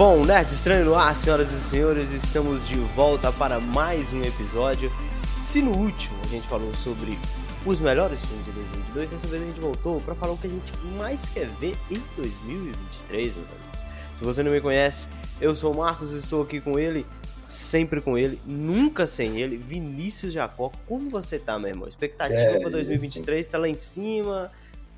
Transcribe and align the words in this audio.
Bom, 0.00 0.24
Nerd 0.24 0.50
Estranho 0.50 0.86
no 0.86 0.94
ar, 0.94 1.14
senhoras 1.14 1.52
e 1.52 1.60
senhores, 1.60 2.10
estamos 2.12 2.66
de 2.66 2.76
volta 2.96 3.30
para 3.30 3.60
mais 3.60 4.10
um 4.14 4.24
episódio. 4.24 4.90
Se 5.34 5.60
no 5.60 5.76
último 5.76 6.18
a 6.24 6.26
gente 6.28 6.48
falou 6.48 6.74
sobre 6.74 7.18
os 7.66 7.80
melhores 7.80 8.18
filmes 8.20 8.46
de 8.46 8.52
2022, 8.52 9.10
dessa 9.10 9.26
vez 9.26 9.42
a 9.42 9.46
gente 9.46 9.60
voltou 9.60 10.00
para 10.00 10.14
falar 10.14 10.32
o 10.32 10.38
que 10.38 10.46
a 10.46 10.50
gente 10.50 10.72
mais 10.96 11.28
quer 11.28 11.48
ver 11.60 11.76
em 11.90 12.02
2023, 12.16 13.34
meus 13.34 13.46
amigos. 13.46 13.84
Se 14.16 14.24
você 14.24 14.42
não 14.42 14.50
me 14.50 14.60
conhece, 14.62 15.06
eu 15.38 15.54
sou 15.54 15.74
o 15.74 15.76
Marcos, 15.76 16.12
estou 16.12 16.44
aqui 16.44 16.62
com 16.62 16.78
ele, 16.78 17.04
sempre 17.44 18.00
com 18.00 18.16
ele, 18.16 18.40
nunca 18.46 19.06
sem 19.06 19.38
ele, 19.38 19.58
Vinícius 19.58 20.32
Jacó. 20.32 20.72
Como 20.88 21.10
você 21.10 21.38
tá, 21.38 21.58
meu 21.58 21.68
irmão? 21.68 21.86
Expectativa 21.86 22.40
É, 22.40 22.58
para 22.58 22.70
2023 22.70 23.46
tá 23.46 23.58
lá 23.58 23.68
em 23.68 23.76
cima? 23.76 24.50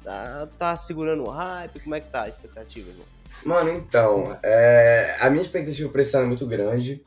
Tá, 0.05 0.49
tá 0.57 0.77
segurando 0.77 1.25
o 1.25 1.29
hype? 1.29 1.81
Como 1.81 1.93
é 1.93 1.99
que 1.99 2.07
tá 2.07 2.23
a 2.23 2.29
expectativa, 2.29 2.89
irmão? 2.89 3.12
Mano, 3.45 3.71
então, 3.71 4.39
é, 4.43 5.17
a 5.21 5.29
minha 5.31 5.43
expectativa 5.43 5.89
pra 5.91 6.01
esse 6.01 6.15
ano 6.17 6.25
é 6.27 6.29
muito 6.29 6.47
grande, 6.47 7.03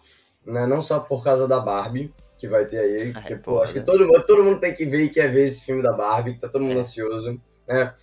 né? 0.46 0.66
Não 0.68 0.82
só 0.82 1.00
por 1.00 1.24
causa 1.24 1.48
da 1.48 1.60
Barbie, 1.60 2.14
que 2.38 2.48
vai 2.48 2.66
ter 2.66 2.80
aí, 2.80 3.14
Ah, 3.16 3.22
que, 3.22 3.34
é, 3.34 3.38
pô, 3.38 3.62
acho 3.62 3.74
que 3.74 3.80
né? 3.80 3.86
todo, 3.86 4.06
mundo- 4.06 4.26
todo 4.26 4.44
mundo 4.44 4.60
tem 4.60 4.74
que 4.76 4.86
ver 4.86 5.04
e 5.04 5.10
quer 5.10 5.32
ver 5.32 5.46
esse 5.46 5.64
filme 5.64 5.82
da 5.82 5.94
Barbie, 5.94 6.34
que 6.34 6.40
tá 6.42 6.50
todo 6.50 6.64
mundo 6.64 6.76
É. 6.78 6.80
ansioso, 6.80 7.40
né? 7.68 7.94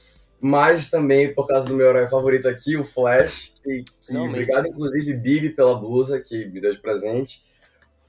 Mas 0.41 0.91
também 0.91 1.33
por 1.33 1.47
causa 1.47 1.69
do 1.69 1.75
meu 1.75 1.87
herói 1.89 2.09
favorito 2.09 2.49
aqui, 2.49 2.77
o 2.77 2.83
Flash, 2.83 3.53
que, 3.63 3.85
que 4.01 4.17
obrigado 4.17 4.67
inclusive 4.67 5.13
Bibi 5.15 5.51
pela 5.51 5.79
blusa 5.79 6.19
que 6.21 6.47
me 6.47 6.61
deu 6.61 6.73
de 6.73 6.81
presente. 6.81 7.43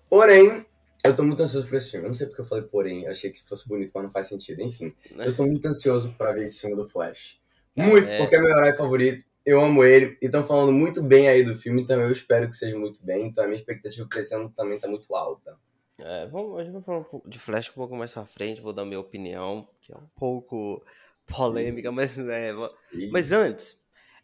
Porém, 0.09 0.65
eu 1.05 1.15
tô 1.15 1.21
muito 1.23 1.43
ansioso 1.43 1.67
por 1.67 1.75
esse 1.75 1.91
filme. 1.91 2.05
Eu 2.05 2.09
não 2.09 2.13
sei 2.15 2.25
porque 2.27 2.41
eu 2.41 2.45
falei 2.45 2.63
porém, 2.63 3.05
achei 3.07 3.29
que 3.29 3.43
fosse 3.43 3.67
bonito, 3.67 3.91
mas 3.93 4.03
não 4.03 4.09
faz 4.09 4.27
sentido. 4.27 4.61
Enfim, 4.61 4.93
Né? 5.15 5.27
eu 5.27 5.35
tô 5.35 5.45
muito 5.45 5.67
ansioso 5.67 6.15
pra 6.17 6.31
ver 6.31 6.45
esse 6.45 6.59
filme 6.59 6.75
do 6.75 6.85
Flash. 6.85 7.37
Muito, 7.75 8.07
é- 8.07 8.17
porque 8.17 8.35
é 8.35 8.39
meu 8.41 8.49
herói 8.49 8.73
favorito. 8.73 9.23
Eu 9.45 9.61
amo 9.61 9.83
ele. 9.83 10.17
E 10.21 10.25
estão 10.25 10.45
falando 10.45 10.71
muito 10.71 11.01
bem 11.03 11.27
aí 11.27 11.43
do 11.43 11.55
filme, 11.55 11.81
então 11.81 11.99
eu 12.01 12.11
espero 12.11 12.49
que 12.49 12.55
seja 12.55 12.77
muito 12.77 13.03
bem. 13.03 13.27
Então 13.27 13.43
a 13.43 13.47
minha 13.47 13.59
expectativa 13.59 14.07
ano 14.33 14.49
também 14.55 14.79
tá 14.79 14.87
muito 14.87 15.13
alta. 15.15 15.57
É, 15.99 16.25
vamos, 16.27 16.59
a 16.59 16.63
gente 16.63 16.73
vai 16.73 16.81
falar 16.81 16.99
um 16.99 17.03
pouco 17.03 17.29
de 17.29 17.37
Flash 17.39 17.69
um 17.69 17.73
pouco 17.73 17.95
mais 17.95 18.11
pra 18.11 18.25
frente, 18.25 18.61
vou 18.61 18.73
dar 18.73 18.83
minha 18.83 18.99
opinião, 18.99 19.67
que 19.81 19.93
é 19.93 19.95
um 19.97 20.07
pouco 20.15 20.83
polêmica, 21.25 21.91
mas 21.91 22.17
é, 22.17 22.51
va- 22.51 22.71
E- 22.91 23.09
Mas 23.11 23.31
antes, 23.31 23.79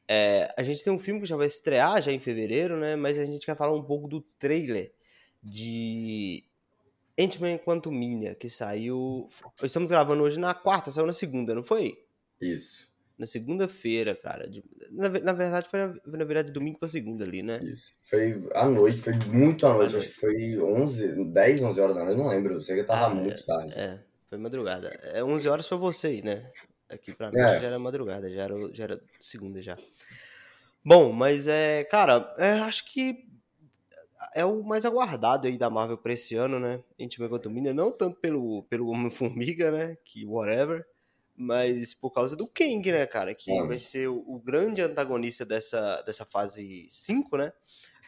é, 0.07 0.53
a 0.57 0.63
gente 0.63 0.83
tem 0.83 0.91
um 0.91 0.97
filme 0.99 1.21
que 1.21 1.27
já 1.27 1.37
vai 1.37 1.45
estrear 1.47 2.01
já 2.01 2.11
em 2.11 2.19
fevereiro, 2.19 2.75
né? 2.77 2.95
Mas 2.95 3.19
a 3.19 3.25
gente 3.25 3.45
quer 3.45 3.55
falar 3.55 3.73
um 3.73 3.83
pouco 3.83 4.07
do 4.07 4.21
trailer 4.39 4.91
de 5.43 6.43
Ant-Man 7.17 7.57
Quantumania, 7.59 8.33
que 8.35 8.49
saiu. 8.49 9.29
Estamos 9.61 9.91
gravando 9.91 10.23
hoje 10.23 10.39
na 10.39 10.53
quarta, 10.53 10.89
saiu 10.91 11.05
na 11.05 11.13
segunda, 11.13 11.53
não 11.53 11.63
foi? 11.63 12.03
Isso, 12.41 12.88
Na 13.19 13.25
segunda-feira, 13.25 14.15
cara. 14.15 14.49
de- 14.49 14.63
na, 14.91 15.09
na 15.09 15.33
verdade, 15.33 15.67
foi 15.69 15.79
na, 15.85 15.93
foi 15.93 16.17
na 16.17 16.23
verdade 16.25 16.51
domingo 16.53 16.79
pra 16.79 16.87
segunda 16.87 17.25
ali, 17.25 17.43
né? 17.43 17.59
isso. 17.63 17.97
Foi 18.09 18.41
à 18.55 18.65
noite, 18.69 19.01
foi 19.01 19.13
muito 19.27 19.67
à 19.67 19.73
noite. 19.73 19.95
À 19.95 19.99
Acho 19.99 20.07
que 20.07 20.13
foi 20.15 20.57
11, 20.57 21.25
10, 21.25 21.61
11 21.61 21.79
horas 21.81 21.95
da 21.97 22.05
noite, 22.05 22.17
não 22.17 22.29
lembro. 22.29 22.53
Eu 22.53 22.61
sei 22.61 22.75
que 22.75 22.81
eu 22.83 22.87
tava 22.87 23.07
Ah, 23.07 23.15
muito 23.15 23.45
tarde. 23.45 23.73
É, 23.77 23.99
foi 24.25 24.37
madrugada. 24.37 24.87
É 25.13 25.21
11 25.21 25.49
horas 25.49 25.67
pra 25.67 25.75
você, 25.77 26.07
aí, 26.07 26.21
né? 26.21 26.49
Aqui 26.89 27.13
pra 27.13 27.29
mim 27.29 27.37
É. 27.39 27.59
já 27.59 27.67
era 27.67 27.77
madrugada, 27.77 28.31
já 28.33 28.41
era, 28.43 28.55
já 28.73 28.83
era 28.85 29.01
segunda 29.19 29.61
já. 29.61 29.75
Bom, 30.83 31.11
mas 31.11 31.45
é, 31.45 31.83
cara, 31.83 32.33
é, 32.37 32.51
acho 32.61 32.85
que 32.85 33.27
é 34.33 34.45
o 34.45 34.63
mais 34.63 34.85
aguardado 34.85 35.45
aí 35.47 35.57
da 35.57 35.69
Marvel 35.69 35.97
pra 35.97 36.13
esse 36.13 36.35
ano, 36.35 36.59
né? 36.59 36.81
Ant-Man 36.99 37.29
Quantumania, 37.29 37.73
não 37.73 37.91
tanto 37.91 38.17
pelo, 38.19 38.63
pelo 38.63 38.87
Homem-Formiga, 38.89 39.71
né? 39.71 39.97
Que 40.05 40.25
whatever, 40.25 40.85
mas 41.39 41.93
por 41.93 42.11
causa 42.11 42.35
do 42.35 42.45
Kang, 42.47 42.91
né, 42.91 43.05
cara? 43.05 43.33
Que 43.33 43.51
Hum. 43.51 43.67
vai 43.67 43.79
ser 43.79 44.09
o, 44.09 44.17
o 44.27 44.39
grande 44.39 44.81
antagonista 44.81 45.45
dessa, 45.45 46.01
dessa 46.01 46.25
fase 46.25 46.85
5, 46.89 47.37
né? 47.37 47.51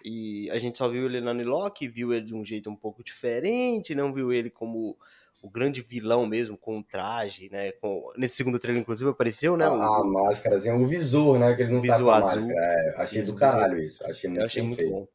E 0.03 0.50
a 0.52 0.59
gente 0.59 0.78
só 0.78 0.90
viu 0.90 1.06
ele 1.06 1.22
na 1.22 1.31
Loki, 1.31 1.88
viu 1.88 2.12
ele 2.14 2.25
de 2.25 2.36
um 2.36 2.44
jeito 2.44 2.70
um 2.70 2.75
pouco 2.75 3.03
diferente, 3.03 3.96
não 3.96 4.12
viu 4.14 4.34
ele 4.34 4.50
como 4.50 4.97
o 5.44 5.50
grande 5.50 5.81
vilão 5.81 6.25
mesmo, 6.25 6.58
com 6.58 6.80
o 6.80 6.84
traje, 6.84 7.50
né? 7.52 7.72
Com... 7.74 8.12
Nesse 8.18 8.36
segundo 8.36 8.59
trailer, 8.59 8.81
inclusive, 8.81 9.09
apareceu, 9.09 9.56
né? 9.58 9.66
A, 9.66 9.72
o- 9.74 9.81
a 9.81 10.03
máscarazinha, 10.03 10.75
o 10.75 10.86
visor, 10.86 11.40
né? 11.40 11.56
Que 11.56 11.64
ele 11.64 11.72
não 11.74 11.81
tá 11.81 11.94
Visor 11.94 12.06
com 12.06 12.09
a 12.12 12.18
azul. 12.18 12.41
máscara. 12.47 12.66
É, 12.66 12.96
achei 13.02 13.22
Isso, 13.22 13.31
do 13.34 13.40
caralho 13.40 13.78
isso. 13.80 14.06
Achei 14.06 14.30
muito 14.30 14.41
Eu 14.41 14.46
achei 14.46 14.62
muito 14.64 14.78
feito. 14.78 14.91
bom. 14.91 15.08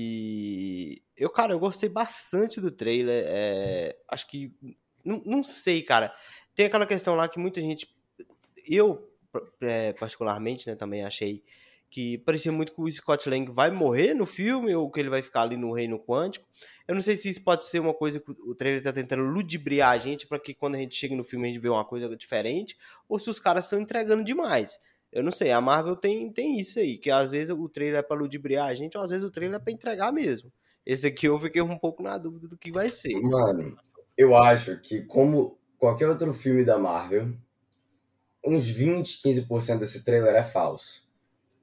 E 0.00 1.02
eu, 1.16 1.30
cara, 1.30 1.52
eu 1.54 1.58
gostei 1.58 1.88
bastante 1.88 2.60
do 2.60 2.70
trailer. 2.70 3.24
é, 3.26 3.96
Acho 4.08 4.26
que. 4.28 4.54
Não, 5.04 5.22
não 5.24 5.42
sei, 5.44 5.80
cara. 5.82 6.12
Tem 6.58 6.66
aquela 6.66 6.86
questão 6.86 7.14
lá 7.14 7.28
que 7.28 7.38
muita 7.38 7.60
gente. 7.60 7.88
Eu, 8.68 9.08
é, 9.60 9.92
particularmente, 9.92 10.68
né, 10.68 10.74
também 10.74 11.04
achei 11.04 11.44
que 11.88 12.18
parecia 12.18 12.50
muito 12.50 12.74
que 12.74 12.80
o 12.80 12.92
Scott 12.92 13.30
Lang 13.30 13.48
vai 13.52 13.70
morrer 13.70 14.12
no 14.12 14.26
filme 14.26 14.74
ou 14.74 14.90
que 14.90 14.98
ele 14.98 15.08
vai 15.08 15.22
ficar 15.22 15.42
ali 15.42 15.56
no 15.56 15.72
Reino 15.72 16.00
Quântico. 16.00 16.44
Eu 16.88 16.96
não 16.96 17.00
sei 17.00 17.14
se 17.14 17.28
isso 17.28 17.44
pode 17.44 17.64
ser 17.64 17.78
uma 17.78 17.94
coisa 17.94 18.18
que 18.18 18.32
o 18.32 18.56
trailer 18.56 18.82
tá 18.82 18.92
tentando 18.92 19.22
ludibriar 19.22 19.90
a 19.90 19.98
gente 19.98 20.26
para 20.26 20.36
que 20.40 20.52
quando 20.52 20.74
a 20.74 20.78
gente 20.78 20.96
chega 20.96 21.14
no 21.14 21.22
filme 21.22 21.46
a 21.46 21.52
gente 21.52 21.60
vê 21.60 21.68
uma 21.68 21.84
coisa 21.84 22.08
diferente 22.16 22.76
ou 23.08 23.20
se 23.20 23.30
os 23.30 23.38
caras 23.38 23.66
estão 23.66 23.80
entregando 23.80 24.24
demais. 24.24 24.80
Eu 25.12 25.22
não 25.22 25.30
sei, 25.30 25.52
a 25.52 25.60
Marvel 25.60 25.94
tem, 25.94 26.28
tem 26.32 26.58
isso 26.58 26.80
aí, 26.80 26.98
que 26.98 27.08
às 27.08 27.30
vezes 27.30 27.56
o 27.56 27.68
trailer 27.68 28.00
é 28.00 28.02
pra 28.02 28.16
ludibriar 28.16 28.66
a 28.66 28.74
gente, 28.74 28.98
ou 28.98 29.04
às 29.04 29.10
vezes 29.10 29.24
o 29.24 29.30
trailer 29.30 29.60
é 29.60 29.62
pra 29.62 29.72
entregar 29.72 30.12
mesmo. 30.12 30.52
Esse 30.84 31.06
aqui 31.06 31.26
eu 31.26 31.38
fiquei 31.38 31.62
um 31.62 31.78
pouco 31.78 32.02
na 32.02 32.18
dúvida 32.18 32.48
do 32.48 32.58
que 32.58 32.72
vai 32.72 32.90
ser. 32.90 33.14
Mano, 33.20 33.78
eu 34.16 34.34
acho 34.36 34.76
que 34.80 35.02
como 35.02 35.57
qualquer 35.78 36.08
outro 36.08 36.34
filme 36.34 36.64
da 36.64 36.78
Marvel, 36.78 37.32
uns 38.44 38.66
20, 38.68 39.22
15% 39.22 39.78
desse 39.78 40.04
trailer 40.04 40.34
é 40.34 40.42
falso. 40.42 41.06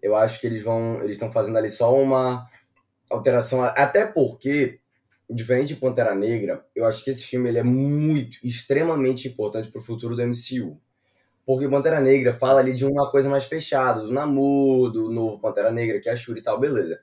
Eu 0.01 0.15
acho 0.15 0.39
que 0.39 0.47
eles 0.47 0.63
vão, 0.63 0.99
eles 1.01 1.13
estão 1.13 1.31
fazendo 1.31 1.57
ali 1.57 1.69
só 1.69 1.93
uma 1.95 2.49
alteração, 3.09 3.63
até 3.63 4.05
porque 4.05 4.79
diferente 5.29 5.69
de 5.69 5.75
Pantera 5.75 6.13
Negra, 6.13 6.65
eu 6.75 6.85
acho 6.85 7.03
que 7.03 7.09
esse 7.09 7.23
filme 7.23 7.49
ele 7.49 7.57
é 7.57 7.63
muito, 7.63 8.37
extremamente 8.43 9.27
importante 9.27 9.71
pro 9.71 9.81
futuro 9.81 10.15
do 10.15 10.21
MCU. 10.25 10.79
Porque 11.45 11.69
Pantera 11.69 11.99
Negra 11.99 12.33
fala 12.33 12.59
ali 12.59 12.73
de 12.73 12.85
uma 12.85 13.09
coisa 13.09 13.29
mais 13.29 13.45
fechada, 13.45 14.01
do 14.01 14.11
Namor, 14.11 14.91
do 14.91 15.11
novo 15.11 15.39
Pantera 15.39 15.71
Negra, 15.71 15.99
que 15.99 16.09
é 16.09 16.13
a 16.13 16.15
Shuri 16.15 16.39
e 16.39 16.43
tal, 16.43 16.59
beleza. 16.59 16.99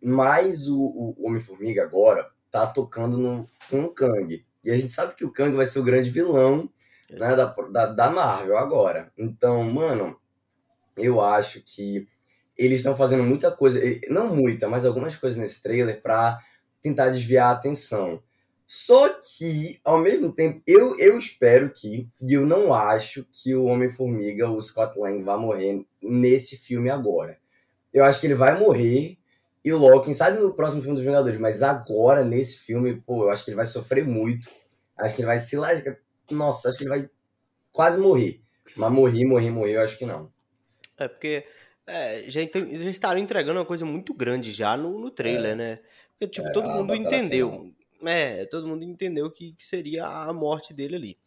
Mas 0.00 0.68
o, 0.68 1.14
o 1.18 1.26
Homem-Formiga 1.26 1.82
agora 1.82 2.28
tá 2.50 2.66
tocando 2.66 3.16
no, 3.16 3.48
com 3.70 3.84
o 3.84 3.94
Kang. 3.94 4.44
E 4.66 4.70
a 4.72 4.76
gente 4.76 4.92
sabe 4.92 5.14
que 5.14 5.24
o 5.24 5.32
Kang 5.32 5.54
vai 5.54 5.64
ser 5.64 5.78
o 5.78 5.84
grande 5.84 6.10
vilão 6.10 6.68
né, 7.08 7.36
da, 7.36 7.54
da, 7.70 7.86
da 7.86 8.10
Marvel 8.10 8.58
agora. 8.58 9.12
Então, 9.16 9.62
mano, 9.62 10.18
eu 10.96 11.20
acho 11.20 11.62
que 11.62 12.08
eles 12.58 12.80
estão 12.80 12.96
fazendo 12.96 13.22
muita 13.22 13.52
coisa, 13.52 13.80
não 14.08 14.34
muita, 14.34 14.68
mas 14.68 14.84
algumas 14.84 15.14
coisas 15.14 15.38
nesse 15.38 15.62
trailer 15.62 16.02
pra 16.02 16.40
tentar 16.82 17.10
desviar 17.10 17.50
a 17.50 17.52
atenção. 17.52 18.20
Só 18.66 19.08
que, 19.10 19.78
ao 19.84 20.00
mesmo 20.00 20.32
tempo, 20.32 20.60
eu, 20.66 20.98
eu 20.98 21.16
espero 21.16 21.70
que, 21.70 22.08
e 22.20 22.32
eu 22.32 22.44
não 22.44 22.74
acho 22.74 23.24
que 23.30 23.54
o 23.54 23.66
Homem-Formiga, 23.66 24.50
o 24.50 24.60
Scott 24.60 24.98
Lang, 24.98 25.22
vai 25.22 25.36
morrer 25.36 25.86
nesse 26.02 26.56
filme 26.56 26.90
agora. 26.90 27.38
Eu 27.94 28.02
acho 28.02 28.20
que 28.20 28.26
ele 28.26 28.34
vai 28.34 28.58
morrer 28.58 29.16
e 29.66 29.72
logo, 29.72 30.02
quem 30.02 30.14
sabe 30.14 30.38
no 30.38 30.54
próximo 30.54 30.80
filme 30.80 30.94
dos 30.94 31.04
Vingadores, 31.04 31.40
mas 31.40 31.60
agora, 31.60 32.24
nesse 32.24 32.60
filme, 32.60 33.00
pô, 33.00 33.24
eu 33.24 33.30
acho 33.30 33.44
que 33.44 33.50
ele 33.50 33.56
vai 33.56 33.66
sofrer 33.66 34.06
muito. 34.06 34.48
Acho 34.96 35.16
que 35.16 35.22
ele 35.22 35.26
vai 35.26 35.40
se 35.40 35.56
lascar. 35.56 35.98
Nossa, 36.30 36.68
acho 36.68 36.78
que 36.78 36.84
ele 36.84 36.90
vai 36.90 37.10
quase 37.72 37.98
morrer. 37.98 38.40
Mas 38.76 38.92
morrer, 38.92 39.24
morrer, 39.24 39.50
morrer, 39.50 39.74
eu 39.74 39.80
acho 39.80 39.98
que 39.98 40.06
não. 40.06 40.32
É, 40.96 41.08
porque 41.08 41.44
é, 41.84 42.30
já, 42.30 42.42
já 42.42 42.90
estaram 42.90 43.18
entregando 43.18 43.58
uma 43.58 43.66
coisa 43.66 43.84
muito 43.84 44.14
grande 44.14 44.52
já 44.52 44.76
no, 44.76 45.00
no 45.00 45.10
trailer, 45.10 45.56
né? 45.56 45.80
Porque, 46.12 46.28
tipo, 46.28 46.46
É, 46.46 46.52
todo 46.52 46.68
mundo 46.68 46.94
entendeu. 46.94 47.74
É, 48.04 48.46
todo 48.46 48.68
mundo 48.68 48.84
entendeu 48.84 49.28
que, 49.32 49.52
que 49.52 49.64
seria 49.64 50.06
a 50.06 50.32
morte 50.32 50.72
dele 50.72 50.94
ali. 50.94 51.18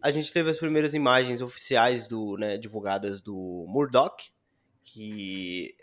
A 0.00 0.10
gente 0.10 0.32
teve 0.32 0.48
as 0.48 0.56
primeiras 0.56 0.94
imagens 0.94 1.42
oficiais 1.42 2.08
do, 2.08 2.38
né, 2.38 2.56
divulgadas 2.56 3.20
do 3.20 3.66
Murdoch, 3.68 4.32
que 4.82 5.76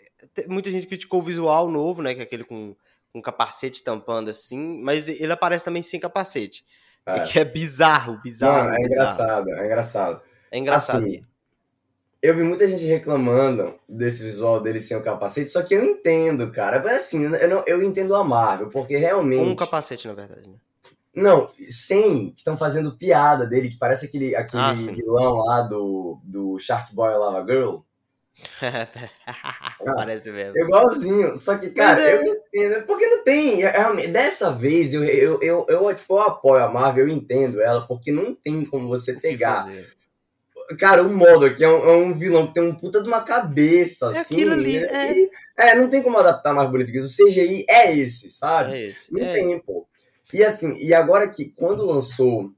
muita 0.48 0.70
gente 0.70 0.86
criticou 0.86 1.20
o 1.20 1.22
visual 1.22 1.68
novo, 1.68 2.02
né, 2.02 2.14
que 2.14 2.20
é 2.20 2.22
aquele 2.24 2.44
com, 2.44 2.74
com 3.12 3.20
capacete 3.22 3.82
tampando 3.82 4.30
assim, 4.30 4.80
mas 4.82 5.08
ele 5.08 5.32
aparece 5.32 5.64
também 5.64 5.82
sem 5.82 6.00
capacete. 6.00 6.64
É. 7.06 7.20
Que 7.26 7.38
é 7.38 7.44
bizarro, 7.44 8.20
bizarro, 8.22 8.64
Mano, 8.70 8.74
é 8.74 8.82
bizarro. 8.88 9.12
engraçado, 9.12 9.50
é 9.50 9.64
engraçado. 9.64 10.22
É 10.52 10.58
engraçado. 10.58 11.06
Assim, 11.06 11.20
eu 12.22 12.36
vi 12.36 12.42
muita 12.42 12.68
gente 12.68 12.84
reclamando 12.84 13.74
desse 13.88 14.22
visual 14.22 14.60
dele 14.60 14.80
sem 14.80 14.96
o 14.96 15.02
capacete, 15.02 15.50
só 15.50 15.62
que 15.62 15.74
eu 15.74 15.82
entendo, 15.82 16.50
cara. 16.52 16.82
Mas 16.84 16.98
assim, 16.98 17.24
eu, 17.24 17.48
não, 17.48 17.64
eu 17.66 17.82
entendo 17.82 18.14
a 18.14 18.22
Marvel, 18.22 18.68
porque 18.68 18.96
realmente. 18.96 19.42
um 19.48 19.56
capacete, 19.56 20.06
na 20.06 20.14
verdade, 20.14 20.46
né? 20.48 20.56
Não, 21.14 21.48
sem, 21.68 22.30
que 22.30 22.38
estão 22.38 22.56
fazendo 22.56 22.96
piada 22.96 23.46
dele, 23.46 23.70
que 23.70 23.78
parece 23.78 24.06
aquele, 24.06 24.36
aquele 24.36 24.62
Ah, 24.62 24.74
vilão 24.74 25.38
lá 25.38 25.62
do, 25.62 26.20
do 26.22 26.58
Shark 26.58 26.94
Boy 26.94 27.10
Lava 27.16 27.44
Girl. 27.44 27.78
Parece 29.84 30.30
mesmo. 30.30 30.58
Igualzinho. 30.58 31.38
Só 31.38 31.56
que, 31.56 31.70
cara, 31.70 32.00
é- 32.02 32.14
eu 32.16 32.34
entendo. 32.34 32.86
Porque 32.86 33.06
não 33.06 33.24
tem. 33.24 33.64
é- 33.64 33.74
é- 33.76 34.08
Dessa 34.08 34.50
vez, 34.52 34.92
eu, 34.94 35.04
eu, 35.04 35.40
eu, 35.42 35.66
eu, 35.68 35.94
tipo, 35.94 36.14
eu 36.14 36.20
apoio 36.22 36.64
a 36.64 36.68
Marvel, 36.68 37.08
eu 37.08 37.14
entendo 37.14 37.60
ela, 37.60 37.86
porque 37.86 38.12
não 38.12 38.34
tem 38.34 38.64
como 38.64 38.88
você 38.88 39.14
pegar. 39.14 39.68
cara, 40.78 41.02
o 41.02 41.08
Modok 41.12 41.62
é, 41.62 41.68
um, 41.68 41.88
é 41.88 41.96
um 41.96 42.14
vilão 42.14 42.46
que 42.46 42.54
tem 42.54 42.62
um 42.62 42.74
puta 42.74 43.02
de 43.02 43.08
uma 43.08 43.22
cabeça, 43.22 44.06
É 44.14 44.18
assim. 44.20 44.34
aquilo 44.34 44.52
ali, 44.52 44.76
e- 44.76 44.84
é. 44.84 45.12
e- 45.18 45.30
é, 45.56 45.74
não 45.74 45.88
tem 45.88 46.02
como 46.02 46.18
adaptar 46.18 46.52
mais 46.54 46.70
bonito 46.70 46.92
que 46.92 46.98
isso. 46.98 47.22
O 47.22 47.26
CGI 47.26 47.66
é 47.68 47.96
esse, 47.96 48.30
sabe? 48.30 48.72
É 48.74 48.82
esse. 48.86 49.12
Não 49.12 49.20
tem, 49.20 49.58
pô. 49.60 49.86
E 50.32 50.44
assim, 50.44 50.74
e 50.76 50.94
agora 50.94 51.28
que 51.28 51.50
quando 51.56 51.84
lançou, 51.84 52.52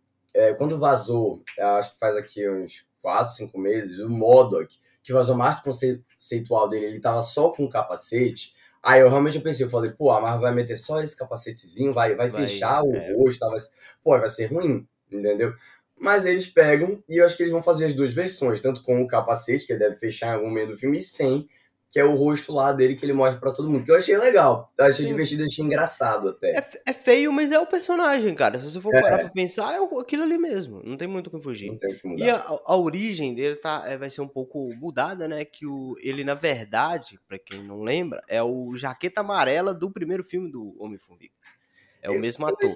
quando 0.58 0.78
vazou, 0.78 1.42
acho 1.58 1.92
que 1.94 1.98
faz 1.98 2.16
aqui 2.16 2.46
uns 2.48 2.84
4, 3.00 3.34
5 3.34 3.58
meses, 3.58 3.98
o 3.98 4.08
Modok, 4.10 4.76
que 5.02 5.12
vazou 5.12 5.36
mais 5.36 5.60
conceitual 5.60 6.68
dele, 6.68 6.86
ele 6.86 7.00
tava 7.00 7.22
só 7.22 7.50
com 7.50 7.64
o 7.64 7.70
capacete. 7.70 8.52
Aí 8.82 9.00
eu 9.00 9.08
realmente 9.08 9.38
pensei, 9.38 9.64
eu 9.64 9.70
falei, 9.70 9.92
pô, 9.92 10.10
a 10.10 10.20
Marvel 10.20 10.40
vai 10.40 10.54
meter 10.54 10.76
só 10.76 11.00
esse 11.00 11.16
capacetezinho, 11.16 11.92
vai, 11.92 12.14
vai, 12.14 12.28
Vai, 12.28 12.46
fechar 12.46 12.82
o 12.82 12.94
é. 12.94 13.14
rosto, 13.14 13.38
tá, 13.38 13.48
vai, 13.48 13.60
pô, 14.02 14.18
vai 14.18 14.28
ser 14.28 14.46
ruim, 14.46 14.86
entendeu? 15.10 15.54
Mas 15.96 16.26
eles 16.26 16.46
pegam, 16.46 17.02
e 17.08 17.18
eu 17.18 17.24
acho 17.24 17.36
que 17.36 17.44
eles 17.44 17.52
vão 17.52 17.62
fazer 17.62 17.86
as 17.86 17.94
duas 17.94 18.12
versões, 18.12 18.60
tanto 18.60 18.82
com 18.82 19.00
o 19.00 19.06
capacete, 19.06 19.66
que 19.66 19.72
ele 19.72 19.78
deve 19.78 19.96
fechar 19.96 20.28
em 20.28 20.34
algum 20.34 20.50
meio 20.50 20.66
do 20.66 20.76
filme, 20.76 20.98
e 20.98 21.02
sem, 21.02 21.48
que 21.92 22.00
é 22.00 22.04
o 22.06 22.16
rosto 22.16 22.54
lá 22.54 22.72
dele 22.72 22.96
que 22.96 23.04
ele 23.04 23.12
mostra 23.12 23.38
pra 23.38 23.52
todo 23.52 23.68
mundo. 23.68 23.84
Que 23.84 23.90
eu 23.90 23.96
achei 23.96 24.16
legal, 24.16 24.72
eu 24.78 24.86
achei 24.86 25.04
Sim. 25.04 25.10
divertido, 25.12 25.44
achei 25.44 25.62
engraçado 25.62 26.30
até. 26.30 26.52
é, 26.56 26.64
é 26.86 26.92
feio, 26.94 27.30
mas 27.30 27.52
é 27.52 27.58
o 27.58 27.66
personagem, 27.66 28.34
cara. 28.34 28.58
Se 28.58 28.70
você 28.70 28.80
for 28.80 28.94
É. 28.94 29.02
parar 29.02 29.18
pra 29.18 29.28
pensar, 29.28 29.74
é 29.74 30.00
aquilo 30.00 30.22
ali 30.22 30.38
mesmo. 30.38 30.82
Não 30.82 30.96
tem 30.96 31.06
muito 31.06 31.26
o 31.26 31.30
que 31.30 31.38
fugir. 31.38 31.70
Não 31.70 31.76
tem 31.78 31.92
o 31.92 32.00
que 32.00 32.08
mudar. 32.08 32.24
E 32.24 32.30
a, 32.30 32.42
a 32.64 32.76
origem 32.78 33.34
dele 33.34 33.56
tá, 33.56 33.82
é, 33.86 33.98
vai 33.98 34.08
ser 34.08 34.22
um 34.22 34.28
pouco 34.28 34.72
mudada, 34.76 35.28
né? 35.28 35.44
Que 35.44 35.66
o, 35.66 35.94
ele, 36.00 36.24
na 36.24 36.32
verdade, 36.34 37.20
pra 37.28 37.38
quem 37.38 37.62
não 37.62 37.82
lembra, 37.82 38.22
é 38.26 38.42
o 38.42 38.74
Jaqueta 38.74 39.20
Amarela 39.20 39.74
do 39.74 39.90
primeiro 39.90 40.24
filme 40.24 40.50
do 40.50 40.74
Homem-Formiga. 40.82 41.34
É 42.00 42.08
o 42.08 42.14
Eu- 42.14 42.20
mesmo 42.20 42.46
ator. 42.46 42.74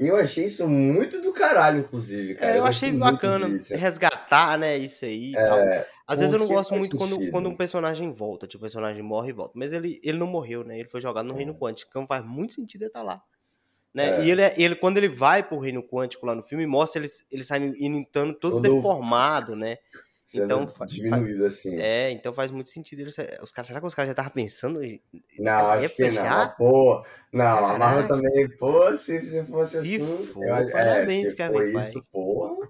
Eu 0.00 0.16
achei 0.16 0.46
isso 0.46 0.66
muito 0.66 1.20
do 1.20 1.30
caralho, 1.32 1.80
inclusive, 1.80 2.34
cara. 2.34 2.52
É, 2.52 2.58
eu 2.58 2.62
gostei 2.62 2.88
achei 2.88 2.98
bacana 2.98 3.50
disso. 3.50 3.74
resgatar, 3.76 4.58
né, 4.58 4.78
isso 4.78 5.04
aí 5.04 5.30
e 5.32 5.34
tal. 5.34 5.58
É, 5.58 5.86
Às 6.06 6.18
vezes 6.20 6.32
eu 6.32 6.38
não 6.38 6.48
gosto 6.48 6.74
muito 6.74 6.96
quando, 6.96 7.14
sentido. 7.16 7.30
quando 7.30 7.48
um 7.50 7.54
personagem 7.56 8.10
volta, 8.10 8.46
tipo, 8.46 8.58
o 8.58 8.62
personagem 8.62 9.02
morre 9.02 9.28
e 9.28 9.32
volta. 9.34 9.52
Mas 9.56 9.72
ele, 9.74 10.00
ele 10.02 10.16
não 10.18 10.26
morreu, 10.26 10.64
né? 10.64 10.78
Ele 10.78 10.88
foi 10.88 11.00
jogado 11.00 11.26
no 11.26 11.34
É. 11.34 11.36
Reino 11.36 11.54
Quântico, 11.54 11.90
então 11.90 12.06
faz 12.06 12.24
muito 12.24 12.54
sentido 12.54 12.82
ele 12.82 12.88
estar 12.88 13.02
lá. 13.02 13.22
Né? 13.92 14.20
É. 14.20 14.24
E 14.24 14.30
ele, 14.30 14.40
é- 14.42 14.54
ele, 14.56 14.74
quando 14.76 14.96
ele 14.98 15.08
vai 15.08 15.42
pro 15.42 15.58
Reino 15.58 15.82
Quântico 15.82 16.24
lá 16.24 16.34
no 16.34 16.42
filme, 16.42 16.66
mostra 16.66 17.02
ele, 17.02 17.10
ele 17.30 17.42
saindo 17.42 17.76
indo 17.76 18.02
todo, 18.10 18.34
Todo- 18.34 18.60
deformado, 18.62 19.54
né? 19.54 19.76
Sendo 20.30 20.44
então, 20.44 20.86
diminuído 20.86 21.44
assim. 21.46 21.76
É, 21.76 22.10
então 22.10 22.32
faz 22.32 22.50
muito 22.50 22.70
sentido. 22.70 23.00
Ele, 23.00 23.10
ser- 23.10 23.38
os 23.42 23.50
caras, 23.52 23.68
será 23.68 23.80
que 23.80 23.86
os 23.86 23.94
caras 23.94 24.08
já 24.08 24.12
estavam 24.12 24.32
pensando? 24.32 24.80
Não, 25.38 25.70
acho 25.70 25.94
que 25.94 26.10
não. 26.10 26.12
já? 26.14 26.48
Pô, 26.48 27.04
não, 27.32 27.44
a 27.66 27.78
Marvel 27.78 28.08
Caraca. 28.08 28.08
também, 28.08 28.56
pô, 28.56 28.96
se, 28.96 29.26
se 29.26 29.44
fosse 29.44 29.78
Se 29.78 29.96
assim. 29.96 30.26
for, 30.32 30.44
eu 30.46 30.54
acho- 30.54 30.72
parabéns, 30.72 31.26
é, 31.26 31.30
se 31.30 31.36
Kevin 31.36 31.52
foi 31.54 31.72
isso, 31.80 32.06
pô. 32.12 32.68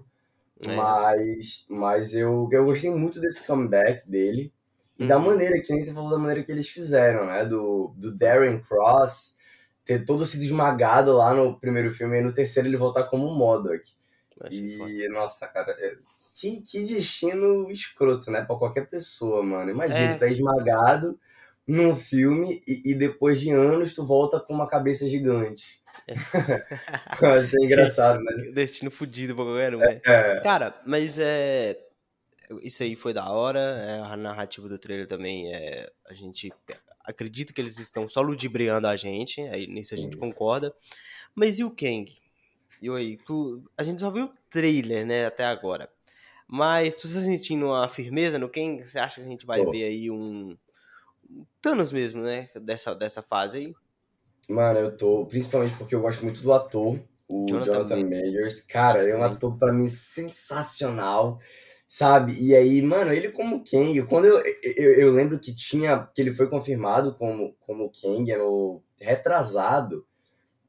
É. 0.63 0.75
Mas, 0.75 1.65
mas 1.69 2.15
eu, 2.15 2.47
eu 2.51 2.65
gostei 2.65 2.91
muito 2.91 3.19
desse 3.19 3.45
comeback 3.45 4.07
dele. 4.09 4.53
E 4.99 5.07
da 5.07 5.17
Uhum. 5.17 5.25
maneira, 5.25 5.59
que 5.61 5.73
nem 5.73 5.81
você 5.83 5.93
falou, 5.93 6.11
da 6.11 6.17
maneira 6.19 6.43
que 6.43 6.51
eles 6.51 6.69
fizeram, 6.69 7.25
né? 7.25 7.43
Do, 7.45 7.93
do 7.97 8.15
Darren 8.15 8.59
Cross 8.61 9.35
ter 9.83 10.05
todo 10.05 10.25
sido 10.25 10.43
esmagado 10.43 11.11
lá 11.17 11.33
no 11.33 11.59
primeiro 11.59 11.91
filme, 11.91 12.19
e 12.19 12.21
no 12.21 12.33
terceiro 12.33 12.69
ele 12.69 12.77
voltar 12.77 13.05
como 13.05 13.33
Modok. 13.33 13.81
Achei 14.39 14.77
foda. 14.77 14.91
E, 14.91 15.09
nossa, 15.09 15.47
cara, 15.47 15.71
é- 15.79 15.97
que, 16.41 16.61
que 16.61 16.83
destino 16.83 17.69
escroto, 17.69 18.31
né? 18.31 18.41
Pra 18.43 18.55
qualquer 18.55 18.89
pessoa, 18.89 19.43
mano. 19.43 19.69
Imagina, 19.69 19.99
É. 19.99 20.15
tu 20.15 20.23
é 20.23 20.31
esmagado 20.31 21.19
num 21.67 21.95
filme 21.95 22.61
e, 22.67 22.91
e 22.91 22.95
depois 22.95 23.39
de 23.39 23.51
anos 23.51 23.93
tu 23.93 24.03
volta 24.05 24.39
com 24.39 24.53
uma 24.53 24.67
cabeça 24.67 25.07
gigante. 25.07 25.79
Eu 27.21 27.29
achei 27.29 27.63
engraçado, 27.63 28.19
né? 28.23 28.31
Destino 28.53 28.89
fudido 28.91 29.35
pra 29.35 29.45
qualquer 29.45 29.75
um, 29.75 29.79
né? 29.79 30.01
É, 30.05 30.39
Cara, 30.41 30.73
mas 30.85 31.19
é. 31.19 31.77
Isso 32.63 32.83
aí 32.83 32.95
foi 32.97 33.13
da 33.13 33.29
hora. 33.31 33.59
é, 33.59 33.99
a 34.01 34.17
narrativa 34.17 34.67
do 34.67 34.77
trailer 34.77 35.07
também 35.07 35.53
é. 35.53 35.89
A 36.09 36.13
gente 36.13 36.51
acredita 37.05 37.53
que 37.53 37.61
eles 37.61 37.77
estão 37.79 38.07
só 38.07 38.21
ludibriando 38.21 38.87
a 38.87 38.95
gente. 38.95 39.39
Aí 39.41 39.67
nisso 39.67 39.93
a 39.93 39.97
gente 39.97 40.17
concorda. 40.17 40.73
Mas 41.33 41.59
e 41.59 41.63
o 41.63 41.69
Kang? 41.71 42.11
E 42.81 42.89
aí, 42.89 43.15
tu, 43.17 43.63
a 43.77 43.83
gente 43.83 44.01
só 44.01 44.09
viu 44.09 44.25
o 44.25 44.33
trailer, 44.49 45.05
né, 45.05 45.27
até 45.27 45.45
agora. 45.45 45.87
Mas 46.51 46.97
tu 46.97 47.03
tá 47.03 47.07
sentindo 47.21 47.67
uma 47.67 47.87
firmeza 47.87 48.37
no 48.37 48.49
Kang? 48.49 48.85
Você 48.85 48.99
acha 48.99 49.21
que 49.21 49.25
a 49.25 49.29
gente 49.29 49.45
vai 49.45 49.63
Tô. 49.63 49.71
ver 49.71 49.85
aí 49.85 50.11
um. 50.11 50.57
um 51.29 51.45
Thanos 51.61 51.93
mesmo, 51.93 52.21
né? 52.21 52.49
Dessa, 52.61 52.93
dessa 52.93 53.23
fase 53.23 53.57
aí. 53.59 53.75
mano, 54.49 54.79
eu 54.79 54.97
tô. 54.97 55.25
Principalmente 55.25 55.75
porque 55.77 55.95
eu 55.95 56.01
gosto 56.01 56.23
muito 56.23 56.41
do 56.41 56.51
ator, 56.53 56.99
o 57.29 57.45
Jonathan 57.47 57.73
Jonathan, 57.73 58.03
Ma- 58.03 58.09
Majors. 58.09 58.61
Cara, 58.61 59.01
ele 59.01 59.11
é 59.11 59.15
um 59.17 59.23
ator 59.23 59.57
pra 59.57 59.71
mim 59.71 59.87
sensacional. 59.87 61.39
Sabe? 61.87 62.33
E 62.41 62.55
aí, 62.55 62.81
mano, 62.81 63.11
ele 63.13 63.29
como 63.31 63.63
Kang, 63.63 64.01
quando 64.03 64.25
eu, 64.25 64.41
eu, 64.77 64.93
eu 64.93 65.11
lembro 65.13 65.37
que 65.39 65.53
tinha, 65.53 66.07
que 66.15 66.21
ele 66.21 66.33
foi 66.33 66.47
confirmado 66.49 67.15
como, 67.15 67.53
como 67.59 67.91
Kang 67.91 68.33
no 68.37 68.81
retrasado, 68.97 70.05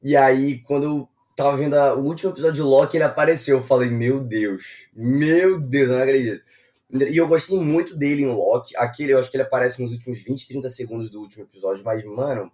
e 0.01 0.15
aí 0.17 0.59
quando 0.63 1.07
tava 1.35 1.57
vendo 1.57 1.75
a- 1.75 1.95
o 1.95 2.03
último 2.03 2.31
episódio 2.31 2.55
de 2.55 2.61
Loki, 2.61 2.97
ele 2.97 3.03
apareceu, 3.03 3.57
eu 3.57 3.63
falei, 3.63 3.89
meu 3.89 4.19
Deus, 4.19 4.63
meu 4.93 5.59
Deus, 5.59 5.89
eu 5.89 5.95
não 5.95 6.03
acredito. 6.03 6.43
E 6.91 7.17
eu 7.17 7.27
gostei 7.27 7.57
muito 7.59 7.95
dele 7.97 8.21
em 8.23 8.27
Loki, 8.27 8.75
aquele, 8.77 9.13
eu 9.13 9.19
acho 9.19 9.31
que 9.31 9.37
ele 9.37 9.43
aparece 9.43 9.81
nos 9.81 9.91
últimos 9.91 10.19
20, 10.23 10.47
30 10.47 10.69
segundos 10.69 11.09
do 11.09 11.19
último 11.21 11.43
episódio, 11.43 11.83
mas, 11.83 12.03
mano, 12.05 12.51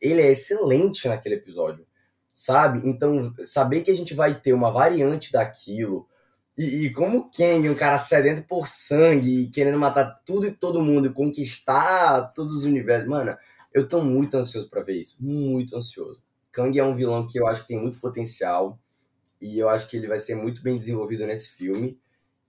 ele 0.00 0.20
é 0.22 0.30
excelente 0.30 1.08
naquele 1.08 1.34
episódio, 1.36 1.84
sabe? 2.32 2.88
Então, 2.88 3.34
saber 3.42 3.82
que 3.82 3.90
a 3.90 3.96
gente 3.96 4.14
vai 4.14 4.34
ter 4.34 4.52
uma 4.52 4.70
variante 4.70 5.32
daquilo, 5.32 6.06
e, 6.56 6.86
e 6.86 6.92
como 6.92 7.18
o 7.18 7.30
Kang, 7.30 7.68
um 7.68 7.74
cara 7.74 7.98
sedento 7.98 8.42
por 8.46 8.68
sangue 8.68 9.48
querendo 9.48 9.78
matar 9.78 10.20
tudo 10.26 10.46
e 10.46 10.52
todo 10.52 10.82
mundo 10.82 11.08
e 11.08 11.12
conquistar 11.12 12.32
todos 12.34 12.56
os 12.58 12.64
universos, 12.64 13.08
mano, 13.08 13.36
eu 13.72 13.88
tô 13.88 14.00
muito 14.02 14.36
ansioso 14.36 14.68
pra 14.68 14.82
ver 14.82 15.00
isso. 15.00 15.16
Muito 15.20 15.76
ansioso. 15.76 16.22
Kang 16.52 16.78
é 16.78 16.84
um 16.84 16.96
vilão 16.96 17.26
que 17.26 17.38
eu 17.38 17.46
acho 17.46 17.62
que 17.62 17.68
tem 17.68 17.80
muito 17.80 18.00
potencial 18.00 18.78
e 19.40 19.58
eu 19.58 19.68
acho 19.68 19.88
que 19.88 19.96
ele 19.96 20.08
vai 20.08 20.18
ser 20.18 20.36
muito 20.36 20.62
bem 20.62 20.76
desenvolvido 20.76 21.26
nesse 21.26 21.50
filme. 21.50 22.00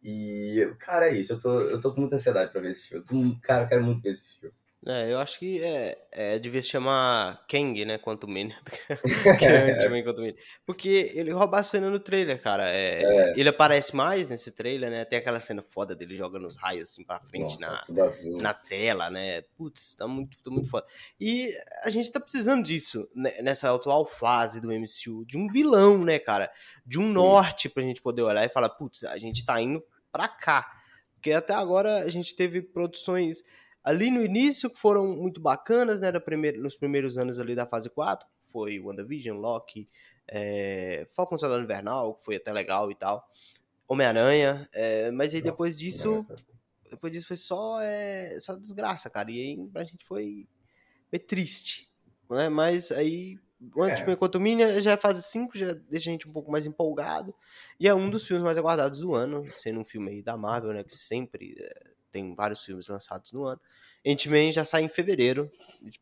E, 0.04 0.68
cara, 0.80 1.10
é 1.10 1.16
isso. 1.16 1.34
Eu 1.34 1.40
tô, 1.40 1.62
eu 1.62 1.80
tô 1.82 1.94
com 1.94 2.02
muita 2.02 2.16
ansiedade 2.18 2.52
pra 2.52 2.62
ver 2.62 2.72
esse 2.72 2.90
filme. 2.90 3.40
Cara, 3.44 3.66
eu 3.66 3.70
quero 3.70 3.84
muito 3.84 4.02
ver 4.02 4.12
esse 4.12 4.40
filme. 4.40 4.56
É, 4.84 5.14
eu 5.14 5.20
acho 5.20 5.38
que 5.38 5.64
é, 5.64 6.08
é 6.12 6.40
devia 6.40 6.60
se 6.60 6.70
chamar 6.70 7.46
Kang, 7.48 7.86
né? 7.86 8.00
Quanto 8.00 8.28
menos. 8.28 8.56
é 8.90 9.74
Ant-Man 9.74 10.02
quanto. 10.02 10.24
Porque 10.66 11.12
ele 11.14 11.32
rouba 11.32 11.60
a 11.60 11.64
cena 11.64 11.88
no 11.92 12.00
trailer, 12.00 12.42
cara. 12.42 12.68
É, 12.68 13.32
Ele 13.38 13.50
aparece 13.50 13.96
mais 13.96 14.32
nesse 14.32 14.52
trailer, 14.52 14.90
né? 14.90 15.06
Tem 15.06 15.20
aquela 15.20 15.40
cena 15.40 15.62
foda 15.62 15.96
dele 15.96 16.16
jogando 16.16 16.48
os 16.48 16.56
raios 16.56 16.90
assim 16.90 17.04
pra 17.04 17.20
frente 17.20 17.60
Nossa, 17.62 17.94
na, 17.94 18.42
na 18.42 18.54
tela, 18.56 19.12
né? 19.12 19.44
Putz, 19.56 19.94
tá 19.94 20.08
muito, 20.08 20.42
tá 20.42 20.50
muito 20.50 20.68
foda. 20.68 20.88
E 21.20 21.48
a 21.84 21.92
gente 21.92 22.12
tá 22.12 22.20
precisando 22.20 22.64
disso 22.64 23.08
né, 23.16 23.40
nessa 23.44 23.72
atual 23.74 24.04
fase 24.04 24.60
do 24.60 24.72
MCU, 24.72 25.24
de 25.28 25.38
um 25.38 25.48
vilão, 25.48 26.04
né, 26.04 26.18
cara? 26.18 26.52
De 26.84 26.98
um 26.98 27.08
Sim. 27.08 27.14
norte 27.14 27.70
pra 27.70 27.84
gente 27.84 28.02
poder 28.02 28.24
olhar 28.24 28.46
e 28.46 28.50
falar, 28.50 28.70
putz, 28.70 29.04
a 29.04 29.20
gente 29.20 29.46
tá 29.46 29.62
indo 29.62 29.84
pra 30.12 30.28
cá. 30.28 30.66
Porque 31.14 31.34
até 31.34 31.54
agora 31.54 31.98
a 31.98 32.10
gente 32.10 32.36
teve 32.36 32.64
produções 32.64 33.44
ali 33.84 34.10
no 34.12 34.24
início 34.24 34.70
que 34.70 34.80
foram 34.80 35.08
muito 35.08 35.42
bacanas, 35.42 36.02
né? 36.02 36.12
Da 36.12 36.20
primeira, 36.20 36.58
nos 36.58 36.76
primeiros 36.76 37.18
anos 37.18 37.40
ali 37.40 37.56
da 37.56 37.66
fase 37.66 37.90
4, 37.90 38.28
foi 38.42 38.80
WandaVision, 38.80 39.38
Loki, 39.40 39.88
é, 40.28 41.08
Falcon 41.16 41.38
Soldado 41.38 41.64
Invernal, 41.64 42.16
que 42.16 42.24
foi 42.26 42.36
até 42.36 42.52
legal 42.52 42.92
e 42.92 42.96
tal. 42.96 43.28
Homem-Aranha, 43.88 44.68
é, 44.74 45.12
mas 45.12 45.34
aí 45.34 45.42
depois 45.42 45.74
Nossa, 45.74 45.84
disso 45.84 46.24
caraca. 46.24 46.46
depois 46.90 47.12
disso 47.14 47.28
foi 47.28 47.36
só, 47.38 47.82
é, 47.82 48.38
só 48.40 48.56
desgraça, 48.56 49.10
cara. 49.10 49.30
E 49.32 49.40
aí 49.42 49.68
pra 49.70 49.84
gente 49.84 50.06
foi, 50.06 50.48
foi 51.10 51.20
triste. 51.20 51.90
Né? 52.30 52.48
Mas 52.48 52.92
aí 52.92 53.38
o 53.76 53.84
É. 53.84 53.92
Ant-Man 53.92 54.16
Quantumania 54.16 54.80
já 54.82 54.92
é 54.94 54.98
fase 54.98 55.22
5, 55.24 55.58
já 55.58 55.74
deixa 55.74 56.10
a 56.10 56.14
gente 56.14 56.28
um 56.28 56.32
pouco 56.32 56.50
mais 56.52 56.66
empolgado. 56.66 57.36
E 57.80 57.88
é 57.88 57.94
um 57.94 58.10
dos 58.10 58.26
filmes 58.26 58.44
mais 58.46 58.58
aguardados 58.58 59.00
do 59.02 59.14
ano, 59.14 59.46
sendo 59.54 59.82
um 59.82 59.86
filme 59.86 60.10
aí 60.12 60.22
da 60.22 60.38
Marvel, 60.38 60.72
né? 60.74 60.84
Que 60.84 60.96
sempre 60.96 61.56
é, 61.60 61.91
tem 62.12 62.36
vários 62.36 62.64
filmes 62.64 62.88
lançados 62.88 63.32
no 63.32 63.44
ano. 63.46 63.60
Ant-Man 64.06 64.52
já 64.52 64.64
sai 64.66 64.84
em 64.84 64.90
fevereiro. 64.90 65.50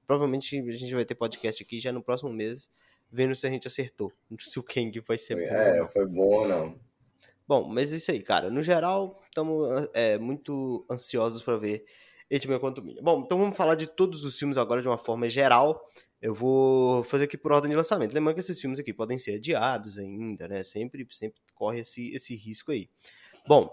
Provavelmente 0.08 0.60
a 0.60 0.72
gente 0.72 0.94
vai 0.94 1.06
ter 1.06 1.16
podcast 1.16 1.62
aqui 1.63 1.80
já 1.80 1.92
no 1.92 2.01
próximo 2.01 2.32
mês, 2.32 2.70
vendo 3.12 3.36
se 3.36 3.46
a 3.46 3.50
gente 3.50 3.68
acertou. 3.68 4.12
Se 4.39 4.60
o 4.60 4.63
Kang 4.63 5.00
vai 5.01 5.18
ser 5.18 5.36
Foi- 5.36 5.48
bom. 5.48 5.56
É, 5.56 5.88
foi 5.92 6.06
bom 6.08 6.22
ou 6.42 6.48
não? 6.48 6.80
Bom, 7.48 7.68
mas 7.68 7.92
isso 7.92 8.12
aí, 8.12 8.22
cara. 8.22 8.50
No 8.51 8.62
geral, 8.62 9.20
estamos 9.28 9.88
muito 10.22 10.86
ansiosos 10.89 11.42
para 11.42 11.58
ver 11.58 11.84
Ant-Man 12.32 12.60
Quantumania. 12.60 13.01
Bom, 13.01 13.22
então 13.25 13.39
vamos 13.39 13.58
falar 13.58 13.74
de 13.75 13.88
todos 13.88 14.24
os 14.24 14.38
filmes 14.38 14.58
agora 14.58 14.82
de 14.84 14.88
uma 14.88 15.00
forma 15.00 15.28
geral. 15.28 15.89
Eu 16.22 16.34
vou 16.34 17.04
fazer 17.06 17.24
aqui 17.24 17.38
por 17.38 17.51
ordem 17.51 17.70
de 17.72 17.75
lançamento. 17.75 18.13
Lembrando 18.13 18.36
que 18.36 18.42
esses 18.42 18.60
filmes 18.60 18.80
aqui 18.80 18.94
podem 18.94 19.18
ser 19.18 19.38
adiados 19.38 19.98
ainda, 19.98 20.48
né? 20.48 20.63
Sempre, 20.63 21.08
sempre 21.10 21.42
corre 21.56 21.80
esse, 21.80 22.13
esse 22.13 22.36
risco 22.36 22.72
aí. 22.72 22.88
Bom, 23.48 23.68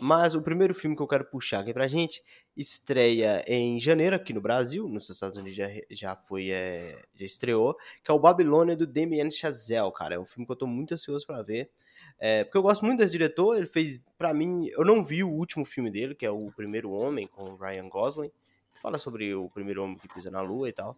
Mas 0.00 0.34
o 0.34 0.42
primeiro 0.42 0.74
filme 0.74 0.94
que 0.94 1.02
eu 1.02 1.08
quero 1.08 1.24
puxar 1.24 1.60
aqui 1.60 1.72
pra 1.72 1.88
gente 1.88 2.22
estreia 2.56 3.42
em 3.46 3.80
janeiro 3.80 4.14
aqui 4.14 4.32
no 4.32 4.40
Brasil, 4.40 4.86
nos 4.86 5.08
Estados 5.08 5.38
Unidos 5.38 5.56
já, 5.56 5.66
já 5.90 6.16
foi, 6.16 6.50
é, 6.50 7.02
já 7.14 7.24
estreou, 7.24 7.74
que 8.04 8.10
é 8.10 8.14
o 8.14 8.18
Babilônia 8.18 8.76
do 8.76 8.86
Damien 8.86 9.30
Chazelle, 9.30 9.92
cara. 9.92 10.16
É 10.16 10.18
um 10.18 10.26
filme 10.26 10.44
que 10.44 10.52
eu 10.52 10.56
tô 10.56 10.66
muito 10.66 10.92
ansioso 10.92 11.26
para 11.26 11.42
ver. 11.42 11.70
É, 12.18 12.44
porque 12.44 12.58
eu 12.58 12.62
gosto 12.62 12.84
muito 12.84 12.98
desse 12.98 13.12
diretor, 13.12 13.56
ele 13.56 13.66
fez, 13.66 14.00
para 14.16 14.34
mim, 14.34 14.68
eu 14.72 14.84
não 14.84 15.02
vi 15.02 15.24
o 15.24 15.30
último 15.30 15.64
filme 15.64 15.90
dele, 15.90 16.14
que 16.14 16.26
é 16.26 16.30
o 16.30 16.52
Primeiro 16.54 16.90
Homem, 16.90 17.26
com 17.26 17.50
o 17.50 17.56
Ryan 17.56 17.88
Gosling, 17.88 18.30
que 18.74 18.80
fala 18.80 18.98
sobre 18.98 19.34
o 19.34 19.48
primeiro 19.48 19.82
homem 19.82 19.96
que 19.96 20.08
pisa 20.08 20.30
na 20.30 20.40
lua 20.40 20.68
e 20.68 20.72
tal. 20.72 20.96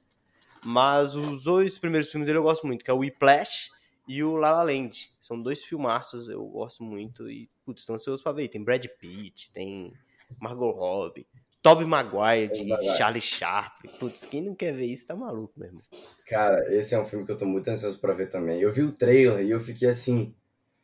Mas 0.65 1.17
os 1.17 1.45
dois 1.45 1.79
primeiros 1.79 2.11
filmes 2.11 2.27
dele 2.27 2.39
eu 2.39 2.43
gosto 2.43 2.67
muito, 2.67 2.85
que 2.85 2.91
é 2.91 2.95
o 2.95 2.99
Whiplash 2.99 3.71
e 4.11 4.25
o 4.25 4.35
La 4.35 4.51
La 4.51 4.65
Land. 4.65 5.13
São 5.21 5.41
dois 5.41 5.63
filmaços, 5.63 6.29
eu 6.29 6.45
gosto 6.45 6.83
muito 6.83 7.31
e, 7.31 7.49
putz, 7.65 7.83
estou 7.83 7.95
ansioso 7.95 8.21
pra 8.25 8.33
ver. 8.33 8.49
Tem 8.49 8.63
Brad 8.63 8.85
Pitt, 8.99 9.53
tem 9.53 9.93
Margot 10.41 10.73
Robbie, 10.73 11.29
Tobey 11.63 11.87
Maguire 11.87 12.51
de 12.51 12.97
Charlie 12.97 13.21
Sharp. 13.21 13.73
Putz, 14.01 14.25
quem 14.25 14.43
não 14.43 14.57
quer 14.57 14.75
ver 14.75 14.87
isso 14.87 15.07
tá 15.07 15.15
maluco 15.15 15.53
mesmo. 15.57 15.81
Cara, 16.27 16.75
esse 16.75 16.93
é 16.93 17.01
um 17.01 17.05
filme 17.05 17.25
que 17.25 17.31
eu 17.31 17.37
tô 17.37 17.47
muito 17.47 17.69
ansioso 17.69 18.01
pra 18.01 18.13
ver 18.13 18.29
também. 18.29 18.61
Eu 18.61 18.73
vi 18.73 18.83
o 18.83 18.91
trailer 18.91 19.47
e 19.47 19.51
eu 19.53 19.61
fiquei 19.61 19.89
assim, 19.89 20.35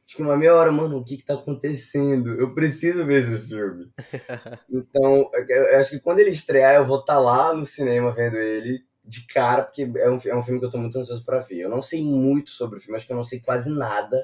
acho 0.07 0.15
que 0.15 0.23
uma 0.23 0.37
meia 0.37 0.55
hora, 0.55 0.71
mano, 0.71 0.99
o 0.99 1.05
que 1.05 1.17
que 1.17 1.25
tá 1.25 1.35
acontecendo? 1.35 2.33
Eu 2.35 2.55
preciso 2.55 3.05
ver 3.05 3.19
esse 3.19 3.41
filme. 3.41 3.91
então, 4.71 5.29
eu 5.49 5.81
acho 5.81 5.91
que 5.91 6.01
quando 6.01 6.21
ele 6.21 6.31
estrear, 6.31 6.77
eu 6.77 6.87
vou 6.87 7.01
estar 7.01 7.15
tá 7.15 7.21
lá 7.21 7.53
no 7.53 7.65
cinema 7.65 8.13
vendo 8.13 8.37
ele 8.37 8.87
de 9.07 9.27
cara, 9.27 9.63
porque 9.63 9.83
é 9.83 10.11
um, 10.11 10.19
é 10.25 10.37
um 10.37 10.43
filme 10.43 10.59
que 10.59 10.67
eu 10.67 10.71
tô 10.71 10.79
muito 10.79 10.99
ansioso 10.99 11.25
pra 11.25 11.39
ver. 11.39 11.61
Eu 11.61 11.71
não 11.71 11.83
sei 11.83 12.03
muito 12.03 12.51
sobre 12.51 12.79
o 12.79 12.81
filme, 12.81 12.97
acho 12.97 13.07
que 13.07 13.13
eu 13.13 13.17
não 13.17 13.25
sei 13.25 13.41
quase 13.41 13.71
nada 13.71 14.21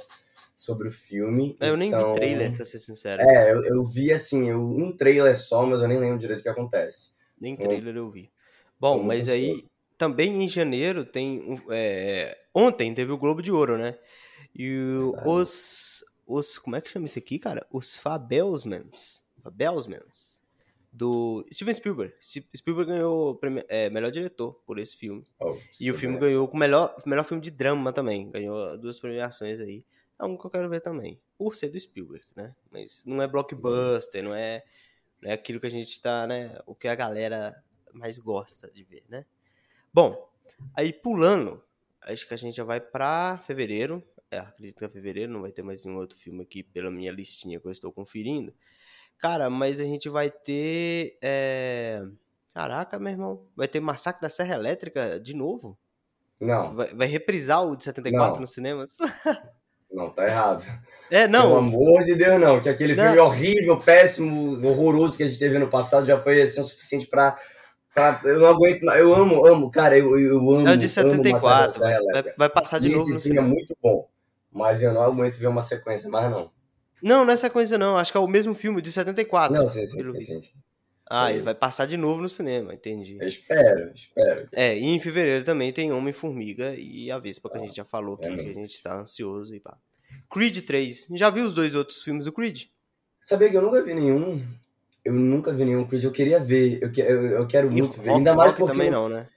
sobre 0.57 0.89
o 0.89 0.93
filme. 0.93 1.57
Eu 1.61 1.75
então... 1.75 1.77
nem 1.77 1.91
vi 1.91 1.97
então 1.97 2.12
trailer, 2.12 2.55
pra 2.55 2.65
ser 2.65 2.79
sincero. 2.79 3.23
É, 3.23 3.53
eu, 3.53 3.62
eu 3.65 3.85
vi 3.85 4.12
assim, 4.12 4.51
eu, 4.51 4.61
um 4.61 4.95
trailer 4.95 5.39
só, 5.39 5.65
mas 5.65 5.81
eu 5.81 5.89
nem 5.89 5.99
lembro 5.99 6.19
direito 6.19 6.41
o 6.41 6.43
que 6.43 6.49
acontece. 6.49 7.12
Nem 7.41 7.57
trailer 7.57 7.95
eu, 7.95 8.05
eu 8.05 8.11
vi. 8.11 8.31
Bom, 8.79 9.03
mas 9.03 9.29
aí 9.29 9.65
também 9.97 10.43
em 10.43 10.49
janeiro 10.49 11.05
tem. 11.05 11.62
É, 11.71 12.37
ontem 12.53 12.93
teve 12.93 13.12
o 13.12 13.19
Globo 13.19 13.41
de 13.41 13.53
Ouro, 13.53 13.79
né? 13.79 13.97
E 14.55 14.71
os. 15.25 16.05
Os. 16.27 16.59
Como 16.59 16.77
é 16.77 16.81
que 16.81 16.91
chama 16.91 17.07
isso 17.07 17.19
aqui, 17.19 17.39
cara? 17.39 17.65
Os 17.71 17.97
Fabelsmans. 17.97 19.23
Fabelsmans 19.43 20.41
do 20.92 21.44
Steven 21.50 21.75
Spielberg. 21.75 22.14
Spielberg 22.20 22.92
ganhou 22.92 23.40
é, 23.68 23.88
melhor 23.88 24.11
diretor 24.11 24.52
por 24.66 24.78
esse 24.78 24.94
filme. 24.96 25.26
Oh, 25.40 25.56
e 25.80 25.90
o 25.90 25.94
filme 25.94 26.18
ganhou 26.18 26.46
com 26.46 26.58
melhor, 26.58 26.94
melhor 27.06 27.25
filme 27.25 27.42
de 27.42 27.50
drama 27.50 27.92
também. 27.92 28.30
Ganhou 28.30 28.76
duas 28.76 29.00
premiações 29.00 29.58
aí. 29.58 29.84
É 30.20 30.25
um 30.25 30.37
que 30.37 30.44
eu 30.44 30.50
quero 30.50 30.68
ver 30.68 30.80
também. 30.80 31.18
Por 31.38 31.54
ser 31.54 31.70
do 31.70 31.80
Spielberg, 31.80 32.25
né? 32.37 32.54
Mas 32.70 33.04
não 33.06 33.22
é 33.22 33.26
blockbuster, 33.26 34.22
não 34.22 34.34
é, 34.34 34.62
não 35.20 35.30
é 35.30 35.34
aquilo 35.34 35.58
que 35.58 35.66
a 35.66 35.70
gente 35.70 35.99
tá, 36.00 36.26
né? 36.26 36.58
O 36.66 36.75
que 36.75 36.87
a 36.87 36.94
galera 36.94 37.64
mais 37.94 38.18
gosta 38.18 38.70
de 38.70 38.84
ver, 38.84 39.02
né? 39.08 39.25
Bom, 39.92 40.30
aí 40.76 40.92
pulando, 40.92 41.62
acho 42.02 42.28
que 42.28 42.34
a 42.34 42.37
gente 42.37 42.56
já 42.56 42.64
vai 42.64 42.80
pra 42.80 43.38
fevereiro. 43.38 44.02
É, 44.30 44.38
acredito 44.38 44.78
que 44.78 44.84
é 44.84 44.88
fevereiro, 44.88 45.32
não 45.32 45.42
vai 45.42 45.52
ter 45.52 45.62
mais 45.62 45.84
nenhum 45.84 45.99
outro 45.99 46.18
filme 46.18 46.42
aqui 46.42 46.62
pela 46.62 46.90
minha 46.90 47.12
listinha 47.12 47.58
que 47.58 47.66
eu 47.66 47.72
estou 47.72 47.92
conferindo. 47.92 48.54
Cara, 49.23 49.49
mas 49.49 49.81
a 49.81 49.85
gente 49.85 50.09
vai 50.09 50.29
ter. 50.29 51.17
É... 51.23 52.02
Caraca, 52.52 52.99
meu 52.99 53.12
irmão. 53.12 53.47
Vai 53.57 53.69
ter 53.69 53.79
Massacre 53.79 54.21
da 54.21 54.29
Serra 54.29 54.57
Elétrica 54.57 55.21
de 55.21 55.33
novo? 55.33 55.79
Não. 56.41 56.75
Vai, 56.75 56.93
vai 56.93 57.07
reprisar 57.07 57.64
o 57.64 57.76
de 57.76 57.85
74 57.85 58.35
não. 58.35 58.41
nos 58.41 58.50
cinemas? 58.50 58.97
Não, 59.93 60.09
tá 60.09 60.26
errado. 60.26 60.64
É, 61.11 61.29
não. 61.29 61.43
Pelo 61.43 61.57
amor 61.59 62.02
de 62.02 62.14
Deus, 62.14 62.41
não. 62.41 62.62
Que 62.62 62.71
aquele 62.71 62.95
não. 62.95 63.05
filme 63.05 63.19
horrível, 63.19 63.79
péssimo, 63.79 64.67
horroroso 64.67 65.19
que 65.19 65.23
a 65.23 65.26
gente 65.26 65.38
teve 65.38 65.59
no 65.59 65.69
passado 65.69 66.07
já 66.07 66.19
foi 66.19 66.41
assim, 66.41 66.62
o 66.62 66.64
suficiente 66.64 67.07
pra. 67.07 67.38
pra 67.95 68.19
eu 68.25 68.41
não 68.41 68.47
aguento. 68.47 68.85
Eu 68.85 69.14
amo, 69.14 69.47
amo, 69.47 69.71
cara, 69.71 69.99
eu, 69.99 70.19
eu 70.19 70.38
amo. 70.38 70.67
É 70.67 70.73
o 70.73 70.79
de 70.79 70.88
74. 70.88 71.79
Vai, 71.79 71.99
vai, 72.38 72.49
passar 72.49 72.79
de 72.79 72.88
e 72.88 72.93
novo 72.93 73.02
esse 73.02 73.12
no 73.12 73.21
filme 73.21 73.38
é 73.38 73.43
cinema. 73.43 73.49
é 73.49 73.50
muito 73.50 73.76
bom. 73.83 74.09
Mas 74.50 74.83
eu 74.83 74.95
não 74.95 75.02
aguento 75.02 75.37
ver 75.37 75.49
uma 75.49 75.61
sequência 75.61 76.09
mais, 76.09 76.31
não. 76.31 76.50
Não, 77.02 77.25
não 77.25 77.32
é 77.32 77.37
sequência, 77.37 77.76
não. 77.76 77.97
Acho 77.97 78.12
que 78.12 78.18
é 78.18 78.21
o 78.21 78.28
mesmo 78.28 78.54
filme, 78.54 78.80
de 78.80 78.92
74. 78.92 79.54
Não, 79.54 79.68
sim, 79.68 79.87
sim, 79.87 80.02
sim, 80.02 80.23
sim, 80.23 80.50
Ah, 81.11 81.32
ele 81.32 81.42
vai 81.42 81.54
passar 81.54 81.87
de 81.87 81.97
novo 81.97 82.23
no 82.23 82.28
cinema, 82.28 82.73
entendi. 82.73 83.18
Eu 83.21 83.26
espero, 83.26 83.90
espero. 83.92 84.49
É, 84.52 84.78
e 84.78 84.85
em 84.85 85.00
fevereiro 85.00 85.44
também 85.44 85.73
tem 85.73 85.92
Homem-Formiga 85.92 86.75
e 86.76 87.11
a 87.11 87.18
Vespa, 87.18 87.50
que 87.50 87.59
ah, 87.59 87.61
a 87.61 87.64
gente 87.64 87.76
já 87.76 87.85
falou 87.85 88.14
aqui, 88.14 88.26
é 88.26 88.37
que 88.37 88.50
a 88.50 88.54
gente 88.54 88.82
tá 88.82 88.94
ansioso 88.94 89.54
e 89.54 89.61
pá. 89.61 89.76
Creed 90.30 90.64
3. 90.64 91.09
Já 91.14 91.28
viu 91.30 91.44
os 91.44 91.54
dois 91.54 91.75
outros 91.75 92.02
filmes 92.02 92.25
do 92.25 92.32
Creed? 92.32 92.64
Sabia 93.21 93.50
que 93.50 93.56
eu 93.56 93.62
nunca 93.62 93.82
vi 93.82 93.94
nenhum. 93.94 94.44
Eu 95.04 95.12
nunca 95.12 95.52
vi 95.52 95.64
nenhum 95.64 95.87
Creed. 95.87 96.04
Eu 96.04 96.12
queria 96.12 96.38
ver. 96.38 96.80
Eu, 96.82 96.90
eu, 97.04 97.26
eu 97.26 97.47
quero 97.47 97.71
muito 97.71 98.00
ver. 98.00 98.11
Ainda 98.11 98.35
mais 98.35 98.52
porque. 98.52 98.73
também 98.73 98.90
não, 98.90 99.09
né? 99.09 99.28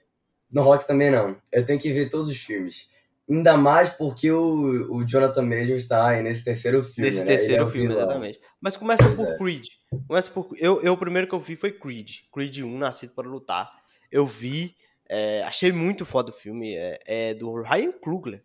No 0.50 0.62
Rock 0.62 0.86
também 0.86 1.10
não. 1.10 1.36
Eu 1.52 1.64
tenho 1.64 1.78
que 1.78 1.92
ver 1.92 2.08
todos 2.08 2.28
os 2.28 2.36
filmes. 2.36 2.88
Ainda 3.28 3.56
mais 3.56 3.88
porque 3.88 4.30
o, 4.30 4.94
o 4.94 5.04
Jonathan 5.04 5.42
Majors 5.42 5.82
está 5.82 6.08
aí 6.08 6.22
nesse 6.22 6.44
terceiro 6.44 6.82
filme. 6.84 7.10
Nesse 7.10 7.22
né? 7.22 7.26
terceiro 7.26 7.64
é 7.64 7.70
filme, 7.70 7.92
exatamente. 7.92 8.40
Mas 8.60 8.76
começa 8.76 9.02
pois 9.02 9.16
por 9.16 9.26
é. 9.26 9.38
Creed. 9.38 9.66
Começa 10.06 10.30
por. 10.30 10.48
Eu, 10.58 10.80
eu, 10.80 10.92
o 10.92 10.96
primeiro 10.96 11.26
que 11.26 11.34
eu 11.34 11.40
vi 11.40 11.56
foi 11.56 11.72
Creed. 11.72 12.20
Creed 12.32 12.58
1, 12.58 12.78
Nascido 12.78 13.14
para 13.14 13.28
Lutar. 13.28 13.72
Eu 14.12 14.26
vi. 14.26 14.76
É, 15.08 15.42
achei 15.42 15.72
muito 15.72 16.06
foda 16.06 16.30
o 16.30 16.32
filme. 16.34 16.76
É, 16.76 16.98
é 17.06 17.34
do 17.34 17.60
Ryan 17.62 17.90
Coogler. 18.00 18.44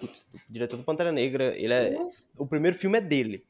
Putz, 0.00 0.26
diretor 0.48 0.78
do 0.78 0.84
Pantera 0.84 1.12
Negra. 1.12 1.54
Ele 1.58 1.74
é, 1.74 1.94
o 2.38 2.46
primeiro 2.46 2.78
filme 2.78 2.96
é 2.96 3.02
dele. 3.02 3.44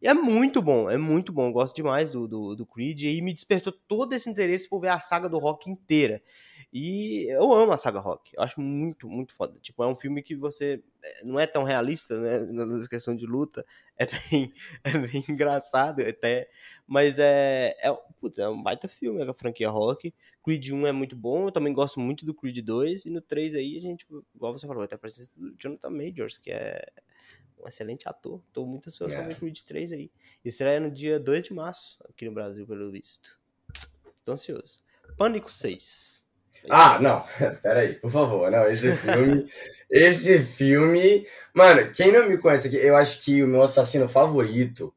E 0.00 0.06
é 0.06 0.14
muito 0.14 0.62
bom, 0.62 0.88
é 0.88 0.96
muito 0.96 1.32
bom. 1.32 1.48
Eu 1.48 1.52
gosto 1.52 1.74
demais 1.74 2.08
do, 2.10 2.28
do, 2.28 2.56
do 2.56 2.66
Creed. 2.66 3.02
E 3.02 3.20
me 3.20 3.32
despertou 3.32 3.72
todo 3.72 4.12
esse 4.12 4.28
interesse 4.28 4.68
por 4.68 4.80
ver 4.80 4.88
a 4.88 5.00
saga 5.00 5.28
do 5.28 5.38
rock 5.38 5.70
inteira. 5.70 6.22
E 6.72 7.26
eu 7.30 7.50
amo 7.52 7.72
a 7.72 7.78
saga 7.78 7.98
Rock. 7.98 8.32
Eu 8.36 8.42
acho 8.42 8.60
muito, 8.60 9.08
muito 9.08 9.32
foda. 9.32 9.58
Tipo, 9.60 9.82
é 9.82 9.86
um 9.86 9.96
filme 9.96 10.22
que 10.22 10.36
você 10.36 10.82
eh, 11.02 11.24
não 11.24 11.40
é 11.40 11.46
tão 11.46 11.62
realista, 11.62 12.20
né? 12.20 12.38
Na 12.52 12.86
questão 12.86 13.16
de 13.16 13.24
luta. 13.24 13.64
É 13.96 14.06
bem, 14.06 14.52
é 14.84 14.98
bem 14.98 15.24
engraçado 15.28 16.02
até. 16.02 16.48
Mas 16.86 17.18
é. 17.18 17.74
É, 17.80 17.90
putz, 18.20 18.38
é 18.38 18.48
um 18.48 18.62
baita 18.62 18.86
filme, 18.86 19.22
a 19.22 19.32
franquia 19.32 19.70
Rock. 19.70 20.14
Creed 20.44 20.70
1 20.70 20.86
é 20.86 20.92
muito 20.92 21.16
bom. 21.16 21.46
Eu 21.46 21.52
também 21.52 21.72
gosto 21.72 21.98
muito 22.00 22.26
do 22.26 22.34
Creed 22.34 22.58
2. 22.58 23.06
E 23.06 23.10
no 23.10 23.22
3 23.22 23.54
aí, 23.54 23.78
a 23.78 23.80
gente, 23.80 24.06
igual 24.34 24.52
você 24.52 24.66
falou, 24.66 24.82
até 24.82 24.94
a 24.94 24.98
presença 24.98 25.40
do 25.40 25.54
Jonathan 25.58 25.90
Majors, 25.90 26.36
que 26.36 26.50
é 26.50 26.84
um 27.58 27.66
excelente 27.66 28.06
ator. 28.06 28.42
Tô 28.52 28.66
muito 28.66 28.88
ansioso 28.88 29.14
é. 29.14 29.16
pra 29.16 29.28
ver 29.28 29.36
Creed 29.36 29.58
3 29.62 29.92
aí. 29.94 30.10
Estreia 30.44 30.80
no 30.80 30.90
dia 30.90 31.18
2 31.18 31.44
de 31.44 31.54
março, 31.54 31.98
aqui 32.06 32.26
no 32.26 32.32
Brasil, 32.32 32.66
pelo 32.66 32.90
visto. 32.90 33.40
Tô 34.22 34.32
ansioso. 34.32 34.80
Pânico 35.16 35.50
6. 35.50 36.27
Ah, 36.68 36.98
não. 37.00 37.24
Pera 37.62 37.80
aí, 37.80 37.94
por 37.94 38.10
favor. 38.10 38.50
Não, 38.50 38.66
esse 38.66 38.92
filme. 38.92 39.46
esse 39.90 40.38
filme. 40.40 41.26
Mano, 41.54 41.90
quem 41.90 42.12
não 42.12 42.28
me 42.28 42.38
conhece 42.38 42.68
aqui, 42.68 42.76
eu 42.76 42.96
acho 42.96 43.20
que 43.20 43.42
o 43.42 43.48
meu 43.48 43.62
assassino 43.62 44.08
favorito 44.08 44.92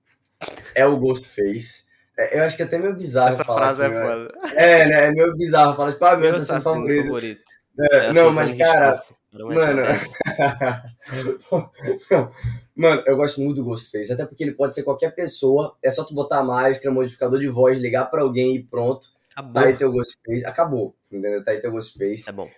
é 0.76 0.86
o 0.86 0.98
Ghostface. 0.98 1.86
É, 2.18 2.40
eu 2.40 2.44
acho 2.44 2.56
que 2.56 2.64
é 2.64 2.66
até 2.66 2.78
meio 2.78 2.96
bizarro 2.96 3.34
Essa 3.34 3.44
falar. 3.44 3.74
frase 3.74 3.84
é 3.84 3.90
meu... 3.90 4.08
foda. 4.08 4.32
É, 4.56 4.86
né? 4.86 5.06
É 5.06 5.12
meio 5.12 5.36
bizarro 5.36 5.76
falar, 5.76 5.94
tipo, 5.94 6.06
ah, 6.06 6.12
meu, 6.12 6.20
meu 6.20 6.30
assassino, 6.30 6.58
assassino 6.58 6.86
favorito. 6.86 7.06
favorito. 7.06 7.44
É, 7.80 7.98
é 7.98 8.14
não, 8.14 8.34
mas, 8.34 8.58
cara. 8.58 9.02
Mano. 9.34 9.82
Mano, 12.76 13.04
eu 13.06 13.16
gosto 13.16 13.40
muito 13.40 13.58
do 13.58 13.66
Ghostface, 13.66 14.12
até 14.12 14.26
porque 14.26 14.44
ele 14.44 14.54
pode 14.54 14.74
ser 14.74 14.84
qualquer 14.84 15.16
pessoa. 15.16 15.76
É 15.82 15.90
só 15.90 16.04
tu 16.04 16.14
botar 16.14 16.40
a 16.40 16.44
máscara, 16.44 16.94
modificador 16.94 17.40
de 17.40 17.48
voz, 17.48 17.80
ligar 17.80 18.06
para 18.06 18.22
alguém 18.22 18.56
e 18.56 18.64
pronto. 18.64 19.10
Acabou. 19.42 19.54
Tá 19.54 19.68
aí 19.68 19.78
teu 19.78 19.92
Ghostface. 19.92 20.46
Acabou, 20.46 20.96
entendeu? 21.12 21.44
Tá 21.44 21.52
aí 21.52 21.60
teu 21.60 21.72
Ghostface. 21.72 22.30
É 22.30 22.32
bom. 22.32 22.50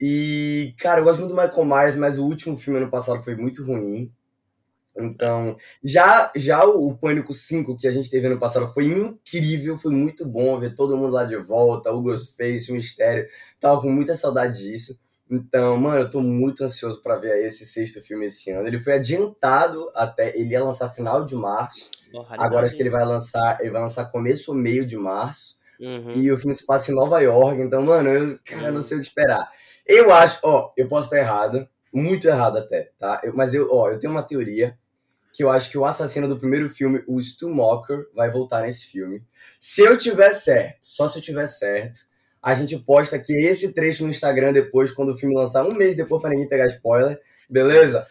E, 0.00 0.74
cara, 0.78 1.00
eu 1.00 1.04
gosto 1.04 1.20
muito 1.20 1.34
do 1.34 1.40
Michael 1.40 1.64
Myers, 1.64 1.94
mas 1.94 2.18
o 2.18 2.24
último 2.24 2.56
filme 2.56 2.80
ano 2.80 2.90
passado 2.90 3.22
foi 3.22 3.36
muito 3.36 3.64
ruim. 3.64 4.12
Então, 4.96 5.56
já, 5.82 6.30
já 6.36 6.64
o, 6.64 6.94
Pânico 6.96 7.32
5 7.32 7.76
que 7.76 7.86
a 7.86 7.90
gente 7.90 8.10
teve 8.10 8.26
ano 8.26 8.38
passado 8.38 8.72
foi 8.74 8.86
incrível, 8.86 9.78
foi 9.78 9.92
muito 9.92 10.26
bom 10.26 10.58
ver 10.58 10.74
todo 10.74 10.96
mundo 10.96 11.12
lá 11.12 11.24
de 11.24 11.36
volta, 11.36 11.90
o 11.92 12.02
Ghostface, 12.02 12.70
o 12.70 12.74
Mistério. 12.74 13.26
Tava 13.60 13.80
com 13.80 13.90
muita 13.90 14.14
saudade 14.14 14.58
disso. 14.58 14.98
Então, 15.30 15.78
mano, 15.78 16.00
eu 16.00 16.10
tô 16.10 16.20
muito 16.20 16.62
ansioso 16.62 17.00
para 17.00 17.16
ver 17.16 17.46
esse 17.46 17.64
sexto 17.64 18.02
filme 18.02 18.26
esse 18.26 18.50
ano. 18.50 18.66
Ele 18.66 18.78
foi 18.78 18.94
adiantado 18.94 19.90
até, 19.94 20.36
ele 20.38 20.50
ia 20.50 20.62
lançar 20.62 20.90
final 20.90 21.24
de 21.24 21.34
março. 21.34 21.88
Agora 22.30 22.66
acho 22.66 22.76
que 22.76 22.82
ele 22.82 22.90
vai 22.90 23.04
lançar, 23.04 23.58
ele 23.60 23.70
vai 23.70 23.80
lançar 23.80 24.10
começo 24.10 24.50
ou 24.50 24.56
meio 24.56 24.84
de 24.84 24.96
março. 24.96 25.56
Uhum. 25.82 26.12
E 26.12 26.30
o 26.30 26.38
filme 26.38 26.54
se 26.54 26.64
passa 26.64 26.92
em 26.92 26.94
Nova 26.94 27.18
York, 27.20 27.60
então, 27.60 27.82
mano, 27.82 28.08
eu 28.08 28.38
cara, 28.44 28.70
não 28.70 28.82
sei 28.82 28.98
o 28.98 29.00
que 29.00 29.06
esperar. 29.08 29.50
Eu 29.84 30.14
acho, 30.14 30.38
ó, 30.44 30.72
eu 30.76 30.88
posso 30.88 31.04
estar 31.04 31.18
errado, 31.18 31.68
muito 31.92 32.28
errado 32.28 32.58
até, 32.58 32.92
tá? 32.98 33.20
Eu, 33.24 33.34
mas 33.34 33.52
eu, 33.52 33.68
ó, 33.68 33.90
eu 33.90 33.98
tenho 33.98 34.12
uma 34.12 34.22
teoria 34.22 34.78
que 35.32 35.42
eu 35.42 35.50
acho 35.50 35.70
que 35.70 35.78
o 35.78 35.84
assassino 35.84 36.28
do 36.28 36.38
primeiro 36.38 36.70
filme, 36.70 37.02
o 37.08 37.20
Stu 37.20 37.48
Mocker, 37.48 38.06
vai 38.14 38.30
voltar 38.30 38.62
nesse 38.62 38.86
filme. 38.86 39.24
Se 39.58 39.80
eu 39.82 39.98
tiver 39.98 40.32
certo, 40.32 40.78
só 40.82 41.08
se 41.08 41.18
eu 41.18 41.22
tiver 41.22 41.48
certo, 41.48 42.00
a 42.40 42.54
gente 42.54 42.78
posta 42.78 43.16
aqui 43.16 43.32
esse 43.32 43.74
trecho 43.74 44.04
no 44.04 44.10
Instagram 44.10 44.52
depois, 44.52 44.92
quando 44.92 45.12
o 45.12 45.16
filme 45.16 45.34
lançar, 45.34 45.64
um 45.64 45.74
mês 45.74 45.96
depois, 45.96 46.22
para 46.22 46.30
ninguém 46.30 46.48
pegar 46.48 46.66
spoiler, 46.66 47.20
beleza? 47.50 48.06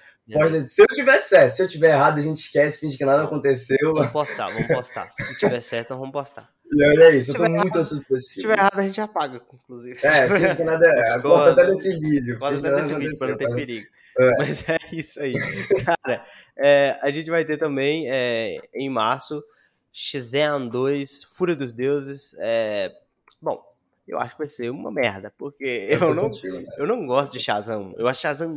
Se 0.68 0.82
eu 0.82 0.88
tiver 0.88 1.20
certo, 1.20 1.54
se 1.54 1.62
eu 1.62 1.68
tiver 1.68 1.92
errado, 1.92 2.18
a 2.18 2.22
gente 2.22 2.38
esquece, 2.38 2.80
finge 2.80 2.98
que 2.98 3.06
nada 3.06 3.24
aconteceu. 3.24 3.94
Vamos 3.94 4.12
postar, 4.12 4.48
vamos 4.48 4.68
postar. 4.68 5.12
Se 5.12 5.38
tiver 5.38 5.62
certo, 5.62 5.90
vamos 5.98 6.12
postar. 6.12 6.50
E 6.74 6.84
olha 6.86 7.10
isso, 7.16 7.32
eu 7.32 7.36
tô 7.36 7.50
muito 7.50 7.80
esse 7.80 8.01
Se 8.20 8.42
tiver 8.42 8.58
errado, 8.58 8.80
a 8.80 8.82
gente 8.82 9.01
apaga, 9.01 9.42
inclusive. 9.54 10.00
É, 10.06 10.56
que 10.56 10.63
nada. 10.63 10.88
é, 10.88 11.20
Corta 11.20 11.51
até 11.51 11.66
desse 11.66 12.00
vídeo. 12.00 12.40
Corta 12.40 12.60
até 12.60 12.75
desse 12.75 12.96
vídeo, 12.96 13.18
pra 13.18 13.28
não 13.28 13.38
ter 13.38 13.54
perigo. 13.54 13.88
É. 14.18 14.32
Mas 14.38 14.68
é 14.70 14.78
isso 14.92 15.22
aí. 15.22 15.34
Cara, 15.86 16.25
é, 16.58 16.98
a 17.01 17.12
gente 17.12 17.30
vai 17.30 17.44
ter 17.46 17.58
também, 17.58 18.10
é, 18.10 18.60
em 18.74 18.90
março, 18.90 19.44
Shazam 19.92 20.68
2, 20.68 21.24
Fúria 21.25 21.56
dos 21.56 21.74
Deuses. 21.74 22.36
é, 22.40 22.94
bom, 23.42 23.62
eu 24.08 24.20
acho 24.20 24.34
que 24.34 24.40
vai 24.40 24.48
ser 24.48 24.70
uma 24.70 24.92
merda, 24.92 25.34
porque 25.38 25.88
Eu 25.90 26.00
eu 26.00 26.16
não, 26.16 26.24
contigo, 26.24 26.60
né? 26.60 26.68
eu 26.78 26.86
não 26.88 27.06
gosto 27.06 27.32
de 27.32 27.40
Shazam. 27.40 27.94
Eu 27.98 28.08
acho 28.08 28.22
Shazam 28.22 28.50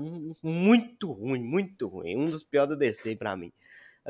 muito 0.43 1.13
ruim, 1.13 1.43
muito 1.43 1.87
ruim. 1.89 2.17
Um 2.17 2.29
dos 2.29 2.43
piores 2.43 2.71
da 2.71 2.77
DC 2.77 3.15
pra 3.17 3.37
mim. 3.37 3.53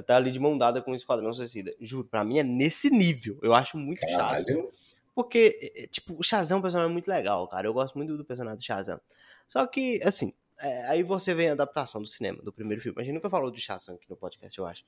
Tá 0.02 0.16
ali 0.16 0.32
de 0.32 0.38
mão 0.38 0.58
dada 0.58 0.82
com 0.82 0.92
o 0.92 0.94
Esquadrão 0.94 1.32
Suicida. 1.32 1.74
Juro, 1.80 2.08
pra 2.08 2.24
mim 2.24 2.38
é 2.38 2.42
nesse 2.42 2.90
nível. 2.90 3.38
Eu 3.42 3.54
acho 3.54 3.76
muito 3.76 4.00
chato. 4.00 4.44
Caralho. 4.44 4.70
Porque, 5.14 5.58
é, 5.62 5.84
é, 5.84 5.86
tipo, 5.86 6.18
o 6.18 6.22
Shazam 6.22 6.56
é 6.56 6.58
um 6.58 6.62
personagem 6.62 6.92
muito 6.92 7.06
legal, 7.06 7.46
cara. 7.46 7.68
Eu 7.68 7.72
gosto 7.72 7.96
muito 7.96 8.16
do 8.16 8.24
personagem 8.24 8.56
do 8.56 8.64
Shazam. 8.64 9.00
Só 9.46 9.64
que, 9.66 10.00
assim, 10.04 10.32
é, 10.58 10.86
aí 10.86 11.02
você 11.02 11.32
vem 11.34 11.48
a 11.48 11.52
adaptação 11.52 12.00
do 12.00 12.08
cinema, 12.08 12.42
do 12.42 12.52
primeiro 12.52 12.82
filme. 12.82 13.00
A 13.00 13.04
gente 13.04 13.14
nunca 13.14 13.30
falou 13.30 13.50
de 13.50 13.60
Shazam 13.60 13.94
aqui 13.94 14.10
no 14.10 14.16
podcast, 14.16 14.58
eu 14.58 14.66
acho. 14.66 14.84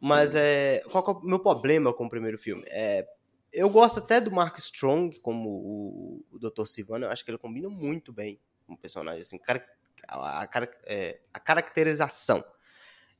Mas 0.00 0.34
é, 0.34 0.82
qual 0.90 1.04
que 1.04 1.10
é 1.10 1.12
o 1.12 1.20
meu 1.20 1.38
problema 1.38 1.92
com 1.92 2.06
o 2.06 2.10
primeiro 2.10 2.38
filme? 2.38 2.62
É, 2.68 3.06
eu 3.52 3.68
gosto 3.68 3.98
até 3.98 4.20
do 4.20 4.30
Mark 4.30 4.56
Strong 4.58 5.20
como 5.20 5.50
o, 5.50 6.24
o 6.32 6.38
Dr. 6.38 6.64
Eu 7.02 7.10
acho 7.10 7.24
que 7.24 7.30
ele 7.30 7.38
combina 7.38 7.68
muito 7.68 8.12
bem 8.12 8.40
com 8.66 8.72
o 8.72 8.78
personagem. 8.78 9.20
Assim, 9.20 9.38
cara- 9.38 9.64
a, 10.06 10.44
a 10.44 10.48
é, 10.84 11.20
a 11.32 11.40
caracterização 11.40 12.42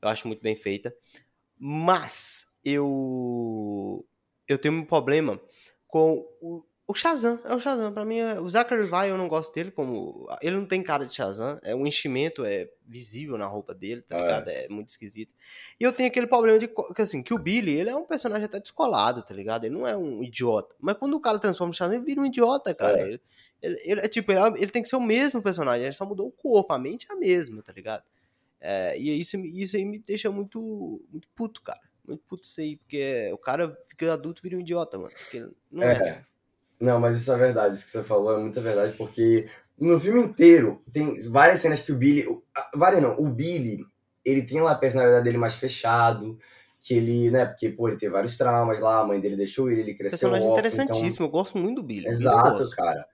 eu 0.01 0.09
acho 0.09 0.27
muito 0.27 0.41
bem 0.41 0.55
feita. 0.55 0.93
Mas 1.57 2.45
eu 2.63 4.05
eu 4.47 4.57
tenho 4.57 4.73
um 4.75 4.85
problema 4.85 5.39
com 5.87 6.25
o, 6.41 6.63
o 6.87 6.93
Shazam. 6.95 7.39
É 7.45 7.53
o 7.53 7.59
Shazam. 7.59 7.93
Pra 7.93 8.03
mim, 8.05 8.17
é- 8.17 8.39
o 8.39 8.49
Zachary 8.49 8.81
Levi, 8.83 9.09
eu 9.09 9.17
não 9.17 9.27
gosto 9.27 9.53
dele 9.53 9.69
como. 9.69 10.27
Ele 10.41 10.55
não 10.55 10.65
tem 10.65 10.81
cara 10.81 11.05
de 11.05 11.13
Shazam. 11.13 11.59
É 11.63 11.75
um 11.75 11.85
enchimento, 11.85 12.43
é 12.45 12.67
visível 12.85 13.37
na 13.37 13.45
roupa 13.45 13.75
dele, 13.75 14.01
tá 14.01 14.17
É. 14.17 14.21
ligado? 14.21 14.47
É 14.49 14.67
muito 14.69 14.89
esquisito. 14.89 15.33
E 15.79 15.83
eu 15.83 15.93
tenho 15.93 16.09
aquele 16.09 16.25
problema 16.27 16.57
de 16.57 16.67
que, 16.67 17.01
assim, 17.01 17.21
que 17.21 17.33
o 17.33 17.37
Billy, 17.37 17.77
ele 17.77 17.89
é 17.89 17.95
um 17.95 18.05
personagem 18.05 18.45
até 18.45 18.59
descolado, 18.59 19.21
tá 19.21 19.33
ligado? 19.33 19.65
Ele 19.65 19.75
não 19.75 19.85
é 19.85 19.95
um 19.95 20.23
idiota. 20.23 20.75
Mas 20.79 20.97
quando 20.97 21.13
o 21.15 21.19
cara 21.21 21.37
transforma 21.37 21.71
o 21.71 21.75
Shazam, 21.75 21.95
ele 21.95 22.05
vira 22.05 22.21
um 22.21 22.25
idiota, 22.25 22.73
cara. 22.73 22.99
É. 23.01 23.03
Ele, 23.03 23.21
ele, 23.61 23.75
ele 23.85 24.01
é 24.01 24.07
tipo, 24.07 24.31
ele, 24.31 24.39
é- 24.39 24.61
ele 24.63 24.71
tem 24.71 24.81
que 24.81 24.87
ser 24.89 24.95
o 24.95 25.01
mesmo 25.01 25.43
personagem, 25.43 25.83
ele 25.83 25.93
só 25.93 26.05
mudou 26.05 26.27
o 26.27 26.31
corpo, 26.31 26.73
a 26.73 26.79
mente 26.79 27.05
é 27.09 27.13
a 27.13 27.17
mesma, 27.17 27.61
tá 27.61 27.73
ligado? 27.73 28.03
É, 28.61 28.99
e 28.99 29.19
isso, 29.19 29.37
isso 29.37 29.77
aí 29.77 29.85
me 29.85 29.99
deixa 29.99 30.29
muito, 30.31 31.01
muito 31.11 31.27
puto, 31.35 31.61
cara. 31.61 31.79
Muito 32.05 32.23
puto 32.27 32.43
isso 32.43 32.59
aí, 32.59 32.77
porque 32.77 33.29
o 33.33 33.37
cara 33.37 33.71
fica 33.87 34.13
adulto 34.13 34.41
e 34.41 34.43
vira 34.43 34.57
um 34.57 34.61
idiota, 34.61 34.97
mano. 34.97 35.11
Porque 35.17 35.47
não 35.71 35.83
é, 35.83 35.93
É. 35.93 35.97
assim. 35.97 36.19
Não, 36.79 36.99
mas 36.99 37.17
isso 37.17 37.31
é 37.31 37.37
verdade. 37.37 37.75
Isso 37.75 37.85
que 37.85 37.91
você 37.91 38.03
falou 38.03 38.37
é 38.37 38.41
muita 38.41 38.61
verdade, 38.61 38.95
porque 38.97 39.47
no 39.77 39.99
filme 39.99 40.21
inteiro 40.21 40.81
tem 40.91 41.19
várias 41.29 41.59
cenas 41.59 41.81
que 41.81 41.91
o 41.91 41.95
Billy. 41.97 42.25
Várias 42.73 43.01
não, 43.01 43.19
o 43.19 43.27
Billy, 43.29 43.85
ele 44.25 44.41
tem 44.43 44.61
lá 44.61 44.71
a 44.71 44.75
personalidade 44.75 45.23
dele 45.23 45.37
mais 45.37 45.55
fechado, 45.55 46.37
que 46.81 46.93
ele, 46.93 47.29
né, 47.31 47.45
porque, 47.45 47.69
pô, 47.69 47.89
ele 47.89 47.97
teve 47.97 48.11
vários 48.13 48.37
traumas 48.37 48.79
lá, 48.79 49.01
a 49.01 49.05
mãe 49.05 49.19
dele 49.19 49.35
deixou 49.35 49.69
ele, 49.69 49.81
ele 49.81 49.93
cresceu 49.93 50.11
Personagem 50.17 50.47
órfão, 50.47 50.57
então- 50.57 50.69
interessantíssimo, 50.69 51.25
eu 51.25 51.29
gosto 51.29 51.57
muito 51.57 51.75
do 51.81 51.83
Billy. 51.83 52.07
Exato, 52.07 52.69
cara. 52.71 53.05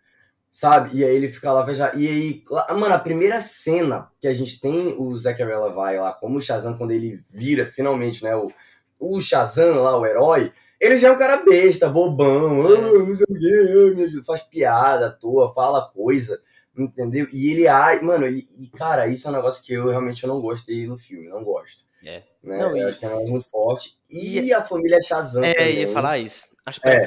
Sabe? 0.58 0.92
E 0.98 1.04
aí 1.04 1.14
ele 1.14 1.28
fica 1.28 1.52
lá 1.52 1.66
fechado. 1.66 2.00
E 2.00 2.08
aí, 2.08 2.44
lá- 2.50 2.74
mano, 2.74 2.96
a 2.96 3.00
primeira 3.00 3.42
cena 3.42 4.10
que 4.22 4.26
a 4.26 4.34
gente 4.34 4.58
tem 4.58 4.96
o 4.98 5.14
Zachary 5.18 5.54
Levi 5.54 6.00
lá 6.00 6.14
como 6.14 6.38
o 6.38 6.42
Shazam, 6.42 6.78
quando 6.78 6.92
ele 6.92 7.20
vira 7.34 7.66
finalmente, 7.66 8.24
né, 8.24 8.34
o, 8.38 8.50
o 8.98 9.20
Shazam 9.20 9.84
lá, 9.84 9.98
o 10.00 10.06
herói, 10.06 10.54
ele 10.80 10.96
já 10.96 11.10
é 11.10 11.12
um 11.12 11.18
cara 11.18 11.44
besta, 11.44 11.90
bobão, 11.90 12.74
É. 12.74 12.78
"Ah, 12.80 12.94
não 12.94 13.14
sei 13.14 13.26
o 13.30 13.38
quê, 13.38 13.92
ah, 13.92 13.96
me 13.98 14.04
ajuda", 14.06 14.24
faz 14.24 14.44
piada 14.44 15.08
à 15.08 15.12
toa, 15.12 15.54
fala 15.54 15.90
coisa, 15.94 16.40
entendeu? 16.78 17.28
E 17.34 17.52
ele, 17.52 17.68
ai, 17.68 18.00
mano, 18.00 18.26
e, 18.26 18.48
e, 18.58 18.68
cara, 18.78 19.08
isso 19.08 19.28
é 19.28 19.32
um 19.32 19.34
negócio 19.34 19.62
que 19.62 19.74
eu 19.74 19.90
realmente 19.90 20.26
não 20.26 20.40
gostei 20.40 20.88
no 20.88 20.98
filme, 20.98 21.28
não 21.28 21.44
gosto. 21.44 21.84
É. 22.06 22.24
Né? 22.42 22.58
Não, 22.60 22.70
eu 22.78 22.88
e- 22.88 22.90
acho 22.90 22.98
que 22.98 23.04
é 23.04 23.10
um 23.10 23.12
negócio 23.12 23.32
muito 23.34 23.50
forte. 23.50 23.98
E, 24.10 24.40
E- 24.40 24.54
a 24.54 24.62
família 24.62 25.02
Shazam 25.02 25.44
É, 25.44 25.54
também. 25.54 25.80
ia 25.82 25.92
falar 25.92 26.18
isso. 26.18 26.48
Acho 26.66 26.80
É. 26.86 27.04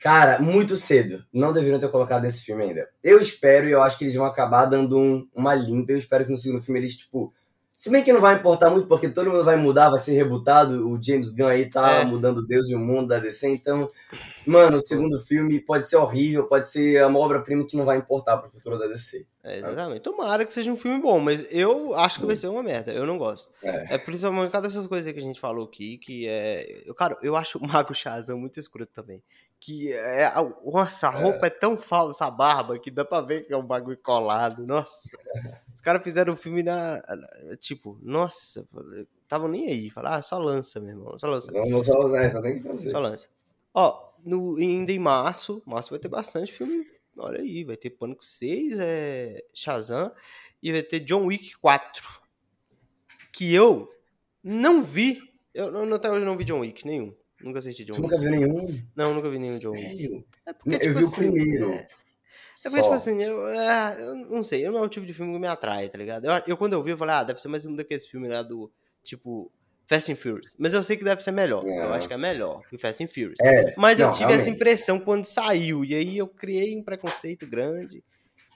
Cara, 0.00 0.38
muito 0.38 0.76
cedo. 0.76 1.24
Não 1.32 1.52
deveriam 1.52 1.78
ter 1.80 1.88
colocado 1.88 2.22
nesse 2.22 2.42
filme 2.42 2.64
ainda. 2.64 2.88
Eu 3.02 3.20
espero 3.20 3.68
e 3.68 3.72
eu 3.72 3.82
acho 3.82 3.98
que 3.98 4.04
eles 4.04 4.14
vão 4.14 4.26
acabar 4.26 4.66
dando 4.66 4.98
um- 4.98 5.28
uma 5.34 5.54
limpa. 5.54 5.92
Eu 5.92 5.98
espero 5.98 6.24
que 6.24 6.30
no 6.32 6.38
segundo 6.38 6.62
filme 6.62 6.80
eles, 6.80 6.96
tipo. 6.96 7.32
Se 7.76 7.88
bem 7.88 8.04
que 8.04 8.12
não 8.12 8.20
vai 8.20 8.34
importar 8.34 8.68
muito, 8.68 8.86
porque 8.86 9.08
todo 9.08 9.30
mundo 9.30 9.42
vai 9.42 9.56
mudar, 9.56 9.88
vai 9.88 9.98
ser 9.98 10.12
rebutado. 10.12 10.86
O 10.86 11.02
James 11.02 11.32
Gunn 11.32 11.46
aí 11.46 11.70
tá 11.70 11.90
É. 12.00 12.04
mudando 12.04 12.46
Deus 12.46 12.68
e 12.68 12.74
o 12.74 12.78
mundo 12.78 13.08
da 13.08 13.18
DC. 13.18 13.48
Então, 13.48 13.88
mano, 14.46 14.76
o 14.76 14.80
segundo 14.82 15.18
filme 15.20 15.58
pode 15.60 15.88
ser 15.88 15.96
horrível, 15.96 16.46
pode 16.46 16.66
ser 16.68 17.02
uma 17.06 17.18
obra-prima 17.18 17.64
que 17.64 17.78
não 17.78 17.86
vai 17.86 17.96
importar 17.96 18.36
pro 18.36 18.50
futuro 18.50 18.78
da 18.78 18.86
DC. 18.86 19.24
É, 19.42 19.60
exatamente. 19.60 20.02
Tomara 20.02 20.44
que 20.44 20.52
seja 20.52 20.70
um 20.70 20.76
filme 20.76 21.00
bom, 21.00 21.18
mas 21.20 21.46
eu 21.50 21.94
acho 21.94 22.20
que 22.20 22.26
vai 22.26 22.36
ser 22.36 22.48
uma 22.48 22.62
merda. 22.62 22.92
Eu 22.92 23.06
não 23.06 23.16
gosto. 23.16 23.50
É. 23.62 23.94
É 23.94 23.96
principalmente 23.98 24.44
por 24.48 24.52
causa 24.52 24.68
dessas 24.68 24.86
coisas 24.86 25.06
aí 25.06 25.14
que 25.14 25.20
a 25.20 25.22
gente 25.22 25.40
falou 25.40 25.64
aqui, 25.64 25.96
que 25.96 26.28
é. 26.28 26.82
Eu, 26.84 26.94
cara, 26.94 27.16
eu 27.22 27.34
acho 27.34 27.56
o 27.56 27.66
Mago 27.66 27.94
Shazam 27.94 28.38
muito 28.38 28.60
escroto 28.60 28.92
também. 28.92 29.22
Que 29.60 29.92
é. 29.92 30.32
Nossa, 30.64 31.08
a 31.08 31.10
roupa 31.10 31.46
é 31.46 31.50
tão 31.50 31.76
falsa, 31.76 32.24
a 32.24 32.30
barba, 32.30 32.78
que 32.78 32.90
dá 32.90 33.04
pra 33.04 33.20
ver 33.20 33.46
que 33.46 33.52
é 33.52 33.56
um 33.56 33.66
bagulho 33.66 33.98
colado. 33.98 34.66
Nossa. 34.66 35.10
Os 35.72 35.82
caras 35.82 36.02
fizeram 36.02 36.32
o 36.32 36.36
filme 36.36 36.62
na. 36.62 37.02
Tipo, 37.58 37.98
nossa, 38.00 38.66
estavam 39.22 39.48
nem 39.48 39.68
aí. 39.68 39.90
Falaram, 39.90 40.16
ah, 40.16 40.22
só 40.22 40.38
lança, 40.38 40.80
meu 40.80 40.90
irmão. 40.90 41.18
Só 41.18 41.28
lança. 41.28 41.52
Não, 41.52 41.66
não 41.66 41.84
só 41.84 41.98
usar, 41.98 42.30
só 42.30 42.40
tem 42.40 42.56
que 42.56 42.66
fazer. 42.66 42.90
Só 42.90 42.98
lança. 42.98 43.28
Ó, 43.74 44.10
no, 44.24 44.56
ainda 44.56 44.92
em 44.92 44.98
março, 44.98 45.62
março 45.66 45.90
vai 45.90 45.98
ter 45.98 46.08
bastante 46.08 46.52
filme. 46.52 46.86
Olha 47.16 47.40
aí, 47.40 47.64
vai 47.64 47.76
ter 47.76 47.90
Pânico 47.90 48.24
6, 48.24 48.78
é, 48.80 49.44
Shazam, 49.52 50.10
e 50.62 50.72
vai 50.72 50.82
ter 50.82 51.00
John 51.00 51.26
Wick 51.26 51.58
4. 51.58 52.20
Que 53.32 53.54
eu 53.54 53.92
não 54.42 54.82
vi. 54.82 55.20
Eu 55.52 55.70
não, 55.70 55.96
até 55.96 56.10
hoje 56.10 56.24
não 56.24 56.36
vi 56.36 56.44
John 56.44 56.60
Wick, 56.60 56.86
nenhum. 56.86 57.14
Nunca 57.42 57.58
assisti 57.58 57.84
John 57.84 57.94
Wick. 57.94 58.02
nunca 58.02 58.18
viu 58.18 58.30
nenhum? 58.30 58.82
Não, 58.94 59.14
nunca 59.14 59.30
vi 59.30 59.38
nenhum 59.38 59.58
John 59.58 59.70
Wick. 59.72 60.24
É 60.46 60.52
porque, 60.52 60.74
Eu 60.76 60.80
tipo 60.80 60.94
vi 60.98 61.04
o 61.04 61.06
assim, 61.06 61.16
primeiro. 61.16 61.70
É, 61.72 61.74
é 61.76 61.88
porque, 62.64 62.76
Só. 62.76 62.82
tipo 62.82 62.92
assim, 62.94 63.22
eu, 63.22 63.48
é, 63.48 63.96
eu 64.02 64.14
não 64.16 64.44
sei, 64.44 64.66
eu 64.66 64.72
não 64.72 64.80
é 64.80 64.82
o 64.82 64.88
tipo 64.88 65.06
de 65.06 65.14
filme 65.14 65.32
que 65.32 65.38
me 65.38 65.46
atrai, 65.46 65.88
tá 65.88 65.96
ligado? 65.98 66.26
Eu, 66.26 66.32
eu 66.46 66.56
quando 66.56 66.74
eu 66.74 66.82
vi, 66.82 66.90
eu 66.90 66.96
falei, 66.98 67.14
ah, 67.14 67.24
deve 67.24 67.40
ser 67.40 67.48
mais 67.48 67.64
um 67.64 67.74
daqueles 67.74 68.06
filmes 68.06 68.30
lá 68.30 68.42
do, 68.42 68.70
tipo, 69.02 69.50
Fast 69.86 70.12
and 70.12 70.16
Furious. 70.16 70.54
Mas 70.58 70.72
eu 70.74 70.82
sei 70.82 70.96
que 70.96 71.02
deve 71.04 71.22
ser 71.22 71.32
melhor. 71.32 71.64
Eu 71.66 71.72
É. 71.72 71.96
acho 71.96 72.06
que 72.06 72.14
é 72.14 72.18
melhor 72.18 72.60
que 72.68 72.76
Fast 72.78 73.02
and 73.02 73.08
Furious. 73.08 73.38
É, 73.42 73.74
Mas 73.76 73.98
eu 73.98 74.06
não, 74.06 74.12
tive 74.12 74.24
essa 74.26 74.36
realmente. 74.44 74.56
impressão 74.56 75.00
quando 75.00 75.24
saiu. 75.24 75.84
E 75.84 75.94
aí 75.94 76.18
eu 76.18 76.28
criei 76.28 76.76
um 76.76 76.82
preconceito 76.84 77.46
grande. 77.46 78.04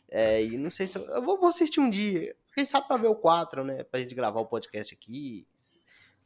É, 0.09 0.45
e 0.45 0.57
não 0.57 0.71
sei 0.71 0.87
se. 0.87 0.97
Eu, 0.97 1.05
eu 1.07 1.23
vou, 1.23 1.41
vou 1.41 1.49
assistir 1.49 1.81
um 1.81 1.91
dia. 1.91 2.37
Quem 2.55 2.65
sabe 2.65 2.87
pra 2.87 2.97
ver 2.99 3.09
o 3.09 3.17
4, 3.17 3.65
né? 3.65 3.83
Pra 3.83 3.99
gente 3.99 4.15
gravar 4.15 4.39
o 4.41 4.47
podcast 4.47 4.95
aqui. 4.95 5.45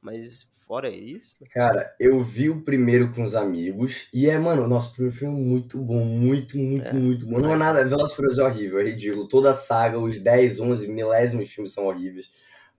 Mas 0.02 0.46
fora 0.68 0.88
isso. 0.88 1.44
Cara, 1.50 1.94
eu 1.98 2.22
vi 2.22 2.50
o 2.50 2.62
primeiro 2.62 3.10
com 3.10 3.22
os 3.22 3.34
amigos 3.34 4.06
e 4.12 4.28
é, 4.28 4.38
mano, 4.38 4.68
nosso 4.68 4.92
primeiro 4.92 5.16
filme 5.16 5.34
é 5.34 5.42
muito 5.42 5.78
bom, 5.78 6.04
muito, 6.04 6.58
muito, 6.58 6.86
É. 6.86 6.92
muito 6.92 7.26
bom. 7.26 7.38
Não 7.40 7.54
é 7.54 7.56
nada, 7.56 7.88
Velozes 7.88 8.14
Furiosos 8.14 8.38
é 8.38 8.44
horrível, 8.44 8.78
é 8.78 8.84
ridículo. 8.84 9.26
Toda 9.26 9.50
a 9.50 9.54
saga, 9.54 9.98
os 9.98 10.18
10, 10.18 10.60
11, 10.60 10.86
milésimos 10.86 11.48
filmes 11.50 11.72
são 11.72 11.86
horríveis. 11.86 12.28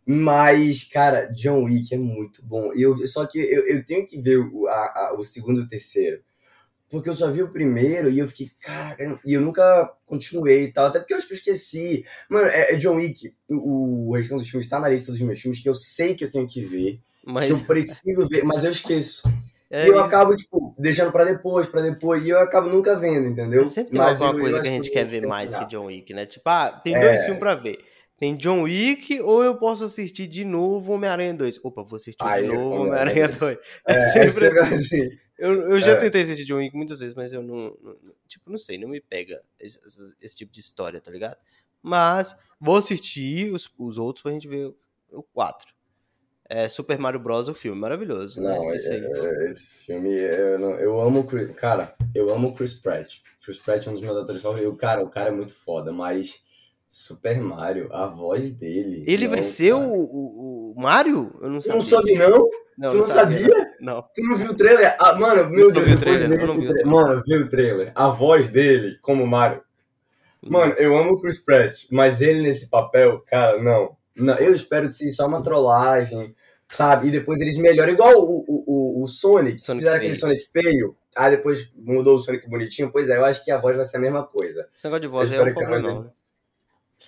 Mas, 0.06 0.84
cara, 0.84 1.28
John 1.34 1.64
Wick 1.64 1.94
é 1.94 1.98
muito 1.98 2.46
bom. 2.46 2.72
Eu, 2.74 2.96
só 3.08 3.26
que 3.26 3.40
eu, 3.40 3.68
eu 3.68 3.84
tenho 3.86 4.06
que 4.06 4.22
ver 4.22 4.38
o, 4.40 4.68
a- 4.68 4.74
a- 5.12 5.16
o 5.20 5.24
segundo 5.24 5.62
e 5.62 5.64
o 5.64 5.68
terceiro. 5.68 6.22
Porque 6.90 7.10
eu 7.10 7.14
só 7.14 7.32
vi 7.32 7.44
o 7.44 7.52
primeiro 7.54 8.10
e 8.10 8.20
eu 8.20 8.28
fiquei, 8.28 8.52
cara, 8.62 8.98
e 9.26 9.34
eu 9.34 9.42
nunca 9.42 9.94
continuei 10.06 10.64
e 10.66 10.74
tal. 10.74 10.88
Até 10.88 11.00
porque 11.00 11.14
eu 11.14 11.18
acho 11.18 11.28
que 11.28 11.34
eu 11.34 11.38
esqueci. 11.38 12.06
Mano, 12.30 12.48
é, 12.50 12.74
é 12.74 12.76
John 12.78 12.96
Wick. 12.98 13.34
O, 13.50 14.10
o 14.10 14.16
restante 14.16 14.40
dos 14.42 14.50
filmes 14.50 14.70
tá 14.70 14.80
na 14.80 14.90
lista 14.90 15.12
dos 15.12 15.22
meus 15.22 15.40
filmes 15.40 15.62
que 15.62 15.70
eu 15.70 15.76
sei 15.76 16.16
que 16.16 16.26
eu 16.26 16.32
tenho 16.32 16.48
que 16.48 16.64
ver. 16.66 17.00
Mas. 17.32 17.50
eu 17.50 17.60
preciso 17.66 18.28
ver, 18.28 18.44
mas 18.44 18.64
eu 18.64 18.72
esqueço. 18.72 19.24
É, 19.72 19.86
e 19.86 19.88
eu 19.90 19.94
isso. 19.96 20.04
acabo, 20.04 20.36
tipo, 20.36 20.76
deixando 20.80 21.12
pra 21.12 21.24
depois, 21.26 21.68
pra 21.68 21.82
depois, 21.82 22.26
e 22.26 22.30
eu 22.30 22.40
acabo 22.40 22.70
nunca 22.70 22.96
vendo, 22.98 23.28
entendeu? 23.28 23.68
Sempre 23.68 23.92
tem 23.92 24.00
Mas 24.02 24.20
alguma 24.22 24.42
coisa 24.42 24.62
que 24.62 24.68
a 24.68 24.72
gente 24.72 24.90
quer 24.90 25.06
ver 25.06 25.28
mais 25.28 25.56
que. 25.56 25.66
John 25.66 25.86
Wick, 25.86 26.12
né? 26.14 26.26
Tipo, 26.26 26.50
ah, 26.50 26.72
tem 26.72 26.96
É. 26.96 27.00
dois 27.00 27.22
filmes 27.22 27.40
pra 27.40 27.54
ver. 27.54 27.78
Tem 28.18 28.36
John 28.36 28.64
Wick 28.64 29.22
ou 29.22 29.44
eu 29.44 29.56
posso 29.56 29.84
assistir 29.86 30.28
de 30.28 30.44
novo 30.44 30.92
Homem-Aranha 30.94 31.34
2. 31.36 31.60
Opa, 31.64 31.84
vou 31.84 31.96
assistir 31.96 32.18
de 32.26 32.48
novo 32.48 32.70
Homem-Aranha 32.82 33.26
Homem-Aranha 33.26 33.28
2. 33.28 33.58
É, 33.88 33.94
É, 33.94 34.02
sempre 34.10 34.46
é 34.48 34.60
assim. 34.76 35.10
Eu, 35.38 35.54
eu 35.72 35.80
já 35.80 35.92
É. 35.92 35.96
tentei 35.96 36.24
assistir 36.24 36.44
John 36.46 36.58
Wick 36.58 36.76
muitas 36.76 37.00
vezes, 37.00 37.14
mas 37.16 37.32
eu 37.32 37.42
não, 37.44 37.78
não- 37.82 37.96
Tipo, 38.28 38.52
não 38.52 38.58
sei, 38.58 38.78
não 38.78 38.90
me 38.90 39.00
pega 39.00 39.42
esse, 39.60 39.80
esse- 39.86 40.16
esse 40.22 40.36
tipo 40.36 40.52
de 40.52 40.60
história, 40.60 41.00
tá 41.00 41.10
ligado? 41.12 41.38
Mas 41.82 42.36
vou 42.60 42.76
assistir 42.76 43.52
os, 43.54 43.72
os 43.78 43.98
outros 43.98 44.22
pra 44.24 44.32
gente 44.34 44.48
ver 44.48 44.74
o 45.12 45.24
4. 45.24 45.74
É 46.50 46.68
Super 46.68 46.98
Mario 46.98 47.20
Bros. 47.20 47.48
o 47.48 47.54
filme, 47.54 47.80
maravilhoso, 47.80 48.42
né? 48.42 48.50
Não, 48.58 48.74
Esse 48.74 48.92
aí. 48.94 49.06
é- 49.06 49.50
esse 49.52 49.68
filme, 49.86 50.10
eu, 50.20 50.58
não- 50.58 50.76
eu 50.76 51.00
amo 51.00 51.20
o 51.20 51.24
Chris, 51.24 51.52
cara, 51.56 51.94
eu 52.16 52.34
amo 52.34 52.48
o 52.50 52.54
Chris 52.56 52.74
Pratt. 52.74 53.18
Chris 53.46 53.60
Pratt 53.60 53.86
é 53.86 53.90
um 53.90 53.94
dos 53.94 54.02
meus 54.02 54.18
atores 54.18 54.42
favoritos. 54.42 54.76
Cara, 54.80 55.04
o 55.04 55.10
cara 55.10 55.30
é 55.30 55.32
muito 55.32 55.54
foda, 55.54 55.92
mas 55.92 56.42
Super 56.90 57.40
Mario, 57.40 57.88
a 57.94 58.08
voz 58.08 58.52
dele. 58.52 59.04
Ele 59.08 59.26
não, 59.26 59.32
vai 59.36 59.44
ser 59.44 59.74
o, 59.74 59.80
o, 59.80 60.74
o 60.76 60.82
Mario? 60.82 61.32
Eu 61.40 61.50
não 61.50 61.60
Tu 61.60 61.64
sabia. 61.66 61.76
não 61.80 61.86
soube, 61.86 62.16
não? 62.16 62.50
Não, 62.80 62.92
tu 62.92 62.96
não 62.98 63.02
sabia? 63.04 63.74
Não. 63.80 64.02
Tu 64.02 64.24
não 64.24 64.38
viu 64.38 64.52
o 64.52 64.56
trailer? 64.56 64.96
Ah, 65.00 65.14
mano, 65.16 65.50
meu 65.52 65.60
Eu 65.60 65.66
não 65.68 65.74
Deus. 65.74 65.86
vi 65.86 65.94
o 65.94 66.00
trailer, 66.00 66.32
eu 66.32 66.48
não 66.48 66.54
vi 66.56 66.60
o 66.62 66.64
tra- 66.64 66.74
trailer. 66.74 66.88
Mano, 66.88 67.24
vê 67.28 67.36
o 67.38 67.50
trailer. 67.50 67.92
A 67.94 68.08
voz 68.10 68.50
dele 68.50 68.98
como 69.02 69.28
Mario. 69.28 69.62
Mano, 70.42 70.74
eu 70.78 70.98
amo 70.98 71.12
o 71.14 71.22
Chris 71.22 71.38
Pratt, 71.40 71.86
mas 71.92 72.22
ele 72.22 72.42
nesse 72.42 72.70
papel, 72.70 73.20
cara, 73.28 73.62
não. 73.62 73.96
não 74.16 74.34
eu 74.36 74.56
espero 74.56 74.88
que 74.88 74.96
seja 74.96 75.14
só 75.18 75.28
uma 75.28 75.44
trollagem, 75.44 76.34
sabe? 76.70 77.08
E 77.08 77.12
depois 77.12 77.42
eles 77.42 77.58
melhoram. 77.58 77.92
Igual 77.92 78.14
o, 78.16 78.46
o, 78.48 78.64
o, 78.68 79.04
o 79.04 79.08
Sonic, 79.08 79.60
Sonic 79.60 79.84
fizeram 79.84 79.98
aquele 79.98 80.16
feio. 80.16 80.20
Sonic 80.20 80.46
feio, 80.52 80.98
aí 81.16 81.32
depois 81.32 81.72
mudou 81.76 82.16
o 82.16 82.20
Sonic 82.20 82.48
bonitinho. 82.48 82.92
Pois 82.92 83.10
é, 83.10 83.18
eu 83.18 83.26
acho 83.26 83.44
que 83.44 83.52
a 83.52 83.58
voz 83.58 83.76
vai 83.76 83.86
ser 83.86 83.98
a 83.98 84.02
mesma 84.02 84.24
coisa. 84.24 84.70
Esse 84.76 84.86
negócio 84.86 85.02
de 85.02 85.08
voz 85.08 85.32
é 85.32 85.42
um 85.42 85.54
problema, 85.54 85.82
voz 85.82 85.84
não, 85.84 86.04
né? 86.04 86.10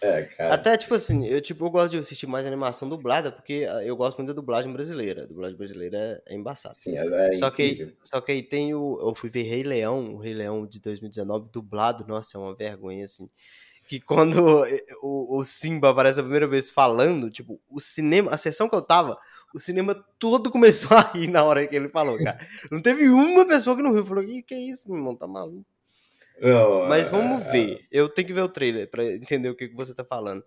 É, 0.02 0.24
cara. 0.24 0.54
Até, 0.56 0.76
tipo 0.78 0.96
assim, 0.96 1.28
eu, 1.28 1.40
tipo, 1.40 1.64
eu 1.64 1.70
gosto 1.70 1.92
de 1.92 1.98
assistir 1.98 2.26
mais 2.26 2.46
animação 2.46 2.90
dublada, 2.90 3.32
porque 3.32 3.68
ah, 3.70 3.84
eu 3.84 3.96
gosto 3.96 4.18
muito 4.18 4.30
da 4.30 4.34
dublagem 4.34 4.72
brasileira. 4.74 5.24
A 5.24 5.28
dublagem 5.28 5.56
brasileira 5.56 6.22
é, 6.28 6.34
é 6.34 6.36
embaçada. 6.36 6.76
Sim, 6.76 6.96
ela 6.96 7.28
é 7.28 7.32
só, 7.34 7.52
que, 7.52 7.94
só 8.02 8.20
que 8.20 8.32
aí 8.32 8.42
tem 8.42 8.74
o. 8.74 8.98
Eu 9.00 9.14
fui 9.14 9.30
ver 9.30 9.44
Rei 9.44 9.64
Leão, 9.64 10.16
o 10.16 10.18
Rei 10.18 10.34
Leão 10.34 10.66
de 10.66 10.82
2019, 10.82 11.52
dublado, 11.52 12.06
nossa, 12.08 12.38
é 12.38 12.42
uma 12.42 12.56
vergonha, 12.56 13.06
assim. 13.06 13.30
Que 13.88 14.00
quando 14.00 14.64
o, 15.04 15.38
o 15.38 15.44
Simba 15.44 15.92
aparece 15.92 16.20
a 16.20 16.24
primeira 16.24 16.48
vez 16.48 16.72
falando, 16.72 17.30
tipo, 17.30 17.62
o 17.70 17.80
cinema, 17.80 18.32
a 18.32 18.38
sessão 18.38 18.68
que 18.68 18.76
eu 18.76 18.82
tava, 18.82 19.20
o 19.54 19.60
cinema 19.60 19.94
todo 20.20 20.52
começou 20.52 20.96
a 20.98 21.02
rir 21.14 21.28
na 21.28 21.44
hora 21.44 21.66
que 21.68 21.76
ele 21.76 21.90
falou, 21.90 22.18
cara. 22.18 22.40
Não 22.72 22.82
teve 22.82 23.08
uma 23.10 23.46
pessoa 23.46 23.76
que 23.76 23.84
não 23.84 23.94
riu, 23.94 24.06
falou, 24.06 24.26
que 24.26 24.42
que 24.42 24.54
é 24.54 24.60
isso, 24.60 24.88
meu 24.88 24.98
irmão, 24.98 25.16
tá 25.16 25.28
maluco. 25.28 25.66
Não, 26.42 26.88
Mas 26.88 27.08
é- 27.08 27.10
vamos 27.12 27.44
ver. 27.52 27.86
Eu 27.92 28.10
tenho 28.10 28.28
que 28.28 28.34
ver 28.34 28.42
o 28.42 28.50
trailer 28.50 28.90
pra 28.90 29.06
entender 29.06 29.50
o 29.50 29.56
que, 29.56 29.70
que 29.70 29.76
você 29.76 29.94
tá 29.94 30.04
falando. 30.04 30.44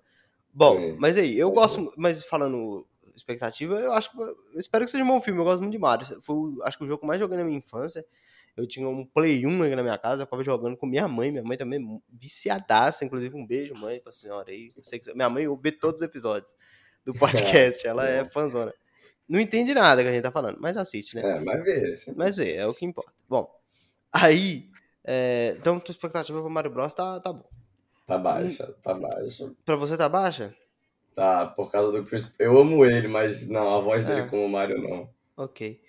Bom, 0.53 0.77
Sim. 0.77 0.97
mas 0.99 1.17
aí, 1.19 1.39
eu 1.39 1.53
Pois 1.53 1.77
gosto. 1.77 1.93
Mas 1.97 2.23
falando 2.25 2.87
expectativa, 3.15 3.79
eu 3.79 3.93
acho 3.93 4.11
que. 4.11 4.21
Eu 4.21 4.37
espero 4.61 4.85
que 4.85 4.91
seja 4.91 5.05
um 5.05 5.09
bom 5.09 5.21
filme. 5.21 5.39
Eu 5.41 5.45
gosto 5.45 5.61
muito 5.61 5.73
de 5.73 5.79
Mario. 5.79 6.07
Foi, 6.23 6.37
acho 6.65 6.79
que 6.79 6.85
o 6.85 6.87
jogo 6.87 7.01
que 7.03 7.07
mais 7.07 7.21
joguei 7.21 7.37
na 7.39 7.45
minha 7.45 7.59
infância. 7.59 8.05
Eu 8.57 8.67
tinha 8.69 8.89
um 8.89 9.05
Play 9.05 9.45
1 9.45 9.63
aqui 9.65 9.75
na 9.75 9.83
minha 9.83 9.99
casa, 9.99 10.23
eu 10.23 10.27
ficava 10.27 10.45
jogando 10.45 10.77
com 10.77 10.87
minha 10.87 11.09
mãe. 11.09 11.31
Minha 11.33 11.43
mãe 11.43 11.57
também 11.57 12.01
viciadaça. 12.09 13.05
Inclusive, 13.05 13.37
um 13.37 13.45
beijo, 13.47 13.75
mãe, 13.81 14.01
pra 14.01 14.13
senhora 14.13 14.51
aí. 14.51 14.73
Eu 14.77 14.83
sei 14.85 14.99
que- 15.01 15.13
minha 15.15 15.29
mãe 15.29 15.45
vê 15.61 15.73
todos 15.73 16.01
os 16.01 16.07
episódios 16.07 16.55
do 17.05 17.13
podcast. 17.19 17.87
Ela 17.87 18.09
é 18.09 18.25
fãzona. 18.25 18.73
Não 19.29 19.41
entende 19.41 19.73
nada 19.75 20.03
que 20.03 20.09
a 20.09 20.13
gente 20.13 20.23
tá 20.23 20.31
falando, 20.31 20.59
mas 20.61 20.77
assiste, 20.77 21.15
né? 21.17 21.23
É, 21.23 21.41
mas 21.41 21.63
vê. 21.65 21.91
assim. 21.91 22.13
Mas 22.17 22.37
vê, 22.37 22.55
é 22.57 22.67
o 22.67 22.75
que 22.75 22.85
importa. 22.85 23.13
Bom, 23.29 23.49
aí. 24.13 24.69
é, 25.05 25.55
então, 25.59 25.81
tua 25.81 25.93
expectativa 25.93 26.41
pro 26.41 26.51
Mario 26.51 26.71
Bros 26.71 26.93
tá, 26.93 27.19
tá 27.21 27.33
bom. 27.33 27.49
Tá 28.07 28.19
baixa, 28.19 28.75
tá 28.83 28.93
baixa. 28.95 29.51
Pra 29.65 29.77
você 29.77 29.97
tá 29.97 30.09
baixa? 30.09 30.55
Tá, 31.15 31.47
por 31.47 31.71
causa 31.71 31.91
do 31.93 32.05
Chris. 32.07 32.31
Eu 32.39 32.59
amo 32.59 32.85
ele, 32.85 33.09
mas 33.09 33.47
não, 33.49 33.75
a 33.75 33.81
voz 33.81 34.05
dele 34.05 34.21
É. 34.23 34.27
como 34.27 34.49
Mario 34.49 34.83
não. 34.83 35.09
Ok. 35.37 35.81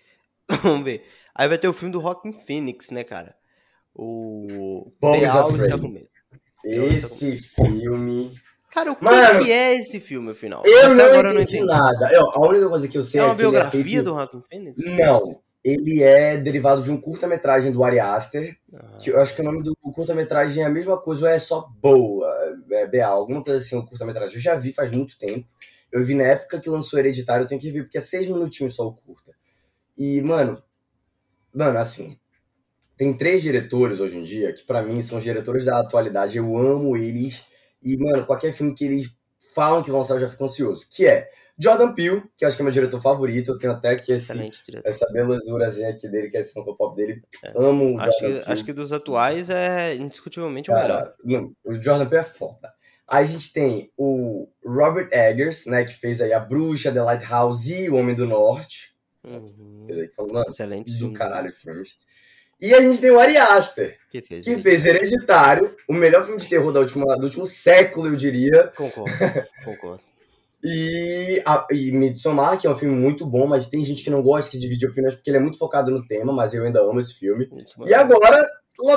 Vamos 0.64 0.86
ver. 0.86 1.04
Aí 1.34 1.48
vai 1.50 1.58
ter 1.58 1.68
o 1.68 1.74
filme 1.74 1.92
do 1.92 2.00
Rockin' 2.00 2.32
Phoenix, 2.32 2.90
né, 2.92 3.04
cara? 3.04 3.36
O. 3.94 4.92
Is 5.04 5.20
Real 5.22 5.56
está 5.58 5.78
com 5.78 5.88
medo. 5.88 6.08
Esse 6.64 7.38
filme. 7.38 8.32
Cara, 8.76 8.92
o 8.92 8.96
que, 8.98 9.06
Mano, 9.06 9.40
que 9.40 9.50
é 9.54 9.74
esse 9.78 10.02
filme, 10.02 10.32
afinal? 10.32 10.62
Eu 10.66 10.80
Até 10.80 10.94
não 10.96 11.06
agora 11.06 11.30
eu 11.34 11.42
entendi 11.42 11.64
nada. 11.64 12.12
Eu, 12.12 12.24
a 12.30 12.46
única 12.46 12.68
coisa 12.68 12.90
que 12.90 12.98
eu 12.98 13.04
sei 13.04 13.22
É 13.22 13.24
é, 13.24 13.26
uma 13.28 13.34
é 13.34 13.38
biografia 13.38 13.84
feito... 13.84 14.04
do 14.04 14.14
Rockin' 14.14 14.44
Phoenix? 14.52 14.86
Não. 14.86 15.22
Ele 15.64 16.04
é 16.04 16.36
derivado 16.36 16.84
de 16.84 16.92
um 16.92 17.00
curta-metragem 17.00 17.72
do 17.72 17.86
Ari 17.86 18.02
Aster. 18.02 18.58
Ah, 18.74 18.98
Que 19.02 19.12
eu 19.12 19.22
acho 19.22 19.34
que 19.34 19.40
o 19.40 19.46
nome 19.46 19.64
do 19.64 19.74
curta-metragem 19.78 20.62
é 20.62 20.66
a 20.66 20.70
mesma 20.70 20.98
coisa, 20.98 21.22
ou 21.22 21.28
é 21.30 21.40
só 21.40 21.70
boa, 21.80 22.28
é 22.70 22.86
BA, 22.86 23.06
alguma 23.06 23.42
coisa 23.42 23.60
assim, 23.60 23.78
um 23.78 23.86
curta-metragem. 23.86 24.36
Eu 24.36 24.42
já 24.42 24.56
vi 24.56 24.74
faz 24.74 24.92
muito 24.92 25.18
tempo. 25.18 25.48
Eu 25.90 26.04
vi 26.04 26.14
na 26.14 26.26
época 26.26 26.60
que 26.60 26.70
lançou 26.70 27.00
Hereditário, 27.00 27.44
eu 27.44 27.48
tenho 27.48 27.62
que 27.62 27.72
ver, 27.72 27.84
porque 27.84 27.98
é 27.98 28.02
seis 28.02 28.28
minutinhos 28.28 28.76
só 28.76 28.86
o 28.86 28.94
curta. 28.94 29.32
E, 29.98 30.20
mano, 30.22 30.62
mano, 31.54 31.80
assim, 31.80 32.20
tem 32.98 33.14
três 33.14 33.42
diretores 33.42 34.02
hoje 34.02 34.18
em 34.18 34.22
dia 34.22 34.52
que 34.52 34.66
pra 34.66 34.82
mim 34.84 35.02
são 35.02 35.18
os 35.18 35.24
diretores 35.24 35.64
da 35.64 35.80
atualidade, 35.80 36.38
eu 36.38 36.58
amo 36.58 36.98
eles. 36.98 37.55
E, 37.86 37.96
mano, 37.98 38.26
qualquer 38.26 38.52
filme 38.52 38.74
que 38.74 38.84
eles 38.86 39.10
falam 39.54 39.84
que 39.84 39.92
vão 39.92 40.04
sair, 40.04 40.18
eu 40.18 40.22
já 40.22 40.28
fico 40.30 40.44
ansioso. 40.44 40.86
Que 40.90 41.06
é 41.08 41.30
Jordan 41.58 41.94
Peele, 41.94 42.24
que 42.36 42.44
acho 42.44 42.58
que 42.58 42.62
é 42.62 42.66
meu 42.66 42.74
diretor 42.74 43.00
favorito, 43.02 43.52
eu 43.52 43.58
tenho 43.58 43.72
até 43.74 43.96
que 43.96 44.12
esse, 44.12 44.34
essa 44.84 45.08
belezurazinha 45.12 45.90
aqui 45.90 46.08
dele, 46.10 46.30
que 46.30 46.36
é 46.36 46.42
esse 46.42 46.52
Funko 46.54 46.76
Pop 46.76 46.96
dele. 46.96 47.22
É. 47.44 47.54
Amo 47.56 47.94
o 47.96 48.00
Acho 48.00 48.12
Jordan 48.20 48.28
que, 48.28 48.34
Peele. 48.40 48.44
acho 48.54 48.66
que 48.66 48.74
dos 48.74 48.92
atuais 48.92 49.50
é 49.50 49.96
indiscutivelmente 49.96 50.70
o 50.70 50.74
melhor. 50.74 50.88
Cara, 50.88 51.16
não, 51.24 51.54
o 51.64 51.82
Jordan 51.82 52.08
Peele 52.08 52.26
é 52.26 52.28
foda. 52.28 52.74
Aí 53.08 53.24
a 53.24 53.28
gente 53.28 53.54
tem 53.54 53.92
o 53.96 54.50
Robert 54.66 55.10
Eggers, 55.12 55.66
né, 55.68 55.86
que 55.86 55.94
fez 55.94 56.20
aí 56.20 56.34
A 56.34 56.40
Bruxa, 56.40 56.92
The 56.92 57.02
Lighthouse 57.04 57.72
e 57.72 57.90
O 57.90 57.96
Homem 57.96 58.16
do 58.16 58.26
Norte. 58.26 58.96
Uhum. 59.24 59.84
Fez 59.86 60.00
aí, 60.00 60.08
falando, 60.10 60.48
Excelente 60.50 60.92
do 60.92 60.98
filme. 60.98 61.14
caralho 61.14 61.52
os 61.52 61.62
filmes. 61.62 61.98
E 62.62 62.74
a 62.74 62.80
gente 62.82 63.02
tem 63.02 63.12
o 63.12 63.20
Ari 63.20 63.38
Aster, 63.38 63.98
Que 64.10 64.22
fez. 64.22 64.46
que 64.46 64.58
fez 64.58 64.86
Hereditário, 64.86 65.76
o 65.90 65.94
melhor 65.94 66.26
filme 66.26 66.40
de 66.40 66.48
terror 66.48 66.72
da 66.72 66.80
última, 66.80 67.18
do 67.18 67.26
último 67.26 67.46
século, 67.46 68.08
eu 68.08 68.16
diria. 68.16 68.72
Concordo, 68.76 69.12
concordo. 69.64 70.02
E, 70.64 71.44
a, 71.46 71.68
e 71.70 71.92
Midsommar, 71.92 72.58
que 72.58 72.66
é 72.66 72.70
um 72.70 72.76
filme 72.76 72.96
muito 72.96 73.24
bom, 73.26 73.46
mas 73.46 73.68
tem 73.68 73.86
gente 73.86 74.04
que 74.04 74.10
não 74.10 74.24
gosta, 74.24 74.50
que 74.50 74.58
divide 74.58 74.88
opiniões, 74.88 75.14
porque 75.14 75.30
ele 75.30 75.38
é 75.38 75.42
muito 75.42 75.60
focado 75.60 75.92
no 75.92 76.06
tema, 76.08 76.34
mas 76.34 76.54
eu 76.54 76.64
ainda 76.64 76.82
amo 76.82 77.00
esse 77.00 77.14
filme. 77.14 77.48
E 77.86 77.94
agora, 77.94 78.42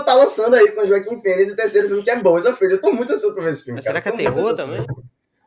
tá 0.04 0.14
lançando 0.14 0.54
aí 0.54 0.70
com 0.70 0.80
o 0.80 0.86
Joaquim 0.86 1.20
Fênix 1.20 1.52
o 1.52 1.56
terceiro 1.56 1.88
filme, 1.88 2.02
que 2.02 2.10
é 2.10 2.16
Boys 2.16 2.46
Afraid. 2.46 2.74
Eu 2.74 2.80
tô 2.80 2.90
muito 2.90 3.12
ansioso 3.12 3.34
pra 3.34 3.44
ver 3.44 3.50
esse 3.50 3.64
filme, 3.64 3.76
Mas 3.78 3.84
cara. 3.84 4.00
será 4.00 4.16
que 4.16 4.22
é 4.22 4.24
terror 4.30 4.54
também? 4.54 4.86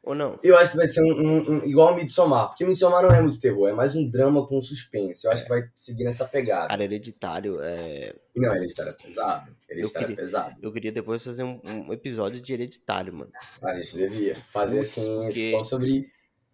Ou 0.04 0.16
não? 0.16 0.40
Eu 0.42 0.58
acho 0.58 0.72
que 0.72 0.78
vai 0.78 0.88
ser 0.88 1.02
um, 1.04 1.12
um- 1.14 1.52
um- 1.52 1.66
igual 1.66 1.90
ao 1.90 1.96
Midsommar, 1.96 2.48
porque 2.48 2.66
Midsommar 2.66 3.04
não 3.04 3.12
é 3.14 3.22
muito 3.22 3.40
terror, 3.40 3.70
é 3.70 3.74
mais 3.74 3.96
um 3.96 4.10
drama 4.10 4.48
com 4.48 4.60
suspense. 4.60 5.26
Eu 5.28 5.32
acho 5.32 5.44
que 5.44 5.50
vai 5.50 5.70
seguir 5.76 6.04
nessa 6.04 6.26
pegada. 6.26 6.70
Cara, 6.70 6.84
hereditário 6.84 7.58
é. 7.62 8.16
Não, 8.36 8.56
ele 8.56 8.66
está 8.66 8.92
pesado. 8.94 9.56
Ele 9.70 9.84
Eu 9.84 9.88
está 9.88 10.00
queria- 10.00 10.16
pesado. 10.16 10.56
Eu 10.62 10.74
queria 10.74 10.92
depois 10.92 11.24
fazer 11.24 11.44
um, 11.44 11.62
um 11.64 11.94
episódio 11.94 12.42
de 12.42 12.52
hereditário, 12.52 13.14
mano. 13.14 13.32
A 13.64 13.78
gente 13.78 13.96
devia 13.96 14.36
fazer 14.48 14.80
assim, 14.80 15.06
porque- 15.24 15.52
só 15.52 15.66
sobre. 15.66 16.10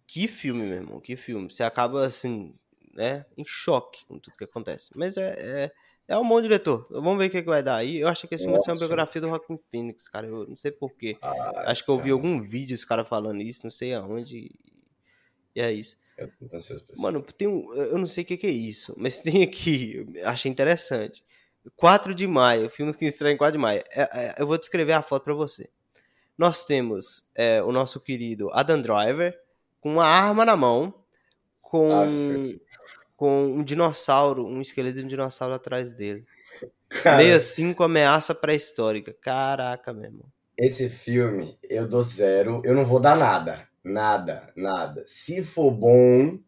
Que 0.06 0.28
filme, 0.28 0.62
meu 0.64 0.76
irmão, 0.76 1.00
que 1.00 1.16
filme. 1.16 1.50
Você 1.50 1.62
acaba 1.62 2.04
assim, 2.04 2.54
né, 2.94 3.24
em 3.36 3.44
choque 3.46 4.04
com 4.06 4.18
tudo 4.18 4.36
que 4.36 4.44
acontece. 4.44 4.90
Mas 4.94 5.16
é, 5.16 5.34
é, 5.38 5.70
é 6.08 6.16
um 6.18 6.26
bom 6.26 6.40
diretor. 6.40 6.86
Vamos 6.90 7.18
ver 7.18 7.26
o 7.26 7.30
que, 7.30 7.42
que 7.42 7.48
vai 7.48 7.62
dar 7.62 7.76
aí. 7.76 7.98
Eu 7.98 8.08
acho 8.08 8.26
que 8.26 8.34
esse 8.34 8.44
filme 8.44 8.56
vai 8.56 8.64
ser 8.64 8.72
uma 8.72 8.78
biografia 8.78 9.20
do 9.20 9.28
Joaquin 9.28 9.58
Phoenix, 9.58 10.08
cara. 10.08 10.26
Eu 10.26 10.46
não 10.48 10.56
sei 10.56 10.70
porquê. 10.70 11.16
Ah, 11.20 11.70
Acho 11.70 11.84
que 11.84 11.90
eu 11.90 11.98
vi 11.98 12.10
algum 12.10 12.40
vídeo 12.42 12.74
esse 12.74 12.86
cara 12.86 13.04
falando 13.04 13.42
isso, 13.42 13.60
não 13.64 13.70
sei 13.70 13.94
aonde. 13.94 14.50
E 15.54 15.60
é 15.60 15.70
isso. 15.70 15.96
Mano, 17.00 17.22
tem 17.22 17.46
um, 17.46 17.72
eu 17.74 17.98
não 17.98 18.06
sei 18.06 18.24
o 18.24 18.26
que, 18.26 18.36
que 18.36 18.46
é 18.46 18.50
isso, 18.50 18.92
mas 18.96 19.18
tem 19.22 19.42
aqui, 19.42 20.04
achei 20.24 20.50
interessante. 20.50 21.22
4 21.76 22.14
de 22.14 22.26
maio, 22.26 22.70
filmes 22.70 22.96
que 22.96 23.04
estreiam 23.04 23.34
em 23.34 23.38
4 23.38 23.52
de 23.52 23.58
maio. 23.58 23.84
É, 23.92 24.02
é, 24.02 24.34
eu 24.38 24.46
vou 24.46 24.56
descrever 24.58 24.92
a 24.92 25.02
foto 25.02 25.24
pra 25.24 25.34
você. 25.34 25.68
Nós 26.36 26.64
temos 26.64 27.28
é, 27.34 27.62
o 27.62 27.70
nosso 27.70 28.00
querido 28.00 28.48
Adam 28.52 28.80
Driver 28.80 29.38
com 29.80 29.92
uma 29.94 30.06
arma 30.06 30.44
na 30.44 30.56
mão, 30.56 30.94
com, 31.60 31.92
Ah. 31.92 32.06
Com 33.18 33.46
um 33.46 33.64
dinossauro, 33.64 34.46
um 34.46 34.62
esqueleto 34.62 35.00
de 35.00 35.04
um 35.04 35.08
dinossauro 35.08 35.52
atrás 35.52 35.92
dele. 35.92 36.24
Cara, 36.88 37.18
65 37.18 37.82
ameaça 37.82 38.32
pré-histórica. 38.32 39.12
Caraca, 39.20 39.92
meu 39.92 40.04
irmão. 40.04 40.26
esse 40.56 40.88
filme, 40.88 41.58
eu 41.68 41.86
dou 41.86 42.00
zero. 42.00 42.62
Eu 42.64 42.74
não 42.74 42.86
vou 42.86 43.00
dar 43.00 43.18
nada. 43.18 43.66
Nada, 43.82 44.52
nada. 44.54 45.02
Se 45.04 45.42
for 45.42 45.72
bom, 45.72 46.38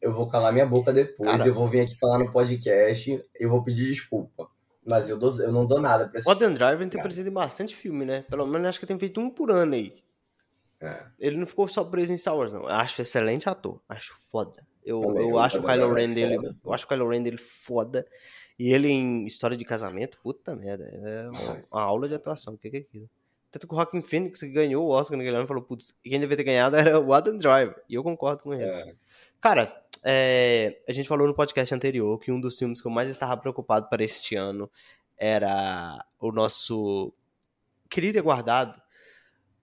eu 0.00 0.12
vou 0.12 0.28
calar 0.28 0.52
minha 0.52 0.64
boca 0.64 0.92
depois. 0.92 1.28
Cara. 1.28 1.48
eu 1.48 1.52
vou 1.52 1.66
vir 1.66 1.80
aqui 1.80 1.98
falar 1.98 2.18
no 2.20 2.30
podcast. 2.30 3.20
Eu 3.34 3.50
vou 3.50 3.64
pedir 3.64 3.88
desculpa. 3.88 4.48
Mas 4.86 5.08
eu, 5.08 5.18
dou, 5.18 5.36
eu 5.40 5.50
não 5.50 5.66
dou 5.66 5.80
nada 5.80 6.08
pra 6.08 6.20
esse 6.20 6.28
O 6.28 6.30
Adam 6.30 6.54
Driver 6.54 6.88
tem 6.88 7.26
em 7.26 7.30
bastante 7.30 7.74
filme, 7.74 8.04
né? 8.04 8.22
Pelo 8.28 8.46
menos 8.46 8.68
acho 8.68 8.78
que 8.78 8.86
tem 8.86 8.98
feito 8.98 9.18
um 9.18 9.30
por 9.30 9.50
ano 9.50 9.74
aí. 9.74 9.92
É. 10.80 11.06
Ele 11.18 11.38
não 11.38 11.46
ficou 11.46 11.66
só 11.66 11.82
preso 11.82 12.12
em 12.12 12.16
Star 12.16 12.36
Wars, 12.36 12.52
não. 12.52 12.62
Eu 12.62 12.68
acho 12.68 13.02
excelente 13.02 13.48
ator. 13.48 13.80
Acho 13.88 14.14
foda. 14.30 14.62
Eu, 14.84 15.00
Também, 15.00 15.30
eu 15.30 15.38
acho 15.38 15.60
o 15.60 15.64
Kylo 15.64 15.92
Ren 15.92 16.12
dele. 16.12 16.36
foda. 16.36 16.56
Eu 16.64 16.72
acho 16.72 16.84
o 16.84 16.88
Kylo 16.88 17.08
Ren 17.08 17.22
dele 17.22 17.38
foda. 17.38 18.06
E 18.58 18.72
ele 18.72 18.88
em 18.88 19.24
história 19.24 19.56
de 19.56 19.64
casamento, 19.64 20.18
puta 20.22 20.54
merda. 20.54 20.84
É 20.84 21.28
uma, 21.28 21.62
uma 21.72 21.82
aula 21.82 22.08
de 22.08 22.14
atuação. 22.14 22.54
O 22.54 22.58
que 22.58 22.70
que 22.70 22.76
é 22.76 22.80
aquilo? 22.80 23.08
Tanto 23.50 23.68
que 23.68 23.74
o 23.74 23.76
Rockin' 23.76 24.02
Phoenix 24.02 24.40
que 24.40 24.48
ganhou 24.48 24.84
o 24.84 24.90
Oscar 24.90 25.16
naquele 25.16 25.36
ano 25.36 25.46
falou, 25.46 25.62
putz, 25.62 25.94
quem 26.02 26.18
devia 26.18 26.36
ter 26.36 26.44
ganhado 26.44 26.76
era 26.76 26.98
o 27.00 27.12
Adam 27.12 27.36
Driver. 27.36 27.82
E 27.88 27.94
eu 27.94 28.02
concordo 28.02 28.42
com 28.42 28.52
ele. 28.52 28.64
É. 28.64 28.94
Cara, 29.40 29.80
é, 30.02 30.80
a 30.88 30.92
gente 30.92 31.08
falou 31.08 31.26
no 31.26 31.34
podcast 31.34 31.74
anterior 31.74 32.18
que 32.18 32.32
um 32.32 32.40
dos 32.40 32.58
filmes 32.58 32.80
que 32.80 32.86
eu 32.86 32.90
mais 32.90 33.08
estava 33.08 33.36
preocupado 33.36 33.88
para 33.88 34.02
este 34.02 34.34
ano 34.34 34.70
era 35.16 36.04
o 36.18 36.32
nosso 36.32 37.12
querido 37.88 38.18
e 38.18 38.20
guardado 38.20 38.82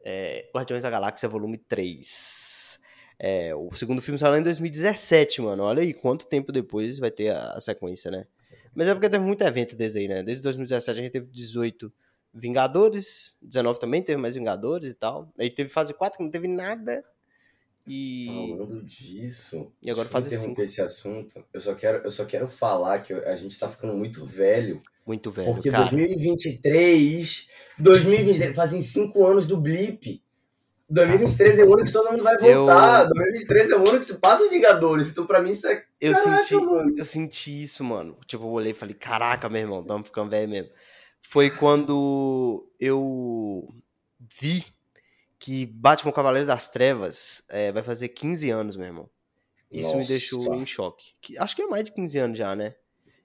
é, 0.03 0.49
Guardiões 0.53 0.84
da 0.84 0.89
Galáxia 0.89 1.29
Volume 1.29 1.57
3. 1.57 2.79
É, 3.23 3.53
o 3.53 3.71
segundo 3.73 4.01
filme 4.01 4.17
saiu 4.17 4.31
lá 4.31 4.39
em 4.39 4.43
2017, 4.43 5.43
mano. 5.43 5.62
Olha 5.63 5.84
aí 5.84 5.93
quanto 5.93 6.25
tempo 6.25 6.51
depois 6.51 6.97
vai 6.97 7.12
ter 7.12 7.29
a, 7.29 7.51
a 7.51 7.62
sequência, 7.62 8.10
né? 8.10 8.25
Mas 8.73 8.88
é 8.88 8.95
porque 8.95 9.07
teve 9.07 9.23
muito 9.23 9.43
evento 9.43 9.75
desde 9.75 9.99
aí, 9.99 10.07
né? 10.07 10.23
Desde 10.23 10.41
2017 10.41 10.99
a 10.99 11.03
gente 11.03 11.12
teve 11.12 11.27
18 11.27 11.93
Vingadores, 12.34 13.38
19 13.41 13.79
também 13.79 14.01
teve 14.01 14.19
mais 14.19 14.34
Vingadores 14.34 14.93
e 14.93 14.95
tal. 14.95 15.31
Aí 15.38 15.51
teve 15.51 15.69
fase 15.69 15.93
4 15.93 16.17
que 16.17 16.23
não 16.23 16.31
teve 16.31 16.47
nada. 16.47 17.03
E. 17.86 18.25
Falando 18.25 18.84
disso, 18.84 19.71
E 19.84 19.91
agora 19.91 20.10
fase 20.10 20.34
interromper 20.34 20.63
esse 20.63 20.81
assunto, 20.81 21.45
eu 21.53 21.60
só 21.60 21.75
quero, 21.75 22.03
eu 22.03 22.12
só 22.12 22.25
quero 22.25 22.47
falar 22.47 22.99
que 22.99 23.13
a 23.13 23.36
gente 23.36 23.57
tá 23.60 23.69
ficando 23.69 23.93
muito 23.95 24.25
velho. 24.25 24.81
Muito 25.05 25.29
velho, 25.29 25.53
Porque 25.53 25.69
cara. 25.69 25.89
2023, 25.89 27.47
2023, 27.77 28.55
fazem 28.55 28.81
cinco 28.81 29.25
anos 29.25 29.45
do 29.45 29.60
Blip. 29.60 30.23
2023 30.91 31.60
é 31.60 31.63
o 31.63 31.73
ano 31.73 31.86
que 31.86 31.91
todo 31.91 32.12
mundo 32.12 32.23
vai 32.23 32.36
Eu- 32.36 32.60
voltar. 32.65 33.04
2023 33.06 33.71
é 33.71 33.75
o 33.75 33.80
ano 33.80 33.99
que 33.99 34.06
se 34.06 34.15
passa 34.19 34.49
Vingadores. 34.49 35.08
Então, 35.10 35.25
pra 35.25 35.41
mim, 35.41 35.51
isso 35.51 35.67
é. 35.67 35.86
Eu 35.99 36.13
Caraca, 36.13 36.43
senti, 36.43 36.56
mano. 36.65 36.93
eu 36.97 37.04
senti 37.06 37.62
isso, 37.63 37.84
mano. 37.84 38.17
Tipo, 38.27 38.43
eu 38.43 38.49
olhei 38.49 38.71
e 38.71 38.75
falei, 38.75 38.93
caraca, 38.93 39.47
meu 39.49 39.62
irmão, 39.62 39.84
tamo 39.84 40.04
ficando 40.04 40.30
velho 40.30 40.49
mesmo. 40.49 40.71
Foi 41.21 41.49
quando 41.49 42.67
eu 42.80 43.65
vi 44.39 44.65
que 45.39 45.65
Batman 45.65 46.12
Cavaleiro 46.12 46.47
das 46.47 46.69
Trevas 46.69 47.43
é, 47.49 47.71
vai 47.71 47.84
fazer 47.84 48.10
15 48.10 48.49
anos, 48.49 48.75
meu 48.75 48.86
irmão. 48.88 49.10
Isso 49.71 49.91
me 49.93 49.99
Nossa. 49.99 50.10
deixou 50.10 50.54
em 50.56 50.65
choque. 50.65 51.13
Que- 51.21 51.38
Acho 51.38 51.56
que 51.56 51.62
é 51.62 51.67
mais 51.67 51.86
de 51.86 51.91
15 51.93 52.17
anos 52.19 52.38
já, 52.38 52.56
né? 52.56 52.75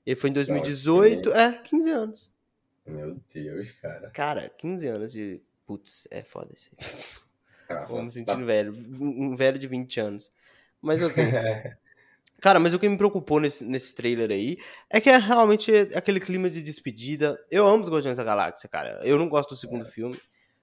Ele 0.06 0.14
foi 0.14 0.30
em 0.30 0.32
Não, 0.32 0.40
acho 0.40 0.46
que 0.46 0.52
2018. 0.52 1.32
É, 1.32 1.52
15 1.64 1.90
anos. 1.90 2.30
Meu 2.86 3.20
Deus, 3.34 3.70
cara. 3.82 4.10
Cara, 4.10 4.48
15 4.56 4.86
anos 4.86 5.10
de. 5.10 5.42
Putz, 5.66 6.06
é 6.12 6.22
foda 6.22 6.54
isso 6.54 6.70
aí. 6.78 6.86
Ah, 7.68 7.84
Vou 7.86 7.98
me 8.02 8.04
tá- 8.08 8.10
sentindo 8.10 8.44
velho. 8.46 8.72
Um 9.00 9.34
velho 9.34 9.58
de 9.58 9.66
20 9.66 9.98
anos. 10.00 10.30
Mas 10.80 11.02
ok. 11.02 11.14
Cara, 12.40 12.60
mas 12.60 12.74
o 12.74 12.78
que 12.78 12.86
me 12.88 12.98
preocupou 12.98 13.40
nesse, 13.40 13.64
nesse 13.64 13.94
trailer 13.94 14.30
aí 14.30 14.58
é 14.90 15.00
que 15.00 15.08
é 15.08 15.16
realmente 15.16 15.72
aquele 15.94 16.20
clima 16.20 16.50
de 16.50 16.62
despedida. 16.62 17.38
Eu 17.50 17.66
amo 17.66 17.82
os 17.82 17.88
Guardiões 17.88 18.18
da 18.18 18.24
Galáxia, 18.24 18.68
cara. 18.68 19.00
Eu 19.02 19.18
não 19.18 19.26
gosto 19.28 19.50
do 19.50 19.56
segundo 19.56 19.86
filme, 19.86 20.20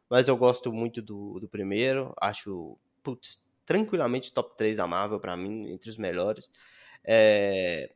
mas 0.07 0.27
eu 0.27 0.37
gosto 0.37 0.71
muito 0.71 1.01
do, 1.01 1.39
do 1.39 1.47
primeiro. 1.49 2.13
Acho, 2.21 2.77
putz, 3.01 3.43
tranquilamente 3.65 4.31
top 4.31 4.55
3 4.55 4.77
da 4.77 4.85
Marvel 4.85 5.19
pra 5.19 5.35
mim, 5.35 5.71
entre 5.71 5.89
os 5.89 5.97
melhores. 5.97 6.47
É, 7.03 7.89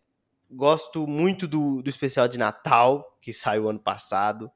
gosto 0.50 1.06
muito 1.06 1.48
do, 1.48 1.82
do 1.84 1.90
especial 1.90 2.28
de 2.28 2.40
Natal, 2.40 3.18
que 3.22 3.32
saiu 3.32 3.70
ano 3.70 3.80
passado. 3.80 4.52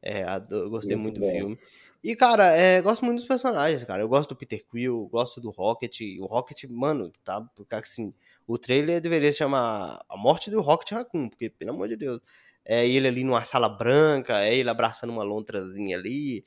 É, 0.00 0.24
ado- 0.24 0.56
eu 0.56 0.70
gostei 0.70 0.96
Muito 0.96 1.20
muito, 1.20 1.26
do 1.26 1.30
filme. 1.38 1.58
E, 2.02 2.16
cara, 2.16 2.46
é, 2.56 2.80
gosto 2.82 3.04
muito 3.04 3.18
dos 3.18 3.26
personagens, 3.28 3.84
cara. 3.84 4.02
Eu 4.02 4.08
gosto 4.08 4.30
do 4.30 4.36
Peter 4.36 4.64
Quill, 4.68 5.06
gosto 5.08 5.40
do 5.40 5.50
Rocket. 5.50 6.00
O 6.20 6.26
Rocket, 6.26 6.64
mano, 6.68 7.12
tá? 7.22 7.40
Porque 7.54 7.74
assim, 7.76 8.12
o 8.46 8.58
trailer 8.58 9.00
deveria 9.00 9.30
se 9.30 9.38
chamar 9.38 10.04
A 10.08 10.16
Morte 10.16 10.50
do 10.50 10.60
Rocket 10.60 10.90
Raccoon, 10.92 11.28
porque, 11.28 11.48
pelo 11.48 11.70
amor 11.70 11.88
de 11.88 11.96
Deus. 11.96 12.22
É 12.64 12.86
ele 12.86 13.08
ali 13.08 13.24
numa 13.24 13.44
sala 13.44 13.68
branca, 13.68 14.40
é 14.40 14.54
ele 14.54 14.68
abraçando 14.70 15.10
uma 15.10 15.22
lontrazinha 15.24 15.96
ali. 15.96 16.44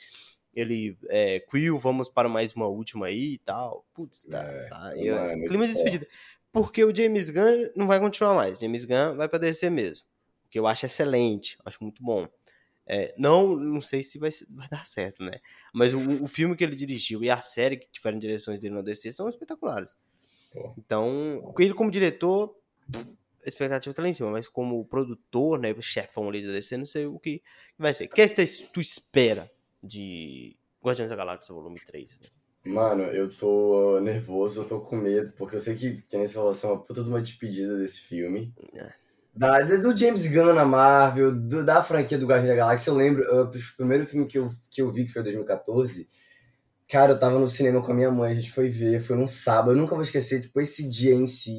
Ele, 0.54 0.98
é, 1.10 1.40
Quill, 1.42 1.78
vamos 1.80 2.10
para 2.10 2.30
mais 2.30 2.54
uma 2.54 2.68
última 2.68 3.08
aí 3.08 3.34
e 3.34 3.38
tal. 3.38 3.86
Putz, 3.94 4.26
tá. 4.26 4.42
É, 4.42 4.68
tá. 4.70 4.80
mano, 4.80 4.96
Eu- 4.98 5.18
é 5.20 5.36
muito 5.36 5.48
clima 5.50 5.68
de 5.68 5.74
despedida. 5.74 6.08
Porque 6.52 6.84
o 6.84 6.96
James 6.96 7.30
Gunn 7.30 7.68
não 7.76 7.88
vai 7.88 8.00
continuar 8.00 8.34
mais. 8.34 8.60
James 8.60 8.86
Gunn 8.86 9.16
vai 9.18 9.28
pra 9.28 9.38
DC 9.40 9.70
mesmo. 9.70 10.06
O 10.46 10.50
que 10.50 10.58
eu 10.60 10.68
acho 10.68 10.86
excelente, 10.86 11.58
acho 11.66 11.78
muito 11.84 12.02
bom. 12.02 12.26
É, 12.88 13.14
não, 13.18 13.56
não 13.56 13.82
sei 13.82 14.04
se 14.04 14.20
vai, 14.20 14.30
vai 14.50 14.68
dar 14.70 14.86
certo, 14.86 15.24
né? 15.24 15.40
Mas 15.74 15.94
o, 15.94 16.24
o 16.24 16.28
filme 16.28 16.56
que 16.56 16.64
ele 16.64 16.76
dirigiu 16.76 17.24
e 17.24 17.30
a 17.30 17.42
série 17.42 17.78
que 17.78 17.90
tiveram 17.90 18.20
direções 18.20 18.60
dele 18.60 18.76
na 18.76 18.82
DC 18.82 19.12
são 19.12 19.28
espetaculares. 19.28 19.96
Pô. 20.54 20.74
Então, 20.78 21.54
ele 21.58 21.74
como 21.74 21.90
diretor, 21.90 22.56
a 23.46 23.48
expectativa 23.48 23.94
tá 23.94 24.02
lá 24.02 24.10
em 24.10 24.14
cima, 24.14 24.32
mas 24.32 24.48
como 24.48 24.86
produtor, 24.86 25.60
né, 25.60 25.74
chefão 25.82 26.30
ali 26.30 26.46
da 26.46 26.52
DC, 26.52 26.78
não 26.78 26.86
sei 26.86 27.06
o 27.06 27.20
que 27.20 27.42
vai 27.78 27.94
ser. 27.94 28.06
O 28.06 28.10
que 28.10 28.22
é 28.22 28.28
que 28.28 28.46
tu 28.72 28.80
espera 28.80 29.50
de 29.84 30.56
Guardiões 30.84 31.10
da 31.10 31.16
Galáxia 31.16 31.54
Volume 31.54 31.80
3? 31.80 32.20
né? 32.20 32.28
Mano, 32.66 33.04
eu 33.04 33.30
tô 33.36 34.00
nervoso, 34.00 34.62
eu 34.62 34.68
tô 34.68 34.82
com 34.82 34.96
medo, 34.96 35.32
porque 35.38 35.56
eu 35.56 35.60
sei 35.60 35.76
que, 35.76 36.02
que 36.02 36.18
nessa 36.18 36.40
relação 36.40 36.72
uma 36.72 36.82
puta 36.82 37.04
de 37.04 37.10
uma 37.10 37.22
despedida 37.22 37.78
desse 37.78 38.02
filme. 38.02 38.52
É. 38.74 39.05
Da, 39.36 39.60
do 39.64 39.96
James 39.98 40.26
Gunn 40.28 40.54
na 40.54 40.66
Marvel, 40.66 41.34
do- 41.36 41.66
da 41.66 41.84
franquia 41.84 42.18
do 42.18 42.26
Guardião 42.26 42.50
da 42.50 42.56
Galáxia, 42.56 42.90
eu 42.92 42.96
lembro, 42.96 43.24
eu- 43.24 43.44
o 43.46 43.52
primeiro 43.78 44.08
filme 44.08 44.26
que 44.28 44.38
eu, 44.40 44.50
que 44.70 44.82
eu 44.82 44.92
vi, 44.92 45.06
que 45.06 45.12
foi 45.12 45.22
em 45.22 45.26
2014, 45.26 46.08
cara, 46.90 47.14
eu 47.14 47.20
tava 47.20 47.40
no 47.40 47.48
cinema 47.48 47.82
com 47.84 47.92
a 47.92 47.96
minha 47.96 48.12
mãe, 48.12 48.32
a 48.32 48.36
gente 48.36 48.52
foi 48.52 48.70
ver, 48.70 49.00
foi 49.02 49.18
num 49.18 49.28
sábado, 49.28 49.72
eu 49.72 49.78
nunca 49.78 49.96
vou 49.96 50.04
esquecer, 50.04 50.42
tipo, 50.42 50.60
esse 50.62 50.90
dia 50.90 51.14
em 51.16 51.28
si, 51.28 51.52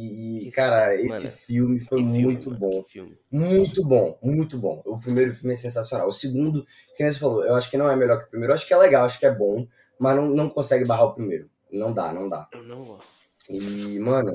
e, 0.49 0.51
cara, 0.53 0.95
esse 0.97 1.29
Mano, 1.29 1.31
filme 1.31 1.81
foi 1.81 2.01
filme, 2.03 2.39
muito 2.39 2.51
mano, 2.51 2.61
bom. 2.61 2.85
filme. 2.89 3.19
Muito 3.31 3.85
bom, 3.87 4.19
muito 4.23 4.59
bom. 4.59 4.83
O 4.87 4.99
primeiro 5.01 5.35
filme 5.35 5.53
é 5.55 5.57
sensacional. 5.57 6.09
O 6.09 6.13
segundo, 6.13 6.65
que 6.97 7.03
nem 7.03 7.13
você 7.13 7.19
falou, 7.19 7.45
eu 7.45 7.55
acho 7.57 7.71
que 7.71 7.77
não 7.77 7.91
é 7.91 7.97
melhor 7.97 8.19
que 8.21 8.27
o 8.27 8.31
primeiro. 8.31 8.53
Eu 8.53 8.55
acho 8.55 8.67
que 8.67 8.73
é 8.73 8.77
legal, 8.77 9.05
acho 9.05 9.19
que 9.19 9.27
é 9.27 9.35
bom, 9.35 9.67
mas 9.99 10.17
não, 10.17 10.29
não 10.29 10.49
consegue 10.49 10.85
barrar 10.85 11.07
o 11.07 11.15
primeiro. 11.15 11.51
Não 11.71 11.93
dá, 11.93 12.13
não 12.13 12.29
dá. 12.29 12.49
Eu 12.51 12.63
não 12.65 12.85
gosto. 12.85 13.29
E, 13.49 13.99
mano, 14.01 14.31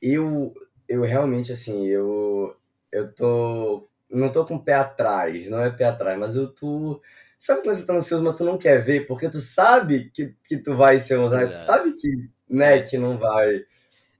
eu, 0.00 0.52
eu 0.88 1.02
realmente, 1.02 1.52
assim, 1.52 1.86
eu, 1.86 2.56
eu 2.92 3.12
tô. 3.12 3.88
Não 4.10 4.30
tô 4.30 4.44
com 4.44 4.56
o 4.56 4.62
pé 4.62 4.74
atrás, 4.74 5.48
não 5.48 5.62
é 5.62 5.70
pé 5.70 5.84
atrás, 5.84 6.18
mas 6.18 6.36
eu 6.36 6.46
tô. 6.48 7.00
Sabe 7.38 7.62
quando 7.62 7.74
você 7.74 7.86
tá 7.86 7.94
ansioso, 7.94 8.22
mas 8.22 8.36
tu 8.36 8.44
não 8.44 8.58
quer 8.58 8.80
ver? 8.80 9.06
Porque 9.06 9.28
tu 9.28 9.40
sabe 9.40 10.10
que, 10.14 10.36
que 10.46 10.58
tu 10.58 10.76
vai 10.76 10.98
ser 11.00 11.18
usado, 11.18 11.50
tu 11.50 11.56
sabe 11.56 11.92
que, 11.92 12.28
né, 12.48 12.82
que 12.82 12.98
não 12.98 13.18
vai. 13.18 13.64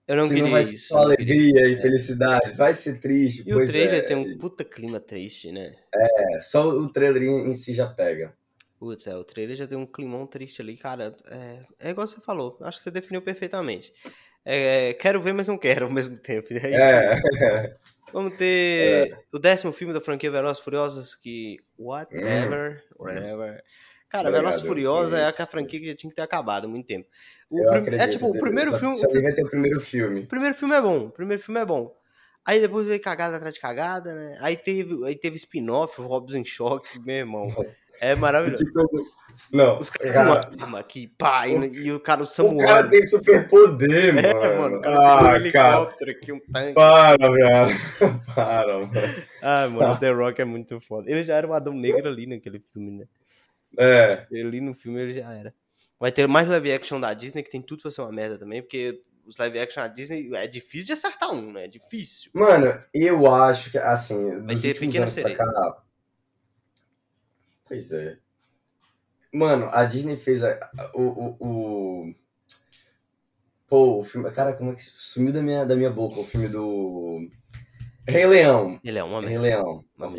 Eu 0.09 0.17
não 0.17 0.25
que 0.25 0.31
queria 0.31 0.45
não 0.45 0.51
vai 0.51 0.65
ser 0.65 0.75
isso. 0.75 0.89
só 0.89 0.99
alegria 0.99 1.61
isso, 1.61 1.69
e 1.69 1.75
é. 1.75 1.81
felicidade, 1.81 2.53
vai 2.53 2.75
ser 2.75 3.01
triste. 3.01 3.45
E 3.47 3.55
o 3.55 3.65
trailer 3.65 3.99
é. 3.99 4.03
tem 4.03 4.17
um 4.17 4.39
puta 4.39 4.65
clima 4.65 4.99
triste, 4.99 5.53
né? 5.53 5.73
É, 5.95 6.41
só 6.41 6.69
o 6.69 6.89
trailer 6.89 7.23
em 7.23 7.55
si 7.55 7.75
já 7.75 7.87
pega. 7.87 8.35
Putz, 8.79 9.07
é, 9.07 9.15
o 9.15 9.23
trailer 9.23 9.55
já 9.55 9.67
tem 9.67 9.79
um 9.79 9.87
climão 9.87 10.27
triste 10.27 10.61
ali, 10.61 10.77
cara. 10.77 11.15
É, 11.31 11.89
é 11.89 11.91
igual 11.91 12.07
você 12.07 12.21
falou, 12.21 12.59
acho 12.63 12.79
que 12.79 12.85
você 12.85 12.91
definiu 12.91 13.23
perfeitamente. 13.23 13.93
É, 14.45 14.93
quero 14.95 15.23
ver, 15.23 15.33
mas 15.33 15.47
não 15.47 15.57
quero 15.57 15.87
ao 15.87 15.93
mesmo 15.93 16.17
tempo. 16.17 16.49
É. 16.53 17.21
É, 17.41 17.77
Vamos 18.13 18.37
ter 18.37 19.17
o 19.33 19.39
décimo 19.39 19.73
filme 19.73 19.95
da 19.95 20.01
franquia 20.01 20.31
Velozes 20.31 20.61
e 20.61 20.65
Furiosos, 20.65 21.15
que 21.15 21.59
whatever, 21.79 22.85
whatever. 22.99 23.63
Cara, 24.09 24.29
Obrigado, 24.29 24.43
Velozes 24.43 24.63
e 24.63 24.67
Furiosa 24.67 25.17
eu- 25.19 25.25
é 25.27 25.35
a 25.43 25.47
franquia 25.47 25.81
que 25.81 25.87
já 25.89 25.95
tinha 25.95 26.11
que 26.11 26.17
ter 26.17 26.23
acabado 26.23 26.67
há 26.67 26.69
muito 26.69 26.87
tempo. 26.87 27.09
O 27.51 27.57
prim-. 27.71 27.99
É 27.99 28.07
tipo, 28.09 28.27
o 28.29 28.39
primeiro 28.39 28.71
só, 28.73 28.79
filme, 28.79 28.97
Só 28.97 29.09
vai 29.09 29.33
ter 29.33 29.43
o 29.45 29.49
primeiro 29.51 29.81
filme. 29.81 30.21
o 30.23 30.27
primeiro 30.27 30.55
filme 30.55 30.75
é 30.75 30.81
bom, 30.83 30.99
o 31.07 31.11
primeiro 31.11 31.43
filme 31.43 31.61
é 31.61 31.65
bom. 31.65 31.97
Aí 32.45 32.61
depois 32.61 32.87
veio 32.87 33.01
cagada 33.01 33.37
atrás 33.37 33.55
de 33.55 33.61
cagada, 33.61 34.15
né? 34.15 34.39
Aí 34.41 34.57
teve, 34.57 35.07
aí 35.07 35.15
teve 35.15 35.37
spin-off, 35.37 36.01
o 36.01 36.07
Robson 36.07 36.39
em 36.39 36.45
choque, 36.45 37.01
meu 37.01 37.17
irmão. 37.17 37.47
É 38.01 38.17
maravilhoso. 38.17 38.65
Não, 39.51 39.79
Os 39.79 39.89
caras 39.91 40.13
cara, 40.13 40.47
com 40.47 40.65
uma 40.65 40.79
aqui, 40.81 41.07
pá, 41.07 41.47
e, 41.49 41.53
e 41.55 41.93
o 41.93 42.01
cara, 42.01 42.21
o 42.21 42.25
o 42.25 42.27
Samuel. 42.27 42.67
cara 42.67 42.91
tem 42.91 43.03
superpoder, 43.03 44.15
mano. 44.15 44.27
É, 44.29 44.59
mano, 44.59 44.77
o 44.77 44.81
cara 44.81 44.97
um 44.97 45.05
ah, 45.05 45.19
cara, 45.19 45.37
helicóptero 45.37 46.11
aqui, 46.11 46.33
um 46.33 46.41
tanque. 46.41 46.75
para, 46.75 47.31
velho. 47.31 47.77
Para, 48.35 48.79
mano. 48.79 48.93
Ah, 49.41 49.69
mano, 49.69 49.93
o 49.95 49.97
The 49.97 50.11
Rock 50.11 50.43
é 50.43 50.45
muito 50.45 50.81
foda. 50.81 51.11
Ele 51.11 51.25
já 51.25 51.37
era 51.37 51.47
o 51.47 51.53
Adão 51.55 51.73
Negro 51.73 52.09
ali 52.09 52.27
naquele 52.27 52.63
filme, 52.73 52.91
né? 52.91 53.07
É, 53.79 54.27
Ele 54.31 54.49
ali 54.49 54.61
no 54.61 54.75
filme 54.75 55.01
ele 55.01 55.13
já 55.15 55.33
era. 55.33 55.55
Vai 55.99 56.13
ter 56.13 56.27
mais 56.27 56.47
live 56.49 56.73
action 56.73 57.01
da 57.01 57.15
Disney, 57.15 57.43
que 57.43 57.51
tem 57.51 57.63
tudo 57.63 57.83
pra 57.83 57.91
ser 57.91 58.03
uma 58.03 58.13
merda 58.13 58.39
também, 58.39 58.61
porque 58.61 59.01
os 59.27 59.37
live 59.39 59.59
action 59.59 59.83
da 59.83 59.89
Disney 59.89 60.31
é 60.35 60.47
difícil 60.47 60.87
de 60.87 60.93
acertar 60.93 61.31
um, 61.33 61.53
né? 61.53 61.65
É 61.65 61.69
difícil. 61.69 62.31
mano, 62.35 62.83
eu 62.93 63.33
acho 63.33 63.71
que, 63.71 63.79
assim, 63.79 64.41
Vai 64.43 64.57
ter 64.57 64.79
Pequena 64.79 65.07
Sereia. 65.07 65.37
cá... 65.37 65.83
Pois 67.67 67.93
é. 67.93 68.19
Mano, 69.33 69.69
a 69.73 69.85
Disney 69.85 70.17
fez 70.17 70.45
a, 70.45 70.53
a- 70.77 70.91
o, 70.95 71.03
o, 71.03 71.37
o... 72.09 72.15
Pô, 73.67 74.01
o 74.01 74.05
filme... 74.05 74.31
Cara, 74.31 74.53
como 74.53 74.73
é 74.73 74.75
que... 74.75 74.83
Sumiu 74.83 75.33
da 75.33 75.41
minha, 75.41 75.65
da 75.65 75.75
minha 75.75 75.91
boca 75.91 76.21
o 76.21 76.25
filme 76.25 76.49
do... 76.49 77.29
Rei 78.07 78.27
Leão. 78.27 78.79
Ele 78.85 78.99
é 78.99 79.05
uma 79.05 79.21
Rei. 79.23 79.39
Leão. 79.39 79.85
Uma. 79.97 80.13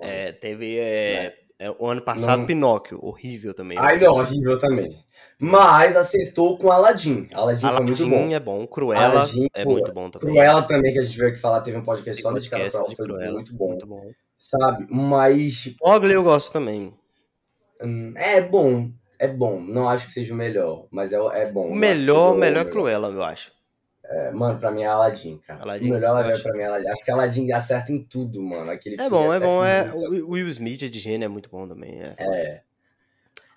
É, 0.00 0.32
teve 0.32 0.78
é, 0.78 1.38
é, 1.58 1.70
o 1.70 1.86
ano 1.86 2.00
passado 2.02 2.38
Não- 2.38 2.46
Pinóquio, 2.46 2.98
horrível 3.04 3.52
também. 3.52 3.76
Ai, 3.78 3.98
não, 3.98 4.14
horrível 4.14 4.58
também. 4.58 5.04
Mas 5.40 5.96
acertou 5.96 6.58
com 6.58 6.70
Aladdin. 6.70 7.28
Aladdin, 7.32 7.60
foi 7.60 7.70
muito 7.70 8.02
Aladdin 8.02 8.10
bom. 8.10 8.34
é 8.34 8.40
bom, 8.40 8.66
Cruella 8.66 9.04
Aladdin, 9.04 9.46
é 9.54 9.62
pô, 9.64 9.70
muito 9.72 9.92
bom 9.92 10.10
também. 10.10 10.34
Cruella 10.34 10.62
também, 10.62 10.92
que 10.92 10.98
a 10.98 11.02
gente 11.02 11.16
veio 11.16 11.30
aqui 11.30 11.38
falar, 11.40 11.60
teve 11.60 11.76
um 11.76 11.84
podcast 11.84 12.20
só 12.20 12.32
de 12.32 12.50
cara 12.50 12.68
foi 12.70 13.06
Cruella, 13.06 13.34
muito 13.34 13.54
bom. 13.54 13.68
Muito 13.68 13.86
bom. 13.86 14.10
Sabe? 14.36 14.86
Mas 14.90 15.74
Mogli 15.80 16.12
eu 16.12 16.22
gosto 16.22 16.52
também. 16.52 16.92
hum, 17.82 18.12
é 18.16 18.40
bom. 18.40 18.90
É 19.18 19.28
bom. 19.28 19.60
Não 19.60 19.88
acho 19.88 20.06
que 20.06 20.12
seja 20.12 20.32
o 20.32 20.36
melhor, 20.36 20.86
mas 20.90 21.12
é, 21.12 21.16
é 21.16 21.46
bom. 21.50 21.68
O 21.68 21.74
melhor, 21.74 22.36
melhor 22.36 22.58
seja 22.58 22.68
é 22.68 22.72
Cruella, 22.72 23.08
eu 23.08 23.22
acho. 23.22 23.52
É, 24.10 24.30
mano, 24.30 24.58
pra 24.58 24.70
mim 24.70 24.82
é 24.82 24.86
Aladdin, 24.86 25.38
cara. 25.46 25.62
Aladdin, 25.62 25.90
o 25.90 25.94
melhor 25.94 26.10
Aladdin 26.10 26.32
acho. 26.32 26.42
pra 26.42 26.52
mim 26.54 26.60
é 26.60 26.66
Aladdin. 26.66 26.88
Acho 26.88 27.04
que 27.04 27.10
Aladdin 27.10 27.52
acerta 27.52 27.92
em 27.92 28.02
tudo, 28.02 28.42
mano. 28.42 28.70
Aquele 28.70 28.96
É 29.00 29.10
bom, 29.10 29.32
é 29.32 29.38
bom. 29.38 29.64
É, 29.64 29.92
o 29.92 30.30
Will 30.30 30.48
Smith 30.48 30.78
de 30.78 30.98
gênio 30.98 31.26
é 31.26 31.28
muito 31.28 31.50
bom 31.50 31.68
também. 31.68 32.00
É. 32.00 32.14
É. 32.18 32.62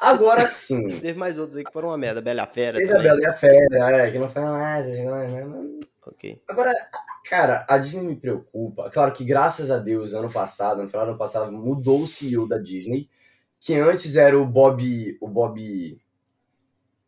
Agora 0.02 0.46
sim. 0.48 0.88
Teve 1.00 1.14
mais 1.20 1.38
outros 1.38 1.58
aí 1.58 1.64
que 1.64 1.72
foram 1.72 1.90
uma 1.90 1.98
merda. 1.98 2.22
Bela 2.22 2.48
Fera 2.48 2.78
Teve 2.78 2.92
a 2.92 2.96
também. 2.96 3.12
Bela 3.12 3.22
e 3.22 3.26
a 3.26 3.34
Fera, 3.34 3.92
é, 3.98 4.12
que 4.12 4.18
não 4.20 4.30
foi 4.30 4.42
nada. 4.42 4.88
né? 4.88 5.80
Ok. 6.08 6.42
Agora, 6.50 6.72
cara, 7.30 7.66
a 7.70 7.78
Disney 7.78 8.04
me 8.04 8.16
preocupa. 8.16 8.90
Claro 8.90 9.14
que, 9.14 9.24
graças 9.24 9.70
a 9.70 9.78
Deus, 9.78 10.14
ano 10.16 10.32
passado, 10.32 10.82
no 10.82 10.90
final 10.90 11.06
do 11.06 11.10
ano 11.10 11.20
passado, 11.20 11.52
mudou 11.52 12.02
o 12.02 12.08
CEO 12.08 12.48
da 12.48 12.58
Disney. 12.58 13.08
que 13.60 13.76
antes 13.76 14.16
era 14.16 14.38
o 14.40 14.44
Bob, 14.46 15.18
o 15.22 15.28
Bob 15.28 16.02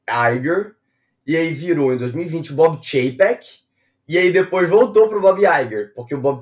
Iger, 0.07 0.75
e 1.25 1.35
aí 1.35 1.53
virou 1.53 1.91
em 1.93 1.97
2020 1.97 2.51
o 2.53 2.55
Bob 2.55 2.79
Chapek, 2.85 3.63
e 4.07 4.17
aí 4.19 4.31
depois 4.31 4.69
voltou 4.69 5.09
pro 5.09 5.19
Bob 5.21 5.39
Iger, 5.39 5.93
porque 5.95 6.13
o 6.13 6.21
Bob 6.21 6.41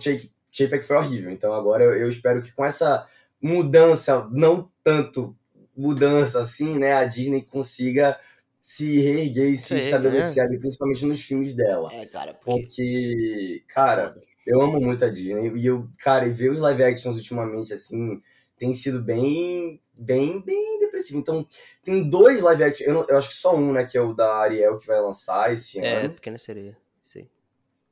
Chapek 0.52 0.84
foi 0.84 0.98
horrível. 0.98 1.32
Então 1.32 1.54
agora 1.54 1.84
eu, 1.86 1.94
eu 1.96 2.10
espero 2.10 2.42
que 2.42 2.52
com 2.52 2.66
essa 2.66 3.08
mudança, 3.42 4.28
não 4.32 4.70
tanto 4.84 5.34
mudança 5.82 6.41
assim, 6.41 6.78
né, 6.78 6.94
a 6.94 7.06
Disney 7.06 7.41
consiga 7.41 8.20
se 8.62 9.00
reerguer 9.00 9.50
e 9.50 9.58
se 9.58 9.76
estabelecer 9.76 10.48
né? 10.48 10.58
principalmente 10.60 11.06
nos 11.06 11.22
filmes 11.24 11.56
dela. 11.56 11.89
É, 11.94 12.06
cara, 12.06 12.34
porque, 12.34 12.62
porque 12.62 13.63
cara, 13.67 14.13
eu 14.46 14.62
amo 14.62 14.80
muito 14.80 15.04
a 15.04 15.10
Disney 15.10 15.52
e 15.56 15.65
eu, 15.65 15.89
cara, 15.98 16.28
e 16.28 16.32
ver 16.32 16.52
os 16.52 16.60
live 16.60 16.84
actions 16.84 17.17
ultimamente 17.17 17.74
assim, 17.74 18.22
tem 18.58 18.72
sido 18.74 19.02
bem 19.02 19.82
bem 19.98 20.39
bem 20.39 20.80
depressivo. 20.80 21.20
Então, 21.20 21.46
tem 21.84 22.08
dois 22.08 22.41
live 22.41 22.63
actions, 22.63 22.88
eu, 22.88 22.94
não, 22.94 23.06
eu 23.10 23.17
acho 23.17 23.30
que 23.30 23.36
só 23.36 23.56
um, 23.56 23.74
né, 23.74 23.84
que 23.84 23.98
é 23.98 24.02
o 24.02 24.13
da 24.13 24.36
Ariel 24.36 24.78
que 24.78 24.86
vai 24.86 25.02
lançar 25.02 25.52
esse 25.52 25.80
é, 25.80 25.96
ano. 25.96 26.06
É, 26.06 26.10
Pequena 26.10 26.38
Sereia. 26.38 26.78
Sim. 27.02 27.28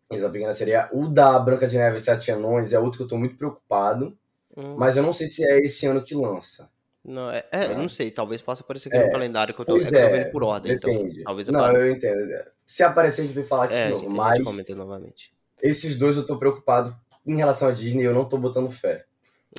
Essa 0.10 0.30
Pequena 0.30 0.54
Sereia. 0.54 0.90
O 0.92 1.08
da 1.08 1.38
Branca 1.40 1.68
de 1.68 1.78
Neve 1.78 1.98
e 1.98 2.00
Sete 2.00 2.32
Anões 2.32 2.74
é 2.74 2.80
outro 2.80 2.98
que 2.98 3.04
eu 3.04 3.08
tô 3.08 3.18
muito 3.18 3.36
preocupado. 3.36 4.18
Hum. 4.56 4.76
Mas 4.76 4.98
eu 4.98 5.04
não 5.04 5.14
sei 5.14 5.28
se 5.28 5.44
é 5.48 5.60
esse 5.60 5.86
ano 5.86 6.04
que 6.04 6.16
lança. 6.16 6.70
Não, 7.04 7.32
é, 7.32 7.46
é, 7.52 7.76
não 7.76 7.88
sei, 7.88 8.12
talvez 8.12 8.42
possa 8.42 8.62
aparecer 8.62 8.90
aqui 8.90 8.98
é, 8.98 9.06
no 9.06 9.12
calendário 9.12 9.54
que 9.54 9.62
eu 9.62 9.66
tô, 9.66 9.78
é, 9.78 9.80
que 9.80 9.88
eu 9.88 9.92
tô 9.92 9.98
é, 9.98 10.10
vendo 10.10 10.32
por 10.32 10.44
ordem. 10.44 10.74
Depende. 10.74 11.12
Então, 11.12 11.24
talvez 11.24 11.48
não, 11.48 11.72
eu 11.76 11.92
entendo. 11.92 12.46
Se 12.66 12.84
aparecer, 12.84 13.22
a 13.22 13.26
gente 13.26 13.36
vai 13.36 13.44
falar 13.44 13.64
aqui 13.66 13.74
é, 13.74 13.88
de 13.88 13.94
novo. 13.94 14.10
Mas 14.10 14.44
comenta 14.44 14.76
novamente. 14.76 15.34
esses 15.62 15.98
dois 15.98 16.18
eu 16.18 16.26
tô 16.26 16.38
preocupado 16.38 16.96
em 17.26 17.36
relação 17.36 17.70
à 17.70 17.72
Disney, 17.72 18.06
eu 18.06 18.14
não 18.14 18.26
tô 18.26 18.38
botando 18.38 18.70
fé. 18.70 19.06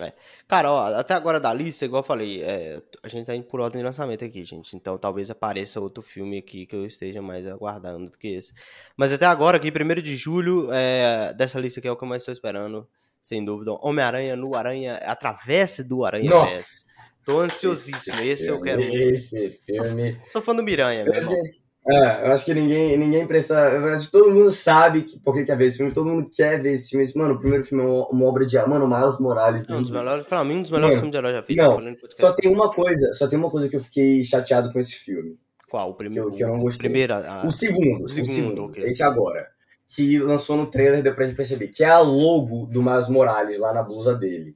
É. 0.00 0.12
Cara, 0.46 0.70
ó, 0.70 0.94
até 0.94 1.14
agora 1.14 1.40
da 1.40 1.52
lista, 1.52 1.84
igual 1.84 2.00
eu 2.00 2.06
falei, 2.06 2.42
é, 2.42 2.80
a 3.02 3.08
gente 3.08 3.26
tá 3.26 3.34
indo 3.34 3.46
por 3.46 3.58
ordem 3.58 3.80
de 3.80 3.84
lançamento 3.84 4.24
aqui, 4.24 4.44
gente. 4.44 4.76
Então 4.76 4.96
talvez 4.96 5.30
apareça 5.30 5.80
outro 5.80 6.02
filme 6.02 6.38
aqui 6.38 6.64
que 6.64 6.76
eu 6.76 6.86
esteja 6.86 7.20
mais 7.20 7.46
aguardando 7.48 8.10
do 8.10 8.18
que 8.18 8.28
esse. 8.28 8.52
Mas 8.96 9.12
até 9.12 9.26
agora, 9.26 9.56
aqui, 9.56 9.68
1 9.68 10.00
de 10.00 10.16
julho, 10.16 10.68
é, 10.72 11.34
dessa 11.34 11.58
lista 11.58 11.80
aqui 11.80 11.88
é 11.88 11.92
o 11.92 11.96
que 11.96 12.04
eu 12.04 12.08
mais 12.08 12.22
tô 12.22 12.30
esperando, 12.30 12.88
sem 13.20 13.44
dúvida. 13.44 13.72
Homem-Aranha 13.72 14.36
no 14.36 14.54
Aranha, 14.54 14.94
atravesse 14.98 15.82
do 15.82 16.04
Aranha 16.04 16.30
Nossa! 16.30 16.88
Tô 17.30 17.38
ansiosíssimo. 17.38 18.16
Esse, 18.16 18.28
esse 18.28 18.48
eu 18.48 18.60
quero. 18.60 18.82
Esse 18.82 19.50
filme. 19.64 20.12
Sou, 20.12 20.30
sou 20.32 20.42
fã 20.42 20.54
do 20.54 20.64
Miranha, 20.64 21.04
meu 21.04 21.14
irmão. 21.14 21.36
É, 21.88 22.26
eu 22.26 22.32
acho 22.32 22.44
que 22.44 22.52
ninguém, 22.52 22.96
ninguém 22.98 23.26
precisa. 23.26 23.56
todo 24.10 24.34
mundo 24.34 24.50
sabe 24.50 25.02
que, 25.02 25.18
por 25.20 25.34
que 25.34 25.44
quer 25.44 25.56
ver 25.56 25.66
esse 25.66 25.78
filme, 25.78 25.92
todo 25.92 26.10
mundo 26.10 26.28
quer 26.28 26.60
ver 26.60 26.72
esse 26.72 26.90
filme. 26.90 27.08
Mano, 27.14 27.34
o 27.34 27.38
primeiro 27.38 27.64
filme 27.64 27.84
é 27.84 27.86
uma, 27.86 28.26
obra 28.26 28.44
de. 28.44 28.58
Mano, 28.58 28.86
Miles 28.86 29.18
Morales. 29.20 29.64
É 29.68 29.74
um 29.74 29.80
dos 29.80 29.90
melhores, 29.90 30.24
pra 30.24 30.42
mim, 30.42 30.56
um 30.56 30.62
dos 30.62 30.72
melhores 30.72 30.96
filmes 30.96 31.12
de 31.12 31.16
herói 31.18 31.32
já 31.32 31.42
feitos. 31.42 31.64
Não, 31.64 31.96
só 32.18 32.32
tem 32.32 32.52
uma 32.52 32.70
coisa, 32.70 33.14
só 33.14 33.28
tem 33.28 33.38
uma 33.38 33.50
coisa 33.50 33.68
que 33.68 33.76
eu 33.76 33.80
fiquei 33.80 34.24
chateado 34.24 34.72
com 34.72 34.80
esse 34.80 34.96
filme. 34.96 35.38
Qual? 35.70 35.90
O 35.90 35.94
primeiro? 35.94 36.28
Que 36.30 36.34
eu, 36.34 36.36
que 36.36 36.44
eu 36.44 36.48
não 36.48 36.58
gostei. 36.58 36.80
Primeira, 36.80 37.16
a... 37.16 37.46
O 37.46 37.52
segundo. 37.52 38.04
O 38.04 38.08
segundo, 38.08 38.28
o 38.28 38.34
segundo 38.34 38.64
okay. 38.64 38.84
esse 38.84 39.02
agora. 39.02 39.48
Que 39.86 40.18
lançou 40.18 40.56
no 40.56 40.66
trailer, 40.66 41.02
deu 41.02 41.14
pra 41.14 41.26
gente 41.26 41.36
perceber, 41.36 41.68
que 41.68 41.82
é 41.82 41.88
a 41.88 41.98
logo 42.00 42.66
do 42.66 42.82
Miles 42.82 43.08
Morales 43.08 43.58
lá 43.58 43.72
na 43.72 43.82
blusa 43.82 44.14
dele. 44.14 44.54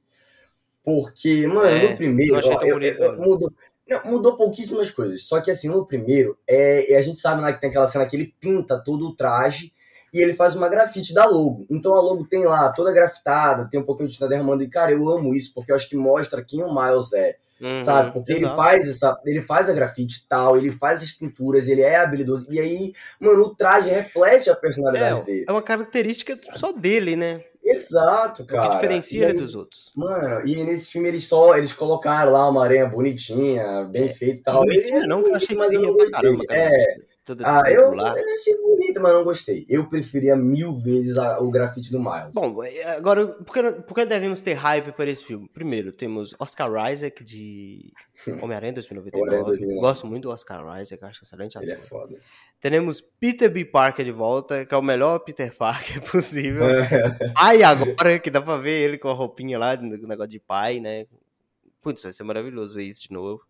Porque, 0.85 1.47
mano, 1.47 1.65
é, 1.65 1.89
no 1.89 1.97
primeiro. 1.97 2.35
Ó, 2.35 2.61
eu, 2.61 2.75
bonito, 2.75 3.01
eu, 3.01 3.17
mudou, 3.17 3.51
não, 3.89 4.05
mudou 4.05 4.37
pouquíssimas 4.37 4.91
coisas. 4.91 5.23
Só 5.23 5.41
que 5.41 5.49
assim, 5.49 5.67
no 5.67 5.85
primeiro, 5.85 6.37
é, 6.47 6.95
a 6.95 7.01
gente 7.01 7.19
sabe 7.19 7.41
né, 7.41 7.51
que 7.51 7.59
tem 7.59 7.71
aquela 7.71 7.87
cena 7.87 8.05
que 8.05 8.15
ele 8.15 8.33
pinta 8.39 8.77
todo 8.77 9.07
o 9.07 9.15
traje 9.15 9.73
e 10.13 10.21
ele 10.21 10.35
faz 10.35 10.55
uma 10.55 10.69
grafite 10.69 11.13
da 11.13 11.25
logo. 11.25 11.65
Então 11.69 11.95
a 11.95 12.01
logo 12.01 12.25
tem 12.25 12.45
lá, 12.45 12.71
toda 12.71 12.93
grafitada, 12.93 13.67
tem 13.69 13.79
um 13.79 13.83
pouquinho 13.83 14.07
de 14.07 14.13
tinta 14.13 14.29
derramando. 14.29 14.63
E, 14.63 14.69
cara, 14.69 14.91
eu 14.91 15.09
amo 15.09 15.33
isso, 15.33 15.51
porque 15.53 15.71
eu 15.71 15.75
acho 15.75 15.89
que 15.89 15.97
mostra 15.97 16.43
quem 16.43 16.63
o 16.63 16.73
Miles 16.73 17.11
é. 17.13 17.35
Uhum, 17.59 17.81
sabe? 17.81 18.11
Porque 18.11 18.33
exato. 18.33 18.53
ele 18.53 18.55
faz 18.55 18.87
essa. 18.87 19.17
Ele 19.25 19.41
faz 19.41 19.69
a 19.69 19.73
grafite 19.73 20.25
tal, 20.27 20.57
ele 20.57 20.71
faz 20.71 21.01
as 21.01 21.11
pinturas, 21.11 21.67
ele 21.67 21.81
é 21.81 21.95
habilidoso. 21.95 22.45
E 22.49 22.59
aí, 22.59 22.93
mano, 23.19 23.43
o 23.43 23.55
traje 23.55 23.89
reflete 23.89 24.49
a 24.49 24.55
personalidade 24.55 25.21
é, 25.21 25.23
dele. 25.23 25.45
É 25.47 25.51
uma 25.51 25.61
característica 25.61 26.37
só 26.53 26.71
dele, 26.71 27.15
né? 27.15 27.43
Exato, 27.65 28.45
cara. 28.45 28.67
O 28.67 28.69
que 28.69 28.75
diferencia 28.75 29.29
ele 29.29 29.39
dos 29.39 29.55
outros. 29.55 29.91
Mano, 29.95 30.47
e 30.47 30.63
nesse 30.63 30.91
filme 30.91 31.07
eles 31.07 31.23
só 31.27 31.57
eles 31.57 31.73
colocaram 31.73 32.31
lá 32.31 32.47
uma 32.47 32.63
aranha 32.63 32.85
bonitinha, 32.85 33.83
bem 33.85 34.05
é, 34.05 34.13
feita 34.13 34.39
e 34.39 34.43
tal. 34.43 34.61
Bonitinha 34.61 35.07
não, 35.07 35.23
que 35.23 35.29
eu 35.29 35.35
achei 35.35 35.57
que 35.57 35.75
ia 35.75 35.95
pra 35.95 36.11
caramba, 36.11 36.45
cara. 36.45 36.59
É. 36.61 37.14
ah, 37.43 37.63
eu, 37.67 37.93
eu 37.93 38.05
achei 38.05 38.55
bonita, 38.61 38.99
mas 38.99 39.13
não 39.13 39.23
gostei. 39.23 39.65
Eu 39.67 39.87
preferia 39.89 40.35
mil 40.35 40.75
vezes 40.75 41.17
a, 41.17 41.39
o 41.39 41.49
grafite 41.49 41.91
do 41.91 41.99
Miles. 41.99 42.33
Bom, 42.33 42.55
agora, 42.95 43.27
por 43.27 43.53
que, 43.53 43.71
por 43.81 43.95
que 43.95 44.05
devemos 44.05 44.41
ter 44.41 44.53
hype 44.53 44.91
por 44.91 45.07
esse 45.07 45.25
filme? 45.25 45.49
Primeiro, 45.51 45.91
temos 45.91 46.35
Oscar 46.39 46.91
Isaac 46.91 47.23
de 47.23 47.91
Homem-Aranha 48.41 48.73
2099. 48.73 49.43
2099. 49.43 49.81
Gosto 49.81 50.07
muito 50.07 50.23
do 50.23 50.29
Oscar 50.29 50.81
Isaac, 50.81 51.03
acho 51.03 51.23
excelente 51.23 51.57
ator. 51.57 51.67
Ele 51.67 51.73
é 51.73 51.77
foda. 51.77 52.19
Teremos 52.59 53.01
Peter 53.01 53.49
B. 53.49 53.65
Parker 53.65 54.05
de 54.05 54.11
volta, 54.11 54.65
que 54.65 54.73
é 54.73 54.77
o 54.77 54.83
melhor 54.83 55.19
Peter 55.19 55.53
Parker 55.57 56.01
possível. 56.01 56.65
Pai 57.33 57.63
agora, 57.63 58.19
que 58.19 58.29
dá 58.29 58.41
pra 58.41 58.57
ver 58.57 58.83
ele 58.83 58.97
com 58.97 59.09
a 59.09 59.13
roupinha 59.13 59.57
lá, 59.57 59.75
no 59.75 60.07
negócio 60.07 60.31
de 60.31 60.39
pai, 60.39 60.79
né? 60.79 61.05
Putz, 61.81 62.03
vai 62.03 62.13
ser 62.13 62.23
maravilhoso 62.23 62.75
ver 62.75 62.83
isso 62.83 63.01
de 63.01 63.11
novo. 63.11 63.41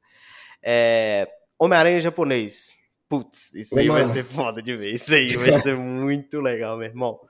É... 0.62 1.28
Homem-Aranha 1.58 2.02
japonês. 2.02 2.74
Putz, 3.08 3.54
isso 3.54 3.78
aí 3.78 3.88
vai 3.88 4.04
ser 4.04 4.24
foda 4.24 4.62
de 4.62 4.76
ver. 4.76 4.92
Isso 4.92 5.14
aí 5.14 5.36
vai 5.36 5.52
ser 5.52 5.76
muito 5.78 6.40
legal, 6.40 6.78
meu 6.78 6.88
irmão. 6.88 7.20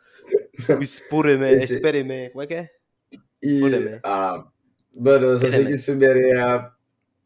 O 0.79 0.85
Spider-Man, 0.85 1.67
Spider-Man, 1.67 2.29
como 2.31 2.41
é 2.41 2.47
que 2.47 2.53
é? 2.53 2.69
E, 3.43 3.61
ah, 4.03 4.43
mano, 4.97 5.25
eu 5.25 5.37
só 5.37 5.51
sei 5.51 5.65
que 5.65 5.73
esse 5.73 5.91
Homem-Aranha 5.91 6.71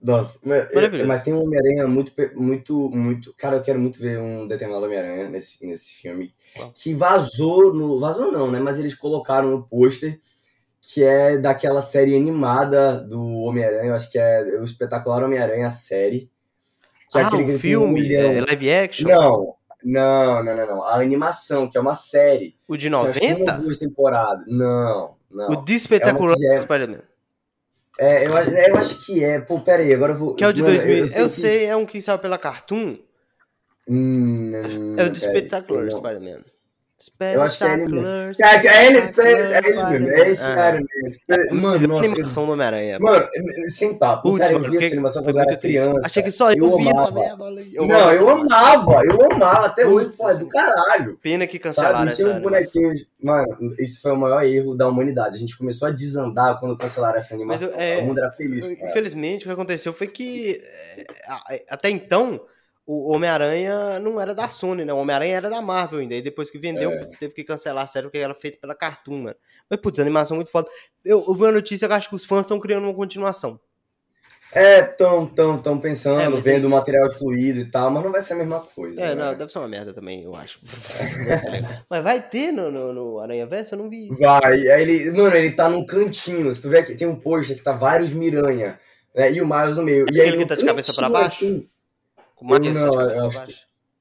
nossa, 0.01 0.39
mas, 0.45 1.05
mas 1.05 1.23
tem 1.23 1.33
um 1.33 1.43
Homem-Aranha 1.43 1.85
muito, 1.85 2.13
muito, 2.33 2.89
muito. 2.89 3.33
Cara, 3.35 3.57
eu 3.57 3.61
quero 3.61 3.77
muito 3.77 3.99
ver 3.99 4.17
um 4.17 4.47
determinado 4.47 4.85
Homem-Aranha 4.85 5.29
nesse, 5.29 5.65
nesse 5.65 5.91
filme. 5.91 6.33
Que 6.73 6.93
vazou 6.93 7.73
no. 7.73 7.99
Vazou 7.99 8.31
não, 8.31 8.49
né? 8.49 8.59
Mas 8.59 8.79
eles 8.79 8.95
colocaram 8.95 9.51
no 9.51 9.67
pôster, 9.67 10.17
que 10.79 11.03
é 11.03 11.37
daquela 11.37 11.81
série 11.81 12.15
animada 12.15 13.01
do 13.01 13.21
Homem-Aranha. 13.21 13.89
Eu 13.89 13.95
acho 13.95 14.09
que 14.09 14.17
é 14.17 14.41
o 14.59 14.63
espetacular 14.63 15.21
Homem-Aranha 15.21 15.69
série. 15.69 16.31
Que 17.09 17.17
é 17.17 17.21
ah, 17.21 17.29
é 17.33 17.35
o 17.35 17.59
filme? 17.59 18.13
É 18.13 18.41
live 18.41 18.71
action? 18.71 19.09
Não, 19.09 19.55
não, 19.83 20.43
não, 20.43 20.55
não, 20.55 20.67
não. 20.67 20.83
A 20.83 20.95
animação, 20.95 21.67
que 21.67 21.77
é 21.77 21.81
uma 21.81 21.95
série. 21.95 22.55
O 22.67 22.77
de 22.77 22.89
90? 22.89 23.57
Duas 23.59 23.77
temporadas. 23.77 24.45
Não, 24.47 25.15
não. 25.31 25.49
O 25.49 25.55
de 25.55 25.73
espetacular 25.73 26.35
é 26.51 26.57
Spider-Man. 26.57 27.01
É, 27.99 28.27
eu, 28.27 28.31
eu 28.31 28.77
acho 28.77 29.05
que 29.05 29.23
é. 29.23 29.41
Pô, 29.41 29.59
pera 29.59 29.81
aí, 29.81 29.93
agora 29.93 30.13
eu 30.13 30.17
vou. 30.17 30.35
Que 30.35 30.43
é 30.43 30.47
o 30.47 30.53
de 30.53 30.61
2000. 30.61 30.97
Eu, 30.97 31.03
eu, 31.03 31.09
sei, 31.09 31.21
eu 31.23 31.29
sei, 31.29 31.65
é 31.65 31.75
um 31.75 31.85
que 31.85 32.01
saiu 32.01 32.19
pela 32.19 32.37
Cartoon. 32.37 32.97
Hum, 33.87 34.51
é 34.97 35.03
o 35.03 35.09
de 35.09 35.19
Spectacular 35.19 35.89
Spider-Man. 35.89 36.43
Eu 37.33 37.41
acho 37.43 37.57
que 37.57 37.63
é 37.63 37.73
ele 37.75 37.99
É, 37.99 38.67
é 38.67 38.87
ele, 38.87 38.97
é 38.97 39.95
ele 39.95 40.09
é 40.09 40.29
esse 40.29 40.43
cara 40.43 40.77
mesmo. 40.81 41.61
Mano, 41.61 41.87
nossa. 41.87 42.05
animação 42.05 42.45
do 42.45 42.51
Homem-Aranha. 42.51 42.99
Mano, 42.99 43.25
sem 43.69 43.97
papo. 43.97 44.29
Putz, 44.31 44.49
cara, 44.49 44.59
eu 44.59 44.69
vi 44.69 44.77
essa 44.77 44.93
animação 44.93 45.23
quando 45.23 45.37
eu 45.37 45.41
era 45.43 45.55
criança. 45.55 45.99
Achei 46.03 46.21
que 46.21 46.31
só 46.31 46.51
eu, 46.51 46.65
eu 46.65 46.77
vi 46.77 46.89
essa 46.89 47.09
merda. 47.09 47.45
Eu 47.71 47.87
não, 47.87 48.13
eu 48.13 48.29
amava, 48.29 49.01
eu 49.05 49.31
amava. 49.31 49.67
Até 49.67 49.85
hoje, 49.85 50.09
pô, 50.17 50.29
é 50.29 50.37
do 50.37 50.47
caralho. 50.47 51.17
Pena 51.21 51.47
que 51.47 51.57
cancelaram 51.57 52.11
essa 52.11 52.27
uns 52.27 52.41
bonequinhos. 52.41 53.07
Mano, 53.23 53.47
esse 53.77 54.01
foi 54.01 54.11
o 54.11 54.17
maior 54.17 54.43
erro 54.43 54.75
da 54.75 54.87
humanidade. 54.87 55.37
A 55.37 55.39
gente 55.39 55.57
começou 55.57 55.87
a 55.87 55.91
desandar 55.91 56.59
quando 56.59 56.77
cancelaram 56.77 57.17
essa 57.17 57.33
animação. 57.33 57.69
o 57.69 58.01
mundo 58.03 58.19
era 58.19 58.31
feliz. 58.31 58.65
Infelizmente, 58.65 59.45
o 59.45 59.47
que 59.47 59.53
aconteceu 59.53 59.93
foi 59.93 60.07
que 60.07 60.61
até 61.69 61.89
então 61.89 62.41
o 62.91 63.11
Homem-Aranha 63.11 63.99
não 63.99 64.19
era 64.19 64.33
da 64.33 64.49
Sony, 64.49 64.83
né? 64.83 64.91
O 64.91 64.97
Homem-Aranha 64.97 65.37
era 65.37 65.47
da 65.47 65.61
Marvel 65.61 65.99
ainda. 65.99 66.15
E 66.15 66.23
depois 66.23 66.49
que 66.49 66.57
vendeu, 66.57 66.89
é. 66.89 66.97
teve 67.19 67.35
que 67.35 67.43
cancelar 67.43 67.83
a 67.83 67.87
série 67.87 68.07
porque 68.07 68.17
era 68.17 68.33
feita 68.33 68.57
pela 68.59 68.73
Cartoon, 68.73 69.21
mano. 69.21 69.35
Mas, 69.69 69.79
putz, 69.79 69.99
animação 69.99 70.35
muito 70.35 70.49
foda. 70.49 70.67
Eu, 71.05 71.23
eu 71.27 71.35
vi 71.35 71.43
uma 71.43 71.51
notícia 71.51 71.87
que 71.87 71.93
acho 71.93 72.09
que 72.09 72.15
os 72.15 72.25
fãs 72.25 72.41
estão 72.41 72.59
criando 72.59 72.85
uma 72.85 72.93
continuação. 72.95 73.59
É, 74.51 74.81
tão, 74.81 75.27
tão, 75.27 75.61
tão 75.61 75.79
pensando, 75.79 76.19
é, 76.19 76.41
vendo 76.41 76.65
o 76.65 76.69
material 76.71 77.13
fluido 77.13 77.59
e 77.59 77.65
tal, 77.69 77.91
mas 77.91 78.03
não 78.03 78.11
vai 78.11 78.23
ser 78.23 78.33
a 78.33 78.37
mesma 78.37 78.59
coisa. 78.59 78.99
É, 78.99 79.13
né? 79.13 79.23
não, 79.23 79.35
deve 79.35 79.51
ser 79.51 79.59
uma 79.59 79.67
merda 79.67 79.93
também, 79.93 80.23
eu 80.23 80.33
acho. 80.35 80.59
mas 81.87 82.03
vai 82.03 82.19
ter 82.19 82.51
no, 82.51 82.71
no, 82.71 82.91
no 82.91 83.19
Aranha 83.19 83.45
Verso? 83.45 83.75
Eu 83.75 83.79
não 83.79 83.89
vi 83.91 84.09
isso. 84.09 84.19
Vai, 84.19 84.67
aí 84.67 84.81
ele, 84.81 85.11
mano, 85.11 85.35
ele 85.35 85.51
tá 85.51 85.69
num 85.69 85.85
cantinho. 85.85 86.51
Se 86.51 86.59
tu 86.59 86.69
ver 86.69 86.79
aqui, 86.79 86.95
tem 86.95 87.07
um 87.07 87.19
pôster 87.19 87.55
que 87.55 87.61
tá 87.61 87.71
vários 87.71 88.11
Miranha, 88.11 88.79
né? 89.13 89.31
E 89.31 89.39
o 89.39 89.47
Miles 89.47 89.77
no 89.77 89.83
meio. 89.83 90.07
E 90.11 90.19
Aquele 90.19 90.37
aí, 90.37 90.37
que 90.39 90.45
tá 90.47 90.55
de 90.55 90.65
cabeça 90.65 90.91
pra 90.95 91.07
baixo? 91.07 91.45
Assim, 91.45 91.69
uma 92.41 92.57
eu 92.57 92.73
não, 92.73 93.01
eu, 93.01 93.31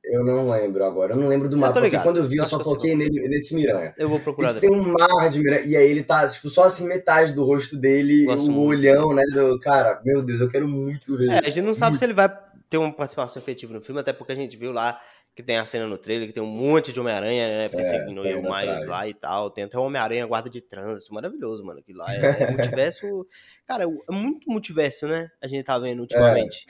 eu 0.05 0.25
não 0.25 0.51
lembro 0.51 0.85
agora. 0.85 1.13
Eu 1.13 1.17
não 1.17 1.29
lembro 1.29 1.49
do 1.49 1.57
mapa. 1.57 1.81
Porque 1.81 1.99
quando 1.99 2.19
eu 2.19 2.27
vi, 2.27 2.39
eu, 2.39 2.47
só 2.47 2.59
coloquei 2.59 2.97
nele, 2.97 3.29
nesse 3.29 3.55
Miranha. 3.55 3.93
Eu 3.99 4.09
vou 4.09 4.19
procurar 4.19 4.55
Tem 4.55 4.71
um 4.71 4.83
mar 4.83 5.29
de 5.31 5.39
Miranha. 5.39 5.63
E 5.63 5.77
aí 5.77 5.91
ele 5.91 6.03
tá, 6.03 6.27
tipo, 6.27 6.49
só 6.49 6.65
assim, 6.65 6.87
metade 6.87 7.33
do 7.33 7.45
rosto 7.45 7.77
dele, 7.77 8.25
Gosto 8.25 8.49
o 8.49 8.53
muito. 8.53 8.81
olhão, 8.81 9.15
né? 9.15 9.23
Do, 9.33 9.59
cara, 9.61 10.01
meu 10.05 10.23
Deus, 10.23 10.41
eu 10.41 10.49
quero 10.49 10.67
muito 10.67 11.17
ver. 11.17 11.31
É, 11.31 11.39
a 11.39 11.51
gente 11.51 11.63
não 11.63 11.75
sabe 11.75 11.91
muito. 11.91 11.99
se 11.99 12.05
ele 12.07 12.15
vai 12.15 12.29
ter 12.71 12.79
uma 12.79 12.93
participação 12.93 13.41
efetiva 13.41 13.73
no 13.73 13.81
filme, 13.81 14.01
até 14.01 14.13
porque 14.13 14.33
a 14.33 14.37
gente 14.37 14.57
viu 14.57 14.73
lá 14.73 15.01
que 15.35 15.43
tem 15.43 15.57
a 15.57 15.65
cena 15.65 15.87
no 15.87 15.97
trailer, 15.97 16.27
que 16.27 16.33
tem 16.33 16.43
um 16.43 16.47
monte 16.47 16.93
de 16.93 16.99
Homem-Aranha, 16.99 17.47
né, 17.47 17.69
perseguindo 17.69 18.25
tem 18.25 18.35
o 18.35 18.43
Miles 18.43 18.87
lá 18.87 19.07
e 19.07 19.15
tal. 19.15 19.51
Tem 19.51 19.65
até 19.65 19.79
o 19.79 19.83
Homem-Aranha 19.83 20.27
guarda 20.27 20.51
de 20.51 20.61
trânsito, 20.61 21.15
maravilhoso, 21.15 21.65
mano. 21.65 21.79
Aquilo 21.79 21.99
lá 21.99 22.13
é, 22.13 22.43
é 22.43 22.51
multiverso. 22.51 23.27
Cara, 23.65 23.85
é 23.85 24.13
muito 24.13 24.51
multiverso, 24.51 25.07
né? 25.07 25.31
A 25.41 25.47
gente 25.47 25.65
tá 25.65 25.79
vendo 25.79 26.01
ultimamente. 26.01 26.67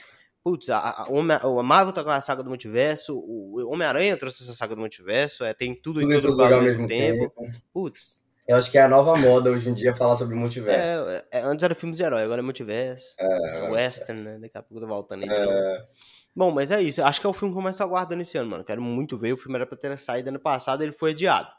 Putz, 0.50 0.70
a, 0.70 0.78
a, 0.78 1.06
Homem- 1.10 1.36
a 1.42 1.62
Marvel 1.62 1.92
tá 1.92 2.02
com 2.02 2.08
a 2.10 2.20
saga 2.22 2.42
do 2.42 2.48
multiverso, 2.48 3.14
o 3.18 3.70
Homem-Aranha 3.70 4.16
trouxe 4.16 4.42
essa 4.42 4.54
saga 4.54 4.74
do 4.74 4.80
multiverso, 4.80 5.44
é, 5.44 5.52
tem 5.52 5.74
tudo, 5.74 6.00
Tudo 6.00 6.12
em 6.12 6.20
todo 6.22 6.30
lugar 6.30 6.52
ao 6.54 6.62
mesmo 6.62 6.88
tempo. 6.88 7.30
Putz, 7.70 8.22
Eu 8.48 8.56
acho 8.56 8.70
que 8.70 8.78
é 8.78 8.82
a 8.82 8.88
nova 8.88 9.14
moda 9.18 9.50
hoje 9.50 9.68
em 9.68 9.74
dia 9.74 9.94
falar 9.94 10.16
sobre 10.16 10.34
multiverso. 10.34 11.10
é, 11.10 11.24
é, 11.32 11.42
antes 11.42 11.62
era 11.62 11.74
filmes 11.74 11.98
de 11.98 12.02
herói, 12.04 12.22
agora 12.22 12.40
é 12.40 12.42
multiverso. 12.42 13.14
É, 13.18 13.58
É 13.66 13.70
western, 13.70 14.22
né? 14.22 14.38
Daqui 14.40 14.56
a 14.56 14.62
pouco 14.62 14.76
eu 14.76 14.88
tô 14.88 14.94
voltando 14.94 15.24
aí 15.24 15.28
novo. 15.28 15.86
Bom, 16.34 16.50
mas 16.50 16.70
é 16.70 16.80
isso. 16.80 17.02
Acho 17.02 17.20
que 17.20 17.26
é 17.26 17.30
o 17.30 17.32
filme 17.34 17.52
que 17.52 17.58
eu 17.58 17.62
mais 17.62 17.76
tô 17.76 17.82
aguardando 17.82 18.22
esse 18.22 18.38
ano, 18.38 18.48
mano. 18.50 18.64
Quero 18.64 18.80
muito 18.80 19.18
ver. 19.18 19.32
O 19.34 19.36
filme 19.36 19.56
era 19.56 19.66
pra 19.66 19.76
ter 19.76 19.98
saído 19.98 20.28
ano 20.30 20.38
passado, 20.40 20.82
ele 20.82 20.92
foi 20.92 21.10
adiado. 21.10 21.50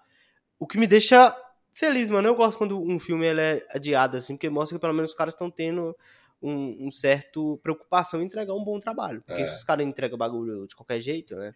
O 0.57 0.65
que 0.65 0.79
me 0.79 0.87
deixa 0.87 1.35
feliz, 1.75 2.09
mano. 2.09 2.27
Eu 2.27 2.33
gosto 2.35 2.57
quando 2.57 2.81
um 2.81 2.97
filme 2.97 3.25
ele 3.27 3.41
é 3.41 3.67
adiado, 3.69 4.17
assim, 4.17 4.35
porque 4.35 4.49
mostra 4.49 4.77
que 4.77 4.81
pelo 4.81 4.93
menos 4.93 5.11
os 5.11 5.15
caras 5.17 5.33
estão 5.35 5.51
tendo 5.51 5.95
um, 6.41 6.87
um 6.87 6.91
certo 6.91 7.57
preocupação 7.63 8.21
em 8.21 8.25
entregar 8.25 8.53
um 8.53 8.63
bom 8.63 8.79
trabalho. 8.79 9.21
Porque 9.25 9.41
É. 9.41 9.45
se 9.45 9.55
os 9.55 9.63
caras 9.63 9.85
entregam 9.85 10.17
bagulho 10.17 10.65
de 10.67 10.75
qualquer 10.75 11.01
jeito, 11.01 11.35
né? 11.35 11.53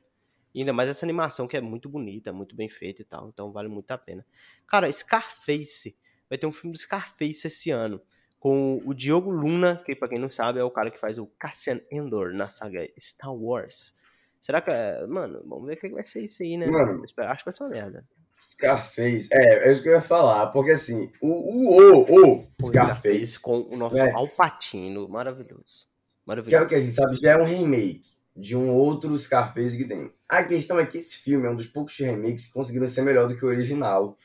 E 0.54 0.60
ainda 0.60 0.72
mais 0.74 0.90
essa 0.90 1.06
animação 1.06 1.48
que 1.48 1.58
é 1.58 1.62
muito 1.62 1.90
bonita, 1.90 2.32
muito 2.32 2.56
bem 2.56 2.70
feita 2.70 3.02
e 3.02 3.06
tal. 3.06 3.28
Então 3.30 3.52
vale 3.52 3.68
muito 3.70 3.90
a 3.92 3.98
pena. 3.98 4.26
Cara, 4.68 4.92
Scarface. 4.92 5.98
Vai 6.30 6.38
ter 6.38 6.46
um 6.48 6.52
filme 6.52 6.72
do 6.74 6.78
Scarface 6.80 7.48
esse 7.48 7.72
ano. 7.72 8.02
Com 8.40 8.82
o 8.86 8.94
Diogo 8.94 9.32
Luna, 9.32 9.82
que 9.86 9.96
pra 9.96 10.08
quem 10.10 10.20
não 10.20 10.30
sabe 10.30 10.60
é 10.60 10.64
o 10.64 10.70
cara 10.70 10.92
que 10.92 11.00
faz 11.00 11.18
o 11.18 11.26
Cassian 11.40 11.80
Endor 11.92 12.34
na 12.34 12.50
saga 12.50 12.86
Star 13.00 13.34
Wars. 13.34 13.96
Será 14.42 14.60
que 14.62 14.70
é. 14.70 15.08
Mano, 15.08 15.42
vamos 15.48 15.66
ver 15.66 15.76
o 15.76 15.80
que 15.80 15.90
vai 15.90 16.04
ser 16.04 16.20
isso 16.26 16.44
aí, 16.44 16.58
né? 16.58 16.68
Mano. 16.68 17.02
Acho 17.04 17.14
que 17.14 17.46
vai 17.46 17.54
ser 17.54 17.64
uma 17.64 17.70
merda. 17.70 18.06
Scarface. 18.52 19.28
É, 19.32 19.68
é 19.68 19.72
isso 19.72 19.82
que 19.82 19.90
eu 19.90 19.94
ia 19.94 20.02
falar. 20.02 20.48
Porque 20.48 20.72
assim, 20.72 21.12
o, 21.22 21.28
o, 21.28 22.38
o, 22.40 22.48
Scarface, 22.68 23.40
com 23.40 23.60
o 23.62 23.78
nosso 23.78 23.98
É. 23.98 24.12
Alpatino. 24.12 25.08
Maravilhoso. 25.10 25.64
que 25.64 25.92
é 26.24 26.28
Maravilhoso. 26.28 26.66
o 26.66 26.68
que 26.68 26.76
a 26.76 26.82
gente 26.82 26.94
sabe, 26.96 27.16
já 27.16 27.32
é 27.34 27.38
um 27.38 27.46
remake 27.46 28.04
de 28.36 28.56
um 28.56 28.70
outro 28.74 29.18
Scarface 29.20 29.78
que 29.78 29.86
tem. 29.86 30.12
A 30.28 30.44
questão 30.44 30.80
é 30.80 30.86
que 30.86 30.98
esse 30.98 31.16
filme 31.18 31.46
é 31.48 31.50
um 31.50 31.56
dos 31.56 31.68
poucos 31.68 31.96
remakes 31.98 32.48
que 32.48 32.54
conseguiram 32.54 32.88
ser 32.88 33.02
melhor 33.04 33.28
do 33.28 33.36
que 33.36 33.46
o 33.46 33.50
original. 33.50 34.18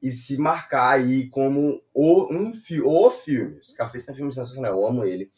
E 0.00 0.10
se 0.12 0.36
marcar 0.36 0.90
aí 0.90 1.28
como 1.28 1.82
o, 1.92 2.32
um 2.32 2.52
fi, 2.52 2.80
o 2.80 3.10
filme. 3.10 3.58
Scarface 3.64 4.08
é 4.08 4.12
um 4.12 4.14
filme 4.16 4.32
sensacional, 4.32 4.72
eu 4.78 4.86
amo 4.86 5.04
ele. 5.04 5.30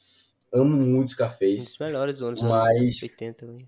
Amo 0.53 0.77
muito 0.77 1.05
Um 1.11 1.13
Scarface. 1.15 1.65
dos 1.65 1.79
melhores 1.79 2.19
do 2.19 2.27
ano 2.27 2.35
dos 2.35 2.43
Mas- 2.45 2.69
anos 2.77 3.03
80. 3.03 3.47
né? 3.47 3.65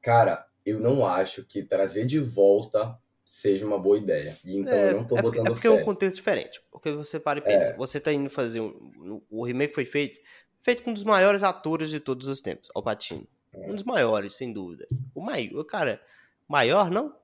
Cara, 0.00 0.46
eu 0.64 0.80
não 0.80 1.04
acho 1.04 1.44
que 1.44 1.62
trazer 1.62 2.06
de 2.06 2.18
volta 2.18 2.96
seja 3.32 3.64
uma 3.64 3.78
boa 3.78 3.96
ideia. 3.96 4.36
E 4.44 4.56
então 4.58 4.72
É, 4.72 4.90
eu 4.90 4.96
não 4.96 5.04
tô 5.06 5.16
é 5.16 5.22
porque, 5.22 5.38
botando 5.38 5.46
é 5.46 5.54
porque 5.54 5.66
é 5.66 5.70
um 5.70 5.76
fé. 5.78 5.84
contexto 5.84 6.16
diferente. 6.16 6.60
Porque 6.70 6.90
você 6.90 7.20
para 7.20 7.38
e 7.38 7.42
pensa, 7.42 7.74
você 7.76 8.00
tá 8.00 8.12
indo 8.12 8.28
fazer 8.28 8.60
um. 8.60 9.22
O 9.30 9.44
remake 9.44 9.72
foi 9.74 9.84
feito 9.84 10.20
feito 10.60 10.82
com 10.82 10.90
um 10.90 10.94
dos 10.94 11.04
maiores 11.04 11.42
atores 11.42 11.88
de 11.90 12.00
todos 12.00 12.26
os 12.28 12.40
tempos, 12.40 12.68
Al 12.74 12.82
Pacino. 12.82 13.26
Um 13.54 13.74
dos 13.74 13.82
maiores, 13.84 14.34
sem 14.34 14.52
dúvida. 14.52 14.86
O 15.14 15.20
maior, 15.20 15.64
cara, 15.64 16.00
maior 16.48 16.90
não? 16.90 17.14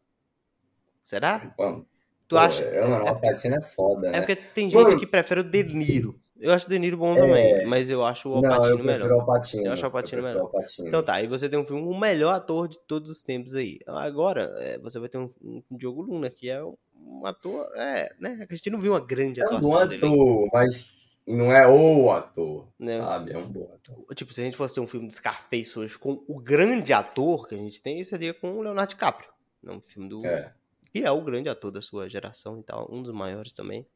Será? 1.05 1.55
Mano, 1.59 1.87
Tu 2.29 2.35
pô, 2.35 2.39
acha? 2.39 2.65
É, 2.65 2.87
mano, 2.87 3.05
o 3.05 3.09
Alpatino 3.09 3.57
é 3.57 3.61
foda, 3.63 4.09
É 4.09 4.13
né? 4.13 4.21
porque 4.21 4.37
tem 4.37 4.69
gente 4.71 4.83
Mano- 4.83 4.99
que 4.99 5.07
prefere 5.07 5.41
o 5.41 5.45
De 5.45 5.63
Niro. 5.63 6.21
Eu 6.39 6.53
acho 6.53 6.67
o 6.67 6.69
De 6.69 6.79
Niro 6.79 6.97
bom 6.99 7.15
também, 7.15 7.65
mas 7.67 7.89
eu 7.89 8.05
acho 8.05 8.29
o 8.29 8.35
Al 8.35 8.43
não, 8.43 8.51
eu 8.51 8.57
Pacino 8.59 8.79
prefiro 8.79 9.05
melhor. 9.05 9.17
o 9.17 9.21
Alpatino. 9.21 9.67
Eu 9.67 9.73
acho 9.73 9.83
o 9.83 9.87
Al 9.87 9.91
Pacino 9.93 10.23
prefiro 10.23 10.23
melhor. 10.23 10.41
Alpatino. 10.55 10.89
Então 10.89 11.03
tá, 11.03 11.15
aí 11.15 11.27
você 11.27 11.49
tem 11.49 11.59
um 11.59 11.65
filme, 11.65 11.83
o 11.83 11.99
melhor 11.99 12.33
ator 12.35 12.69
de 12.69 12.79
todos 12.81 13.11
os 13.11 13.23
tempos 13.23 13.55
aí. 13.55 13.79
Agora, 13.87 14.43
é, 14.59 14.79
você 14.79 14.99
vai 14.99 15.09
ter 15.09 15.19
um, 15.19 15.31
um 15.43 15.63
Diogo 15.71 16.03
Luna, 16.03 16.29
que 16.29 16.51
é 16.51 16.63
um, 16.63 16.77
um 16.95 17.25
ator, 17.27 17.67
é, 17.77 18.13
né? 18.21 18.47
A 18.51 18.55
gente 18.55 18.69
não 18.71 18.81
viu 18.81 18.93
uma 18.93 19.01
grande 19.01 19.41
É 19.41 19.45
um 19.45 19.47
atuação 19.47 19.71
bom 19.71 19.87
dele. 19.87 20.07
ator, 20.07 20.49
mas 20.53 20.91
não 21.27 21.51
é 21.53 21.67
o 21.67 22.11
ator, 22.11 22.69
Né? 22.79 23.01
sabe? 23.01 23.33
É 23.33 23.39
um 23.39 23.49
bom 23.49 23.71
ator. 23.75 24.15
Tipo, 24.15 24.33
se 24.35 24.41
a 24.43 24.45
gente 24.45 24.57
fosse 24.59 24.75
ter 24.75 24.81
um 24.81 24.87
filme 24.87 25.09
de 25.09 25.15
Scarface 25.15 25.79
hoje 25.79 25.99
com 25.99 26.23
o 26.29 26.39
grande 26.39 26.93
ator 26.93 27.49
que 27.49 27.55
a 27.55 27.59
gente 27.59 27.83
tem, 27.83 28.05
seria 28.05 28.35
com 28.35 28.53
o 28.59 28.61
Leonardo 28.63 28.91
DiCaprio. 28.91 29.31
É 29.67 29.71
um 29.73 29.81
filme 29.81 30.09
do. 30.09 30.25
É. 30.27 30.53
Que 30.93 31.03
é 31.03 31.11
o 31.11 31.21
grande 31.23 31.49
ator 31.49 31.71
da 31.71 31.81
sua 31.81 32.09
geração 32.11 32.61
e 32.61 32.63
tal, 32.63 32.89
um 32.93 33.03
dos 33.03 33.13
maiores 33.15 33.53
também. 33.53 33.87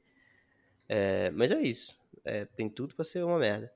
É, 0.89 1.31
mas 1.31 1.53
é 1.53 1.61
isso. 1.61 2.00
É, 2.25 2.45
tem 2.45 2.69
tudo 2.69 2.95
pra 2.95 3.05
ser 3.05 3.25
uma 3.25 3.39
merda. 3.39 3.73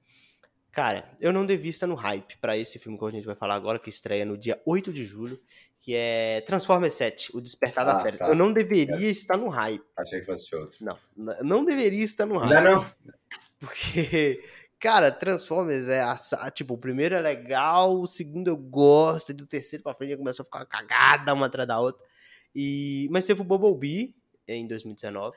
Cara, 0.71 1.09
eu 1.21 1.33
não 1.33 1.47
devia 1.47 1.71
estar 1.71 1.87
no 1.87 1.95
hype 1.95 2.37
pra 2.39 2.57
esse 2.59 2.81
filme 2.81 2.99
que 2.99 3.05
a 3.05 3.11
gente 3.11 3.25
vai 3.27 3.37
falar 3.37 3.55
agora, 3.55 3.79
que 3.79 3.89
estreia 3.89 4.25
no 4.25 4.37
dia 4.37 4.61
8 4.67 4.93
de 4.93 5.05
julho, 5.05 5.41
que 5.79 5.95
é 5.95 6.41
Transformers 6.41 6.95
7, 6.95 7.37
O 7.37 7.41
Despertar 7.41 7.85
das 7.87 8.01
Ah, 8.01 8.03
Férias. 8.03 8.19
tá. 8.19 8.27
Eu 8.29 8.35
não 8.35 8.53
deveria 8.53 9.09
estar 9.09 9.37
no 9.37 9.49
hype. 9.49 9.85
Achei 9.97 10.19
que 10.19 10.27
fosse 10.27 10.55
outro. 10.57 10.85
Não, 10.85 10.99
não 11.43 11.65
deveria 11.65 12.03
estar 12.03 12.27
no 12.27 12.39
hype. 12.39 12.53
Ainda 12.57 12.71
não? 12.71 12.91
Porque, 13.61 14.43
cara, 14.81 15.13
Transformers 15.13 15.89
é 15.89 16.01
a, 16.01 16.17
tipo, 16.51 16.75
o 16.75 16.79
primeiro 16.79 17.15
é 17.15 17.21
legal, 17.21 18.01
o 18.01 18.07
segundo 18.07 18.49
eu 18.49 18.57
gosto, 18.57 19.31
e 19.31 19.33
do 19.33 19.47
terceiro 19.47 19.83
pra 19.85 19.95
frente 19.95 20.11
já 20.11 20.17
começou 20.17 20.43
a 20.43 20.45
ficar 20.47 20.67
cagada 20.67 21.33
uma 21.33 21.47
atrás 21.47 21.69
da 21.69 21.79
outra. 21.79 22.05
E, 22.53 23.07
mas 23.13 23.25
teve 23.25 23.41
o 23.41 23.45
Bumblebee 23.45 24.15
em 24.49 24.67
2019. 24.67 25.37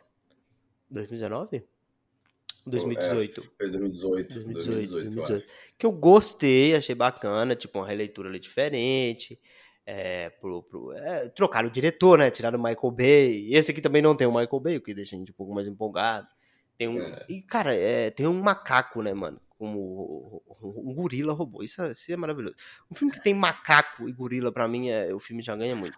2019? 0.89 1.63
2018. 2.69 3.41
Foi 3.57 3.69
2018. 3.69 4.33
2018, 4.43 4.89
2018, 4.91 4.97
eu 4.97 5.03
2018. 5.13 5.53
Que 5.77 5.85
eu 5.85 5.91
gostei, 5.91 6.75
achei 6.75 6.95
bacana, 6.95 7.55
tipo, 7.55 7.79
uma 7.79 7.87
releitura 7.87 8.29
ali 8.29 8.39
diferente. 8.39 9.39
É, 9.85 10.29
pro, 10.31 10.63
pro, 10.63 10.91
é, 10.93 11.29
trocaram 11.29 11.69
o 11.69 11.71
diretor, 11.71 12.17
né? 12.17 12.29
Tiraram 12.29 12.59
o 12.59 12.63
Michael 12.63 12.91
Bay. 12.91 13.47
Esse 13.53 13.71
aqui 13.71 13.79
também 13.81 14.01
não 14.01 14.15
tem 14.15 14.27
o 14.27 14.31
Michael 14.31 14.59
Bay, 14.59 14.77
o 14.77 14.81
que 14.81 14.93
deixa 14.93 15.15
a 15.15 15.19
gente 15.19 15.31
um 15.31 15.35
pouco 15.35 15.53
mais 15.53 15.67
empolgado. 15.67 16.27
Tem 16.77 16.87
um, 16.87 16.99
É. 17.01 17.25
E, 17.29 17.41
cara, 17.41 17.73
é, 17.73 18.09
tem 18.11 18.27
um 18.27 18.39
macaco, 18.41 19.01
né, 19.01 19.13
mano? 19.13 19.39
Como 19.57 20.43
um 20.61 20.93
gorila 20.93 21.33
robô. 21.33 21.63
Isso, 21.63 21.81
é- 21.81 21.91
isso 21.91 22.11
é 22.11 22.17
maravilhoso. 22.17 22.55
Um 22.91 22.95
filme 22.95 23.11
que 23.13 23.23
tem 23.23 23.33
macaco 23.33 24.07
e 24.07 24.11
gorila, 24.13 24.51
pra 24.51 24.67
mim, 24.67 24.89
é, 24.89 25.13
o 25.15 25.19
filme 25.19 25.41
já 25.41 25.55
ganha 25.55 25.75
muito. 25.75 25.97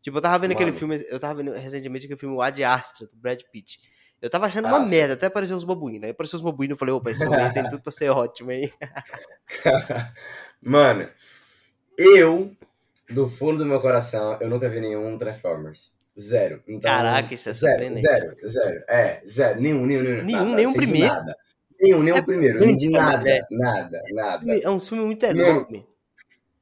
Tipo, 0.00 0.18
eu 0.18 0.22
tava 0.22 0.38
vendo 0.38 0.52
aquele 0.52 0.70
Mano. 0.70 0.78
filme, 0.78 1.04
eu 1.10 1.18
tava 1.18 1.34
vendo 1.34 1.50
recentemente 1.52 2.06
aquele 2.06 2.18
filme 2.18 2.34
O 2.36 2.40
Ad 2.40 2.62
Astra, 2.62 3.06
do 3.08 3.16
Brad 3.16 3.42
Pitt. 3.52 3.80
Eu 4.20 4.30
tava 4.30 4.46
achando 4.46 4.66
uma 4.66 4.78
Ah, 4.78 4.86
merda, 4.86 5.14
até 5.14 5.26
apareceu 5.26 5.56
os 5.56 5.64
babuínos. 5.64 6.04
Aí 6.04 6.10
apareceu 6.10 6.38
os 6.38 6.42
babuínos, 6.42 6.74
eu 6.74 6.78
falei, 6.78 6.94
opa, 6.94 7.10
esse 7.10 7.24
aí 7.24 7.52
tem 7.52 7.68
tudo 7.68 7.82
pra 7.82 7.92
ser 7.92 8.10
ótimo, 8.10 8.50
hein? 8.50 8.72
Mano, 10.62 11.08
eu, 11.98 12.50
do 13.10 13.28
fundo 13.28 13.58
do 13.58 13.66
meu 13.66 13.80
coração, 13.80 14.38
eu 14.40 14.48
nunca 14.48 14.68
vi 14.68 14.80
nenhum 14.80 15.16
Transformers. 15.18 15.94
Zero. 16.18 16.62
Então, 16.66 16.90
Caraca, 16.90 17.34
isso 17.34 17.50
é 17.50 17.52
zero, 17.52 17.72
surpreendente. 17.72 18.00
zero, 18.08 18.48
zero. 18.48 18.84
É, 18.88 19.20
zero. 19.26 19.60
Nenhum, 19.60 19.84
nenhum, 19.84 20.02
nenhum. 20.02 20.24
Nenhum, 20.24 20.48
nada, 20.50 20.64
de 20.64 20.72
primeiro. 20.72 21.08
Nada. 21.08 21.36
Nenhum, 21.78 22.02
nem 22.02 22.14
É 22.14 22.22
primeiro. 22.22 22.58
Nem 22.60 22.74
de 22.76 22.88
nada, 22.88 23.46
nada, 23.50 24.02
nada. 24.12 24.58
É 24.62 24.70
um 24.70 24.80
filme 24.80 25.04
muito 25.04 25.24
enorme. 25.24 25.86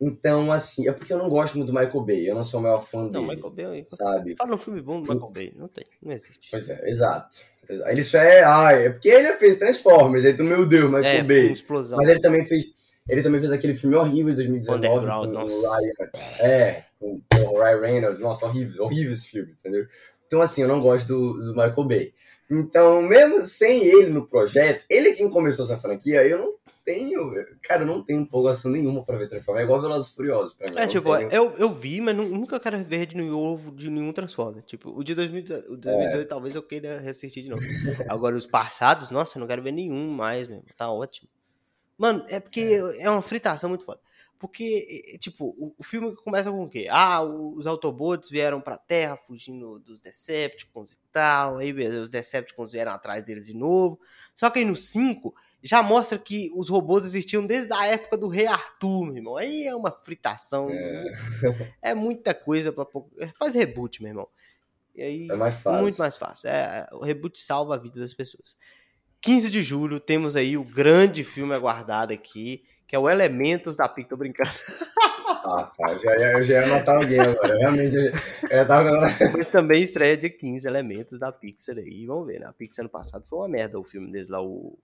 Então, 0.06 0.52
assim, 0.52 0.88
é 0.88 0.92
porque 0.92 1.12
eu 1.12 1.18
não 1.18 1.28
gosto 1.30 1.56
muito 1.56 1.72
do 1.72 1.78
Michael 1.78 2.00
Bay. 2.02 2.28
Eu 2.28 2.34
não 2.34 2.44
sou 2.44 2.60
o 2.60 2.62
maior 2.62 2.80
fã 2.80 3.04
Não, 3.04 3.10
dele, 3.10 3.26
Michael 3.36 3.50
Bay. 3.50 3.86
sabe? 3.88 4.34
Fala 4.36 4.54
um 4.54 4.58
filme 4.58 4.80
bom 4.82 5.00
do 5.00 5.12
Michael 5.12 5.30
Bay. 5.30 5.52
Não 5.56 5.68
tem, 5.68 5.84
não 6.02 6.12
existe. 6.12 6.48
Pois 6.50 6.68
é, 6.68 6.88
exato. 6.88 7.38
Exa- 7.68 7.90
Ele 7.90 8.02
só 8.02 8.18
é. 8.18 8.42
Ai, 8.42 8.86
é 8.86 8.90
porque 8.90 9.08
ele 9.08 9.32
fez 9.38 9.56
Transformers, 9.58 10.24
aí 10.24 10.34
tu, 10.34 10.44
meu 10.44 10.66
Deus, 10.66 10.84
Michael 10.90 11.04
é, 11.20 11.22
Bay. 11.22 11.52
explosão. 11.52 11.96
Mas 11.98 12.08
ele 12.08 12.20
também 12.20 12.44
fez. 12.46 12.64
Ele 13.08 13.22
também 13.22 13.38
fez 13.40 13.52
aquele 13.52 13.74
filme 13.76 13.96
horrível 13.96 14.30
de 14.30 14.36
2019 14.36 14.86
Underground, 14.96 15.34
com 15.34 15.42
o. 15.42 15.46
Ryan. 15.46 16.10
É, 16.40 16.84
com 16.98 17.20
o 17.48 17.62
Ryan 17.62 17.80
Reynolds. 17.80 18.20
Nossa, 18.20 18.46
horrível, 18.46 18.84
horrível 18.84 19.12
esse 19.12 19.28
filme, 19.28 19.52
entendeu? 19.58 19.86
Então, 20.26 20.40
assim, 20.40 20.62
eu 20.62 20.68
não 20.68 20.80
gosto 20.80 21.06
do, 21.06 21.34
do 21.34 21.50
Michael 21.52 21.84
Bay. 21.84 22.14
Então, 22.50 23.02
mesmo 23.02 23.44
sem 23.44 23.84
ele 23.84 24.06
no 24.06 24.26
projeto, 24.26 24.84
ele 24.90 25.08
é 25.10 25.12
quem 25.12 25.28
começou 25.30 25.64
essa 25.64 25.78
franquia, 25.78 26.26
eu 26.26 26.38
não 26.38 26.54
tenho. 26.84 27.30
Cara, 27.62 27.82
eu 27.82 27.86
não 27.86 28.02
tenho 28.04 28.20
empolgação 28.20 28.70
nenhuma 28.70 29.04
pra 29.04 29.16
ver 29.16 29.28
Transformers. 29.28 29.62
É 29.62 29.64
igual 29.64 29.80
Velozes 29.80 30.14
Furiosos 30.14 30.54
pra 30.54 30.70
mim. 30.70 30.78
É, 30.78 30.84
eu 30.84 30.88
tipo, 30.88 31.16
tenho- 31.16 31.30
eu, 31.30 31.52
eu 31.52 31.70
vi, 31.72 32.00
mas 32.00 32.14
nu- 32.14 32.28
nunca 32.28 32.60
quero 32.60 32.82
ver 32.84 33.06
de 33.06 33.16
novo 33.16 33.72
de 33.72 33.88
nenhum 33.90 34.12
Transformer. 34.12 34.62
Tipo, 34.62 34.90
o 34.90 35.02
de 35.02 35.14
2018, 35.14 35.72
o 35.72 35.76
de 35.76 35.82
2018 35.88 36.28
talvez 36.28 36.54
eu 36.54 36.62
queira 36.62 36.96
assistir 37.08 37.42
de 37.42 37.48
novo. 37.48 37.62
Agora, 38.08 38.36
os 38.36 38.46
passados, 38.46 39.10
nossa, 39.10 39.38
eu 39.38 39.40
não 39.40 39.46
quero 39.46 39.62
ver 39.62 39.72
nenhum 39.72 40.10
mais 40.10 40.46
mesmo. 40.46 40.64
Tá 40.76 40.90
ótimo. 40.90 41.28
Mano, 41.96 42.24
é 42.28 42.40
porque 42.40 42.80
é 42.98 43.08
uma 43.08 43.22
fritação 43.22 43.68
muito 43.68 43.84
foda. 43.84 44.00
Porque, 44.36 45.16
tipo, 45.20 45.54
o, 45.56 45.74
o 45.78 45.82
filme 45.82 46.14
começa 46.16 46.50
com 46.50 46.64
o 46.64 46.68
quê? 46.68 46.86
Ah, 46.90 47.22
os 47.22 47.66
Autobots 47.66 48.28
vieram 48.28 48.60
pra 48.60 48.76
Terra 48.76 49.16
fugindo 49.16 49.78
dos 49.78 50.00
Decepticons 50.00 50.92
e 50.92 50.98
tal. 51.12 51.58
Aí 51.58 51.72
beleza, 51.72 52.02
os 52.02 52.10
Decepticons 52.10 52.72
vieram 52.72 52.92
atrás 52.92 53.24
deles 53.24 53.46
de 53.46 53.56
novo. 53.56 53.98
Só 54.34 54.50
que 54.50 54.58
aí 54.58 54.64
no 54.64 54.76
5 54.76 55.34
já 55.64 55.82
mostra 55.82 56.18
que 56.18 56.50
os 56.54 56.68
robôs 56.68 57.06
existiam 57.06 57.44
desde 57.46 57.72
a 57.72 57.86
época 57.86 58.18
do 58.18 58.28
Rei 58.28 58.46
Arthur, 58.46 59.06
meu 59.06 59.16
irmão. 59.16 59.36
Aí 59.38 59.66
é 59.66 59.74
uma 59.74 59.90
fritação. 59.90 60.68
É, 61.80 61.94
muita 61.94 62.34
coisa 62.34 62.70
pra 62.70 62.84
pouco. 62.84 63.10
Faz 63.38 63.54
reboot, 63.54 64.02
meu 64.02 64.10
irmão. 64.10 64.28
E 64.94 65.02
aí, 65.02 65.28
É 65.30 65.34
mais 65.34 65.54
fácil. 65.54 65.82
muito 65.82 65.96
mais 65.96 66.16
fácil. 66.16 66.48
É, 66.50 66.86
o 66.92 67.02
reboot 67.02 67.40
salva 67.40 67.74
a 67.74 67.78
vida 67.78 67.98
das 67.98 68.12
pessoas. 68.12 68.56
15 69.22 69.50
de 69.50 69.62
julho 69.62 69.98
temos 69.98 70.36
aí 70.36 70.56
o 70.56 70.62
grande 70.62 71.24
filme 71.24 71.54
aguardado 71.54 72.12
aqui, 72.12 72.62
que 72.86 72.94
é 72.94 72.98
o 72.98 73.08
Elementos 73.08 73.74
da 73.74 73.88
Pixar. 73.88 74.10
Tô 74.10 74.16
brincando. 74.16 74.50
Ah, 75.46 75.70
tá. 75.76 75.94
Já 75.98 76.10
eu 76.32 76.42
já 76.42 76.60
ia 76.60 76.66
matar 76.68 76.96
alguém 76.96 77.20
agora. 77.20 77.58
Realmente, 77.58 77.96
eu 78.50 78.66
tava... 78.66 78.90
Mas 79.36 79.46
também 79.48 79.82
estreia 79.82 80.16
de 80.16 80.30
15 80.30 80.66
elementos 80.66 81.18
da 81.18 81.30
Pixar 81.30 81.76
aí. 81.76 82.06
Vamos 82.06 82.26
ver, 82.26 82.40
né? 82.40 82.46
A 82.46 82.52
Pixar 82.52 82.82
ano 82.82 82.88
passado 82.90 83.24
foi 83.26 83.38
uma 83.40 83.48
merda 83.48 83.78
o 83.78 83.84
filme 83.84 84.10
deles 84.10 84.30
lá, 84.30 84.42
o. 84.42 84.78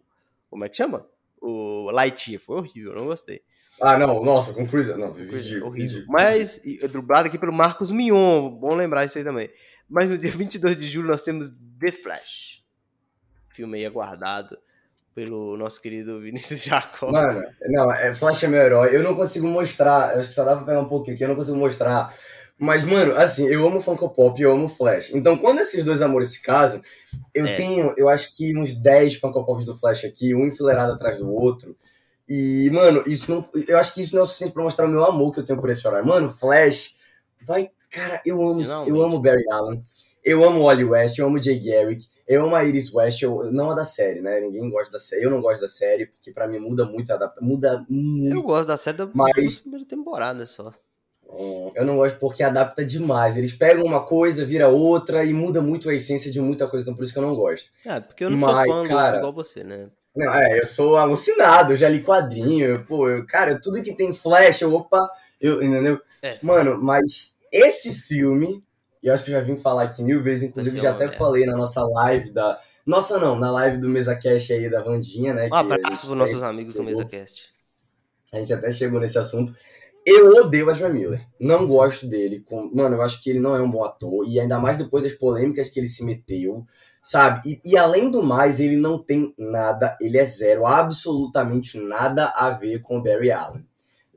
Como 0.50 0.64
é 0.64 0.68
que 0.68 0.76
chama? 0.76 1.06
O 1.40 1.90
Lightyear. 1.92 2.42
Foi 2.42 2.56
horrível, 2.56 2.94
não 2.94 3.06
gostei. 3.06 3.40
Ah, 3.80 3.96
não, 3.96 4.22
nossa, 4.22 4.52
com 4.52 4.66
Chris. 4.66 4.88
Não, 4.88 5.12
ridículo, 5.12 5.66
horrível. 5.66 6.04
Mas, 6.08 6.60
dublado 6.90 7.28
aqui 7.28 7.38
pelo 7.38 7.52
Marcos 7.52 7.90
Mion. 7.90 8.50
Bom 8.50 8.74
lembrar 8.74 9.06
isso 9.06 9.16
aí 9.16 9.24
também. 9.24 9.48
Mas 9.88 10.10
no 10.10 10.18
dia 10.18 10.30
22 10.36 10.76
de 10.76 10.86
julho 10.86 11.08
nós 11.08 11.22
temos 11.22 11.50
The 11.78 11.92
Flash. 11.92 12.62
Filme 13.48 13.78
aí 13.78 13.86
aguardado 13.86 14.58
pelo 15.14 15.56
nosso 15.56 15.80
querido 15.80 16.20
Vinícius 16.20 16.62
Jacob. 16.64 17.10
Mano, 17.10 17.42
não, 17.68 17.92
é, 17.92 18.14
Flash 18.14 18.44
é 18.44 18.48
meu 18.48 18.60
herói. 18.60 18.94
Eu 18.94 19.02
não 19.02 19.14
consigo 19.14 19.46
mostrar, 19.46 20.18
acho 20.18 20.28
que 20.28 20.34
só 20.34 20.44
dá 20.44 20.56
pra 20.56 20.64
pegar 20.64 20.80
um 20.80 20.88
pouquinho 20.88 21.14
aqui, 21.14 21.24
eu 21.24 21.28
não 21.28 21.36
consigo 21.36 21.56
mostrar. 21.56 22.14
Mas, 22.60 22.84
mano, 22.84 23.16
assim, 23.16 23.46
eu 23.46 23.66
amo 23.66 23.80
Funko 23.80 24.10
Pop 24.10 24.38
e 24.38 24.44
eu 24.44 24.52
amo 24.52 24.68
Flash. 24.68 25.12
Então, 25.14 25.38
quando 25.38 25.60
esses 25.60 25.82
dois 25.82 26.02
amores 26.02 26.32
se 26.32 26.42
casam, 26.42 26.82
eu 27.34 27.46
é. 27.46 27.56
tenho, 27.56 27.94
eu 27.96 28.06
acho 28.06 28.36
que 28.36 28.54
uns 28.54 28.74
10 28.74 29.14
Funko 29.14 29.46
Pops 29.46 29.64
do 29.64 29.74
Flash 29.74 30.04
aqui, 30.04 30.34
um 30.34 30.46
enfileirado 30.46 30.92
atrás 30.92 31.16
do 31.16 31.32
outro. 31.32 31.74
E, 32.28 32.68
mano, 32.70 33.02
isso 33.06 33.30
não. 33.30 33.48
Eu 33.66 33.78
acho 33.78 33.94
que 33.94 34.02
isso 34.02 34.14
não 34.14 34.20
é 34.20 34.24
o 34.24 34.26
suficiente 34.26 34.52
pra 34.52 34.62
mostrar 34.62 34.84
o 34.84 34.90
meu 34.90 35.02
amor 35.06 35.32
que 35.32 35.40
eu 35.40 35.44
tenho 35.44 35.58
por 35.58 35.70
esse 35.70 35.86
herói. 35.88 36.02
Mano, 36.02 36.28
Flash, 36.28 36.94
vai. 37.46 37.70
Cara, 37.90 38.20
eu 38.26 38.46
amo, 38.46 38.60
eu 38.86 39.02
amo 39.02 39.18
Barry 39.18 39.42
Allen. 39.50 39.82
Eu 40.22 40.44
amo 40.44 40.64
Wally 40.64 40.84
West, 40.84 41.18
eu 41.18 41.26
amo 41.26 41.42
Jay 41.42 41.58
Garrick. 41.58 42.06
Eu 42.28 42.44
amo 42.44 42.54
a 42.54 42.62
Iris 42.62 42.92
West, 42.92 43.22
eu, 43.22 43.50
não 43.50 43.70
a 43.70 43.74
da 43.74 43.86
série, 43.86 44.20
né? 44.20 44.38
Ninguém 44.38 44.68
gosta 44.68 44.92
da 44.92 45.00
série. 45.00 45.24
Eu 45.24 45.30
não 45.30 45.40
gosto 45.40 45.62
da 45.62 45.66
série, 45.66 46.06
porque 46.06 46.30
para 46.30 46.46
mim 46.46 46.58
muda 46.58 46.84
muito, 46.84 47.10
adapta, 47.10 47.40
muda 47.40 47.84
muito. 47.88 48.36
Eu 48.36 48.42
gosto 48.42 48.68
da 48.68 48.76
série 48.76 48.98
da 48.98 49.08
mas... 49.14 49.56
primeira 49.56 49.86
temporada 49.86 50.44
só. 50.44 50.74
Hum, 51.32 51.70
eu 51.74 51.84
não 51.84 51.96
gosto 51.96 52.18
porque 52.18 52.42
adapta 52.42 52.84
demais. 52.84 53.36
Eles 53.36 53.52
pegam 53.52 53.84
uma 53.84 54.04
coisa, 54.04 54.44
vira 54.44 54.68
outra 54.68 55.24
e 55.24 55.32
muda 55.32 55.60
muito 55.60 55.88
a 55.88 55.94
essência 55.94 56.30
de 56.30 56.40
muita 56.40 56.66
coisa, 56.66 56.84
então 56.84 56.94
por 56.94 57.04
isso 57.04 57.12
que 57.12 57.18
eu 57.18 57.22
não 57.22 57.34
gosto. 57.34 57.70
É, 57.84 58.00
porque 58.00 58.24
eu 58.24 58.30
não 58.30 58.38
mas, 58.38 58.66
sou 58.66 58.84
fã 58.84 58.88
cara, 58.88 59.18
igual 59.18 59.32
você, 59.32 59.62
né? 59.62 59.88
Não, 60.14 60.32
é, 60.32 60.58
eu 60.58 60.66
sou 60.66 60.96
alucinado, 60.96 61.76
já 61.76 61.88
li 61.88 62.02
quadrinho, 62.02 62.84
pô, 62.84 63.08
eu, 63.08 63.24
cara, 63.26 63.60
tudo 63.60 63.82
que 63.82 63.94
tem 63.94 64.12
flash, 64.12 64.60
eu, 64.60 64.74
opa, 64.74 65.08
eu, 65.40 65.62
entendeu? 65.62 66.00
É. 66.20 66.38
Mano, 66.42 66.76
mas 66.82 67.36
esse 67.52 67.94
filme 67.94 68.62
e 69.02 69.06
eu 69.06 69.14
acho 69.14 69.24
que 69.24 69.30
já 69.30 69.40
vim 69.40 69.56
falar 69.56 69.84
aqui 69.84 70.02
mil 70.02 70.22
vezes, 70.22 70.48
inclusive 70.48 70.78
já 70.78 70.90
até 70.90 71.10
falei 71.10 71.46
na 71.46 71.56
nossa 71.56 71.82
live 71.82 72.30
da. 72.32 72.60
Nossa, 72.84 73.18
não, 73.18 73.38
na 73.38 73.50
live 73.50 73.78
do 73.78 73.88
MesaCast 73.88 74.52
aí 74.52 74.68
da 74.68 74.82
Vandinha, 74.82 75.32
né? 75.32 75.48
Um 75.50 75.54
abraço 75.54 76.06
para 76.06 76.16
nossos 76.16 76.42
amigos 76.42 76.74
do 76.74 76.82
MesaCast. 76.82 77.50
A 78.32 78.38
gente 78.38 78.52
até 78.52 78.70
chegou 78.70 79.00
nesse 79.00 79.18
assunto. 79.18 79.54
Eu 80.06 80.30
odeio 80.36 80.66
o 80.66 80.70
Ezra 80.70 80.88
Miller. 80.88 81.26
Não 81.38 81.66
gosto 81.66 82.06
dele. 82.06 82.44
Mano, 82.72 82.96
eu 82.96 83.02
acho 83.02 83.22
que 83.22 83.30
ele 83.30 83.40
não 83.40 83.54
é 83.54 83.60
um 83.60 83.70
bom 83.70 83.84
ator. 83.84 84.26
E 84.26 84.40
ainda 84.40 84.58
mais 84.58 84.78
depois 84.78 85.02
das 85.02 85.12
polêmicas 85.12 85.68
que 85.68 85.78
ele 85.78 85.88
se 85.88 86.04
meteu, 86.04 86.64
sabe? 87.02 87.60
E, 87.64 87.72
e 87.72 87.76
além 87.76 88.10
do 88.10 88.22
mais, 88.22 88.60
ele 88.60 88.76
não 88.76 88.98
tem 88.98 89.34
nada, 89.36 89.96
ele 90.00 90.18
é 90.18 90.24
zero, 90.24 90.66
absolutamente 90.66 91.78
nada 91.78 92.32
a 92.34 92.50
ver 92.50 92.80
com 92.80 92.98
o 92.98 93.02
Barry 93.02 93.30
Allen. 93.30 93.66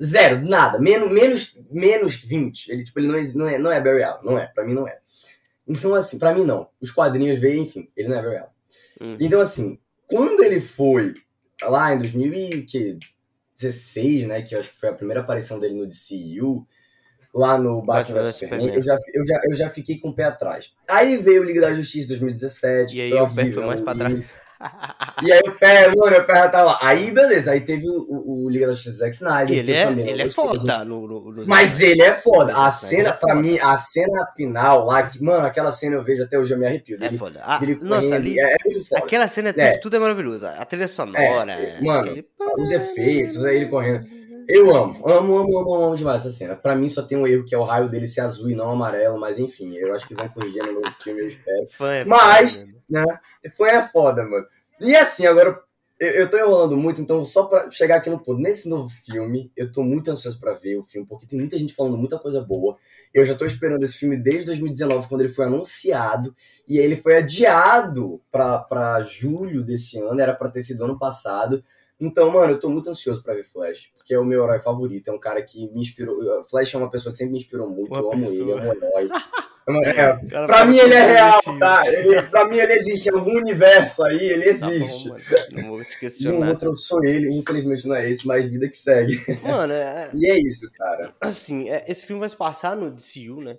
Zero, 0.02 0.48
nada. 0.48 0.80
Menos, 0.80 1.12
menos, 1.12 1.60
menos 1.70 2.16
20. 2.16 2.70
Ele, 2.70 2.84
tipo, 2.84 3.00
ele 3.00 3.08
não 3.08 3.16
é, 3.16 3.24
não 3.34 3.48
é, 3.48 3.58
não 3.58 3.72
é 3.72 3.82
Barry 3.82 4.04
Allen. 4.04 4.24
Não 4.24 4.38
é. 4.38 4.48
Pra 4.48 4.64
mim, 4.64 4.74
não 4.74 4.88
é. 4.88 5.00
Então, 5.68 5.94
assim, 5.94 6.18
pra 6.18 6.34
mim, 6.34 6.44
não. 6.44 6.70
Os 6.82 6.92
quadrinhos 6.92 7.40
veio, 7.40 7.62
enfim, 7.62 7.90
ele 7.96 8.10
não 8.10 8.18
é 8.18 8.22
Barry 8.22 8.38
Allen. 8.38 8.54
Uhum. 9.02 9.18
Então, 9.20 9.40
assim, 9.40 9.80
quando 10.08 10.44
ele 10.44 10.60
foi 10.60 11.14
lá 11.62 11.94
em 11.94 12.00
2016, 13.54 14.28
né, 14.28 14.42
que 14.42 14.56
eu 14.56 14.60
acho 14.60 14.70
que 14.70 14.80
foi 14.80 14.90
a 14.90 14.94
primeira 14.94 15.22
aparição 15.22 15.60
dele 15.60 15.76
no 15.76 15.88
DCU, 15.88 16.68
lá 17.34 17.58
no 17.58 17.82
Batman 17.82 18.22
vs 18.22 18.36
Superman, 18.36 18.76
eu 18.76 18.84
já, 18.84 18.98
eu, 19.14 19.26
já, 19.26 19.42
eu 19.46 19.54
já 19.54 19.70
fiquei 19.70 19.98
com 19.98 20.10
o 20.10 20.14
pé 20.14 20.26
atrás. 20.26 20.72
Aí 20.88 21.18
veio 21.18 21.42
o 21.42 21.46
Liga 21.46 21.62
da 21.62 21.74
Justiça 21.74 22.10
2017. 22.10 22.98
E 22.98 23.02
aí 23.02 23.14
o 23.14 23.34
pé 23.34 23.52
foi 23.52 23.66
mais 23.66 23.82
pra 23.82 23.96
trás. 23.96 24.34
E 25.22 25.32
aí 25.32 25.42
o 25.46 25.52
pé, 25.54 25.88
mano, 25.96 26.18
o 26.18 26.24
pé 26.24 26.34
já 26.36 26.50
tá 26.50 26.64
lá. 26.64 26.78
Aí, 26.82 27.12
beleza, 27.12 27.52
aí 27.52 27.62
teve 27.62 27.88
o, 27.88 28.46
o, 28.46 28.50
Liga 28.50 28.68
da 28.68 28.74
Justiça 28.74 28.98
Zack 28.98 29.16
Snyder. 29.16 29.58
Ele 29.58 29.72
é, 29.72 29.92
ele 29.92 30.22
é 30.22 30.30
foda 30.30 30.84
no, 30.84 31.08
no, 31.08 31.46
Mas 31.48 31.80
ele 31.80 32.02
é 32.02 32.14
foda. 32.14 32.56
A 32.56 32.70
cena, 32.70 33.10
é 33.10 33.14
pra 33.14 33.36
mim, 33.36 33.58
a 33.60 33.78
cena 33.78 34.26
final 34.36 34.86
lá, 34.86 35.04
que, 35.04 35.24
mano, 35.24 35.46
aquela 35.46 35.72
cena 35.72 35.96
eu 35.96 36.04
vejo 36.04 36.24
até 36.24 36.38
hoje, 36.38 36.54
eu 36.54 36.58
me 36.58 36.66
arrepio. 36.66 36.98
É 37.02 37.12
foda. 37.12 37.42
Ah, 37.44 37.60
nossa, 37.82 38.16
ali, 38.16 38.40
é, 38.40 38.54
é 38.54 38.98
aquela 38.98 39.28
cena, 39.28 39.50
é, 39.56 39.72
tudo, 39.72 39.82
tudo 39.82 39.96
é 39.96 40.00
maravilhoso. 40.00 40.46
A 40.46 40.66
trilha 40.66 40.88
sonora. 40.88 41.54
É, 41.54 41.82
mano, 41.82 42.12
aquele... 42.12 42.28
os 42.58 42.72
efeitos, 42.72 43.44
aí 43.44 43.58
ele 43.58 43.68
correndo. 43.68 44.23
Eu 44.48 44.76
amo, 44.76 45.08
amo, 45.08 45.38
amo, 45.38 45.60
amo, 45.60 45.74
amo 45.74 45.96
demais 45.96 46.26
essa 46.26 46.36
cena. 46.36 46.56
Pra 46.56 46.76
mim 46.76 46.90
só 46.90 47.02
tem 47.02 47.18
um 47.18 47.28
erro 47.28 47.46
que 47.46 47.56
é 47.56 47.58
o 47.58 47.64
raio 47.64 47.90
dele 47.90 48.08
ser 48.08 48.22
azul 48.22 48.50
e 48.50 48.56
não 48.56 48.70
amarelo, 48.70 49.20
mas 49.20 49.40
enfim, 49.40 49.76
eu 49.76 49.94
acho 49.94 50.08
que 50.08 50.16
vão 50.16 50.28
corrigir 50.30 50.64
no 50.66 50.74
novo 50.74 50.92
filme, 51.02 51.22
eu 51.22 51.28
espero. 51.28 51.68
Fã 51.70 51.94
é 51.94 52.06
mas, 52.06 52.56
foda, 52.56 52.74
né? 52.90 53.06
Foi 53.56 53.70
é 53.70 53.82
foda, 53.88 54.24
mano. 54.24 54.46
E 54.82 54.96
assim, 54.96 55.26
agora 55.26 55.62
eu, 56.00 56.10
eu 56.10 56.30
tô 56.30 56.38
enrolando 56.38 56.76
muito, 56.76 57.02
então 57.02 57.24
só 57.24 57.46
pra 57.46 57.70
chegar 57.72 57.98
aqui 57.98 58.10
no 58.10 58.20
ponto. 58.20 58.42
Nesse 58.42 58.68
novo 58.68 58.90
filme, 58.90 59.52
eu 59.56 59.72
tô 59.72 59.84
muito 59.84 60.12
ansioso 60.12 60.40
para 60.40 60.54
ver 60.54 60.78
o 60.78 60.84
filme, 60.84 61.08
porque 61.08 61.26
tem 61.26 61.40
muita 61.40 61.58
gente 61.58 61.74
falando 61.74 61.98
muita 61.98 62.20
coisa 62.20 62.42
boa. 62.42 62.78
Eu 63.14 63.26
já 63.26 63.36
tô 63.36 63.46
esperando 63.46 63.84
esse 63.84 63.98
filme 63.98 64.18
desde 64.18 64.46
2019, 64.46 65.08
quando 65.08 65.22
ele 65.22 65.30
foi 65.32 65.46
anunciado, 65.46 66.36
e 66.68 66.78
ele 66.78 66.98
foi 66.98 67.18
adiado 67.18 68.20
para 68.32 69.02
julho 69.02 69.64
desse 69.64 70.00
ano, 70.00 70.20
era 70.20 70.34
para 70.34 70.50
ter 70.50 70.62
sido 70.62 70.84
ano 70.84 70.98
passado. 70.98 71.64
Então, 72.00 72.32
mano, 72.32 72.54
eu 72.54 72.60
tô 72.60 72.70
muito 72.70 72.90
ansioso 72.90 73.22
para 73.24 73.36
ver 73.36 73.44
Flash, 73.44 73.92
porque 73.96 74.14
é 74.14 74.20
o 74.20 74.26
meu 74.26 74.44
herói 74.44 74.60
favorito, 74.60 75.10
é 75.10 75.14
um 75.14 75.20
cara 75.20 75.42
que 75.42 75.72
me 75.72 75.82
inspirou. 75.82 76.44
Flash 76.46 76.74
é 76.74 76.78
uma 76.78 76.90
pessoa 76.90 77.12
que 77.12 77.18
sempre 77.18 77.34
me 77.34 77.40
inspirou 77.40 77.70
muito, 77.70 77.92
uma 77.94 78.02
eu 78.02 78.12
amo 78.12 78.26
pessoa. 78.26 78.60
ele, 78.60 78.68
é 78.68 78.72
um 78.72 78.76
herói. 78.76 79.10
É, 79.86 79.94
cara, 79.94 80.46
pra 80.46 80.66
mim 80.66 80.78
ele 80.78 80.94
é 80.94 81.06
real, 81.06 81.40
tá? 81.58 81.82
Ele, 81.88 82.22
pra 82.24 82.46
mim 82.46 82.58
ele 82.58 82.74
existe. 82.74 83.08
Em 83.08 83.14
algum 83.14 83.38
universo 83.38 84.04
aí, 84.04 84.18
ele 84.18 84.50
existe. 84.50 85.10
Tá 85.10 85.16
bom, 85.16 85.62
não 85.62 85.70
vou 85.70 85.86
te 85.86 86.00
questionar. 86.00 86.46
No 86.46 86.52
outro 86.52 86.70
eu 86.70 86.76
sou 86.76 87.04
ele, 87.04 87.30
infelizmente 87.34 87.88
não 87.88 87.96
é 87.96 88.10
esse, 88.10 88.28
mas 88.28 88.46
vida 88.46 88.68
que 88.68 88.76
segue. 88.76 89.18
Mano, 89.42 89.72
é... 89.72 90.12
E 90.14 90.30
é 90.30 90.38
isso, 90.38 90.70
cara. 90.74 91.14
Assim, 91.22 91.70
é, 91.70 91.86
esse 91.88 92.06
filme 92.06 92.20
vai 92.20 92.28
se 92.28 92.36
passar 92.36 92.76
no 92.76 92.92
DCU, 92.92 93.42
né? 93.42 93.58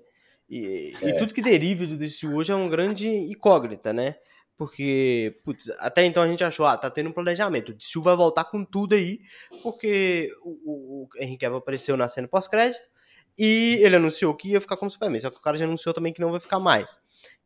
E, 0.48 0.92
é. 1.00 1.08
e 1.08 1.16
tudo 1.16 1.32
que 1.32 1.40
derive 1.40 1.86
do 1.86 1.96
DCU 1.96 2.36
hoje 2.36 2.52
é 2.52 2.54
uma 2.54 2.68
grande 2.68 3.08
incógnita, 3.08 3.92
né? 3.92 4.16
Porque, 4.56 5.40
putz, 5.44 5.68
até 5.78 6.04
então 6.04 6.22
a 6.22 6.28
gente 6.28 6.44
achou, 6.44 6.64
ah, 6.64 6.76
tá 6.76 6.88
tendo 6.88 7.10
um 7.10 7.12
planejamento. 7.12 7.70
O 7.70 7.74
DCU 7.74 8.02
vai 8.02 8.16
voltar 8.16 8.44
com 8.44 8.64
tudo 8.64 8.94
aí, 8.94 9.18
porque 9.62 10.30
o, 10.42 11.04
o 11.04 11.08
Henry 11.18 11.36
Cavill 11.36 11.58
apareceu 11.58 11.96
na 11.96 12.06
cena 12.06 12.28
pós-crédito 12.28 12.88
e 13.36 13.78
ele 13.82 13.96
anunciou 13.96 14.34
que 14.34 14.50
ia 14.50 14.60
ficar 14.60 14.76
como 14.76 14.90
Superman, 14.90 15.20
só 15.20 15.30
que 15.30 15.36
o 15.36 15.42
cara 15.42 15.56
já 15.56 15.64
anunciou 15.64 15.92
também 15.92 16.12
que 16.12 16.20
não 16.20 16.30
vai 16.30 16.40
ficar 16.40 16.60
mais. 16.60 16.98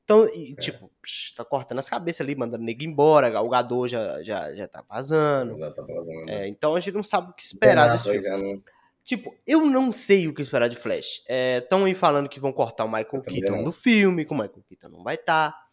Então, 0.05 0.27
e, 0.35 0.53
é. 0.53 0.61
tipo, 0.61 0.91
psh, 1.03 1.35
tá 1.35 1.45
cortando 1.45 1.79
as 1.79 1.89
cabeças 1.89 2.23
ali, 2.23 2.35
mandando 2.35 2.65
nego 2.65 2.83
embora, 2.83 3.41
o 3.41 3.49
Gador 3.49 3.89
já, 3.89 4.23
já, 4.23 4.55
já 4.55 4.67
tá 4.67 4.83
vazando. 4.89 5.59
Já 5.59 5.71
tá 5.71 5.83
vazando. 5.83 6.31
É, 6.31 6.49
então 6.49 6.75
a 6.75 6.81
gente 6.81 6.95
não 6.95 7.03
sabe 7.03 7.31
o 7.31 7.35
que 7.35 7.43
esperar 7.43 7.91
desse 7.91 8.11
filme. 8.11 8.29
Né? 8.29 8.61
Tipo, 9.05 9.35
eu 9.47 9.65
não 9.65 9.91
sei 9.91 10.29
o 10.29 10.35
que 10.35 10.43
esperar 10.43 10.69
de 10.69 10.77
Flash. 10.77 11.23
Estão 11.59 11.83
é, 11.83 11.87
aí 11.87 11.95
falando 11.95 12.29
que 12.29 12.39
vão 12.41 12.53
cortar 12.53 12.85
o 12.85 12.89
Michael 12.89 13.23
Keaton 13.23 13.65
do 13.65 13.73
filme, 13.73 14.25
que 14.25 14.33
o 14.33 14.37
Michael 14.37 14.65
Keaton 14.69 14.89
não 14.89 15.03
vai 15.03 15.15
estar. 15.15 15.53
Tá. 15.53 15.68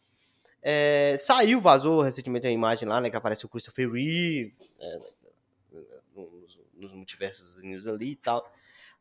É, 0.68 1.16
saiu, 1.20 1.62
vazou 1.62 2.02
recentemente 2.02 2.48
a 2.48 2.50
imagem 2.52 2.90
lá, 2.90 3.00
né, 3.00 3.08
que 3.08 3.16
aparece 3.16 3.46
o 3.46 3.50
Christopher 3.50 3.88
Reeve, 3.88 4.52
é, 4.80 5.00
nos, 6.16 6.60
nos 6.74 6.92
multiversos 6.92 7.64
ali 7.88 8.12
e 8.12 8.16
tal. 8.16 8.52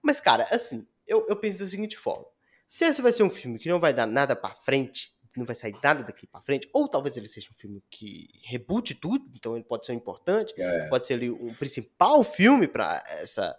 Mas, 0.02 0.20
cara, 0.20 0.46
assim, 0.50 0.86
eu, 1.06 1.26
eu 1.26 1.34
penso 1.34 1.58
da 1.58 1.66
seguinte 1.66 1.96
forma: 1.96 2.26
se 2.68 2.84
esse 2.84 3.00
vai 3.00 3.12
ser 3.12 3.22
um 3.22 3.30
filme 3.30 3.58
que 3.58 3.70
não 3.70 3.80
vai 3.80 3.94
dar 3.94 4.06
nada 4.06 4.36
para 4.36 4.54
frente, 4.54 5.14
não 5.34 5.46
vai 5.46 5.54
sair 5.54 5.74
nada 5.82 6.02
daqui 6.02 6.26
para 6.26 6.42
frente, 6.42 6.68
ou 6.70 6.86
talvez 6.86 7.16
ele 7.16 7.26
seja 7.26 7.48
um 7.50 7.54
filme 7.54 7.82
que 7.90 8.28
rebute 8.44 8.94
tudo, 8.94 9.30
então 9.34 9.56
ele 9.56 9.64
pode 9.64 9.86
ser 9.86 9.94
importante, 9.94 10.52
é. 10.58 10.88
pode 10.88 11.08
ser 11.08 11.14
ali 11.14 11.30
um 11.30 11.54
principal 11.54 12.22
filme 12.22 12.68
para 12.68 13.02
essa 13.06 13.56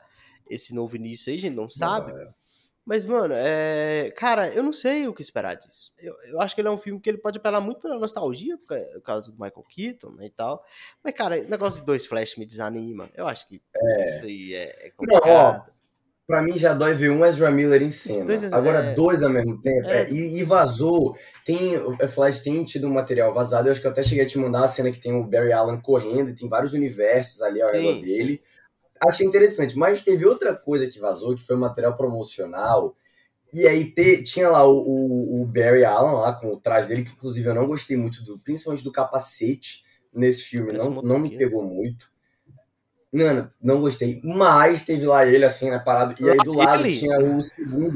esse 0.47 0.75
novo 0.75 0.95
início 0.95 1.31
aí, 1.31 1.39
a 1.39 1.41
gente 1.41 1.55
não 1.55 1.71
sabe. 1.71 2.13
Não, 2.13 2.21
é. 2.21 2.33
Mas, 2.85 3.05
mano, 3.05 3.33
é... 3.35 4.11
cara, 4.15 4.47
eu 4.53 4.61
não 4.61 4.71
sei 4.71 5.07
o 5.07 5.13
que 5.13 5.21
esperar 5.21 5.55
disso. 5.55 5.91
Eu, 5.97 6.13
eu 6.31 6.39
acho 6.39 6.53
que 6.53 6.61
ele 6.61 6.67
é 6.67 6.71
um 6.71 6.77
filme 6.77 7.01
que 7.01 7.09
ele 7.09 7.17
pode 7.17 7.39
apelar 7.39 7.59
muito 7.59 7.81
pela 7.81 7.97
nostalgia, 7.97 8.57
por 8.57 9.01
causa 9.01 9.31
do 9.31 9.37
Michael 9.37 9.65
Keaton 9.67 10.11
né, 10.11 10.27
e 10.27 10.29
tal. 10.29 10.63
Mas, 11.03 11.13
cara, 11.13 11.39
o 11.39 11.49
negócio 11.49 11.79
de 11.79 11.85
dois 11.85 12.05
Flash 12.05 12.37
me 12.37 12.45
desanima. 12.45 13.09
Eu 13.15 13.27
acho 13.27 13.47
que 13.47 13.61
é. 13.75 14.03
isso 14.03 14.25
aí 14.25 14.53
é, 14.53 14.87
é 14.87 14.91
complicado. 14.91 15.25
Não, 15.25 15.33
ó, 15.33 15.75
Pra 16.27 16.41
mim 16.41 16.57
já 16.57 16.73
dói 16.73 16.95
ver 16.95 17.11
um 17.11 17.23
Ezra 17.23 17.51
Miller 17.51 17.83
em 17.83 17.91
cena. 17.91 18.25
Dois, 18.25 18.51
Agora 18.51 18.79
é... 18.79 18.93
dois 18.95 19.21
ao 19.21 19.29
mesmo 19.29 19.61
tempo. 19.61 19.87
É. 19.87 20.03
É. 20.03 20.09
E, 20.09 20.39
e, 20.39 20.43
vazou. 20.43 21.15
Tem, 21.45 21.77
o 21.77 21.95
Flash 22.07 22.39
tem 22.39 22.63
tido 22.63 22.87
um 22.87 22.93
material 22.93 23.31
vazado. 23.31 23.67
Eu 23.67 23.71
acho 23.71 23.79
que 23.79 23.85
eu 23.85 23.91
até 23.91 24.01
cheguei 24.01 24.23
a 24.23 24.27
te 24.27 24.39
mandar 24.39 24.63
a 24.63 24.67
cena 24.67 24.89
que 24.91 24.99
tem 24.99 25.13
o 25.13 25.23
Barry 25.23 25.53
Allen 25.53 25.79
correndo 25.79 26.29
e 26.29 26.35
tem 26.35 26.49
vários 26.49 26.73
universos 26.73 27.43
ali 27.43 27.61
ao 27.61 27.69
redor 27.69 28.01
dele. 28.01 28.41
Achei 29.01 29.25
interessante. 29.25 29.77
Mas 29.77 30.03
teve 30.03 30.25
outra 30.25 30.55
coisa 30.55 30.87
que 30.87 30.99
vazou, 30.99 31.35
que 31.35 31.43
foi 31.43 31.55
um 31.55 31.59
material 31.59 31.95
promocional. 31.95 32.95
E 33.53 33.67
aí 33.67 33.91
te, 33.91 34.23
tinha 34.23 34.49
lá 34.49 34.67
o, 34.67 34.77
o, 34.77 35.41
o, 35.41 35.45
Barry 35.45 35.85
Allen 35.85 36.15
lá 36.15 36.33
com 36.33 36.53
o 36.53 36.59
traje 36.59 36.89
dele, 36.89 37.03
que 37.03 37.11
inclusive 37.11 37.47
eu 37.47 37.55
não 37.55 37.65
gostei 37.65 37.95
muito 37.95 38.23
do, 38.23 38.37
principalmente 38.39 38.83
do 38.83 38.91
capacete 38.91 39.83
nesse 40.13 40.43
filme. 40.43 40.73
não, 40.73 41.01
não 41.01 41.19
me 41.19 41.37
pegou 41.37 41.63
muito. 41.63 42.09
Mano, 43.13 43.49
não 43.61 43.79
gostei. 43.79 44.19
Mas 44.23 44.83
teve 44.83 45.05
lá 45.05 45.25
ele, 45.25 45.45
assim, 45.45 45.69
né, 45.69 45.79
parado. 45.79 46.15
E 46.21 46.29
aí 46.29 46.35
do 46.37 46.53
lado 46.53 46.85
Ele? 46.85 46.99
tinha 46.99 47.17
o 47.17 47.41
segundo. 47.41 47.93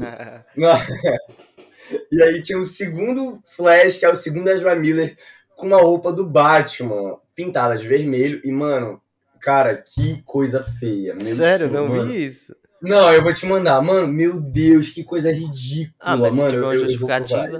Não. 0.56 0.72
e 2.10 2.22
aí 2.22 2.40
tinha 2.40 2.58
o 2.58 2.64
segundo 2.64 3.38
Flash, 3.44 3.98
que 3.98 4.06
é 4.06 4.08
o 4.08 4.16
segundo 4.16 4.48
Ezra 4.48 4.74
Miller, 4.74 5.16
com 5.56 5.66
uma 5.66 5.76
roupa 5.76 6.10
do 6.10 6.26
Batman, 6.26 7.18
pintada 7.34 7.76
de 7.76 7.86
vermelho. 7.86 8.40
E, 8.44 8.50
mano, 8.50 9.00
cara, 9.40 9.76
que 9.76 10.22
coisa 10.22 10.62
feia. 10.62 11.14
Meu 11.14 11.34
Sério, 11.34 11.68
Deus, 11.68 11.80
não 11.80 11.88
mano. 11.88 12.10
vi 12.10 12.26
isso. 12.26 12.54
Não, 12.82 13.12
eu 13.12 13.22
vou 13.22 13.34
te 13.34 13.44
mandar. 13.46 13.80
Mano, 13.82 14.08
meu 14.08 14.40
Deus, 14.40 14.88
que 14.88 15.04
coisa 15.04 15.30
ridícula. 15.32 15.94
Ah, 16.00 16.16
mas 16.16 16.32
se 16.34 16.38
mano, 16.38 16.50
tiver 16.50 16.62
uma 16.62 16.76
justificativa. 16.76 17.58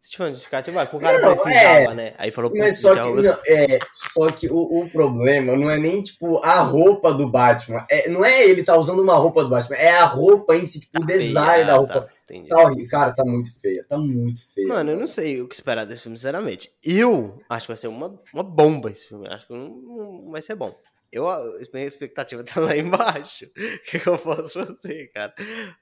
Se 0.00 0.12
tiver 0.12 0.24
uma 0.26 0.30
justificativa, 0.30 0.88
o 0.92 1.00
cara 1.00 1.18
Não, 1.18 1.36
precisava, 1.36 1.94
né? 1.94 2.14
Aí 2.18 2.30
falou 2.30 2.52
Mas 2.54 2.80
só 2.80 2.94
que, 2.94 3.00
não, 3.22 3.36
é, 3.48 3.78
só 4.12 4.30
que 4.30 4.48
o, 4.48 4.82
o 4.84 4.88
problema 4.90 5.56
não 5.56 5.68
é 5.68 5.76
nem, 5.76 6.00
tipo, 6.02 6.38
a 6.44 6.60
roupa 6.60 7.12
do 7.12 7.28
Batman. 7.28 7.84
É, 7.90 8.08
não 8.08 8.24
é 8.24 8.44
ele 8.44 8.62
tá 8.62 8.76
usando 8.76 9.00
uma 9.02 9.16
roupa 9.16 9.42
do 9.42 9.50
Batman, 9.50 9.76
é 9.76 9.90
a 9.90 10.04
roupa 10.04 10.54
em 10.54 10.64
si, 10.64 10.80
tipo, 10.80 11.02
o 11.02 11.04
design 11.06 11.62
Ah, 11.62 11.66
da 11.66 11.76
roupa. 11.76 12.00
tá, 12.02 12.08
entendi. 12.30 12.48
Tá 12.48 12.58
horrível. 12.62 12.88
Cara, 12.88 13.12
tá 13.12 13.24
muito 13.24 13.60
feia. 13.60 13.84
Tá 13.88 13.98
muito 13.98 14.40
feia. 14.54 14.68
Mano, 14.68 14.90
eu 14.92 14.96
não 14.96 15.08
sei 15.08 15.40
o 15.42 15.48
que 15.48 15.54
esperar 15.56 15.84
desse 15.84 16.02
filme, 16.02 16.16
sinceramente. 16.16 16.70
Eu 16.84 17.40
acho 17.48 17.66
que 17.66 17.72
vai 17.72 17.76
ser 17.76 17.88
uma, 17.88 18.20
uma 18.32 18.44
bomba 18.44 18.92
esse 18.92 19.08
filme. 19.08 19.26
Acho 19.28 19.48
que 19.48 19.52
não, 19.52 19.68
não 19.68 20.30
vai 20.30 20.42
ser 20.42 20.54
bom. 20.54 20.72
Eu, 21.10 21.24
minha 21.72 21.86
expectativa 21.86 22.44
tá 22.44 22.60
lá 22.60 22.76
embaixo. 22.76 23.46
O 23.46 23.90
que, 23.90 23.98
que 23.98 24.06
eu 24.06 24.18
posso 24.18 24.64
fazer, 24.64 25.10
cara? 25.12 25.32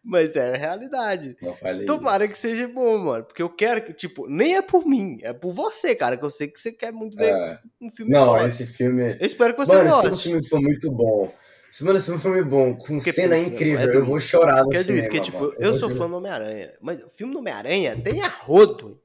Mas 0.05 0.37
é 0.37 0.55
a 0.55 0.57
realidade. 0.57 1.37
Tomara 1.85 2.25
isso. 2.25 2.33
que 2.35 2.39
seja 2.39 2.69
bom, 2.69 2.99
mano. 2.99 3.25
Porque 3.25 3.43
eu 3.43 3.51
quero 3.51 3.85
que, 3.85 3.93
tipo, 3.93 4.29
nem 4.29 4.57
é 4.57 4.63
por 4.63 4.87
mim, 4.87 5.19
é 5.23 5.33
por 5.33 5.53
você, 5.53 5.95
cara. 5.95 6.17
Que 6.17 6.25
eu 6.25 6.31
sei 6.31 6.47
que 6.49 6.61
você 6.61 6.71
quer 6.73 6.93
muito 6.93 7.17
ver 7.17 7.35
É. 7.35 7.59
um 7.81 7.89
filme 7.89 8.13
Não, 8.13 8.47
esse 8.47 8.65
filme. 8.67 9.17
Eu 9.19 9.27
espero 9.27 9.55
que 9.55 9.67
você 9.67 9.75
Mano, 9.77 9.91
goste. 9.91 10.23
filme 10.23 10.49
for 10.49 10.61
muito 10.61 10.91
bom. 10.93 11.33
Mano, 11.83 11.99
se 11.99 12.11
o 12.11 12.19
filme 12.19 12.39
for 12.39 12.45
bom, 12.47 12.75
com 12.75 12.97
Porque, 12.97 13.13
cena 13.13 13.37
putz, 13.37 13.49
incrível, 13.49 13.81
é 13.81 13.87
do- 13.89 13.93
eu 13.99 14.05
vou 14.07 14.19
chorar 14.19 14.59
no 14.63 14.65
Porque, 14.71 14.83
cinema. 14.85 15.03
porque, 15.03 15.21
tipo, 15.21 15.41
mano. 15.41 15.55
eu 15.59 15.71
vou 15.73 15.79
sou 15.79 15.91
fã 15.91 16.09
do 16.09 16.17
Homem-Aranha. 16.17 16.73
Mas 16.81 17.03
o 17.05 17.11
filme 17.11 17.33
do 17.35 17.41
Homem-Aranha 17.41 18.01
tem 18.01 18.23
a 18.23 18.29
rodo. 18.29 18.99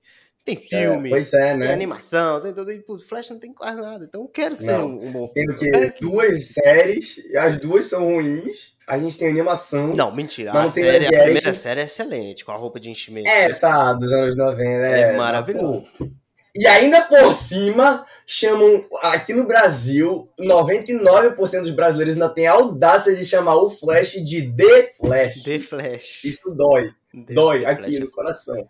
Tem 0.43 0.55
filme, 0.55 1.09
É, 1.09 1.11
pois 1.11 1.33
é, 1.33 1.49
tem 1.51 1.57
né? 1.57 1.71
animação, 1.71 2.41
tem 2.41 2.51
tudo. 2.53 2.71
E, 2.71 2.79
pô, 2.79 2.97
Flash 2.97 3.29
não 3.29 3.39
tem 3.39 3.53
quase 3.53 3.79
nada. 3.79 4.05
Então 4.05 4.21
eu 4.21 4.27
quero 4.27 4.55
que 4.55 4.63
seja 4.63 4.79
Não. 4.79 4.87
um, 4.89 5.07
um 5.07 5.11
bom 5.11 5.27
Tem 5.27 5.45
filme. 5.45 5.59
quero 5.59 5.91
que- 5.93 5.99
Duas 6.01 6.47
séries, 6.47 7.15
as 7.37 7.57
duas 7.57 7.85
são 7.85 8.05
ruins. 8.05 8.73
A 8.87 8.97
gente 8.97 9.17
tem 9.17 9.29
animação. 9.29 9.93
Não, 9.95 10.13
mentira. 10.13 10.51
Não 10.51 10.61
a, 10.61 10.69
tem 10.69 10.83
série, 10.83 11.05
a 11.15 11.23
primeira 11.23 11.53
série 11.53 11.81
é 11.81 11.83
excelente, 11.83 12.43
com 12.43 12.51
a 12.51 12.55
roupa 12.57 12.79
de 12.79 12.89
enchimento. 12.89 13.27
É, 13.29 13.47
tá, 13.53 13.93
dos 13.93 14.11
anos 14.11 14.35
90. 14.35 14.63
É 14.63 15.01
É, 15.01 15.15
maravilhoso. 15.15 15.85
Pô, 15.99 16.09
E 16.55 16.65
ainda 16.67 17.01
por 17.03 17.31
cima, 17.33 18.05
chamam. 18.25 18.83
Aqui 19.03 19.33
no 19.33 19.45
Brasil, 19.45 20.27
99% 20.39 21.61
dos 21.61 21.71
brasileiros 21.71 22.15
ainda 22.15 22.27
tem 22.29 22.47
a 22.47 22.53
audácia 22.53 23.15
de 23.15 23.23
chamar 23.25 23.55
o 23.55 23.69
Flash 23.69 24.13
de 24.23 24.51
The 24.53 24.91
Flash. 24.97 25.43
The 25.43 25.59
Flash. 25.59 26.23
Isso 26.25 26.49
dói. 26.53 26.89
The 27.27 27.33
dói 27.33 27.59
The 27.59 27.65
aqui 27.67 27.83
Flash. 27.83 27.99
no 27.99 28.11
coração. 28.11 28.67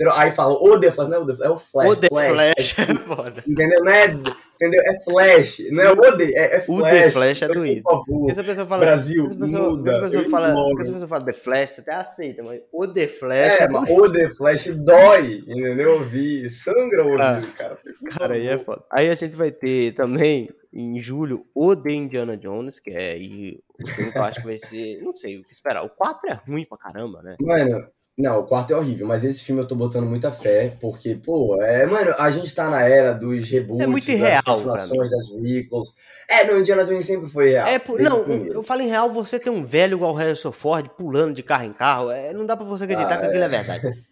Entendeu? 0.00 0.14
Aí 0.18 0.32
falam, 0.32 0.56
o 0.62 0.80
The 0.80 0.92
Flash, 0.92 1.08
não 1.10 1.16
é 1.16 1.20
o 1.20 1.26
The 1.26 1.34
Flash, 1.34 1.46
é 1.46 1.50
o 1.52 1.58
Flash. 1.58 1.90
O 1.90 1.96
The 1.96 2.08
Flash. 2.08 2.30
Flash 2.32 2.78
é 2.78 2.94
foda. 3.04 3.44
Entendeu? 3.46 3.84
Não 3.84 3.92
é, 3.92 4.04
entendeu? 4.06 4.80
É 4.82 5.04
Flash. 5.04 5.58
Não 5.70 5.82
é 5.82 5.92
o 5.92 6.16
The, 6.16 6.24
é, 6.24 6.56
é 6.56 6.58
O 6.66 6.78
Flash. 6.78 6.90
The 6.94 7.10
Flash 7.10 7.42
é 7.42 7.44
Então, 7.44 7.60
doído. 7.62 7.82
Por 7.82 7.90
favor. 8.06 8.18
Porque 8.20 8.34
se 8.34 8.40
a 8.40 8.44
pessoa 8.44 8.66
fala. 8.66 8.80
Brasil, 8.80 9.28
se 9.30 9.36
a 9.36 9.38
pessoa, 9.40 9.68
muda. 9.70 9.92
se 9.92 9.98
a 9.98 10.00
pessoa 10.00 10.22
eu 10.24 10.30
fala, 10.30 10.48
imploro. 10.48 10.68
porque 10.70 10.84
se 10.84 10.90
a 10.90 10.92
pessoa 10.94 11.08
fala 11.08 11.24
The 11.26 11.32
Flash, 11.34 11.70
você 11.72 11.80
até 11.82 11.92
aceita, 11.92 12.42
mas 12.42 12.62
o 12.72 12.86
The 12.88 13.08
Flash 13.08 13.60
É, 13.60 13.62
é, 13.64 13.68
mas 13.68 13.90
o 13.90 14.10
The 14.10 14.28
Flash 14.30 14.66
dói, 14.74 15.44
entendeu? 15.46 15.92
Ouvir, 15.92 16.48
sangra 16.48 17.04
o 17.04 17.10
ouvido, 17.10 17.22
Ah, 17.22 17.42
cara. 17.58 17.76
Por 17.76 18.08
Cara, 18.08 18.34
aí 18.36 18.46
é 18.46 18.50
favor. 18.52 18.64
foda. 18.64 18.84
Aí 18.90 19.10
a 19.10 19.14
gente 19.14 19.36
vai 19.36 19.50
ter 19.50 19.92
também, 19.94 20.48
em 20.72 21.02
julho, 21.02 21.44
o 21.54 21.76
The 21.76 21.92
Indiana 21.92 22.38
Jones, 22.38 22.80
que 22.80 22.88
é 22.90 23.12
aí 23.12 23.58
o 23.78 23.86
filme 23.86 24.12
que 24.12 24.16
eu 24.18 24.22
acho 24.24 24.40
que 24.40 24.46
vai 24.46 24.56
ser. 24.56 25.02
Não 25.02 25.14
sei 25.14 25.36
o 25.38 25.44
que 25.44 25.52
esperar. 25.52 25.84
O 25.84 25.90
4 25.90 26.30
é 26.30 26.40
ruim 26.50 26.64
pra 26.64 26.78
caramba, 26.78 27.20
né? 27.22 27.36
Mano, 27.38 27.86
não, 28.20 28.40
o 28.40 28.44
quarto 28.44 28.72
é 28.72 28.76
horrível, 28.76 29.06
mas 29.06 29.24
esse 29.24 29.42
filme 29.42 29.60
eu 29.62 29.66
tô 29.66 29.74
botando 29.74 30.06
muita 30.06 30.30
fé, 30.30 30.76
porque, 30.80 31.14
pô, 31.14 31.60
é, 31.62 31.86
mano, 31.86 32.14
a 32.18 32.30
gente 32.30 32.54
tá 32.54 32.68
na 32.70 32.82
era 32.82 33.12
dos 33.12 33.48
reboots, 33.48 33.82
É 33.82 33.86
muito 33.86 34.10
irreal 34.10 34.42
das 34.42 34.54
continuações, 34.54 35.10
das 35.10 35.28
requels. 35.42 35.94
É, 36.28 36.44
no 36.44 36.58
Indiana 36.60 36.84
Jones 36.84 37.06
sempre 37.06 37.28
foi 37.28 37.50
real. 37.50 37.66
É, 37.66 37.78
por, 37.78 38.00
não, 38.00 38.22
primeiro. 38.24 38.54
eu 38.54 38.62
falo 38.62 38.82
em 38.82 38.88
real, 38.88 39.10
você 39.12 39.38
tem 39.40 39.52
um 39.52 39.64
velho 39.64 39.96
igual 39.96 40.12
o 40.12 40.16
Harrison 40.16 40.52
Ford 40.52 40.88
pulando 40.90 41.34
de 41.34 41.42
carro 41.42 41.64
em 41.64 41.72
carro, 41.72 42.10
é, 42.10 42.32
não 42.32 42.46
dá 42.46 42.56
pra 42.56 42.66
você 42.66 42.84
acreditar 42.84 43.14
Ah, 43.14 43.18
que 43.18 43.26
aquilo 43.26 43.42
é 43.44 43.48
verdade. 43.48 44.04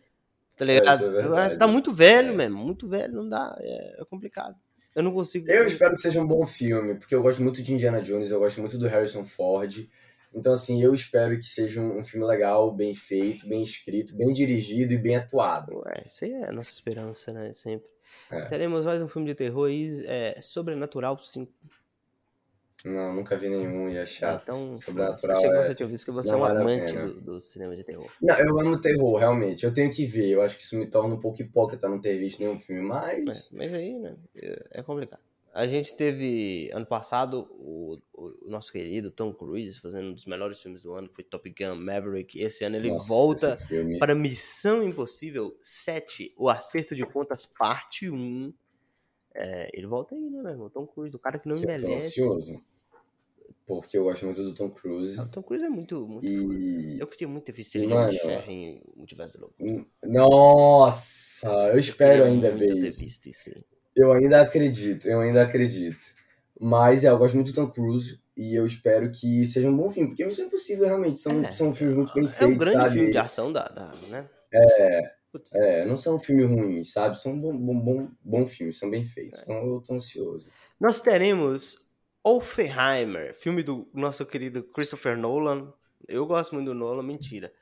Tá 0.56 0.64
ligado? 0.64 0.96
isso 0.96 1.04
é 1.06 1.22
verdade. 1.22 1.56
tá 1.56 1.66
muito 1.68 1.92
velho 1.92 2.30
É. 2.30 2.34
mesmo, 2.34 2.58
muito 2.58 2.88
velho, 2.88 3.12
não 3.14 3.28
dá, 3.28 3.56
é, 3.60 4.00
é 4.02 4.04
complicado. 4.10 4.56
Eu 4.94 5.02
não 5.04 5.12
consigo. 5.12 5.48
Eu 5.48 5.66
espero 5.68 5.94
que 5.94 6.00
seja 6.00 6.20
um 6.20 6.26
bom 6.26 6.44
filme, 6.44 6.96
porque 6.96 7.14
eu 7.14 7.22
gosto 7.22 7.40
muito 7.40 7.62
de 7.62 7.72
Indiana 7.72 8.02
Jones, 8.02 8.30
eu 8.32 8.40
gosto 8.40 8.60
muito 8.60 8.76
do 8.76 8.88
Harrison 8.88 9.24
Ford. 9.24 9.86
Então, 10.34 10.52
assim, 10.52 10.82
eu 10.82 10.94
espero 10.94 11.36
que 11.36 11.46
seja 11.46 11.80
um, 11.80 11.98
um 11.98 12.04
filme 12.04 12.26
legal, 12.26 12.72
bem 12.74 12.94
feito, 12.94 13.48
bem 13.48 13.62
escrito, 13.62 14.16
bem 14.16 14.32
dirigido 14.32 14.92
e 14.92 14.98
bem 14.98 15.16
atuado. 15.16 15.78
Ué, 15.78 16.04
isso 16.06 16.24
aí 16.24 16.32
é 16.32 16.48
a 16.48 16.52
nossa 16.52 16.70
esperança, 16.70 17.32
né? 17.32 17.52
Sempre. 17.52 17.88
É. 18.30 18.44
Teremos 18.46 18.84
mais 18.84 19.00
um 19.02 19.08
filme 19.08 19.26
de 19.26 19.34
terror 19.34 19.68
aí, 19.68 20.04
é, 20.06 20.38
Sobrenatural 20.40 21.18
5. 21.18 21.50
Não, 22.84 23.12
nunca 23.12 23.36
vi 23.36 23.48
nenhum 23.48 23.88
e 23.88 23.96
é 23.96 24.06
chato. 24.06 24.42
Então, 24.42 24.76
Sobrenatural 24.78 25.44
é... 25.44 25.66
você 25.66 25.74
tinha 25.74 25.88
visto 25.88 26.04
que 26.04 26.12
você 26.12 26.28
é 26.28 26.32
não 26.32 26.38
um 26.38 26.42
vale 26.42 26.60
amante 26.60 26.92
do, 26.92 27.20
do 27.20 27.40
cinema 27.40 27.74
de 27.74 27.82
terror. 27.82 28.08
Não, 28.22 28.38
eu 28.38 28.60
amo 28.60 28.80
terror, 28.80 29.18
realmente. 29.18 29.64
Eu 29.64 29.72
tenho 29.72 29.90
que 29.90 30.06
ver. 30.06 30.28
Eu 30.28 30.42
acho 30.42 30.56
que 30.56 30.62
isso 30.62 30.78
me 30.78 30.86
torna 30.86 31.14
um 31.14 31.20
pouco 31.20 31.42
hipócrita 31.42 31.88
não 31.88 32.00
ter 32.00 32.16
visto 32.18 32.38
nenhum 32.38 32.58
filme, 32.58 32.82
mas. 32.82 33.28
É, 33.28 33.42
mas 33.50 33.74
aí, 33.74 33.98
né? 33.98 34.14
É, 34.36 34.66
é 34.74 34.82
complicado. 34.82 35.27
A 35.58 35.66
gente 35.66 35.96
teve, 35.96 36.70
ano 36.72 36.86
passado, 36.86 37.48
o, 37.50 37.98
o- 38.14 38.48
nosso 38.48 38.70
querido 38.70 39.10
Tom 39.10 39.34
Cruise 39.34 39.80
fazendo 39.80 40.10
um 40.10 40.12
dos 40.14 40.24
melhores 40.24 40.60
filmes 40.60 40.82
do 40.82 40.92
ano, 40.92 41.08
que 41.08 41.16
foi 41.16 41.24
Top 41.24 41.50
Gun 41.50 41.74
Maverick. 41.74 42.38
Esse 42.40 42.62
ano 42.64 42.76
ele 42.76 42.90
Nossa, 42.90 43.08
volta 43.08 43.58
para 43.98 44.14
Missão 44.14 44.84
Impossível 44.84 45.58
7, 45.60 46.32
o 46.36 46.48
Acerto 46.48 46.94
de 46.94 47.04
Contas, 47.04 47.44
parte 47.44 48.08
1. 48.08 48.54
É, 49.34 49.68
ele 49.76 49.88
volta 49.88 50.14
aí, 50.14 50.20
né, 50.30 50.40
meu 50.42 50.50
irmão? 50.52 50.70
Tom 50.70 50.86
Cruise, 50.86 51.16
o 51.16 51.18
cara 51.18 51.40
que 51.40 51.48
não 51.48 51.56
Eu 51.56 51.62
tô 51.62 51.72
envelhece. 51.72 52.06
ansioso. 52.06 52.62
Porque 53.66 53.98
eu 53.98 54.04
gosto 54.04 54.24
muito 54.26 54.42
do 54.44 54.54
Tom 54.54 54.70
Cruise. 54.70 55.18
Ah, 55.18 55.24
O 55.24 55.28
Tom 55.28 55.42
Cruise 55.42 55.64
é 55.64 55.68
muito, 55.68 56.06
muito 56.06 56.24
E. 56.24 56.98
Eu 57.00 57.06
queria 57.08 57.26
muito 57.26 57.44
ter 57.46 57.52
visto 57.52 57.74
ele 57.74 57.88
de 57.88 57.94
Mano, 57.94 58.12
de 58.12 58.18
Ferro 58.20 58.50
em 58.50 58.80
Multiverso 58.96 59.40
Louco. 59.40 59.56
Nossa, 60.06 61.48
eu 61.72 61.78
espero 61.80 62.12
Queria 62.12 62.26
ainda 62.26 62.48
muito 62.50 62.60
ver 62.60 62.80
ter 62.80 62.86
isso. 62.88 63.00
visto 63.00 63.26
isso. 63.28 63.50
Eu 63.98 64.12
ainda 64.12 64.40
acredito, 64.42 65.08
eu 65.08 65.20
ainda 65.20 65.42
acredito. 65.42 66.14
Mas 66.60 67.04
é, 67.04 67.08
eu 67.08 67.18
gosto 67.18 67.34
muito 67.34 67.52
do 67.52 67.54
Tom 67.54 67.70
Cruise 67.70 68.20
e 68.36 68.54
eu 68.54 68.64
espero 68.64 69.10
que 69.10 69.44
seja 69.46 69.68
um 69.68 69.76
bom 69.76 69.90
filme, 69.90 70.08
porque 70.08 70.24
Missão 70.24 70.46
Impossível 70.46 70.86
realmente 70.86 71.18
são, 71.18 71.44
É. 71.44 71.52
são 71.52 71.74
filmes 71.74 71.96
muito 71.96 72.14
bem 72.14 72.24
É 72.24 72.28
feitos, 72.28 72.46
um 72.46 72.58
grande 72.58 72.82
sabe? 72.82 72.94
filme 72.94 73.10
de 73.10 73.18
ação 73.18 73.52
da, 73.52 73.64
da 73.64 73.92
né? 74.08 74.28
Putz, 75.32 75.52
É, 75.54 75.84
não 75.84 75.96
são 75.96 76.18
filmes 76.18 76.46
ruins, 76.46 76.92
sabe? 76.92 77.18
São 77.18 77.38
bom, 77.38 77.56
bom, 77.56 77.78
bom, 77.78 78.08
bom 78.22 78.46
filmes, 78.46 78.78
são 78.78 78.90
bem 78.90 79.02
É. 79.02 79.06
feitos. 79.06 79.42
Então 79.42 79.56
eu 79.56 79.80
tô 79.80 79.94
ansioso. 79.94 80.48
Nós 80.80 81.00
teremos 81.00 81.76
Oppenheimer, 82.24 83.34
filme 83.34 83.62
do 83.62 83.88
nosso 83.92 84.24
querido 84.26 84.62
Christopher 84.62 85.16
Nolan. 85.16 85.72
Eu 86.06 86.26
gosto 86.26 86.54
muito 86.54 86.66
do 86.68 86.74
Nolan, 86.74 87.02
mentira. 87.02 87.52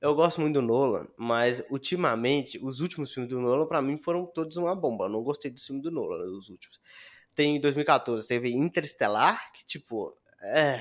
Eu 0.00 0.14
gosto 0.14 0.40
muito 0.40 0.54
do 0.54 0.62
Nolan, 0.62 1.06
mas 1.16 1.62
ultimamente, 1.68 2.58
os 2.62 2.80
últimos 2.80 3.12
filmes 3.12 3.28
do 3.28 3.40
Nolan, 3.40 3.66
pra 3.66 3.82
mim, 3.82 3.98
foram 3.98 4.24
todos 4.24 4.56
uma 4.56 4.74
bomba. 4.74 5.04
Eu 5.04 5.10
não 5.10 5.22
gostei 5.22 5.50
do 5.50 5.60
filme 5.60 5.82
do 5.82 5.90
Nolan, 5.90 6.24
os 6.38 6.48
últimos. 6.48 6.80
Tem 7.34 7.56
em 7.56 7.60
2014, 7.60 8.26
teve 8.26 8.50
Interstellar, 8.50 9.52
que 9.52 9.66
tipo, 9.66 10.16
é, 10.42 10.80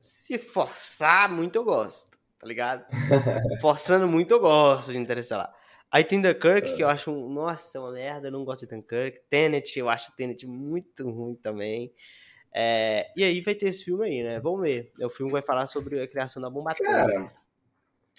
se 0.00 0.38
forçar 0.38 1.30
muito 1.30 1.56
eu 1.56 1.64
gosto, 1.64 2.18
tá 2.38 2.46
ligado? 2.46 2.84
Forçando 3.60 4.08
muito 4.08 4.32
eu 4.32 4.40
gosto 4.40 4.90
de 4.90 4.98
Interstellar. 4.98 5.54
Aí 5.92 6.04
tem 6.04 6.20
Dunkirk, 6.20 6.76
que 6.76 6.82
eu 6.82 6.88
acho, 6.88 7.10
um, 7.10 7.28
nossa, 7.28 7.80
uma 7.80 7.92
merda, 7.92 8.28
eu 8.28 8.32
não 8.32 8.44
gosto 8.44 8.60
de 8.60 8.74
Dunkirk. 8.74 9.20
Tenet, 9.28 9.78
eu 9.78 9.88
acho 9.88 10.14
Tenet 10.16 10.46
muito 10.46 11.08
ruim 11.08 11.34
também. 11.36 11.92
É, 12.52 13.10
e 13.16 13.22
aí 13.22 13.40
vai 13.40 13.54
ter 13.54 13.66
esse 13.66 13.84
filme 13.84 14.04
aí, 14.04 14.22
né? 14.22 14.40
Vamos 14.40 14.62
ver. 14.62 14.92
O 15.00 15.08
filme 15.08 15.30
vai 15.30 15.42
falar 15.42 15.66
sobre 15.66 16.00
a 16.00 16.08
criação 16.08 16.42
da 16.42 16.50
bomba 16.50 16.72
atômica. 16.72 17.39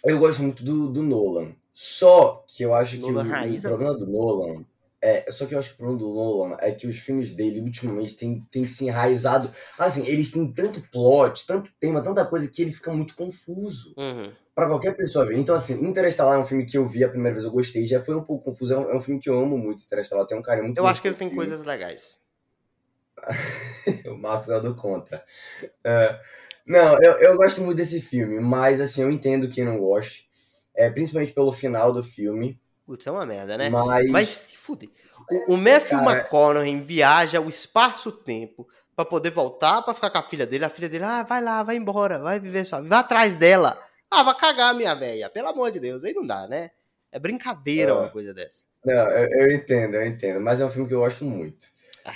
Eu 0.03 0.19
gosto 0.19 0.41
muito 0.41 0.63
do, 0.63 0.89
do 0.89 1.03
Nolan. 1.03 1.53
Só 1.73 2.43
que 2.47 2.63
eu 2.63 2.73
acho 2.73 2.97
que 2.97 3.01
Nolan 3.01 3.23
o, 3.23 3.29
raiz, 3.29 3.63
o 3.63 3.67
problema 3.67 3.97
do 3.97 4.07
Nolan. 4.07 4.65
É, 5.03 5.25
só 5.31 5.47
que 5.47 5.55
eu 5.55 5.59
acho 5.59 5.69
que 5.69 5.75
o 5.75 5.77
problema 5.77 5.99
do 5.99 6.13
Nolan 6.13 6.57
é 6.59 6.71
que 6.71 6.85
os 6.85 6.97
filmes 6.97 7.33
dele, 7.33 7.59
ultimamente, 7.59 8.15
tem, 8.15 8.45
tem 8.51 8.67
se 8.67 8.85
enraizado. 8.85 9.49
Assim, 9.79 10.05
eles 10.05 10.29
têm 10.29 10.51
tanto 10.51 10.79
plot, 10.91 11.47
tanto 11.47 11.71
tema, 11.79 12.03
tanta 12.03 12.23
coisa 12.23 12.47
que 12.47 12.61
ele 12.61 12.71
fica 12.71 12.91
muito 12.91 13.15
confuso. 13.15 13.95
Uhum. 13.97 14.31
Pra 14.53 14.67
qualquer 14.67 14.95
pessoa 14.95 15.25
ver. 15.25 15.37
Então, 15.37 15.55
assim, 15.55 15.73
Interestelar 15.83 16.35
é 16.35 16.39
um 16.39 16.45
filme 16.45 16.65
que 16.65 16.77
eu 16.77 16.87
vi 16.87 17.03
a 17.03 17.09
primeira 17.09 17.33
vez, 17.33 17.45
eu 17.45 17.51
gostei, 17.51 17.85
já 17.85 17.99
foi 17.99 18.15
um 18.15 18.23
pouco 18.23 18.45
confuso. 18.45 18.73
É 18.73 18.77
um, 18.77 18.89
é 18.91 18.95
um 18.95 19.01
filme 19.01 19.19
que 19.19 19.29
eu 19.29 19.39
amo 19.39 19.57
muito, 19.57 19.83
Interestelar. 19.83 20.27
Tem 20.27 20.37
um 20.37 20.41
carinho 20.41 20.65
muito 20.65 20.77
Eu 20.77 20.83
grande 20.83 20.91
acho 20.91 21.01
que 21.01 21.07
ele 21.07 21.15
tem 21.15 21.29
coisas 21.31 21.63
legais. 21.63 22.19
o 24.07 24.17
Marcos 24.17 24.49
é 24.49 24.59
do 24.59 24.75
contra. 24.75 25.23
É, 25.83 26.19
não, 26.65 27.01
eu, 27.01 27.13
eu 27.13 27.37
gosto 27.37 27.61
muito 27.61 27.77
desse 27.77 28.01
filme, 28.01 28.39
mas 28.39 28.79
assim, 28.81 29.01
eu 29.01 29.11
entendo 29.11 29.47
quem 29.49 29.63
não 29.63 29.77
gosta. 29.79 30.15
É, 30.73 30.89
principalmente 30.89 31.33
pelo 31.33 31.51
final 31.51 31.91
do 31.91 32.01
filme. 32.01 32.59
Putz, 32.85 33.05
é 33.05 33.11
uma 33.11 33.25
merda, 33.25 33.57
né? 33.57 33.69
Mas. 33.69 34.09
Vai 34.11 34.25
se 34.25 34.55
fuder. 34.55 34.89
O, 35.47 35.53
o 35.53 35.57
Matthew 35.57 35.99
Cara, 35.99 36.11
McConaughey 36.13 36.81
viaja 36.81 37.39
o 37.39 37.49
espaço-tempo 37.49 38.67
pra 38.95 39.05
poder 39.05 39.31
voltar 39.31 39.81
pra 39.81 39.93
ficar 39.93 40.09
com 40.09 40.17
a 40.17 40.23
filha 40.23 40.45
dele. 40.45 40.65
A 40.65 40.69
filha 40.69 40.89
dele, 40.89 41.03
ah, 41.03 41.23
vai 41.23 41.41
lá, 41.43 41.61
vai 41.63 41.75
embora, 41.75 42.19
vai 42.19 42.39
viver 42.39 42.65
sua 42.65 42.79
vida, 42.79 42.89
vai 42.89 42.99
atrás 42.99 43.35
dela. 43.35 43.77
Ah, 44.09 44.23
vai 44.23 44.35
cagar, 44.35 44.73
minha 44.75 44.93
velha, 44.95 45.29
pelo 45.29 45.49
amor 45.49 45.71
de 45.71 45.79
Deus. 45.79 46.03
Aí 46.03 46.13
não 46.13 46.25
dá, 46.25 46.47
né? 46.47 46.71
É 47.11 47.19
brincadeira 47.19 47.91
É. 47.91 47.93
uma 47.93 48.09
coisa 48.09 48.33
dessa. 48.33 48.63
Não, 48.85 48.93
eu, 49.11 49.29
eu 49.41 49.51
entendo, 49.51 49.95
eu 49.95 50.05
entendo. 50.05 50.41
Mas 50.41 50.59
é 50.59 50.65
um 50.65 50.69
filme 50.69 50.87
que 50.87 50.93
eu 50.93 50.99
gosto 50.99 51.23
muito. 51.23 51.67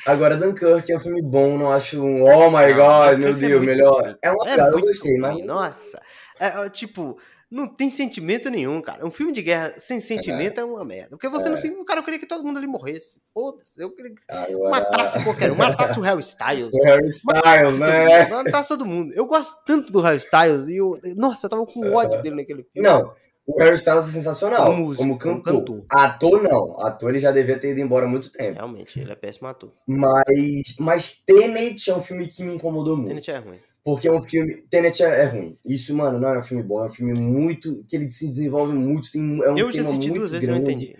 Agora, 0.05 0.35
Dunkirk 0.35 0.91
é 0.91 0.97
um 0.97 0.99
filme 0.99 1.21
bom, 1.21 1.57
não 1.57 1.71
acho 1.71 2.01
um 2.03 2.23
oh 2.23 2.47
my 2.49 2.73
Não, 2.73 2.75
god, 2.75 3.19
meu 3.19 3.29
é 3.29 3.33
Deus, 3.33 3.41
muito 3.57 3.65
melhor. 3.65 4.01
ruim. 4.03 4.15
É 4.21 4.31
uma 4.31 4.49
É 4.49 4.55
piada, 4.55 4.75
eu 4.77 4.81
gostei, 4.81 5.17
mas. 5.17 5.45
Nossa. 5.45 6.01
É, 6.39 6.65
é, 6.65 6.69
tipo, 6.69 7.17
não 7.49 7.67
tem 7.67 7.89
sentimento 7.89 8.49
nenhum, 8.49 8.81
cara. 8.81 9.05
Um 9.05 9.11
filme 9.11 9.31
de 9.31 9.41
guerra 9.41 9.73
sem 9.77 10.01
sentimento 10.01 10.59
é, 10.59 10.63
uma 10.65 10.83
merda. 10.83 11.09
Porque 11.11 11.29
você 11.29 11.47
não 11.47 11.55
se. 11.55 11.69
Cara, 11.85 11.99
eu 11.99 12.03
queria 12.03 12.19
que 12.19 12.25
todo 12.25 12.43
mundo 12.43 12.57
ali 12.57 12.67
morresse. 12.67 13.21
Foda-se. 13.33 13.81
Eu 13.81 13.95
queria 13.95 14.11
que 14.13 14.21
Agora... 14.27 14.69
matasse 14.69 15.23
qualquer 15.23 15.51
um. 15.51 15.55
Matasse 15.55 15.99
o 15.99 16.01
Harry 16.01 16.19
Styles. 16.21 16.71
O 16.75 16.83
Harry 16.83 17.07
Styles, 17.07 17.79
né? 17.79 18.27
Matasse 18.27 18.69
todo 18.69 18.85
mundo. 18.85 19.13
Eu 19.15 19.25
gosto 19.25 19.63
tanto 19.65 19.91
do 19.91 20.01
Harry 20.01 20.17
Styles 20.17 20.67
e 20.67 20.77
eu. 20.77 20.91
Nossa, 21.15 21.45
eu 21.45 21.49
tava 21.49 21.65
com 21.65 21.93
ódio 21.93 22.21
dele 22.21 22.35
naquele 22.35 22.63
filme. 22.63 22.87
Não, 22.87 23.13
o 23.47 23.59
Harry 23.59 23.75
Styles 23.75 24.07
é 24.07 24.11
sensacional. 24.11 24.65
Como 24.65 24.85
músico, 24.85 25.03
como 25.03 25.19
como 25.19 25.43
cantor. 25.43 25.81
cantor. 25.81 25.85
Ator, 25.89 26.43
não. 26.43 26.79
Ator 26.79 27.09
ele 27.09 27.19
já 27.19 27.31
devia 27.31 27.59
ter 27.59 27.71
ido 27.71 27.79
embora 27.79 28.05
há 28.05 28.09
muito 28.09 28.31
tempo. 28.31 28.55
Realmente, 28.55 28.99
ele 28.99 29.11
é 29.11 29.15
péssimo 29.15 29.47
ator. 29.47 29.71
Mas, 29.85 30.75
mas 30.79 31.21
Tenet 31.25 31.89
é 31.89 31.95
um 31.95 32.01
filme 32.01 32.27
que 32.27 32.43
me 32.43 32.55
incomodou 32.55 32.95
muito. 32.95 33.09
Tenet 33.09 33.31
é 33.31 33.37
ruim. 33.37 33.59
Porque 33.83 34.07
é 34.07 34.11
um 34.11 34.21
filme. 34.21 34.63
Tenet 34.67 35.03
é, 35.03 35.21
é 35.21 35.25
ruim. 35.25 35.55
Isso, 35.63 35.95
mano, 35.95 36.19
não 36.19 36.29
é 36.29 36.39
um 36.39 36.43
filme 36.43 36.63
bom. 36.63 36.83
É 36.83 36.87
um 36.87 36.89
filme 36.89 37.13
muito. 37.13 37.83
que 37.87 37.95
ele 37.95 38.09
se 38.09 38.27
desenvolve 38.27 38.73
muito. 38.73 39.11
Tem, 39.11 39.21
é 39.43 39.51
um 39.51 39.57
eu 39.57 39.71
já 39.71 39.81
assisti 39.81 40.07
muito 40.07 40.19
duas 40.19 40.31
vezes 40.31 40.47
e 40.47 40.51
não 40.51 40.57
entendi. 40.57 40.95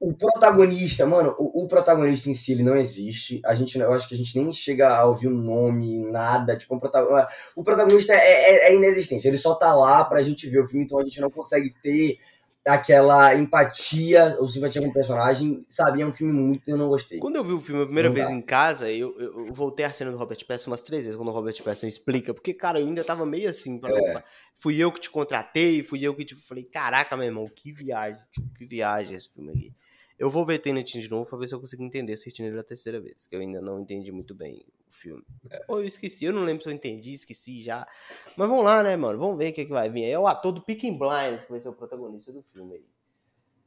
O 0.00 0.14
protagonista, 0.14 1.04
mano, 1.06 1.34
o, 1.38 1.64
o 1.64 1.68
protagonista 1.68 2.30
em 2.30 2.34
si, 2.34 2.52
ele 2.52 2.62
não 2.62 2.76
existe. 2.76 3.40
A 3.44 3.54
gente, 3.54 3.76
eu 3.78 3.92
acho 3.92 4.08
que 4.08 4.14
a 4.14 4.18
gente 4.18 4.38
nem 4.38 4.52
chega 4.52 4.88
a 4.96 5.04
ouvir 5.04 5.26
o 5.26 5.30
nome, 5.34 5.98
nada. 6.10 6.56
Tipo, 6.56 6.76
um 6.76 6.78
protagonista, 6.78 7.28
o 7.56 7.64
protagonista 7.64 8.12
é, 8.12 8.16
é- 8.16 8.68
é 8.70 8.76
inexistente. 8.76 9.26
Ele 9.26 9.36
só 9.36 9.54
tá 9.56 9.74
lá 9.74 10.04
pra 10.04 10.22
gente 10.22 10.48
ver 10.48 10.60
o 10.60 10.66
filme, 10.68 10.84
então 10.84 11.00
a 11.00 11.04
gente 11.04 11.20
não 11.20 11.30
consegue 11.30 11.68
ter 11.82 12.18
aquela 12.64 13.34
empatia 13.34 14.36
ou 14.38 14.46
simpatia 14.46 14.80
com 14.82 14.88
o 14.88 14.92
personagem. 14.92 15.64
Sabe, 15.68 16.02
é 16.02 16.06
um 16.06 16.12
filme 16.12 16.32
muito 16.32 16.68
eu 16.68 16.76
não 16.76 16.88
gostei. 16.88 17.18
Quando 17.18 17.36
eu 17.36 17.42
vi 17.44 17.52
o 17.54 17.60
filme 17.60 17.82
a 17.82 17.86
primeira 17.86 18.08
Não 18.08 18.14
vez 18.14 18.26
dá. 18.28 18.32
em 18.32 18.42
casa, 18.42 18.90
eu, 18.92 19.18
eu 19.18 19.52
voltei 19.52 19.84
a 19.86 19.92
cena 19.92 20.10
do 20.12 20.16
Robert 20.18 20.38
Pattinson 20.46 20.70
umas 20.70 20.82
três 20.82 21.02
vezes, 21.02 21.16
quando 21.16 21.28
o 21.28 21.32
Robert 21.32 21.56
Pattinson 21.62 21.86
explica, 21.86 22.32
porque, 22.34 22.52
cara, 22.54 22.78
eu 22.78 22.86
ainda 22.86 23.02
tava 23.02 23.24
meio 23.26 23.48
assim, 23.48 23.78
pra- 23.78 23.90
É. 23.90 24.22
fui 24.54 24.78
eu 24.78 24.92
que 24.92 25.00
te 25.00 25.10
contratei, 25.10 25.82
fui 25.82 26.02
eu 26.04 26.14
que 26.14 26.24
te 26.24 26.34
falei, 26.34 26.62
caraca, 26.64 27.16
meu 27.16 27.26
irmão, 27.26 27.48
que 27.48 27.72
viagem, 27.72 28.20
que 28.56 28.66
viagem 28.66 29.16
esse 29.16 29.32
filme 29.32 29.50
aqui. 29.50 29.72
Eu 30.18 30.28
vou 30.28 30.44
ver 30.44 30.58
Tenet 30.58 31.00
de 31.00 31.08
novo 31.10 31.26
pra 31.26 31.38
ver 31.38 31.46
se 31.46 31.54
eu 31.54 31.60
consigo 31.60 31.82
entender 31.84 32.12
assistindo 32.12 32.46
ele 32.46 32.58
a 32.58 32.64
terceira 32.64 33.00
vez, 33.00 33.26
que 33.26 33.36
eu 33.36 33.40
ainda 33.40 33.60
não 33.60 33.80
entendi 33.80 34.10
muito 34.10 34.34
bem 34.34 34.64
o 34.90 34.92
filme. 34.92 35.24
É. 35.50 35.64
Ou 35.68 35.80
eu 35.80 35.86
esqueci, 35.86 36.24
eu 36.24 36.32
não 36.32 36.42
lembro 36.44 36.62
se 36.62 36.68
eu 36.68 36.72
entendi, 36.72 37.12
esqueci 37.12 37.62
já. 37.62 37.86
Mas 38.36 38.48
vamos 38.48 38.64
lá, 38.64 38.82
né, 38.82 38.96
mano, 38.96 39.18
vamos 39.18 39.38
ver 39.38 39.50
o 39.50 39.52
que, 39.52 39.64
que 39.64 39.70
vai 39.70 39.88
vir. 39.88 40.04
aí. 40.06 40.10
É 40.10 40.18
o 40.18 40.26
ator 40.26 40.50
do 40.52 40.60
Peaky 40.60 40.90
Blinders 40.90 41.44
que 41.44 41.50
vai 41.50 41.60
ser 41.60 41.68
o 41.68 41.72
protagonista 41.72 42.32
do 42.32 42.42
filme 42.52 42.74
aí. 42.74 42.84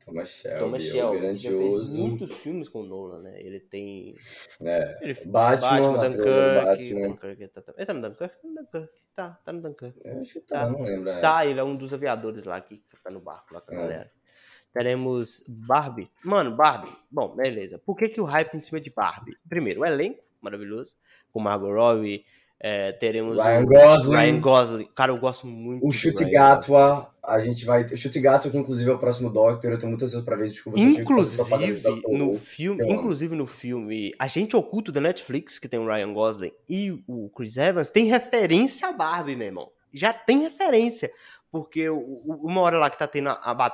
Thomas 0.04 0.30
Shelby, 0.30 0.60
Thomas 0.60 0.84
é 0.84 0.90
Shelby, 0.90 1.20
fez 1.20 1.42
grandioso. 1.44 1.98
muitos 1.98 2.36
filmes 2.38 2.68
com 2.68 2.82
o 2.82 2.86
Nolan, 2.86 3.20
né? 3.22 3.40
Ele 3.40 3.60
tem 3.60 4.16
É. 4.60 4.98
ele, 5.00 5.14
Batman, 5.28 5.80
do 5.94 6.10
Dunkirk, 6.10 6.66
Batman. 6.66 7.08
Dunkirk, 7.08 7.48
tá, 7.50 7.62
tá, 7.62 7.74
ele 7.78 7.86
tá 7.86 7.94
no 7.94 8.02
Dunkirk? 8.02 8.34
Tá 8.36 8.48
no 8.48 8.56
Dunkirk, 8.56 8.90
tá, 9.16 9.30
tá 9.46 9.54
no 9.54 9.62
Dunkirk. 9.62 10.02
Eu 10.04 10.22
acho 10.22 10.34
que 10.34 10.40
tá, 10.42 10.66
Tá. 10.66 10.70
não 10.72 10.82
lembro. 10.82 11.08
é. 11.08 11.22
Tá, 11.22 11.46
ele 11.46 11.60
é 11.60 11.64
um 11.64 11.76
dos 11.76 11.94
aviadores 11.94 12.46
lá 12.46 12.60
que 12.60 12.82
tá 13.04 13.12
no 13.12 13.20
barco 13.20 13.54
lá 13.54 13.62
com 13.62 13.72
a 13.72 13.76
É. 13.76 13.78
galera. 13.80 14.12
Teremos 14.74 15.44
Barbie. 15.48 16.10
Mano, 16.24 16.56
Barbie. 16.56 16.92
Bom, 17.12 17.36
beleza. 17.36 17.78
Por 17.78 17.96
que, 17.98 18.08
que 18.08 18.22
o 18.22 18.26
hype 18.26 18.54
em 18.56 18.62
cima 18.62 18.80
de 18.80 18.90
Barbie? 18.90 19.38
Primeiro, 19.48 19.82
o 19.82 19.86
elenco, 19.86 20.24
maravilhoso. 20.42 20.96
Com 21.32 21.42
Margot 21.42 21.74
Robbie. 21.74 22.26
é, 22.60 22.92
teremos 22.92 23.38
Ryan 23.38 23.64
o 23.64 23.66
Gosling. 23.66 24.16
Ryan 24.16 24.40
Gosling. 24.40 24.90
Cara, 24.96 25.12
eu 25.12 25.18
gosto 25.18 25.48
muito 25.48 25.86
O 25.86 25.92
Chute 25.92 26.24
Gatua, 26.30 27.12
a 27.24 27.40
gente 27.40 27.66
vai. 27.66 27.84
O 27.84 27.98
Chute 27.98 28.20
Gatua, 28.20 28.52
que 28.52 28.58
inclusive 28.58 28.90
é 28.90 28.94
o 28.94 29.00
próximo 29.00 29.30
Doctor, 29.30 29.72
eu 29.72 29.80
tô 29.80 29.88
muito 29.88 30.06
ansioso 30.06 30.24
pra 30.24 30.36
ver. 30.36 30.46
Desculpa, 30.46 30.80
Inclusive 30.80 32.02
no 32.08 32.36
filme, 32.36 32.94
inclusive 32.94 33.36
no 33.36 33.48
filme 33.48 34.14
Agente 34.20 34.56
Oculto 34.56 34.92
da 34.92 35.02
Netflix, 35.02 35.60
que 35.60 35.68
tem 35.68 35.80
o 35.80 35.88
Ryan 35.88 36.14
Gosling 36.14 36.52
e 36.70 37.04
o 37.08 37.30
Chris 37.36 37.58
Evans, 37.58 37.90
tem 37.90 38.06
referência 38.06 38.88
a 38.88 38.94
Barbie, 38.94 39.36
meu 39.36 39.48
irmão. 39.48 39.72
Já 39.94 40.14
tem 40.14 40.40
referência. 40.42 41.12
Porque 41.52 41.90
o- 41.90 41.98
o- 41.98 42.48
uma 42.48 42.62
hora 42.62 42.78
lá 42.78 42.90
que 42.90 42.98
tá 42.98 43.08
tendo 43.08 43.30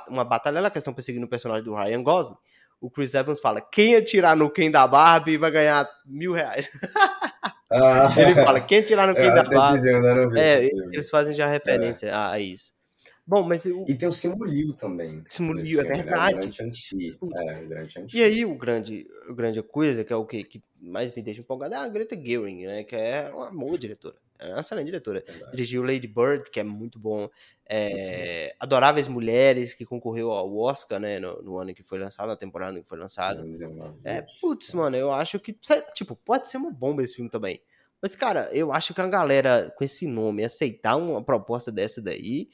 uma 0.08 0.24
batalha 0.24 0.60
lá 0.60 0.68
que 0.70 0.78
estão 0.78 0.92
perseguindo 0.92 1.26
o 1.26 1.28
personagem 1.28 1.64
do 1.64 1.74
Ryan 1.74 2.02
Gosling, 2.02 2.36
o 2.80 2.90
Chris 2.90 3.14
Evans 3.14 3.38
fala: 3.40 3.60
quem 3.60 3.94
atirar 3.96 4.36
no 4.36 4.50
Ken 4.50 4.70
da 4.70 4.86
Barbie 4.86 5.36
vai 5.36 5.50
ganhar 5.50 5.88
mil 6.06 6.32
reais. 6.32 6.68
Ah, 7.70 8.08
Ele 8.16 8.34
fala: 8.34 8.62
quem 8.62 8.78
atirar 8.78 9.06
no 9.06 9.14
Ken 9.14 9.30
da 9.34 9.42
Barbie. 9.44 9.90
É, 10.38 10.64
eles 10.90 11.10
fazem 11.10 11.34
já 11.34 11.46
referência 11.46 12.16
a, 12.16 12.32
a 12.32 12.40
isso. 12.40 12.72
Bom, 13.26 13.42
mas 13.42 13.66
o, 13.66 13.84
E 13.86 13.94
tem 13.94 14.08
o 14.08 14.12
Simulio 14.12 14.72
também. 14.72 15.20
Simulio, 15.26 15.80
é 15.80 15.84
né? 15.84 15.94
verdade. 15.96 16.34
O 16.36 16.38
grande. 16.50 17.16
Putz. 17.20 17.46
É, 17.46 17.60
o 17.62 17.68
grande 17.68 17.92
Shang-Chi. 17.92 18.16
E 18.16 18.22
aí, 18.22 18.46
o 18.46 18.54
grande, 18.54 19.06
a 19.28 19.32
grande 19.34 19.62
coisa, 19.62 20.02
que 20.02 20.10
é 20.10 20.16
o 20.16 20.24
que, 20.24 20.44
que 20.44 20.62
mais 20.80 21.14
me 21.14 21.20
deixa 21.20 21.42
empolgado, 21.42 21.74
é 21.74 21.76
a 21.76 21.86
Greta 21.88 22.16
Gerwig, 22.16 22.66
né? 22.66 22.84
Que 22.84 22.96
é 22.96 23.30
uma 23.34 23.50
boa 23.50 23.76
diretora. 23.76 24.14
É 24.38 24.48
uma 24.48 24.60
excelente 24.60 24.86
diretora. 24.86 25.24
Verdade. 25.26 25.50
Dirigiu 25.52 25.82
Lady 25.82 26.06
Bird, 26.06 26.50
que 26.50 26.60
é 26.60 26.62
muito 26.62 26.98
bom. 26.98 27.28
É, 27.68 28.54
Adoráveis 28.58 29.08
Mulheres, 29.08 29.74
que 29.74 29.84
concorreu 29.84 30.30
ao 30.30 30.56
Oscar, 30.56 31.00
né? 31.00 31.18
No, 31.18 31.42
no 31.42 31.58
ano 31.58 31.74
que 31.74 31.82
foi 31.82 31.98
lançado, 31.98 32.28
na 32.28 32.36
temporada 32.36 32.80
que 32.80 32.88
foi 32.88 32.98
lançado. 32.98 33.44
É, 34.04 34.24
putz, 34.40 34.72
mano, 34.72 34.96
eu 34.96 35.12
acho 35.12 35.38
que, 35.40 35.56
tipo, 35.94 36.14
pode 36.16 36.48
ser 36.48 36.56
uma 36.58 36.70
bomba 36.70 37.02
esse 37.02 37.16
filme 37.16 37.30
também. 37.30 37.60
Mas, 38.00 38.14
cara, 38.14 38.48
eu 38.52 38.72
acho 38.72 38.94
que 38.94 39.00
a 39.00 39.08
galera 39.08 39.74
com 39.76 39.82
esse 39.82 40.06
nome 40.06 40.44
aceitar 40.44 40.96
uma 40.96 41.22
proposta 41.22 41.72
dessa 41.72 42.00
daí, 42.00 42.48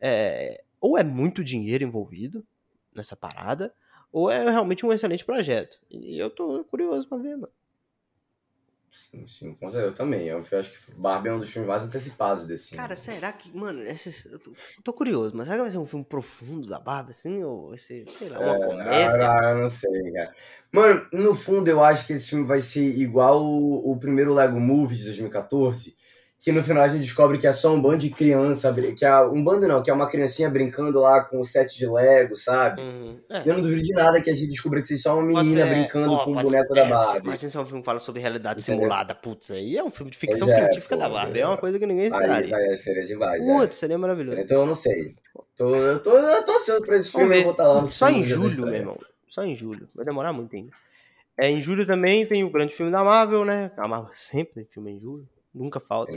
é, 0.00 0.62
ou 0.80 0.96
é 0.96 1.02
muito 1.02 1.42
dinheiro 1.42 1.82
envolvido 1.82 2.46
nessa 2.94 3.16
parada, 3.16 3.74
ou 4.12 4.30
é 4.30 4.48
realmente 4.48 4.86
um 4.86 4.92
excelente 4.92 5.24
projeto. 5.24 5.80
E 5.90 6.16
eu 6.16 6.30
tô 6.30 6.64
curioso 6.64 7.08
pra 7.08 7.18
ver, 7.18 7.36
mano. 7.36 7.52
Sim, 8.94 9.26
sim, 9.26 9.54
com 9.54 9.68
certeza. 9.68 9.90
Eu 9.92 9.94
também. 9.94 10.28
Eu 10.28 10.38
acho 10.38 10.70
que 10.70 10.92
Barbie 10.92 11.28
é 11.28 11.32
um 11.32 11.38
dos 11.40 11.50
filmes 11.50 11.68
mais 11.68 11.82
antecipados 11.82 12.46
desse 12.46 12.76
Cara, 12.76 12.94
ano. 12.94 12.96
será 12.96 13.32
que, 13.32 13.56
mano, 13.56 13.82
esses, 13.82 14.26
eu, 14.26 14.38
tô, 14.38 14.50
eu 14.50 14.82
tô 14.82 14.92
curioso, 14.92 15.36
mas 15.36 15.46
será 15.46 15.56
que 15.58 15.62
vai 15.62 15.70
ser 15.70 15.78
um 15.78 15.86
filme 15.86 16.04
profundo 16.04 16.68
da 16.68 16.78
Barbie, 16.78 17.10
assim, 17.12 17.42
ou 17.42 17.68
vai 17.70 17.78
ser, 17.78 18.06
sei 18.08 18.28
lá, 18.28 18.40
uma 18.40 18.54
É, 18.54 18.56
comédia? 18.56 19.26
ah, 19.26 19.50
eu 19.50 19.58
não 19.62 19.70
sei, 19.70 20.12
cara. 20.12 20.34
Mano, 20.72 21.06
no 21.12 21.34
fundo 21.34 21.68
eu 21.68 21.82
acho 21.82 22.06
que 22.06 22.12
esse 22.12 22.30
filme 22.30 22.44
vai 22.46 22.60
ser 22.60 22.82
igual 22.98 23.40
o, 23.42 23.92
o 23.92 23.96
primeiro 23.98 24.34
Lego 24.34 24.58
Movie 24.60 24.96
de 24.96 25.04
2014, 25.04 25.96
que 26.44 26.52
no 26.52 26.62
final 26.62 26.82
a 26.84 26.88
gente 26.88 27.00
descobre 27.00 27.38
que 27.38 27.46
é 27.46 27.52
só 27.54 27.72
um 27.72 27.80
bando 27.80 27.96
de 27.96 28.10
criança, 28.10 28.70
que 28.94 29.02
é 29.02 29.20
um 29.22 29.42
bando 29.42 29.66
não, 29.66 29.82
que 29.82 29.90
é 29.90 29.94
uma 29.94 30.06
criancinha 30.10 30.50
brincando 30.50 31.00
lá 31.00 31.22
com 31.24 31.40
o 31.40 31.44
set 31.44 31.74
de 31.74 31.86
Lego, 31.86 32.36
sabe? 32.36 32.82
Uhum, 32.82 33.18
é. 33.30 33.40
Eu 33.46 33.54
não 33.54 33.62
duvido 33.62 33.80
de 33.80 33.94
nada 33.94 34.20
que 34.20 34.28
a 34.28 34.34
gente 34.34 34.48
descubra 34.48 34.82
que 34.82 34.86
vocês 34.88 35.00
só 35.00 35.18
uma 35.18 35.42
menina 35.42 35.64
ser, 35.66 35.72
brincando 35.74 36.12
ó, 36.12 36.22
com 36.22 36.32
o 36.32 36.34
pode 36.34 36.46
boneco 36.46 36.74
ser- 36.74 36.80
da 36.80 36.86
é, 36.86 36.90
Barbie. 36.90 37.26
Imagina 37.28 37.50
se 37.50 37.56
é 37.56 37.60
um 37.60 37.64
filme 37.64 37.80
que 37.80 37.86
fala 37.86 37.98
sobre 37.98 38.20
realidade 38.20 38.60
Entendeu? 38.60 38.80
simulada. 38.82 39.14
Putz, 39.14 39.50
aí 39.52 39.74
é 39.74 39.82
um 39.82 39.90
filme 39.90 40.10
de 40.10 40.18
ficção 40.18 40.50
é, 40.50 40.52
científica 40.54 40.96
pô, 40.96 41.02
da 41.02 41.08
Barbie. 41.08 41.38
é. 41.38 41.42
É 41.42 41.46
uma 41.46 41.56
coisa 41.56 41.78
que 41.78 41.86
ninguém 41.86 42.04
Aí 42.04 42.10
esperaria. 42.10 42.50
vai, 42.50 42.74
seria 42.76 43.02
demais. 43.06 43.42
é. 43.42 43.46
Putz, 43.46 43.76
seria 43.76 43.96
maravilhoso. 43.96 44.38
Então 44.38 44.60
eu 44.60 44.66
não 44.66 44.74
sei. 44.74 45.14
Tô, 45.56 45.74
eu, 45.74 45.98
tô, 46.02 46.10
eu 46.10 46.44
tô 46.44 46.52
ansioso 46.52 46.84
pra 46.84 46.96
esse 46.96 47.10
Vamos 47.10 47.26
filme, 47.28 47.38
eu 47.38 47.42
vou 47.44 47.52
estar 47.52 47.68
lá 47.68 47.80
no 47.80 47.88
Só 47.88 48.10
em 48.10 48.22
julho, 48.22 48.66
meu 48.66 48.74
irmão. 48.74 48.98
Só 49.26 49.42
em 49.44 49.56
julho. 49.56 49.88
Vai 49.94 50.04
demorar 50.04 50.34
muito 50.34 50.54
ainda. 50.54 50.72
É, 51.38 51.48
em 51.48 51.60
julho 51.62 51.86
também 51.86 52.26
tem 52.26 52.44
o 52.44 52.50
grande 52.50 52.74
filme 52.74 52.92
da 52.92 53.02
Marvel, 53.02 53.46
né? 53.46 53.72
A 53.78 53.88
Marvel 53.88 54.10
sempre 54.14 54.54
tem 54.56 54.66
filme 54.66 54.92
em 54.92 55.00
julho. 55.00 55.26
Nunca 55.54 55.78
falta. 55.78 56.12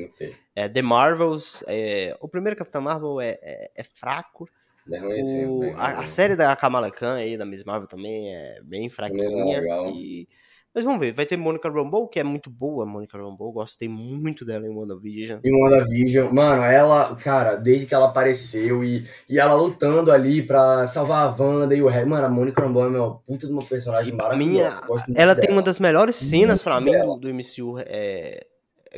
É, 0.55 0.67
The 0.67 0.81
Marvels. 0.81 1.63
é, 1.67 2.17
o 2.19 2.27
primeiro 2.27 2.55
Capitão 2.57 2.81
Marvel 2.81 3.21
é, 3.21 3.37
é, 3.41 3.71
é 3.75 3.83
fraco. 3.83 4.47
É 4.91 4.99
O- 5.05 5.11
filme, 5.27 5.71
a, 5.75 5.99
a 5.99 6.07
série 6.07 6.35
da 6.35 6.55
Kamala 6.55 6.89
Khan 6.89 7.15
aí, 7.15 7.35
da 7.37 7.45
Miss 7.45 7.63
Marvel 7.63 7.87
também 7.87 8.33
é 8.33 8.59
bem 8.63 8.89
fraquinha. 8.89 9.59
legal. 9.59 9.89
E... 9.91 10.27
Mas 10.73 10.83
vamos 10.83 10.99
ver. 10.99 11.11
Vai 11.11 11.25
ter 11.25 11.35
Monica 11.37 11.67
Rambeau, 11.69 12.07
que 12.07 12.19
é 12.19 12.23
muito 12.23 12.49
boa, 12.49 12.85
Monica 12.85 13.17
Rambeau. 13.17 13.51
Gostei 13.51 13.89
muito 13.89 14.45
dela 14.45 14.65
em 14.65 14.69
WandaVision. 14.69 15.39
E 15.43 15.51
WandaVision, 15.51 16.31
mano, 16.31 16.61
ela, 16.63 17.15
cara, 17.17 17.55
desde 17.55 17.85
que 17.87 17.93
ela 17.95 18.05
apareceu 18.09 18.83
e, 18.83 19.05
e 19.27 19.39
ela 19.39 19.55
lutando 19.55 20.11
ali 20.11 20.41
pra 20.41 20.85
salvar 20.87 21.27
a 21.27 21.35
Wanda 21.43 21.75
e 21.75 21.81
o 21.81 21.87
Harry. 21.87 22.07
Mano, 22.07 22.25
a 22.25 22.29
Monica 22.29 22.61
Rambeau 22.61 22.85
é 22.85 22.89
uma 22.99 23.17
puta 23.19 23.45
de 23.47 23.51
uma 23.53 23.63
personagem 23.65 24.13
E 24.13 24.15
maravilhosa. 24.15 24.81
muito 24.87 25.03
Ela 25.19 25.33
tem 25.35 25.47
dela. 25.47 25.53
uma 25.57 25.61
das 25.63 25.79
melhores 25.79 26.15
cenas 26.15 26.61
pra 26.63 26.79
mim 26.79 26.91
do, 26.97 27.17
do 27.17 27.29
MCU, 27.33 27.79
é, 27.79 28.45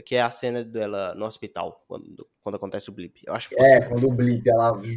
que 0.01 0.15
é 0.15 0.21
a 0.21 0.29
cena 0.29 0.63
dela 0.63 1.13
no 1.15 1.25
hospital, 1.25 1.83
quando, 1.87 2.27
quando 2.43 2.55
acontece 2.55 2.89
o 2.89 2.93
blip. 2.93 3.21
Eu 3.25 3.33
acho 3.33 3.49
É, 3.59 3.81
quando 3.81 4.07
o 4.07 4.13
Blip, 4.13 4.47
ela 4.49 4.79
se 4.81 4.95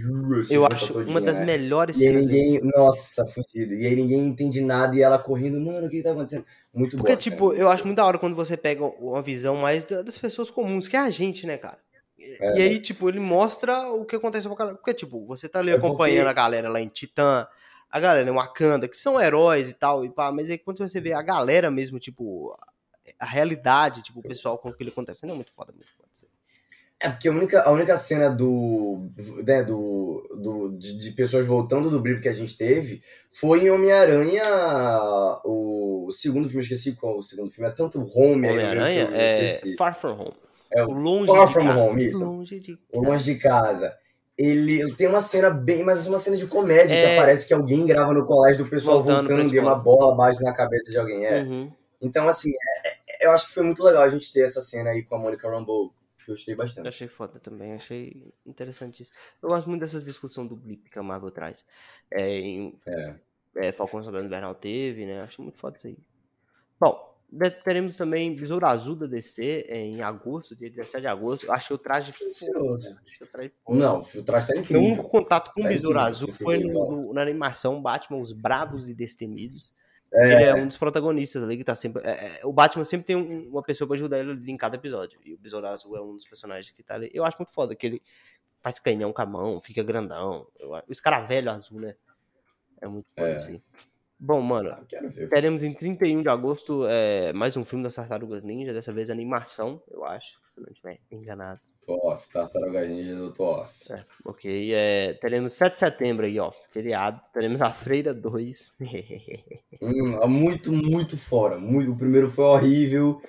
Eu 0.55 0.63
junta 0.63 0.75
acho 0.75 0.93
todinha, 0.93 1.11
uma 1.11 1.21
das 1.21 1.39
né? 1.39 1.45
melhores 1.45 2.01
E 2.01 2.07
aí 2.07 2.13
cenas 2.15 2.27
ninguém, 2.27 2.61
nossa, 2.75 3.27
fudido. 3.27 3.75
E 3.75 3.87
aí 3.87 3.95
ninguém 3.97 4.21
entende 4.27 4.61
nada 4.61 4.95
e 4.97 5.03
ela 5.03 5.19
correndo, 5.19 5.61
mano, 5.61 5.87
o 5.87 5.91
que 5.91 6.03
tá 6.03 6.13
acontecendo? 6.13 6.45
Muito 6.75 6.97
Porque, 6.97 7.13
boa. 7.13 7.21
tipo, 7.23 7.49
cara. 7.51 7.61
eu 7.61 7.69
acho 7.69 7.85
muito 7.85 7.97
da 7.97 8.05
hora 8.07 8.19
quando 8.19 8.35
você 8.37 8.57
pega 8.57 8.85
uma 8.85 9.21
visão 9.23 9.57
mais 9.57 9.85
da- 9.85 10.03
das 10.03 10.17
pessoas 10.19 10.51
comuns, 10.51 10.89
que 10.89 10.97
é 10.97 11.01
a 11.01 11.11
gente, 11.11 11.47
né, 11.47 11.57
cara? 11.57 11.79
E, 12.19 12.37
É. 12.41 12.59
e 12.59 12.63
aí, 12.63 12.79
tipo, 12.79 13.09
ele 13.09 13.21
mostra 13.21 13.91
o 13.91 14.05
que 14.05 14.17
acontece 14.17 14.47
com 14.49 14.55
a 14.55 14.57
galera. 14.57 14.77
Porque, 14.77 14.95
tipo, 14.95 15.27
você 15.27 15.49
tá 15.49 15.59
ali 15.59 15.71
É 15.71 15.75
porque- 15.75 15.87
acompanhando 15.87 16.29
a 16.29 16.33
galera 16.33 16.69
lá 16.69 16.81
em 16.81 16.89
Titã, 16.89 17.47
a 17.91 18.01
galera 18.01 18.27
em 18.31 18.33
Wakanda, 18.33 18.89
que 18.89 18.97
são 18.97 19.21
heróis 19.21 19.69
e 19.69 19.75
tal, 19.75 20.03
e 20.05 20.09
pá, 20.11 20.33
mas 20.33 20.49
aí 20.49 20.57
quando 20.57 20.79
você 20.79 20.99
vê 21.01 21.13
a 21.13 21.21
galera 21.21 21.71
mesmo, 21.71 21.99
tipo, 21.99 22.57
a 23.19 23.27
realidade, 23.27 24.03
tipo, 24.03 24.21
o 24.21 24.23
pessoal 24.23 24.59
com 24.59 24.69
o 24.69 24.73
que 24.73 24.83
ele 24.83 24.91
acontece. 24.91 25.27
Não 25.27 25.35
é 25.35 25.37
muito 25.37 25.53
foda, 25.53 25.73
muito 25.73 25.91
foda. 25.97 26.03
É, 27.03 27.09
porque 27.09 27.27
a 27.27 27.33
única, 27.33 27.63
a 27.63 27.71
única 27.73 27.99
cena 27.99 28.31
do. 28.31 29.11
Né, 29.45 29.65
do, 29.65 30.23
do 30.41 30.79
de, 30.79 30.97
de 30.97 31.11
pessoas 31.11 31.45
voltando 31.45 31.91
do 31.91 31.99
brilho 31.99 32.21
que 32.21 32.29
a 32.29 32.33
gente 32.33 32.57
teve 32.57 33.03
foi 33.33 33.65
em 33.65 33.71
Homem-Aranha. 33.71 34.45
O, 35.45 36.07
o 36.07 36.13
segundo 36.13 36.49
filme, 36.49 36.61
eu 36.61 36.63
esqueci 36.63 36.95
qual 36.95 37.19
o 37.19 37.23
segundo 37.23 37.51
filme. 37.51 37.69
É 37.69 37.73
tanto 37.73 37.99
Home 37.99 38.47
aí, 38.47 38.55
Homem-Aranha 38.55 39.09
é. 39.13 39.61
Far 39.77 39.99
From 39.99 40.13
Home. 40.13 40.35
É 40.73 40.85
o 40.85 40.93
longe 40.93 41.27
Far 41.27 41.47
de 41.49 41.53
From 41.53 41.65
casa. 41.65 41.81
Home, 41.81 42.07
isso. 42.07 42.25
Longe 42.25 42.61
de 42.61 42.79
O 42.93 43.03
Longe 43.03 43.25
de 43.25 43.41
Casa. 43.41 43.93
Ele, 44.39 44.95
tem 44.95 45.09
uma 45.09 45.21
cena 45.21 45.51
bem, 45.51 45.83
mas 45.83 46.07
uma 46.07 46.21
cena 46.21 46.37
de 46.37 46.47
comédia, 46.47 46.95
É. 46.95 47.11
que 47.11 47.17
parece 47.17 47.49
que 47.49 47.53
alguém 47.53 47.85
grava 47.85 48.15
no 48.15 48.25
colégio 48.25 48.65
do 48.65 48.71
pessoal 48.71 49.03
Voltando 49.03 49.29
voltando, 49.29 49.55
e 49.55 49.59
uma 49.59 49.75
bola 49.75 50.17
bate 50.17 50.41
na 50.43 50.55
cabeça 50.55 50.91
de 50.91 50.99
alguém. 50.99 51.27
É. 51.27 51.43
Uhum. 51.43 51.73
Então, 52.03 52.29
assim, 52.29 52.51
é- 52.85 52.89
é- 53.25 53.27
eu 53.27 53.31
acho 53.31 53.47
que 53.49 53.55
foi 53.55 53.63
muito 53.63 53.83
legal 53.83 54.03
a 54.03 54.09
gente 54.11 54.33
ter 54.33 54.41
essa 54.43 54.61
cena 54.61 54.91
aí 54.91 55.03
com 55.05 55.15
a 55.15 55.19
Monica 55.19 55.49
Rambeau. 55.49 55.95
que 56.25 56.31
Eu 56.31 56.35
gostei 56.37 56.55
Eu 56.55 56.59
bastante. 56.59 56.87
achei 56.89 57.09
foda 57.09 57.41
também, 57.41 57.73
achei 57.73 58.33
interessantíssimo. 58.47 59.17
Eu 59.43 59.49
gosto 59.49 59.69
muito 59.69 59.81
dessas 59.81 60.05
discussões 60.05 60.49
do 60.49 60.55
blip 60.55 60.89
que 60.89 60.97
a 60.99 61.03
Marvel 61.03 61.33
traz. 61.33 61.65
É, 62.09 62.29
em 62.39 62.77
É. 62.87 63.15
é, 63.57 63.73
Falcão 63.73 64.05
Soldado 64.05 64.25
Invernal 64.25 64.55
teve, 64.55 65.05
né? 65.05 65.21
Acho 65.23 65.43
muito 65.43 65.59
foda 65.59 65.77
isso 65.77 65.89
aí. 65.89 65.99
Bom, 66.79 67.13
teremos 67.65 67.97
também 67.97 68.37
Besouro 68.37 68.65
Azul 68.67 68.95
da 68.95 69.07
DC 69.07 69.67
em 69.69 70.01
agosto, 70.01 70.55
dia 70.55 70.71
17 70.71 71.01
de 71.01 71.07
agosto. 71.09 71.47
Eu 71.47 71.53
achei 71.55 71.75
o 71.75 71.79
traje 71.79 72.13
foda. 72.13 72.31
Ansioso. 72.31 72.85
cara. 72.91 73.01
Achei 73.05 73.27
o 73.27 73.31
traje 73.31 73.53
foda. 73.65 73.79
Não, 73.81 73.99
o 74.01 74.23
traje 74.23 74.47
tá 74.47 74.53
Meu 74.53 74.63
incrível. 74.63 74.83
único 74.85 75.09
contato 75.09 75.53
com 75.53 75.61
o 75.61 75.65
Tá 75.65 75.69
Besouro 75.71 75.99
Azul 75.99 76.31
foi 76.33 76.55
é 76.55 76.59
no- 76.61 76.91
no- 76.91 77.13
na 77.13 77.23
animação 77.23 77.83
Batman, 77.83 78.19
Os 78.21 78.33
Bravos 78.33 78.89
e 78.89 78.95
Destemidos. 78.95 79.75
É. 80.15 80.33
Ele 80.35 80.45
é 80.45 80.55
um 80.55 80.67
dos 80.67 80.77
protagonistas 80.77 81.43
ali 81.43 81.57
que 81.57 81.65
tá 81.65 81.75
sempre. 81.75 82.03
é, 82.07 82.41
é, 82.41 82.47
o 82.47 82.53
Batman 82.53 82.85
sempre 82.85 83.07
tem 83.07 83.17
um- 83.17 83.49
uma 83.49 83.63
pessoa 83.63 83.89
pra 83.89 83.95
ajudar 83.97 84.19
ele 84.19 84.51
em 84.51 84.57
cada 84.57 84.77
episódio. 84.77 85.19
E 85.25 85.33
o 85.33 85.39
Besouro 85.39 85.67
Azul 85.67 85.97
é 85.97 86.03
um 86.03 86.15
dos 86.15 86.27
personagens 86.27 86.71
que 86.71 86.83
tá 86.83 86.95
ali. 86.95 87.11
Eu 87.15 87.25
acho 87.25 87.39
muito 87.39 87.53
foda 87.53 87.75
que 87.75 87.87
ele 87.87 88.03
faz 88.59 88.79
canhão 88.79 89.13
com 89.13 89.23
a 89.23 89.27
mão, 89.27 89.61
fica 89.61 89.83
grandão. 89.83 90.47
Eu 90.59 90.71
o 90.73 90.93
escaravelho 90.93 91.51
azul, 91.51 91.81
né? 91.81 91.95
É 92.81 92.87
muito 92.87 93.09
foda 93.17 93.29
É. 93.31 93.35
assim. 93.37 93.63
Bom, 94.21 94.41
mano, 94.41 94.71
Ah, 94.71 94.85
teremos 95.31 95.65
em 95.65 95.73
31 95.73 96.23
de 96.23 96.29
agosto 96.29 96.87
é, 96.87 97.33
mais 97.33 97.57
um 97.57 97.65
filme 97.65 97.83
das 97.83 97.95
Tartarugas 97.97 98.43
Ninja, 98.45 98.73
dessa 98.73 98.93
vez 98.93 99.11
animação, 99.11 99.83
eu 99.91 100.05
acho, 100.05 100.39
se 100.55 100.61
não 100.61 100.69
estiver 100.71 101.01
enganado. 101.11 101.61
Tô 101.85 101.95
off. 102.09 102.29
Tartarugas 102.33 102.89
Ninjas, 102.89 103.21
eu 103.21 103.33
tô 103.33 103.45
off. 103.45 103.73
É, 103.93 104.05
ok, 104.25 104.73
é, 104.75 105.13
teremos 105.15 105.53
7 105.55 105.73
de 105.73 105.79
setembro 105.81 106.25
aí, 106.27 106.39
ó, 106.39 106.53
feriado. 106.71 107.21
Teremos 107.33 107.61
a 107.61 107.73
Freira 107.73 108.15
2. 108.15 108.73
Hum, 109.85 110.23
é 110.23 110.27
muito, 110.29 110.71
muito 110.73 111.17
fora. 111.19 111.59
Muito, 111.59 111.91
o 111.91 111.97
primeiro 111.97 112.31
foi 112.31 112.45
horrível. 112.45 113.21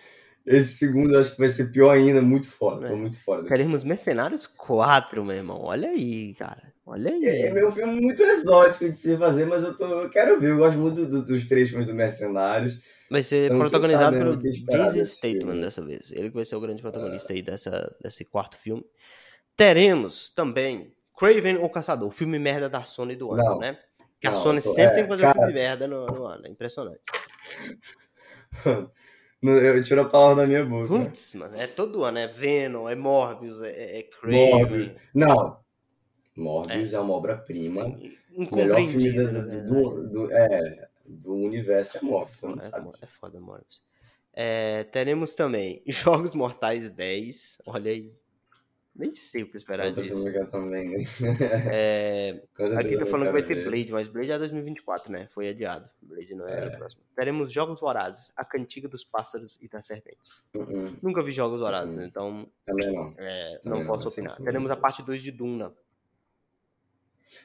Esse 0.46 0.74
segundo 0.74 1.16
eu 1.16 1.20
acho 1.20 1.32
que 1.32 1.40
vai 1.40 1.50
ser 1.50 1.72
pior 1.72 1.90
ainda. 1.92 2.22
Muito 2.22 2.48
fora. 2.48 2.88
Tô 2.88 2.94
É. 2.94 2.96
muito 2.96 3.18
fora 3.24 3.44
teremos 3.46 3.84
Mercenários 3.84 4.46
4, 4.46 5.26
meu 5.26 5.36
irmão. 5.36 5.60
Olha 5.64 5.90
aí, 5.90 6.36
cara. 6.36 6.72
Olha 6.86 7.10
aí. 7.12 7.26
É 7.26 7.50
meu 7.52 7.72
filme 7.72 8.00
muito 8.00 8.22
exótico 8.22 8.88
de 8.88 8.96
se 8.96 9.18
fazer, 9.18 9.46
mas 9.46 9.64
eu, 9.64 9.76
tô, 9.76 9.86
eu 10.04 10.10
quero 10.12 10.40
ver. 10.40 10.52
Eu 10.52 10.58
gosto 10.58 10.78
muito 10.78 11.06
do- 11.08 11.26
dos 11.26 11.46
três 11.48 11.70
filmes 11.70 11.88
do 11.88 11.96
Mercenários. 11.96 12.80
Vai 13.14 13.22
ser 13.22 13.46
Então, 13.46 13.60
protagonizado 13.60 14.18
sabe, 14.18 14.18
né, 14.18 14.24
pelo 14.24 14.86
Jason 14.92 15.06
Statham 15.06 15.60
dessa 15.62 15.86
vez. 15.86 16.12
Ele 16.12 16.30
que 16.30 16.36
vai 16.36 16.46
ser 16.46 16.56
o 16.56 16.60
grande 16.60 16.82
protagonista 16.82 17.32
aí 17.32 17.44
dessa, 17.44 17.96
desse 18.02 18.26
quarto 18.26 18.58
filme. 18.58 18.84
Teremos 19.56 20.32
também 20.32 20.92
Craven 21.16 21.58
o 21.58 21.70
Caçador, 21.70 22.08
o 22.08 22.12
filme 22.12 22.40
merda 22.40 22.68
da 22.68 22.84
Sony 22.84 23.16
do 23.16 23.32
ano, 23.32 23.44
Não. 23.44 23.60
né? 23.60 23.78
Que 24.20 24.26
a 24.26 24.34
Sony 24.34 24.60
sempre 24.60 24.82
é, 24.82 24.90
tem 24.96 25.04
que 25.04 25.10
fazer 25.10 25.24
cara- 25.24 25.38
um 25.38 25.42
filme 25.44 25.54
merda 25.54 25.88
no, 25.88 26.08
no 26.08 26.26
ano. 26.26 26.44
É 26.48 26.50
impressionante. 26.50 27.02
Eu 29.44 29.84
tiro 29.84 30.02
a 30.02 30.06
palavra 30.10 30.44
da 30.44 30.48
minha 30.48 30.64
boca. 30.66 30.88
Putz, 30.88 31.34
mano, 31.36 31.54
é 31.58 31.68
todo 31.68 32.04
ano. 32.06 32.18
É 32.18 32.28
Venom, 32.28 32.88
é 32.88 32.96
Morbius, 32.96 33.62
é, 33.62 34.00
é 34.00 34.04
Craven. 34.04 34.50
Morbius. 34.54 34.92
Não. 35.14 35.60
Morbius 36.36 36.94
é, 36.94 37.00
uma 37.00 37.14
obra-prima. 37.14 37.84
Melhor 38.36 38.80
filme 38.80 39.12
do, 39.12 39.24
do, 39.24 39.32
verdade. 39.34 39.68
do, 39.68 40.10
do- 40.10 40.32
é, 40.32 40.88
do 41.14 41.34
universo 41.34 41.98
é 41.98 42.02
mundo 42.02 42.28
É, 42.58 42.62
sabe. 42.62 42.90
é 43.02 43.06
foda, 43.08 43.40
Morbius. 43.40 43.82
É, 44.34 44.84
teremos 44.86 45.36
também 45.36 45.82
Jogos 45.88 46.34
Mortais 46.34 46.90
10. 46.90 47.60
Olha 47.66 47.92
aí. 47.92 48.12
Nem 48.96 49.12
sei 49.12 49.42
o 49.42 49.50
que 49.50 49.58
esperar 49.58 49.88
Outro 49.88 50.04
disso. 50.04 50.22
filme 50.22 50.32
que 50.32 50.38
eu 50.44 50.52
também. 50.52 51.04
É, 51.72 52.44
aqui 52.78 52.96
tá 52.96 53.06
falando 53.08 53.28
que 53.28 53.32
vai 53.34 53.42
ter. 53.42 53.64
Blade, 53.64 53.92
mas 53.92 54.08
Blade 54.08 54.32
é 54.32 54.38
2024, 54.38 55.12
né? 55.12 55.26
Foi 55.28 55.50
adiado. 55.50 55.90
Blade 56.00 56.36
não 56.36 56.48
é, 56.48 56.66
É. 56.66 56.68
o 56.68 56.78
próximo. 56.78 57.02
Teremos 57.16 57.52
Jogos 57.52 57.80
Vorazes, 57.80 58.32
A 58.36 58.46
Cantiga 58.46 58.88
dos 58.88 59.04
Pássaros 59.04 59.58
e 59.62 59.68
das 59.68 59.88
Serpentes. 59.88 60.46
Uh-uh, 60.56 60.96
Nunca 61.02 61.24
vi 61.24 61.32
Jogos 61.32 61.60
Vorazes, 61.60 61.98
Uhum. 61.98 62.04
então 62.04 62.52
Também 62.66 62.94
não. 62.94 63.16
é, 63.18 63.62
não 63.66 63.80
não, 63.80 63.86
posso 63.88 64.10
opinar. 64.10 64.40
Teremos 64.40 64.70
a 64.70 64.76
parte 64.76 65.02
2 65.02 65.24
de 65.24 65.32
Duna. 65.32 65.74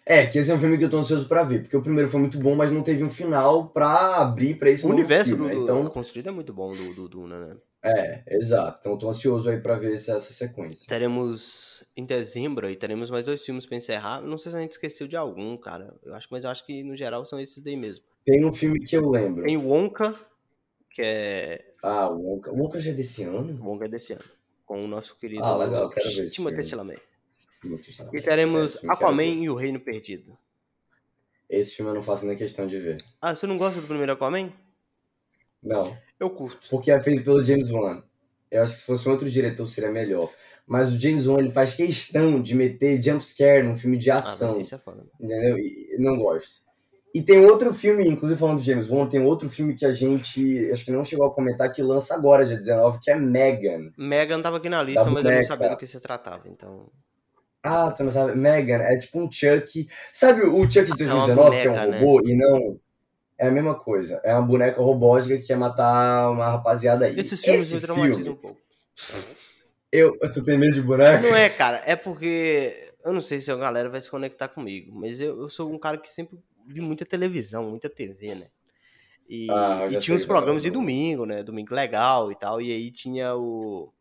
É, 0.06 0.26
que 0.26 0.38
esse 0.38 0.50
é 0.50 0.54
um 0.54 0.58
filme 0.60 0.78
que 0.78 0.84
eu 0.84 0.90
tô 0.90 0.98
ansioso 0.98 1.26
pra 1.28 1.42
ver, 1.42 1.60
porque 1.62 1.76
o 1.76 1.82
primeiro 1.82 2.08
foi 2.08 2.20
muito 2.20 2.38
bom, 2.38 2.54
mas 2.54 2.70
não 2.70 2.82
teve 2.82 3.04
um 3.04 3.10
final 3.10 3.68
pra 3.68 4.16
abrir 4.16 4.54
pra 4.58 4.70
esse 4.70 4.86
O 4.86 4.90
universo 4.90 5.36
filme, 5.36 5.44
do, 5.44 5.48
né? 5.48 5.54
do 5.56 5.62
Então, 5.64 5.90
construído 5.90 6.28
é 6.28 6.32
muito 6.32 6.52
bom 6.52 6.74
do, 6.74 6.94
do 6.94 7.08
Duna, 7.08 7.38
né? 7.38 7.56
é, 7.82 8.22
exato. 8.36 8.78
Então 8.80 8.92
eu 8.92 8.98
tô 8.98 9.08
ansioso 9.08 9.48
aí 9.48 9.60
pra 9.60 9.76
ver 9.76 9.92
essa, 9.92 10.12
essa 10.14 10.32
sequência. 10.32 10.86
Teremos 10.88 11.84
em 11.96 12.04
dezembro 12.04 12.66
aí, 12.66 12.74
teremos 12.76 13.10
mais 13.10 13.24
dois 13.24 13.44
filmes 13.44 13.66
pra 13.66 13.76
encerrar. 13.76 14.20
Não 14.20 14.36
sei 14.36 14.50
se 14.50 14.58
a 14.58 14.60
gente 14.60 14.72
esqueceu 14.72 15.06
de 15.06 15.16
algum, 15.16 15.56
cara. 15.56 15.94
Eu 16.02 16.14
acho, 16.14 16.26
mas 16.30 16.44
eu 16.44 16.50
acho 16.50 16.64
que 16.66 16.82
no 16.82 16.96
geral 16.96 17.24
são 17.24 17.38
esses 17.38 17.62
daí 17.62 17.76
mesmo. 17.76 18.04
Tem 18.24 18.44
um 18.44 18.52
filme 18.52 18.80
que 18.80 18.96
eu 18.96 19.08
lembro. 19.08 19.44
Tem 19.44 19.56
Wonka, 19.56 20.14
que 20.90 21.00
é. 21.02 21.72
Ah, 21.82 22.08
Wonka. 22.08 22.50
Wonka 22.52 22.80
já 22.80 22.90
é 22.90 22.94
desse 22.94 23.22
ano? 23.22 23.58
Wonka 23.64 23.84
é 23.84 23.88
desse 23.88 24.12
ano. 24.12 24.24
Com 24.66 24.84
o 24.84 24.88
nosso 24.88 25.16
querido 25.16 25.42
Ah, 25.44 25.56
legal, 25.56 25.88
quero 25.88 26.10
ver 26.10 26.28
Timothée. 26.30 26.62
Chalamet. 26.64 27.00
E 28.12 28.20
teremos 28.22 28.76
quero 28.76 28.92
Aquaman 28.92 29.24
e 29.24 29.50
o 29.50 29.54
Reino 29.54 29.80
Perdido. 29.80 30.36
Esse 31.48 31.74
filme 31.76 31.90
eu 31.90 31.94
não 31.94 32.02
faço 32.02 32.26
nem 32.26 32.36
questão 32.36 32.66
de 32.66 32.78
ver. 32.78 32.98
Ah, 33.20 33.34
você 33.34 33.46
não 33.46 33.56
gosta 33.58 33.80
do 33.80 33.86
primeiro 33.86 34.12
Aquaman? 34.12 34.52
Não, 35.62 35.96
Eu 36.20 36.30
curto. 36.30 36.68
porque 36.70 36.90
é 36.90 37.00
feito 37.00 37.24
pelo 37.24 37.42
James 37.44 37.70
Wan. 37.70 38.02
Eu 38.50 38.62
acho 38.62 38.74
que 38.74 38.78
se 38.80 38.86
fosse 38.86 39.08
um 39.08 39.12
outro 39.12 39.28
diretor 39.28 39.66
seria 39.66 39.90
melhor. 39.90 40.30
Mas 40.66 40.92
o 40.92 40.98
James 40.98 41.26
Wan 41.26 41.38
ele 41.40 41.50
faz 41.52 41.74
questão 41.74 42.40
de 42.40 42.54
meter 42.54 43.02
jumpscare 43.02 43.62
num 43.62 43.74
filme 43.74 43.96
de 43.96 44.10
Ah, 44.10 44.16
ação. 44.16 44.52
mas 44.52 44.66
isso 44.66 44.74
é 44.74 44.78
foda. 44.78 45.04
Entendeu? 45.18 45.58
E 45.58 45.96
não 45.98 46.16
gosto. 46.18 46.62
E 47.14 47.22
tem 47.22 47.44
outro 47.44 47.72
filme, 47.72 48.06
inclusive 48.06 48.38
falando 48.38 48.58
do 48.58 48.62
James 48.64 48.88
Wan, 48.88 49.08
tem 49.08 49.20
outro 49.24 49.48
filme 49.48 49.74
que 49.74 49.84
a 49.86 49.92
gente 49.92 50.70
acho 50.70 50.84
que 50.84 50.90
não 50.92 51.02
chegou 51.02 51.26
a 51.26 51.34
comentar 51.34 51.72
que 51.72 51.82
lança 51.82 52.14
agora, 52.14 52.44
dia 52.44 52.56
19, 52.56 53.00
que 53.00 53.10
é 53.10 53.16
Megan. 53.16 53.90
Megan 53.96 54.42
tava 54.42 54.58
aqui 54.58 54.68
na 54.68 54.82
lista, 54.82 55.04
Da 55.04 55.10
mas 55.10 55.24
eu 55.24 55.30
não 55.30 55.36
boneca. 55.36 55.46
sabia 55.48 55.70
do 55.70 55.76
que 55.78 55.86
se 55.86 55.98
tratava, 56.00 56.48
então. 56.48 56.90
Ah, 57.68 57.90
tu 57.90 58.04
não 58.04 58.10
sabe? 58.10 58.34
Megan 58.36 58.78
é 58.78 58.96
tipo 58.96 59.20
um 59.20 59.30
Chuck. 59.30 59.88
Sabe 60.12 60.42
o 60.42 60.62
Chuck 60.70 60.94
de 60.96 61.02
É 61.04 61.12
uma 61.12 61.26
2019, 61.26 61.50
que 61.60 61.66
é 61.66 61.70
um 61.70 61.74
boneca, 61.74 61.86
né? 61.86 61.98
robô 62.00 62.20
e 62.28 62.34
não. 62.36 62.80
É 63.36 63.46
a 63.46 63.50
mesma 63.50 63.74
coisa. 63.74 64.20
É 64.24 64.32
uma 64.34 64.42
boneca 64.42 64.80
robótica 64.80 65.36
que 65.36 65.44
quer 65.46 65.56
matar 65.56 66.30
uma 66.30 66.48
rapaziada 66.48 67.04
aí. 67.06 67.18
Esses 67.18 67.40
filmes 67.40 67.62
Esse 67.62 67.74
me 67.74 67.80
traumatizam 67.80 68.22
filme, 68.22 68.38
um 68.38 68.40
pouco. 68.40 68.60
eu, 69.92 70.18
tu 70.32 70.44
tem 70.44 70.58
medo 70.58 70.74
de 70.74 70.82
boneca? 70.82 71.20
Não 71.20 71.36
é, 71.36 71.48
cara, 71.48 71.82
é 71.86 71.94
porque. 71.94 72.92
Eu 73.04 73.12
não 73.12 73.22
sei 73.22 73.38
se 73.38 73.50
a 73.50 73.56
galera 73.56 73.88
vai 73.88 74.00
se 74.00 74.10
conectar 74.10 74.48
comigo, 74.48 74.92
mas 74.92 75.20
eu, 75.20 75.40
eu 75.40 75.48
sou 75.48 75.72
um 75.72 75.78
cara 75.78 75.96
que 75.98 76.10
sempre 76.10 76.36
vi 76.66 76.80
muita 76.80 77.06
televisão, 77.06 77.70
muita 77.70 77.88
TV, 77.88 78.34
né? 78.34 78.46
E, 79.28 79.46
Ah, 79.50 79.86
e 79.90 79.96
tinha 79.98 80.14
os 80.16 80.22
sei, 80.22 80.26
programas 80.28 80.62
de 80.62 80.70
domingo, 80.70 81.24
né? 81.24 81.42
Domingo 81.42 81.74
legal 81.74 82.32
e 82.32 82.36
tal. 82.36 82.60
E 82.60 82.72
aí 82.72 82.90
tinha 82.90 83.34
o. 83.36 83.92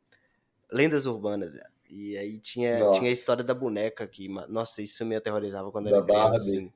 Lendas 0.71 1.05
Urbanas, 1.05 1.53
velho. 1.53 1.76
E 1.89 2.17
aí 2.17 2.37
tinha, 2.39 2.79
Nossa. 2.79 2.99
tinha 2.99 3.09
a 3.09 3.13
história 3.13 3.43
da 3.43 3.53
boneca 3.53 4.03
aqui. 4.03 4.27
Nossa, 4.49 4.81
isso 4.81 5.05
me 5.05 5.15
aterrorizava 5.15 5.71
quando 5.71 5.89
Da 5.89 5.97
era 5.97 6.05
criança. 6.05 6.23
Barbie. 6.23 6.37
Assim. 6.37 6.71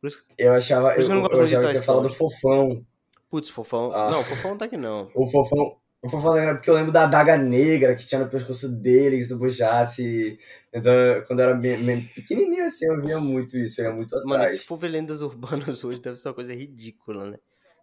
Por 0.00 0.06
isso 0.06 0.24
que, 0.24 0.34
Eu 0.38 0.52
achava, 0.54 0.94
eu, 0.94 1.02
eu 1.02 1.28
eu 1.32 1.42
achava 1.42 1.68
que 1.68 1.74
ia 1.74 1.82
falar 1.82 2.02
do 2.02 2.10
fofão. 2.10 2.84
putz, 3.30 3.50
fofão. 3.50 3.92
Ah. 3.94 4.10
Não, 4.10 4.22
fofão 4.24 4.56
tá 4.56 4.66
aqui 4.66 4.76
não. 4.76 5.10
O 5.14 5.26
fofão. 5.26 5.76
O 6.00 6.08
fofão 6.08 6.36
era 6.36 6.54
porque 6.54 6.70
eu 6.70 6.74
lembro 6.74 6.92
da 6.92 7.04
adaga 7.04 7.36
negra 7.36 7.94
que 7.96 8.06
tinha 8.06 8.20
no 8.20 8.30
pescoço 8.30 8.68
dele, 8.68 9.16
que 9.16 9.24
se 9.24 9.28
tu 9.30 9.38
puxasse. 9.38 10.38
Então, 10.72 10.92
quando 11.26 11.40
eu 11.40 11.48
era 11.48 11.54
bem, 11.58 11.82
bem 11.84 12.06
pequenininho 12.14 12.66
assim, 12.66 12.86
eu 12.86 13.02
via 13.02 13.18
muito 13.18 13.58
isso, 13.58 13.80
eu 13.80 13.86
ia 13.86 13.92
muito 13.94 14.14
Mano, 14.24 14.44
atrás. 14.44 14.54
se 14.54 14.60
for 14.60 14.76
ver 14.76 14.88
lendas 14.88 15.22
urbanas 15.22 15.82
hoje, 15.84 16.00
deve 16.00 16.16
ser 16.16 16.28
uma 16.28 16.34
coisa 16.34 16.54
ridícula, 16.54 17.26
né? 17.32 17.38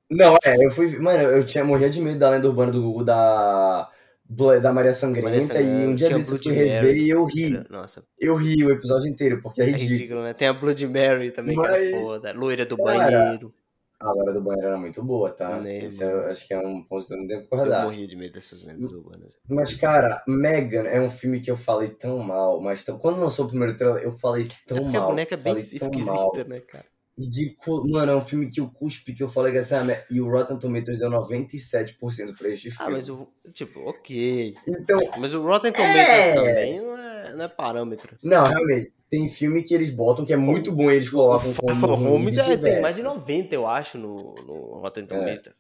Não, 0.10 0.38
é, 0.46 0.64
eu 0.66 0.72
fui. 0.72 0.98
Mano, 1.00 1.24
eu 1.24 1.46
tinha 1.46 1.64
morria 1.66 1.90
de 1.90 2.00
medo 2.00 2.20
da 2.20 2.30
lenda 2.30 2.48
urbana 2.48 2.72
do 2.72 2.82
Gugu 2.82 3.04
da. 3.04 3.90
Da 4.28 4.74
Maria 4.74 4.92
Sangrenta, 4.92 5.24
Maria 5.30 5.40
e 5.40 5.44
um 5.44 5.48
Sangrenta, 5.48 5.96
dia 5.96 6.10
desse 6.18 6.32
eu 6.32 6.38
fui 6.40 6.52
rever 6.54 6.98
e 6.98 7.10
eu 7.10 7.24
ri. 7.26 7.64
Nossa, 7.70 8.04
Eu 8.20 8.36
ri 8.36 8.64
o 8.66 8.72
episódio 8.72 9.08
inteiro, 9.08 9.40
porque 9.42 9.62
é 9.62 9.66
é 9.66 9.68
ridículo. 9.68 9.92
ridículo, 9.94 10.24
né? 10.24 10.34
Tem 10.34 10.48
a 10.48 10.54
Blood 10.54 10.88
Mary 10.88 11.32
também, 11.32 11.56
que 11.56 11.62
Mas- 11.62 11.76
era 11.94 12.02
foda. 12.02 12.34
Loira 12.34 12.66
do 12.66 12.76
Cara, 12.78 13.12
banheiro. 13.12 13.54
A 13.98 14.10
hora 14.12 14.34
do 14.34 14.42
banheiro 14.42 14.68
era 14.68 14.78
muito 14.78 15.02
boa, 15.04 15.30
tá? 15.32 15.60
Né, 15.62 15.86
Esse 15.86 16.04
eu 16.04 16.26
acho 16.26 16.46
que 16.46 16.54
é 16.54 16.60
um 16.60 16.84
ponto 16.84 17.08
que 17.08 17.14
eu 17.14 17.18
não 17.18 17.28
tenho 17.28 17.48
que 17.48 17.56
Eu 17.56 17.82
morria 17.84 18.08
de 18.08 18.16
medo 18.18 18.34
dessas 18.34 18.62
lendas 18.64 18.92
urbanas. 18.92 19.38
Mas, 19.48 19.74
cara, 19.76 20.22
Megan 20.28 20.84
é 20.84 21.00
um 21.00 21.10
filme 21.10 21.40
que 21.40 21.50
eu 21.50 21.56
falei 21.56 21.90
tão 21.90 22.20
mal, 22.20 22.60
mas 22.60 22.84
tão- 22.84 22.98
quando 22.98 23.20
lançou 23.22 23.46
o 23.46 23.48
primeiro 23.48 23.76
trailer, 23.78 24.04
eu 24.04 24.12
falei 24.12 24.48
É 24.48 24.68
tão 24.68 24.86
a 24.88 24.92
mal. 24.92 25.08
boneca 25.08 25.36
é 25.36 25.38
bem 25.38 25.54
falei 25.54 25.80
tão 25.80 25.90
mal. 26.04 26.32
esquisita, 26.32 26.50
né, 26.50 26.60
cara? 26.60 26.86
Ridículo. 27.18 27.90
Mano, 27.90 28.12
é 28.12 28.16
um 28.16 28.22
filme 28.22 28.50
que 28.50 28.62
o 28.62 28.70
cuspe 28.70 29.14
que 29.14 29.24
eu 29.24 29.30
falei 29.30 29.52
que 29.52 29.58
essa 29.60 29.78
é 29.92 30.06
E 30.12 30.20
o 30.22 30.30
Rotten 30.30 30.58
Tomatoes 30.60 31.00
deu 31.00 31.10
97% 31.10 32.38
pra 32.38 32.50
este 32.50 32.70
Ah, 32.70 32.72
filme. 32.78 32.92
mas 32.94 33.10
o. 33.10 33.28
Tipo, 33.52 33.80
ok. 33.90 34.56
Então, 34.68 35.00
Mas 35.20 35.34
o 35.34 35.42
Rotten 35.42 35.72
Tomatoes 35.72 35.98
É. 36.08 36.36
também 36.36 36.82
não 36.82 36.98
é, 36.98 37.34
não 37.36 37.46
é 37.46 37.48
parâmetro. 37.48 38.18
não, 38.24 38.44
realmente. 38.46 38.94
Tem 39.08 39.30
filme 39.30 39.62
que 39.64 39.74
eles 39.74 39.92
botam 39.92 40.26
que 40.26 40.34
é 40.34 40.36
muito 40.36 40.72
bom 40.72 40.92
e 40.92 40.96
eles 40.96 41.10
colocam 41.10 41.50
O 41.52 41.56
como 41.56 41.94
Home 42.16 42.38
é- 42.38 42.58
tem 42.58 42.82
mais 42.82 42.96
de 42.96 43.04
90, 43.04 43.54
eu 43.54 43.68
acho, 43.68 43.98
no, 44.00 44.34
no 44.36 44.80
Rotten 44.80 45.06
Tomatoes. 45.06 45.56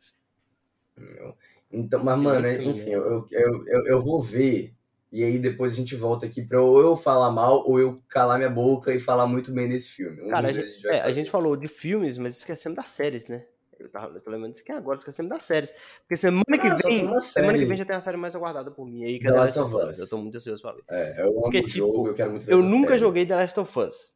Então, 1.71 2.03
mas, 2.03 2.17
É 2.17 2.21
mano, 2.21 2.47
enfim, 2.47 2.89
né? 2.89 2.95
eu, 2.95 3.27
eu, 3.31 3.67
eu, 3.67 3.85
eu 3.87 4.01
vou 4.01 4.21
ver. 4.21 4.73
E 5.11 5.23
aí 5.23 5.39
depois 5.39 5.73
a 5.73 5.75
gente 5.75 5.95
volta 5.95 6.25
aqui 6.25 6.41
pra 6.41 6.61
ou 6.61 6.81
eu 6.81 6.97
falar 6.97 7.31
mal 7.31 7.63
ou 7.67 7.79
eu 7.79 8.01
calar 8.09 8.37
minha 8.37 8.49
boca 8.49 8.93
e 8.93 8.99
falar 8.99 9.27
muito 9.27 9.51
bem 9.51 9.67
desse 9.69 9.89
filme. 9.89 10.21
Um 10.21 10.29
Cara, 10.29 10.49
a 10.49 10.51
dos 10.51 10.59
dois 10.61 10.73
gente, 10.73 10.87
é, 10.87 11.01
a 11.01 11.11
gente 11.11 11.29
falou 11.31 11.55
de 11.55 11.67
filmes, 11.67 12.17
mas 12.17 12.37
esquecemos 12.37 12.75
das 12.75 12.89
séries, 12.89 13.27
né? 13.27 13.45
Eu 13.79 13.89
tava 13.89 14.07
lembrando 14.07 14.49
disso 14.51 14.61
aqui 14.63 14.71
agora, 14.71 14.97
esquecemos 14.97 15.29
das 15.29 15.43
séries. 15.43 15.73
Porque 16.01 16.15
semana 16.15 16.43
que 16.59 16.67
Ah, 16.67 16.75
vem, 16.75 16.99
semana 16.99 17.19
que 17.19 17.25
série. 17.59 17.65
vem 17.65 17.77
já 17.77 17.85
tem 17.85 17.95
uma 17.95 18.01
série 18.01 18.17
mais 18.17 18.35
aguardada 18.35 18.71
por 18.71 18.85
mim 18.87 19.03
aí, 19.03 19.19
que 19.19 19.27
é 19.27 19.29
The 19.29 19.33
The 19.35 19.39
Last 19.41 19.59
of 19.59 19.75
Us. 19.75 19.99
Eu 19.99 20.09
tô 20.09 20.17
muito 20.17 20.35
ansioso 20.35 20.61
pra 20.61 20.73
ver. 20.73 20.83
É, 20.89 21.21
eu 21.21 21.29
amo 21.29 21.41
Porque, 21.43 21.59
o 21.59 21.67
jogo, 21.69 21.91
tipo, 21.93 22.07
eu 22.07 22.13
quero 22.13 22.31
muito 22.31 22.45
ver 22.45 22.53
Eu 22.53 22.61
nunca 22.63 22.87
série. 22.89 22.99
joguei 22.99 23.25
The 23.25 23.35
Last 23.35 23.59
of 23.59 23.79
Us. 23.79 24.15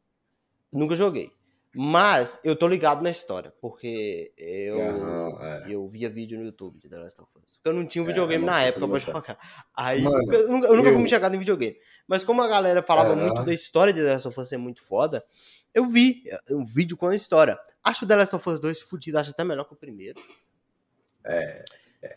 Nunca 0.72 0.94
joguei. 0.96 1.30
Mas 1.72 2.40
eu 2.42 2.56
tô 2.56 2.66
ligado 2.66 3.00
na 3.00 3.10
história, 3.10 3.54
porque 3.60 4.32
eu, 4.36 4.80
Aham, 4.80 5.38
é. 5.40 5.72
eu 5.72 5.86
via 5.88 6.10
vídeo 6.10 6.36
no 6.36 6.44
YouTube 6.44 6.80
de 6.80 6.88
The 6.88 6.98
Last 6.98 7.20
of 7.22 7.30
Us. 7.44 7.56
Porque 7.58 7.68
eu 7.68 7.72
não 7.72 7.86
tinha 7.86 8.02
um 8.02 8.06
É, 8.06 8.08
videogame 8.08 8.42
é 8.42 8.46
na 8.46 8.60
época 8.62 8.88
pra 8.88 8.98
jogar. 8.98 9.38
Aí 9.76 10.02
Mano, 10.02 10.18
nunca- 10.18 10.34
eu 10.36 10.48
nunca, 10.48 10.66
eu 10.66 10.70
nunca 10.76 10.82
fui 10.88 10.94
eu- 10.94 10.98
muito 10.98 11.10
chegado 11.10 11.34
em 11.36 11.38
videogame. 11.38 11.76
Mas 12.08 12.24
como 12.24 12.42
a 12.42 12.48
galera 12.48 12.82
falava 12.82 13.14
muito 13.14 13.44
da 13.44 13.54
história 13.54 13.92
de 13.92 14.00
The 14.02 14.12
Last 14.12 14.26
of 14.28 14.40
Us 14.40 14.48
ser 14.48 14.56
muito 14.56 14.82
foda, 14.84 15.24
eu 15.72 15.86
vi 15.86 16.24
um 16.50 16.64
vídeo 16.64 16.96
com 16.96 17.06
a 17.06 17.14
história. 17.14 17.56
Acho 17.84 18.04
o 18.04 18.08
The 18.08 18.16
Last 18.16 18.34
of 18.34 18.48
Us 18.50 18.58
2 18.58 18.80
fudido, 18.82 19.18
acho 19.18 19.30
até 19.30 19.44
melhor 19.44 19.64
que 19.64 19.72
o 19.74 19.76
primeiro. 19.76 20.20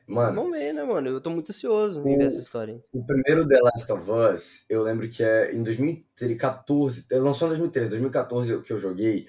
Mano, 0.07 0.35
Vamos 0.43 0.57
ver, 0.57 0.73
né, 0.73 0.83
mano? 0.83 1.09
Eu 1.09 1.19
tô 1.21 1.29
muito 1.29 1.49
ansioso 1.51 1.99
em 2.07 2.17
ver 2.17 2.25
essa 2.27 2.39
história. 2.39 2.81
o 2.93 3.03
primeiro 3.05 3.47
The 3.47 3.59
Last 3.61 3.91
of 3.91 4.09
Us, 4.09 4.65
eu 4.69 4.81
lembro 4.83 5.07
que 5.09 5.23
é 5.23 5.53
em 5.53 5.61
2014, 6.21 7.05
lançou 7.11 7.47
em 7.47 7.51
2013, 7.51 7.89
2014 7.89 8.61
que 8.61 8.71
eu 8.73 8.77
joguei. 8.77 9.25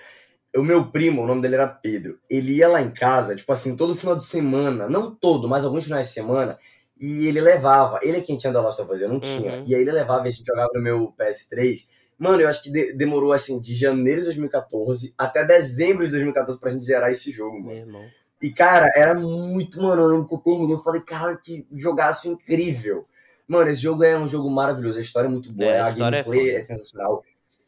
O 0.57 0.63
meu 0.63 0.91
primo, 0.93 1.23
o 1.23 1.27
nome 1.27 1.43
dele 1.43 1.57
era 1.57 1.67
Pedro, 1.67 2.19
ele 2.31 2.53
ia 2.55 2.69
lá 2.69 2.81
em 2.81 2.91
casa, 2.91 3.35
tipo 3.35 3.53
assim, 3.53 3.77
todo 3.77 3.97
final 3.97 4.17
de 4.17 4.25
semana, 4.25 4.89
não 4.89 5.13
todo, 5.13 5.49
mas 5.49 5.65
alguns 5.65 5.85
finais 5.85 6.07
de 6.09 6.13
semana, 6.13 6.57
e 7.01 7.27
ele 7.27 7.41
levava, 7.41 7.99
ele 8.03 8.19
é 8.19 8.21
quem 8.21 8.37
tinha 8.39 8.53
The 8.53 8.61
Last 8.61 8.81
of 8.81 8.93
Us, 8.93 9.01
eu 9.01 9.09
não 9.09 9.19
tinha, 9.19 9.53
Uhum. 9.59 9.65
e 9.67 9.75
aí 9.75 9.81
ele 9.81 9.91
levava 9.91 10.25
e 10.27 10.29
a 10.29 10.31
gente 10.31 10.47
jogava 10.47 10.71
no 10.73 10.81
meu 10.81 11.13
PS3. 11.19 11.89
Mano, 12.17 12.41
eu 12.41 12.49
acho 12.49 12.63
que 12.63 12.71
de- 12.71 12.93
demorou 12.93 13.33
assim, 13.33 13.61
de 13.61 13.75
janeiro 13.75 14.21
de 14.21 14.27
2014 14.27 15.13
até 15.19 15.45
dezembro 15.45 16.05
de 16.05 16.13
2014 16.13 16.61
pra 16.61 16.71
gente 16.71 16.85
zerar 16.85 17.11
esse 17.11 17.33
jogo, 17.33 17.55
mano. 17.57 17.67
Meu 17.67 17.77
irmão. 17.79 18.05
E, 18.43 18.51
cara, 18.51 18.89
era 18.95 19.15
muito. 19.15 19.81
Mano, 19.81 20.03
eu 20.03 20.09
lembro 20.09 20.29
que 20.29 20.35
eu 20.35 20.39
terminei. 20.39 20.75
Eu 20.75 20.83
falei, 20.83 21.01
cara, 21.01 21.37
que 21.37 21.67
jogaço 21.73 22.29
incrível. 22.29 23.05
Mano, 23.49 23.71
esse 23.71 23.81
jogo 23.83 24.03
é 24.05 24.19
um 24.19 24.29
jogo 24.29 24.51
maravilhoso. 24.51 24.99
A 24.99 25.03
história 25.03 25.29
é 25.29 25.31
muito 25.31 25.53
boa. 25.53 25.71
É, 25.71 25.81
a 25.81 25.87
a 25.87 25.91
história 25.91 26.17
é 26.19 26.23
gameplay 26.23 26.47
foda. 26.47 26.59
é, 26.59 26.63
sensacional. 26.63 27.25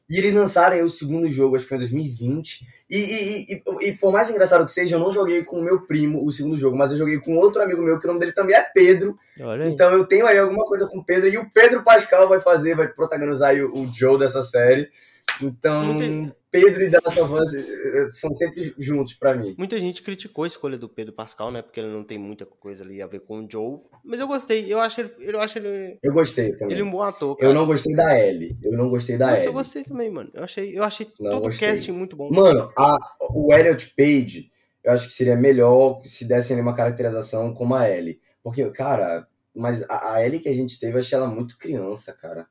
E 0.09 0.19
eles 0.19 0.33
lançaram 0.35 0.85
o 0.85 0.91
segundo 0.91 1.27
jogo, 1.33 1.57
acho 1.57 1.65
que 1.65 1.69
foi 1.69 1.79
em 1.79 1.81
2020. 1.81 2.67
E, 2.89 2.97
e, 2.97 3.53
e, 3.55 3.89
e, 3.89 3.93
por 3.93 4.13
mais 4.13 4.31
engraçado 4.31 4.65
que 4.65 4.71
seja, 4.71 4.95
eu 4.95 5.01
não 5.01 5.11
joguei 5.11 5.43
com 5.43 5.59
o 5.59 5.63
meu 5.63 5.81
primo 5.85 6.25
o 6.25 6.31
segundo 6.31 6.57
jogo, 6.57 6.77
mas 6.77 6.93
eu 6.93 6.97
joguei 6.99 7.19
com 7.19 7.35
outro 7.35 7.61
amigo 7.61 7.83
meu, 7.83 7.99
que 7.99 8.05
o 8.05 8.09
nome 8.09 8.21
dele 8.21 8.31
também 8.31 8.55
é 8.55 8.63
Pedro. 8.63 9.19
Então 9.67 9.91
eu 9.93 10.07
tenho 10.07 10.25
aí 10.25 10.39
alguma 10.39 10.65
coisa 10.65 10.87
com 10.87 10.99
o 10.99 11.05
Pedro. 11.05 11.29
E 11.29 11.37
o 11.37 11.51
Pedro 11.51 11.83
Pascal 11.83 12.29
vai 12.29 12.39
fazer, 12.39 12.77
vai 12.77 12.87
protagonizar 12.87 13.53
o, 13.57 13.81
o 13.81 13.87
Joe 13.93 14.17
dessa 14.17 14.43
série. 14.43 14.89
Então, 15.43 15.87
Muito- 15.95 16.37
Pedro 16.63 16.83
e 16.85 16.89
Last 16.91 17.21
of 17.21 17.33
Us 17.33 17.55
eh, 17.55 18.09
são 18.13 18.33
sempre 18.35 18.75
juntos 18.79 19.15
pra 19.15 19.35
mim. 19.35 19.55
Muita 19.59 19.79
gente 19.79 20.03
criticou 20.03 20.45
a 20.45 20.47
escolha 20.47 20.79
do 20.79 20.89
Pedro 20.89 21.13
Pascal, 21.13 21.51
né? 21.51 21.63
Porque 21.63 21.81
ele 21.81 21.89
não 21.93 22.03
tem 22.05 22.19
muita 22.19 22.45
coisa 22.47 22.83
ali 22.85 23.01
a 23.03 23.07
ver 23.07 23.21
com 23.21 23.41
o 23.45 23.49
Joe. 23.51 23.81
Mas 24.05 24.21
eu 24.21 24.27
gostei. 24.27 24.73
Eu 24.73 24.81
acho 24.81 25.01
ele, 25.01 25.11
eu 25.19 25.41
acho 25.41 25.59
ele, 25.59 25.99
Eu 26.03 26.13
gostei 26.13 26.55
também. 26.57 26.75
ele 26.75 26.83
um 26.83 26.91
bom 26.91 27.03
ator, 27.03 27.37
cara. 27.37 27.51
Eu 27.51 27.55
não 27.55 27.67
gostei 27.67 27.95
da 27.95 28.19
Ellie. 28.19 28.57
Eu 28.63 28.73
não 28.73 28.89
gostei 28.89 29.17
da 29.17 29.27
Mas 29.27 29.35
Ellie. 29.37 29.47
eu 29.49 29.53
gostei 29.53 29.85
também, 29.85 30.11
mano. 30.11 30.31
Eu 30.35 30.45
achei, 30.45 30.79
eu 30.79 30.83
achei 30.83 31.07
Não, 31.21 31.31
todo 31.33 31.43
o 31.43 31.47
gostei. 31.47 31.69
casting 31.69 31.93
muito 31.93 32.17
bom. 32.17 32.31
Mano, 32.31 32.71
a, 32.77 32.97
o 33.33 33.53
Elliot 33.53 33.93
Page, 33.97 34.51
eu 34.83 34.93
acho 34.93 35.07
que 35.09 35.13
seria 35.13 35.37
melhor 35.37 36.01
se 36.05 36.25
dessem 36.27 36.55
ali 36.55 36.63
uma 36.63 36.75
caracterização 36.75 37.53
como 37.55 37.75
a 37.75 37.89
Ellie. 37.91 38.21
Porque, 38.43 38.65
cara, 38.71 39.27
mas 39.55 39.83
a, 39.89 40.15
a 40.15 40.25
Ellie 40.27 40.39
que 40.41 40.49
a 40.49 40.55
gente 40.55 40.79
teve, 40.79 40.95
eu 40.95 41.01
achei 41.01 41.17
ela 41.19 41.27
muito 41.29 41.59
criança, 41.59 42.13
cara. 42.13 42.47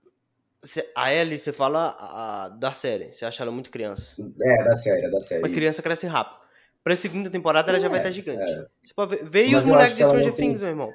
Cê- 0.66 0.92
A 0.96 1.14
Ellie, 1.14 1.38
você 1.38 1.52
fala 1.54 1.96
a- 2.00 2.50
da 2.50 2.72
série. 2.72 3.14
Você 3.14 3.24
acha 3.26 3.44
ela 3.44 3.52
muito 3.52 3.70
criança. 3.70 4.16
É, 4.42 4.64
da 4.64 4.76
série, 4.76 5.10
da 5.12 5.22
série. 5.22 5.42
Mas 5.42 5.54
criança 5.54 5.82
cresce 5.82 6.08
rápido. 6.08 6.44
Pra 6.84 6.96
segunda 6.96 7.30
temporada 7.30 7.72
ela 7.72 7.80
já 7.80 7.88
vai 7.88 7.98
É, 8.00 8.02
estar 8.02 8.12
gigante. 8.12 8.52
é. 8.52 8.66
Você 8.84 8.94
pode 8.96 9.16
ver. 9.16 9.24
Veio 9.26 9.58
os 9.58 9.66
moleques 9.66 9.96
de 9.96 10.04
Stranger 10.04 10.34
tem- 10.34 10.50
Things, 10.50 10.62
meu 10.62 10.70
irmão. 10.70 10.94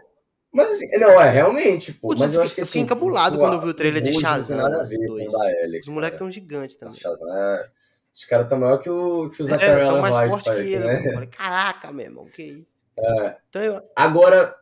Mas 0.53 0.71
assim, 0.73 0.91
não, 0.99 1.21
é 1.21 1.31
realmente, 1.31 1.93
pô. 1.93 2.09
Putz, 2.09 2.21
mas 2.23 2.35
eu 2.35 2.41
eu 2.43 2.47
fiquei- 2.47 2.47
acho 2.47 2.55
que 2.55 2.61
assim. 2.63 2.69
fiquei 2.71 2.83
encabulado 2.83 3.39
quando 3.39 3.55
eu 3.55 3.61
vi 3.61 3.69
o 3.69 3.75
trailer 3.75 4.03
de 4.03 4.13
Shazam 4.21 4.59
nada 4.59 4.81
a 4.81 4.85
ver 4.85 4.99
com 4.99 5.05
o 5.13 5.17
2. 5.17 5.33
da 5.33 5.51
Ellie, 5.63 5.79
Os 5.81 5.89
moleques 5.89 6.19
cara. 6.19 6.25
tão 6.25 6.31
gigantes 6.33 6.77
também. 6.77 6.95
Shazam 6.95 7.37
é- 7.39 7.69
Os 8.13 8.25
caras 8.25 8.47
estão 8.47 8.59
maior 8.59 8.79
que 8.79 8.91
o, 8.91 9.31
que 9.31 9.41
o 9.43 9.45
É, 9.47 9.49
Zachariah 9.51 9.87
tão 9.87 10.01
mais 10.01 10.17
White, 10.17 10.29
forte 10.31 10.45
que 10.45 10.51
parece, 10.51 10.73
ele. 10.73 10.85
né? 10.85 10.99
Eu 11.07 11.13
falei, 11.15 11.29
caraca, 11.31 11.93
meu 11.93 12.05
irmão, 12.07 12.27
que 12.27 12.43
isso. 12.43 12.73
É. 12.99 13.37
Então 13.49 13.63
eu. 13.63 13.83
Agora. 13.95 14.57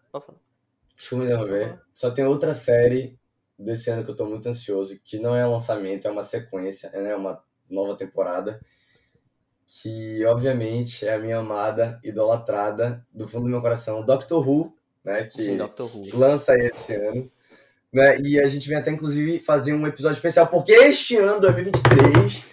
Deixa 0.96 1.14
eu 1.14 1.18
me 1.18 1.24
interromper. 1.24 1.78
Só 1.94 2.10
tem 2.10 2.24
outra 2.26 2.54
série 2.54 3.17
desse 3.58 3.90
ano 3.90 4.04
que 4.04 4.10
eu 4.10 4.16
tô 4.16 4.24
muito 4.24 4.48
ansioso, 4.48 4.98
que 5.02 5.18
não 5.18 5.34
é 5.34 5.46
um 5.46 5.52
lançamento, 5.52 6.06
é 6.06 6.10
uma 6.10 6.22
sequência, 6.22 6.90
é 6.94 7.02
né, 7.02 7.16
uma 7.16 7.42
nova 7.68 7.96
temporada. 7.96 8.60
Que, 9.66 10.24
obviamente, 10.24 11.06
é 11.06 11.14
a 11.14 11.18
minha 11.18 11.38
amada, 11.38 12.00
idolatrada, 12.02 13.06
do 13.12 13.28
fundo 13.28 13.44
do 13.44 13.50
meu 13.50 13.60
coração, 13.60 14.02
Doctor 14.02 14.48
Who, 14.48 14.74
né? 15.04 15.24
Que 15.24 15.42
Sim, 15.42 15.56
Doctor 15.58 15.90
Who. 15.94 16.06
lança 16.16 16.54
esse 16.54 16.94
ano. 16.94 17.30
Né, 17.92 18.20
e 18.20 18.40
a 18.40 18.46
gente 18.46 18.68
vem 18.68 18.78
até, 18.78 18.90
inclusive, 18.90 19.38
fazer 19.38 19.74
um 19.74 19.86
episódio 19.86 20.16
especial, 20.16 20.46
porque 20.46 20.72
este 20.72 21.16
ano, 21.16 21.40
2023, 21.40 22.44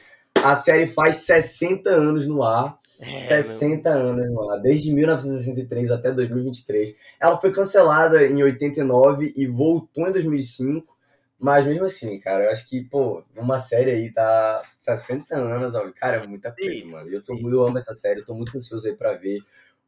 a 0.44 0.56
série 0.56 0.88
faz 0.88 1.18
60 1.18 1.90
anos 1.90 2.26
no 2.26 2.44
ar. 2.44 2.80
É, 3.00 3.20
60 3.20 3.90
anos 3.90 4.32
no 4.32 4.50
ar, 4.52 4.62
desde 4.62 4.94
1963 4.94 5.92
até 5.92 6.12
2023. 6.12 6.96
Ela 7.20 7.38
foi 7.38 7.52
cancelada 7.52 8.26
em 8.26 8.42
89 8.42 9.34
e 9.36 9.46
voltou 9.48 10.08
em 10.08 10.14
2005, 10.14 10.95
mas 11.40 11.66
mesmo 11.66 11.86
assim, 11.86 12.18
cara, 12.20 12.46
eu 12.46 12.50
acho 12.50 12.68
que, 12.68 12.84
pô, 12.84 13.24
uma 13.36 13.60
série 13.60 13.92
aí 13.92 14.12
tá 14.12 14.64
60 14.80 15.36
anos, 15.36 15.76
ó, 15.76 15.92
cara, 15.92 16.24
é 16.24 16.28
muita 16.28 16.52
coisa, 16.52 16.74
Sim, 16.74 16.86
mano. 16.86 17.10
Eu, 17.12 17.22
tô, 17.22 17.36
eu 17.38 17.68
amo 17.68 17.78
essa 17.78 17.94
série, 17.94 18.22
eu 18.22 18.26
tô 18.26 18.34
muito 18.34 18.56
ansioso 18.58 18.88
aí 18.88 18.96
pra 18.96 19.14
ver 19.14 19.40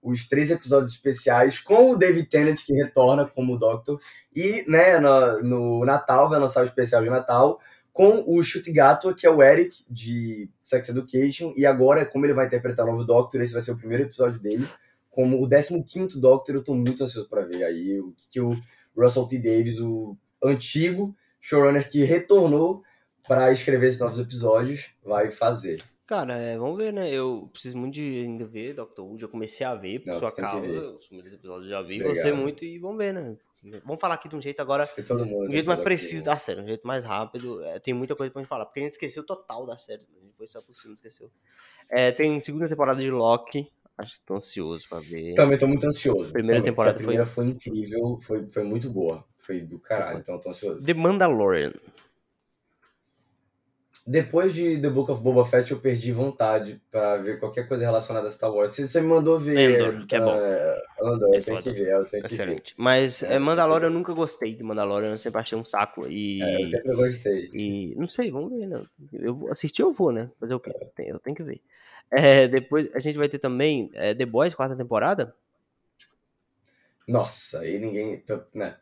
os 0.02 0.28
três 0.28 0.52
episódios 0.52 0.92
especiais 0.92 1.60
com 1.60 1.92
o 1.92 1.96
David 1.96 2.28
Tennant, 2.28 2.64
que 2.64 2.74
retorna 2.74 3.26
como 3.26 3.58
Doctor, 3.58 4.00
e, 4.36 4.64
né, 4.68 5.00
no, 5.00 5.42
no 5.42 5.86
Natal, 5.86 6.30
vai 6.30 6.40
lançar 6.40 6.62
o 6.62 6.68
especial 6.68 7.04
de 7.04 7.10
Natal, 7.10 7.60
com 7.92 8.24
o 8.28 8.40
Gato, 8.68 9.16
que 9.16 9.26
é 9.26 9.30
o 9.30 9.42
Eric, 9.42 9.84
de 9.90 10.48
Sex 10.62 10.90
Education, 10.90 11.52
e 11.56 11.66
agora, 11.66 12.06
como 12.06 12.26
ele 12.26 12.34
vai 12.34 12.46
interpretar 12.46 12.86
o 12.86 12.92
novo 12.92 13.04
Doctor, 13.04 13.42
esse 13.42 13.54
vai 13.54 13.62
ser 13.62 13.72
o 13.72 13.78
primeiro 13.78 14.04
episódio 14.04 14.40
dele, 14.40 14.68
como 15.10 15.42
o 15.42 15.48
15º 15.48 16.20
Doctor, 16.20 16.56
eu 16.56 16.64
tô 16.64 16.76
muito 16.76 17.04
ansioso 17.04 17.28
pra 17.28 17.42
ver 17.42 17.64
aí 17.64 18.00
o 18.00 18.14
que, 18.16 18.30
que 18.30 18.40
o 18.40 18.56
Russell 18.96 19.26
T. 19.26 19.40
Davis, 19.40 19.80
o 19.80 20.16
antigo 20.44 21.16
showrunner 21.48 21.88
que 21.88 22.04
retornou 22.04 22.84
para 23.26 23.52
escrever 23.52 23.88
esses 23.88 24.00
novos 24.00 24.20
episódios, 24.20 24.90
vai 25.04 25.32
fazer. 25.32 25.82
Cara, 26.06 26.34
é, 26.36 26.58
vamos 26.58 26.78
ver, 26.78 26.92
né? 26.94 27.10
Eu 27.10 27.50
preciso 27.52 27.78
muito 27.78 27.96
de 27.96 28.02
ainda 28.02 28.46
ver 28.46 28.74
Doctor 28.74 29.06
Who. 29.06 29.18
Já 29.18 29.28
comecei 29.28 29.66
a 29.66 29.76
ver 29.76 30.00
por 30.00 30.12
Não, 30.12 30.20
sua 30.20 30.32
causa. 30.32 30.92
Os 30.92 31.08
primeiros 31.08 31.34
episódios 31.34 31.70
já 31.70 31.82
vi. 31.82 32.00
Gostei 32.00 32.32
muito 32.32 32.64
e 32.64 32.78
vamos 32.80 32.98
ver, 32.98 33.14
né? 33.14 33.38
Vamos 33.84 34.00
falar 34.00 34.16
aqui 34.16 34.30
de 34.30 34.36
um 34.36 34.42
jeito 34.42 34.62
agora. 34.62 34.90
Um 35.10 35.50
jeito 35.50 35.68
mais 35.68 35.82
preciso 35.82 36.24
Doctor 36.24 36.26
da 36.26 36.38
série, 36.38 36.62
um 36.62 36.68
jeito 36.68 36.88
mais 36.88 37.04
rápido. 37.04 37.62
É, 37.64 37.80
tem 37.80 37.94
muita 37.94 38.16
coisa 38.16 38.32
pra 38.32 38.42
gente 38.42 38.50
falar, 38.50 38.66
porque 38.66 38.80
a 38.80 38.84
gente 38.84 38.94
esqueceu 38.94 39.26
total 39.26 39.66
da 39.66 39.78
série. 39.78 40.04
A 40.18 40.24
gente 40.24 40.36
foi 40.38 40.48
só 40.48 40.62
pro 40.62 40.74
filme, 40.74 40.94
esqueceu. 40.94 41.30
É, 41.90 42.12
tem 42.12 42.42
segunda 42.42 42.70
temporada 42.70 43.02
de 43.02 43.12
Loki. 43.12 43.70
Acho 43.98 44.16
que 44.16 44.22
tô 44.22 44.36
ansioso 44.36 44.88
pra 44.88 45.00
ver. 45.00 45.34
Também 45.34 45.58
tô 45.58 45.68
muito 45.68 45.86
ansioso. 45.86 46.32
Primeira 46.32 46.60
Também, 46.60 46.72
temporada 46.72 46.96
A 46.96 47.00
primeira 47.00 47.26
foi, 47.26 47.48
incrível, 47.48 48.18
foi, 48.22 48.48
foi 48.50 48.64
muito 48.64 48.90
boa. 48.92 49.26
Foi 49.48 49.62
do 49.62 49.80
caralho, 49.80 50.20
então 50.20 50.36
eu 50.36 50.42
tô 50.42 50.50
ansioso. 50.50 50.84
The 50.84 50.94
Mandalorian. 50.94 51.72
Depois 54.06 54.54
de 54.54 54.80
The 54.80 54.90
Book 54.90 55.12
of 55.12 55.22
Boba 55.22 55.44
Fett, 55.46 55.70
eu 55.72 55.80
perdi 55.80 56.12
vontade 56.14 56.82
pra 56.92 57.18
ver 57.18 57.40
qualquer 57.40 57.68
coisa 57.68 57.84
relacionada 57.84 58.28
a 58.28 58.32
Star 58.32 58.54
Wars. 58.54 58.74
Você, 58.74 58.88
você 58.88 59.02
me 59.02 59.08
mandou 59.08 59.38
ver. 59.40 59.82
Andor, 59.82 60.06
que 60.06 60.16
é 60.16 60.20
bom. 60.22 60.34
eh, 60.34 60.84
Andor, 61.02 61.34
É 61.36 61.38
eu 61.40 61.44
tenho 61.44 61.62
foda. 61.62 61.62
que 61.76 61.82
ver, 61.84 61.92
eu 61.92 62.06
tenho 62.06 62.24
que 62.24 62.30
ver. 62.30 62.34
Excelente. 62.36 62.74
Mas 62.78 63.24
é, 63.24 63.38
Mandalorian 63.40 63.88
eu 63.88 63.92
nunca 63.92 64.14
gostei 64.14 64.54
de 64.56 64.64
Mandalorian, 64.64 65.12
eu 65.12 65.18
sempre 65.18 65.42
achei 65.42 65.58
um 65.58 65.66
saco. 65.66 66.08
E. 66.08 66.42
É, 66.42 66.62
eu 66.62 66.66
sempre 66.68 66.96
gostei. 66.96 67.50
E 67.54 67.96
não 67.98 68.08
sei, 68.08 68.32
vamos 68.32 68.52
ver, 68.58 68.66
né? 68.68 68.82
Eu 69.14 69.48
assistir, 69.52 69.82
eu 69.82 69.92
vou, 69.92 70.12
né? 70.14 70.32
Fazer 70.38 70.54
o 70.54 70.60
quê? 70.60 70.72
Eu 70.74 70.88
tenho, 70.96 71.10
eu 71.16 71.20
tenho 71.20 71.36
que 71.36 71.44
ver. 71.44 71.62
É, 72.10 72.48
depois 72.48 72.90
a 72.94 73.00
gente 73.00 73.18
vai 73.18 73.28
ter 73.28 73.40
também 73.40 73.90
é, 73.94 74.14
The 74.14 74.26
Boys, 74.26 74.56
quarta 74.56 74.76
temporada. 74.76 75.34
Nossa, 77.06 77.60
aí 77.60 77.78
ninguém. 77.78 78.24
Né, 78.54 78.76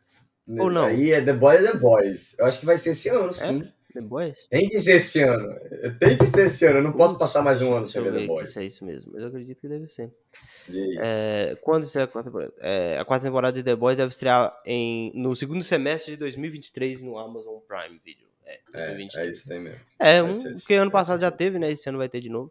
Ou 0.48 0.70
não? 0.70 0.86
Aí 0.86 1.10
é 1.12 1.20
The 1.22 1.32
Boys 1.32 1.64
é 1.64 1.72
The 1.72 1.78
Boys. 1.78 2.38
Eu 2.38 2.46
acho 2.46 2.60
que 2.60 2.66
vai 2.66 2.78
ser 2.78 2.90
esse 2.90 3.08
ano, 3.08 3.32
sim. 3.34 3.68
The 3.92 4.00
Boys? 4.02 4.46
Tem 4.48 4.68
que 4.68 4.78
ser 4.80 4.96
esse 4.96 5.20
ano. 5.22 5.54
Tem 5.98 6.18
que 6.18 6.26
ser 6.26 6.46
esse 6.46 6.64
ano. 6.66 6.78
Eu 6.80 6.82
não 6.82 6.92
posso 6.92 7.18
passar 7.18 7.42
mais 7.42 7.62
um 7.62 7.72
ano 7.72 7.86
sem 7.86 8.02
ver 8.02 8.12
The 8.12 8.26
Boys. 8.26 8.50
Se 8.52 8.60
é 8.60 8.64
isso 8.64 8.84
mesmo, 8.84 9.10
mas 9.12 9.22
eu 9.22 9.28
acredito 9.28 9.58
que 9.60 9.68
deve 9.68 9.88
ser. 9.88 10.12
É, 11.02 11.56
quando 11.62 11.84
estreia 11.84 12.04
a 12.04 12.08
quarta 12.08 12.28
temporada? 12.30 12.52
É, 12.60 12.98
a 12.98 13.04
quarta 13.04 13.24
temporada 13.26 13.52
de 13.54 13.62
The 13.62 13.74
Boys 13.74 13.96
deve 13.96 14.10
estrear 14.10 14.54
em, 14.66 15.10
no 15.14 15.34
segundo 15.34 15.62
semestre 15.64 16.12
de 16.12 16.18
2023 16.18 17.02
no 17.02 17.18
Amazon 17.18 17.56
Prime 17.66 17.98
Video. 18.04 18.26
É, 18.44 18.60
É, 18.74 18.86
2023. 18.88 19.24
é 19.24 19.28
isso 19.28 19.52
aí 19.52 19.58
mesmo. 19.60 19.80
É, 19.98 20.22
um, 20.22 20.54
porque 20.54 20.74
ano 20.74 20.90
passado 20.90 21.18
já 21.20 21.30
teve, 21.30 21.58
né? 21.58 21.70
Esse 21.70 21.88
ano 21.88 21.98
vai 21.98 22.08
ter 22.08 22.20
de 22.20 22.28
novo. 22.28 22.50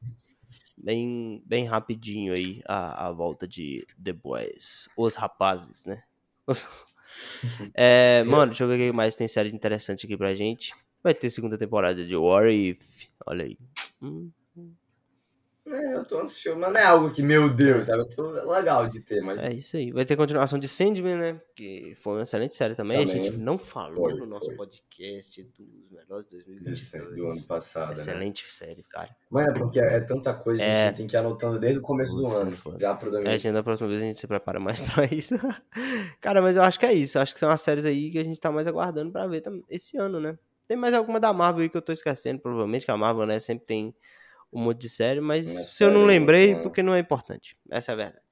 Bem, 0.77 1.41
bem 1.45 1.65
rapidinho 1.65 2.33
aí 2.33 2.61
a, 2.67 3.07
a 3.07 3.11
volta 3.11 3.47
de 3.47 3.85
The 4.03 4.13
Boys. 4.13 4.89
Os 4.97 5.15
rapazes, 5.15 5.85
né? 5.85 6.01
Os- 6.47 6.67
É, 7.73 8.23
mano, 8.23 8.47
deixa 8.47 8.63
eu 8.63 8.67
ver 8.67 8.75
o 8.75 8.77
que 8.77 8.91
mais 8.91 9.15
tem 9.15 9.27
série 9.27 9.49
interessante 9.49 10.05
aqui 10.05 10.17
pra 10.17 10.35
gente. 10.35 10.73
Vai 11.03 11.13
ter 11.13 11.29
segunda 11.29 11.57
temporada 11.57 12.03
de 12.03 12.15
What 12.15 12.49
If. 12.49 13.09
Olha 13.25 13.45
aí. 13.45 13.57
Hum, 14.01 14.31
É, 15.67 15.95
eu 15.95 16.05
tô 16.05 16.19
ansioso, 16.19 16.59
mas 16.59 16.71
não 16.73 16.79
é 16.79 16.83
algo 16.85 17.09
que, 17.09 17.23
meu 17.23 17.49
Deus, 17.51 17.85
sabe? 17.85 18.01
Eu 18.03 18.09
tô 18.09 18.29
legal 18.51 18.87
de 18.87 18.99
ter, 19.01 19.19
mas. 19.21 19.43
é 19.43 19.51
isso 19.51 19.75
aí. 19.75 19.91
Vai 19.91 20.05
ter 20.05 20.15
continuação 20.15 20.59
de 20.59 20.67
Sandman, 20.67 21.15
né? 21.15 21.41
Que 21.55 21.95
foi 21.97 22.13
uma 22.13 22.21
excelente 22.21 22.53
série 22.53 22.75
também. 22.75 22.97
A 23.03 23.07
Também. 23.07 23.23
gente 23.23 23.35
não 23.37 23.57
falou 23.57 23.95
Foi, 24.09 24.13
no 24.13 24.27
nosso 24.27 24.45
foi. 24.45 24.55
podcast 24.57 25.43
dos 25.57 25.89
melhores 25.89 26.25
de 26.27 26.37
de- 26.37 26.59
2022. 26.59 27.15
do 27.17 27.27
ano 27.27 27.41
passado. 27.47 27.87
Né? 27.87 27.93
Excelente 27.95 28.43
série, 28.47 28.83
cara. 28.83 29.09
Mas 29.27 29.47
é 29.47 29.53
porque 29.53 29.79
é 29.79 29.99
tanta 30.01 30.35
coisa 30.35 30.59
que 30.61 30.67
É. 30.69 30.83
a 30.83 30.87
gente 30.89 30.97
tem 30.97 31.07
que 31.07 31.15
ir 31.15 31.17
anotando 31.17 31.59
desde 31.59 31.79
o 31.79 31.81
começo 31.81 32.15
Putz, 32.15 32.35
do 32.37 32.41
é 32.43 32.45
ano. 32.45 32.51
foda. 32.55 32.77
já 32.79 32.93
pro 32.93 33.07
É, 33.07 33.09
a 33.09 33.13
domingo. 33.13 33.31
gente, 33.31 33.51
na 33.51 33.63
próxima 33.63 33.89
vez 33.89 34.01
a 34.03 34.05
gente 34.05 34.19
se 34.19 34.27
prepara 34.27 34.59
mais 34.59 34.79
pra 34.93 35.05
isso. 35.05 35.33
Cara, 36.21 36.43
mas 36.43 36.55
eu 36.57 36.61
acho 36.63 36.79
que 36.79 36.85
é 36.85 36.93
isso. 36.93 37.17
Eu 37.17 37.23
acho 37.23 37.33
que 37.33 37.39
são 37.39 37.49
as 37.49 37.59
séries 37.61 37.85
aí 37.85 38.11
que 38.11 38.19
a 38.19 38.23
gente 38.23 38.39
tá 38.39 38.51
mais 38.51 38.67
aguardando 38.67 39.11
pra 39.11 39.25
ver 39.25 39.41
esse 39.67 39.97
ano, 39.97 40.19
né? 40.19 40.37
Tem 40.67 40.77
mais 40.77 40.93
alguma 40.93 41.19
da 41.19 41.33
Marvel 41.33 41.63
aí 41.63 41.69
que 41.69 41.77
eu 41.77 41.81
tô 41.81 41.91
esquecendo, 41.91 42.39
provavelmente, 42.39 42.85
que 42.85 42.91
a 42.91 42.97
Marvel, 42.97 43.25
né, 43.25 43.39
sempre 43.39 43.65
tem 43.65 43.95
um 44.55 44.61
monte 44.61 44.79
de 44.81 44.89
série, 44.89 45.19
mas 45.21 45.51
Uma 45.51 45.61
se 45.63 45.83
eu 45.83 45.91
não 45.91 46.05
lembrei, 46.05 46.53
uma- 46.53 46.61
porque 46.63 46.81
não 46.81 46.95
é 46.95 46.99
importante. 46.99 47.57
Essa 47.69 47.91
é 47.91 47.93
a 47.93 47.95
verdade. 47.97 48.25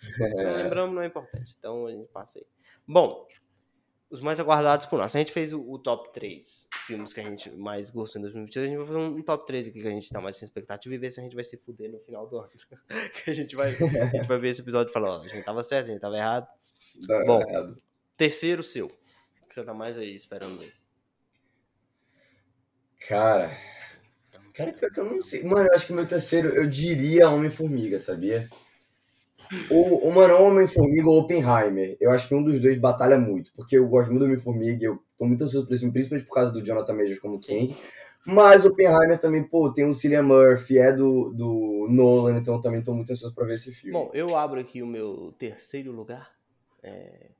Se 0.00 0.18
não 0.18 0.54
lembramos, 0.56 0.94
não 0.94 1.02
é 1.02 1.06
importante. 1.06 1.54
Então 1.58 1.86
a 1.86 1.90
gente 1.90 2.08
passa 2.08 2.38
aí. 2.38 2.46
Bom, 2.86 3.26
os 4.10 4.20
mais 4.20 4.40
aguardados 4.40 4.86
por 4.86 4.98
nós. 4.98 5.14
A 5.14 5.18
gente 5.18 5.32
fez 5.32 5.52
o, 5.52 5.60
o 5.60 5.78
top 5.78 6.12
3 6.12 6.68
filmes 6.86 7.12
que 7.12 7.20
a 7.20 7.22
gente 7.22 7.50
mais 7.50 7.90
gostou 7.90 8.18
em 8.20 8.22
2022. 8.22 8.64
A 8.64 8.68
gente 8.70 8.78
vai 8.78 8.86
fazer 8.86 8.98
um, 8.98 9.16
um 9.16 9.22
top 9.22 9.44
3 9.46 9.68
aqui 9.68 9.82
que 9.82 9.86
a 9.86 9.90
gente 9.90 10.08
tá 10.08 10.20
mais 10.20 10.38
com 10.38 10.44
expectativa 10.44 10.94
e 10.94 10.98
ver 10.98 11.10
se 11.10 11.20
a 11.20 11.22
gente 11.24 11.34
vai 11.34 11.44
se 11.44 11.56
fuder 11.58 11.90
no 11.90 11.98
final 12.00 12.26
do 12.26 12.38
ano. 12.38 12.50
que 13.24 13.30
a 13.30 13.34
gente 13.34 13.54
vai, 13.54 13.68
a 13.68 14.06
gente 14.16 14.26
vai 14.26 14.38
ver 14.38 14.48
esse 14.48 14.62
episódio 14.62 14.90
e 14.90 14.92
falar, 14.94 15.10
ó, 15.10 15.22
a 15.22 15.28
gente 15.28 15.44
tava 15.44 15.62
certo, 15.62 15.88
a 15.88 15.92
gente 15.92 16.00
tava 16.00 16.16
errado. 16.16 16.48
Dá 17.06 17.24
Bom. 17.24 17.40
errado. 17.42 17.76
Terceiro 18.16 18.62
seu. 18.62 18.88
Que 18.88 19.52
você 19.54 19.62
tá 19.64 19.74
mais 19.74 19.98
aí 19.98 20.14
esperando 20.14 20.58
aí? 20.60 20.72
Cara. 23.08 23.50
Cara, 24.58 24.72
pior 24.72 24.90
que 24.90 24.98
eu 24.98 25.04
não 25.04 25.22
sei. 25.22 25.44
Mano, 25.44 25.68
eu 25.70 25.76
acho 25.76 25.86
que 25.86 25.92
meu 25.92 26.04
terceiro, 26.04 26.48
eu 26.48 26.66
diria 26.66 27.30
Homem-Formiga, 27.30 28.00
sabia? 28.00 28.48
O, 29.70 30.08
o 30.08 30.12
mano, 30.12 30.34
Homem-Formiga 30.42 31.08
ou 31.08 31.20
Oppenheimer. 31.20 31.96
Eu 32.00 32.10
acho 32.10 32.26
que 32.26 32.34
um 32.34 32.42
dos 32.42 32.60
dois 32.60 32.76
batalha 32.76 33.16
muito. 33.16 33.52
Porque 33.54 33.78
eu 33.78 33.86
gosto 33.86 34.08
muito 34.08 34.22
do 34.22 34.26
Homem-Formiga. 34.26 34.84
Eu 34.84 34.98
tô 35.16 35.26
muito 35.26 35.44
ansioso 35.44 35.64
por 35.64 35.74
isso, 35.74 35.90
principalmente 35.92 36.26
por 36.26 36.34
causa 36.34 36.50
do 36.50 36.60
Jonathan 36.60 36.92
Majors 36.92 37.20
como 37.20 37.38
King. 37.38 37.72
Mas 38.26 38.66
Oppenheimer 38.66 39.16
também, 39.18 39.44
pô, 39.44 39.72
tem 39.72 39.86
o 39.86 39.94
Cillian 39.94 40.24
Murphy, 40.24 40.78
é 40.78 40.92
do, 40.92 41.30
do 41.30 41.86
Nolan, 41.88 42.38
então 42.38 42.60
também 42.60 42.82
tô 42.82 42.92
muito 42.92 43.12
ansioso 43.12 43.32
pra 43.32 43.46
ver 43.46 43.54
esse 43.54 43.72
filme. 43.72 43.92
Bom, 43.92 44.10
eu 44.12 44.36
abro 44.36 44.58
aqui 44.58 44.82
o 44.82 44.86
meu 44.86 45.32
terceiro 45.38 45.92
lugar. 45.92 46.32
É, 46.82 47.30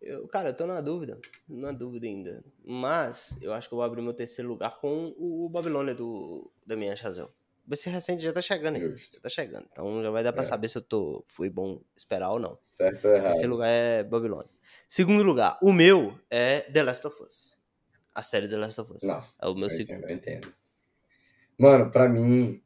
Eu, 0.00 0.26
cara, 0.28 0.50
eu 0.50 0.54
tô 0.54 0.66
na 0.66 0.80
dúvida. 0.80 1.18
Na 1.48 1.72
dúvida 1.72 2.06
ainda. 2.06 2.42
Mas 2.64 3.36
eu 3.42 3.52
acho 3.52 3.68
que 3.68 3.74
eu 3.74 3.76
vou 3.76 3.84
abrir 3.84 4.00
meu 4.02 4.14
terceiro 4.14 4.48
lugar 4.48 4.78
com 4.80 5.14
o 5.18 5.48
Babilônia 5.48 5.94
do 5.94 6.50
Damien 6.66 6.96
Chazelle. 6.96 7.28
Esse 7.70 7.88
recente 7.90 8.22
já 8.24 8.32
tá 8.32 8.40
chegando 8.42 8.76
aí. 8.76 8.80
Justo. 8.82 9.16
Já 9.16 9.20
tá 9.22 9.28
chegando. 9.28 9.66
Então 9.70 10.02
já 10.02 10.10
vai 10.10 10.24
dar 10.24 10.32
pra 10.32 10.40
É. 10.42 10.44
saber 10.44 10.68
se 10.68 10.78
eu 10.78 10.82
tô. 10.82 11.22
Foi 11.26 11.48
bom 11.50 11.80
esperar 11.96 12.30
ou 12.30 12.38
não. 12.40 12.58
certo 12.62 13.06
ou 13.06 13.14
errado? 13.14 13.26
Terceiro 13.28 13.52
lugar 13.52 13.68
é 13.68 14.02
Babilônia. 14.02 14.50
Segundo 14.88 15.22
lugar, 15.22 15.58
o 15.62 15.72
meu 15.72 16.18
é 16.30 16.60
The 16.62 16.82
Last 16.82 17.06
of 17.06 17.22
Us. 17.22 17.56
A 18.14 18.22
série 18.22 18.48
The 18.48 18.56
Last 18.56 18.80
of 18.80 18.92
Us. 18.94 19.02
Não, 19.04 19.22
é 19.40 19.46
o 19.48 19.54
meu 19.54 19.64
Eu 19.68 19.70
segundo. 19.70 19.98
entendo, 19.98 20.10
eu 20.10 20.16
entendo. 20.16 20.54
Mano, 21.58 21.90
pra 21.92 22.08
mim, 22.08 22.60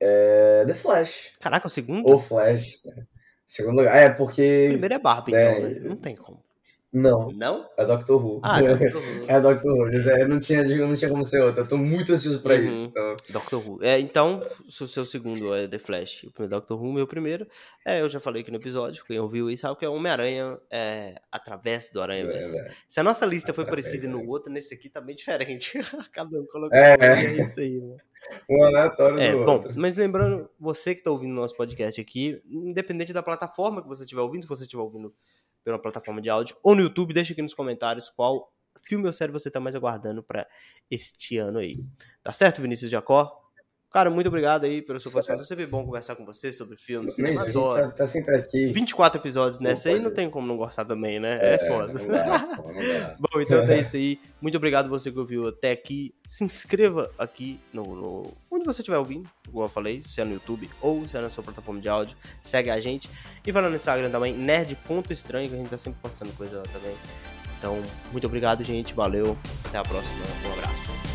é 0.00 0.64
The 0.66 0.74
Flash. 0.74 1.32
Caraca, 1.40 1.66
o 1.66 1.70
segundo? 1.70 2.06
Ou 2.06 2.18
Flash. 2.18 2.82
né? 2.84 3.06
Segundo 3.46 3.76
lugar. 3.78 3.96
É, 3.96 4.08
O 4.10 4.16
porque. 4.16 4.66
primeiro 4.70 4.94
é 4.94 4.98
Barbie, 4.98 5.34
É. 5.34 5.52
então, 5.58 5.70
né? 5.70 5.80
Não 5.88 5.96
tem 5.96 6.14
como. 6.16 6.43
Não, 6.94 7.26
Não? 7.34 7.68
é 7.76 7.84
Doctor 7.84 8.24
Who. 8.24 8.40
Ah, 8.42 8.60
Doctor 8.62 9.02
Who. 9.02 9.20
É 9.28 9.40
Doctor 9.40 9.72
Who. 9.76 9.86
mas 9.92 10.06
é, 10.06 10.28
não, 10.28 10.38
tinha, 10.38 10.62
não 10.62 10.94
tinha 10.94 11.10
como 11.10 11.24
ser 11.24 11.42
outra. 11.42 11.62
Eu 11.64 11.66
tô 11.66 11.76
muito 11.76 12.12
ansioso 12.12 12.40
pra 12.40 12.54
Uhum. 12.54 12.66
isso. 12.68 12.84
Então, 12.84 13.16
Doctor 13.32 13.68
Who. 13.68 13.78
É, 13.82 13.98
então, 13.98 14.40
se 14.68 14.84
o 14.84 14.86
seu 14.86 15.04
segundo 15.04 15.52
é 15.54 15.66
The 15.66 15.78
Flash 15.80 16.22
o 16.24 16.30
primeiro 16.30 16.50
Doctor 16.54 16.80
Who, 16.80 16.92
meu 16.92 17.06
primeiro, 17.06 17.48
é, 17.84 18.00
eu 18.00 18.08
já 18.08 18.20
falei 18.20 18.42
aqui 18.42 18.50
no 18.52 18.58
episódio, 18.58 19.04
quem 19.04 19.18
ouviu 19.18 19.48
aí 19.48 19.56
sabe 19.56 19.76
que 19.76 19.84
é 19.84 19.88
Homem-Aranha 19.88 20.56
é, 20.70 21.16
através 21.32 21.90
do 21.90 22.00
Aranha 22.00 22.24
Verso. 22.24 22.56
é, 22.62 22.70
Se 22.88 23.00
a 23.00 23.02
nossa 23.02 23.26
lista 23.26 23.52
foi 23.52 23.64
Através 23.64 23.84
parecida 23.86 24.08
do 24.08 24.16
no 24.22 24.28
outro, 24.30 24.52
nesse 24.52 24.72
aqui 24.72 24.88
tá 24.88 25.00
bem 25.00 25.16
diferente. 25.16 25.72
Cada 26.12 26.40
um 26.40 26.46
colocou. 26.46 26.78
É. 26.78 26.94
É 27.00 27.42
isso 27.42 27.58
aí, 27.58 27.80
mano. 27.80 27.96
um 28.48 28.62
aleatório 28.64 29.18
É, 29.20 29.32
do 29.32 29.44
bom, 29.44 29.54
outro. 29.54 29.72
mas 29.76 29.96
lembrando, 29.96 30.48
você 30.60 30.94
que 30.94 31.02
tá 31.02 31.10
ouvindo 31.10 31.34
nosso 31.34 31.56
podcast 31.56 32.00
aqui, 32.00 32.40
independente 32.48 33.12
da 33.12 33.22
plataforma 33.22 33.82
que 33.82 33.88
você 33.88 34.02
estiver 34.04 34.20
ouvindo, 34.22 34.42
se 34.42 34.48
você 34.48 34.62
estiver 34.62 34.82
ouvindo 34.82 35.12
pela 35.64 35.78
plataforma 35.78 36.20
de 36.20 36.28
áudio 36.30 36.56
ou 36.62 36.74
no 36.74 36.82
YouTube, 36.82 37.14
deixa 37.14 37.32
aqui 37.32 37.42
nos 37.42 37.54
comentários 37.54 38.10
qual 38.10 38.52
filme 38.82 39.06
ou 39.06 39.12
série 39.12 39.32
você 39.32 39.50
tá 39.50 39.58
mais 39.60 39.74
aguardando 39.74 40.22
pra 40.22 40.46
este 40.90 41.38
ano 41.38 41.58
aí. 41.58 41.78
Tá 42.22 42.32
certo, 42.32 42.60
Vinícius 42.60 42.90
Jacó? 42.90 43.40
Cara, 43.90 44.10
muito 44.10 44.26
obrigado 44.26 44.64
aí 44.64 44.82
sua 44.98 44.98
Certo. 44.98 45.12
participação. 45.14 45.40
É 45.42 45.44
sempre 45.46 45.66
bom 45.66 45.84
conversar 45.84 46.16
com 46.16 46.24
você 46.26 46.50
sobre 46.50 46.76
filmes, 46.76 47.16
Mesmo, 47.16 47.38
gente 47.46 47.50
adoro. 47.56 47.92
tá, 47.92 48.04
sempre 48.08 48.34
aqui. 48.36 48.72
24 48.72 49.20
episódios 49.20 49.60
nessa 49.60 49.88
aí, 49.88 50.00
não 50.00 50.10
tem 50.10 50.28
como 50.28 50.48
não 50.48 50.56
gostar 50.56 50.84
também, 50.84 51.20
né? 51.20 51.38
É, 51.40 51.58
foda. 51.64 51.92
Não 51.92 52.08
dá, 52.08 52.38
não 52.58 52.74
dá. 52.74 53.16
Bom, 53.20 53.40
então 53.40 53.58
é 53.62 53.78
isso 53.78 53.94
aí. 53.94 54.18
Muito 54.42 54.56
obrigado 54.56 54.88
você 54.88 55.12
que 55.12 55.18
ouviu 55.18 55.46
até 55.46 55.70
aqui. 55.70 56.12
Se 56.24 56.42
inscreva 56.42 57.08
aqui 57.16 57.60
no, 57.72 57.84
no- 57.94 58.32
onde 58.50 58.64
você 58.64 58.80
estiver 58.82 58.98
ouvindo, 58.98 59.30
igual 59.54 59.66
eu 59.66 59.70
falei, 59.70 60.02
se 60.04 60.20
é 60.20 60.24
no 60.24 60.34
YouTube 60.34 60.68
ou 60.80 61.06
se 61.06 61.16
é 61.16 61.20
na 61.20 61.30
sua 61.30 61.44
plataforma 61.44 61.80
de 61.80 61.88
áudio. 61.88 62.16
Segue 62.42 62.70
a 62.70 62.80
gente. 62.80 63.08
E 63.46 63.52
vai 63.52 63.62
lá 63.62 63.70
no 63.70 63.76
Instagram 63.76 64.10
também, 64.10 64.34
nerd.estranho, 64.34 65.48
que 65.48 65.54
a 65.54 65.58
gente 65.58 65.70
tá 65.70 65.78
sempre 65.78 66.00
postando 66.02 66.32
coisa 66.32 66.58
lá 66.58 66.64
também. 66.64 66.96
Então, 67.56 67.80
muito 68.12 68.26
obrigado, 68.26 68.64
gente. 68.64 68.92
Valeu. 68.92 69.38
Até 69.64 69.78
a 69.78 69.82
próxima. 69.82 70.24
Um 70.46 70.52
abraço. 70.52 71.13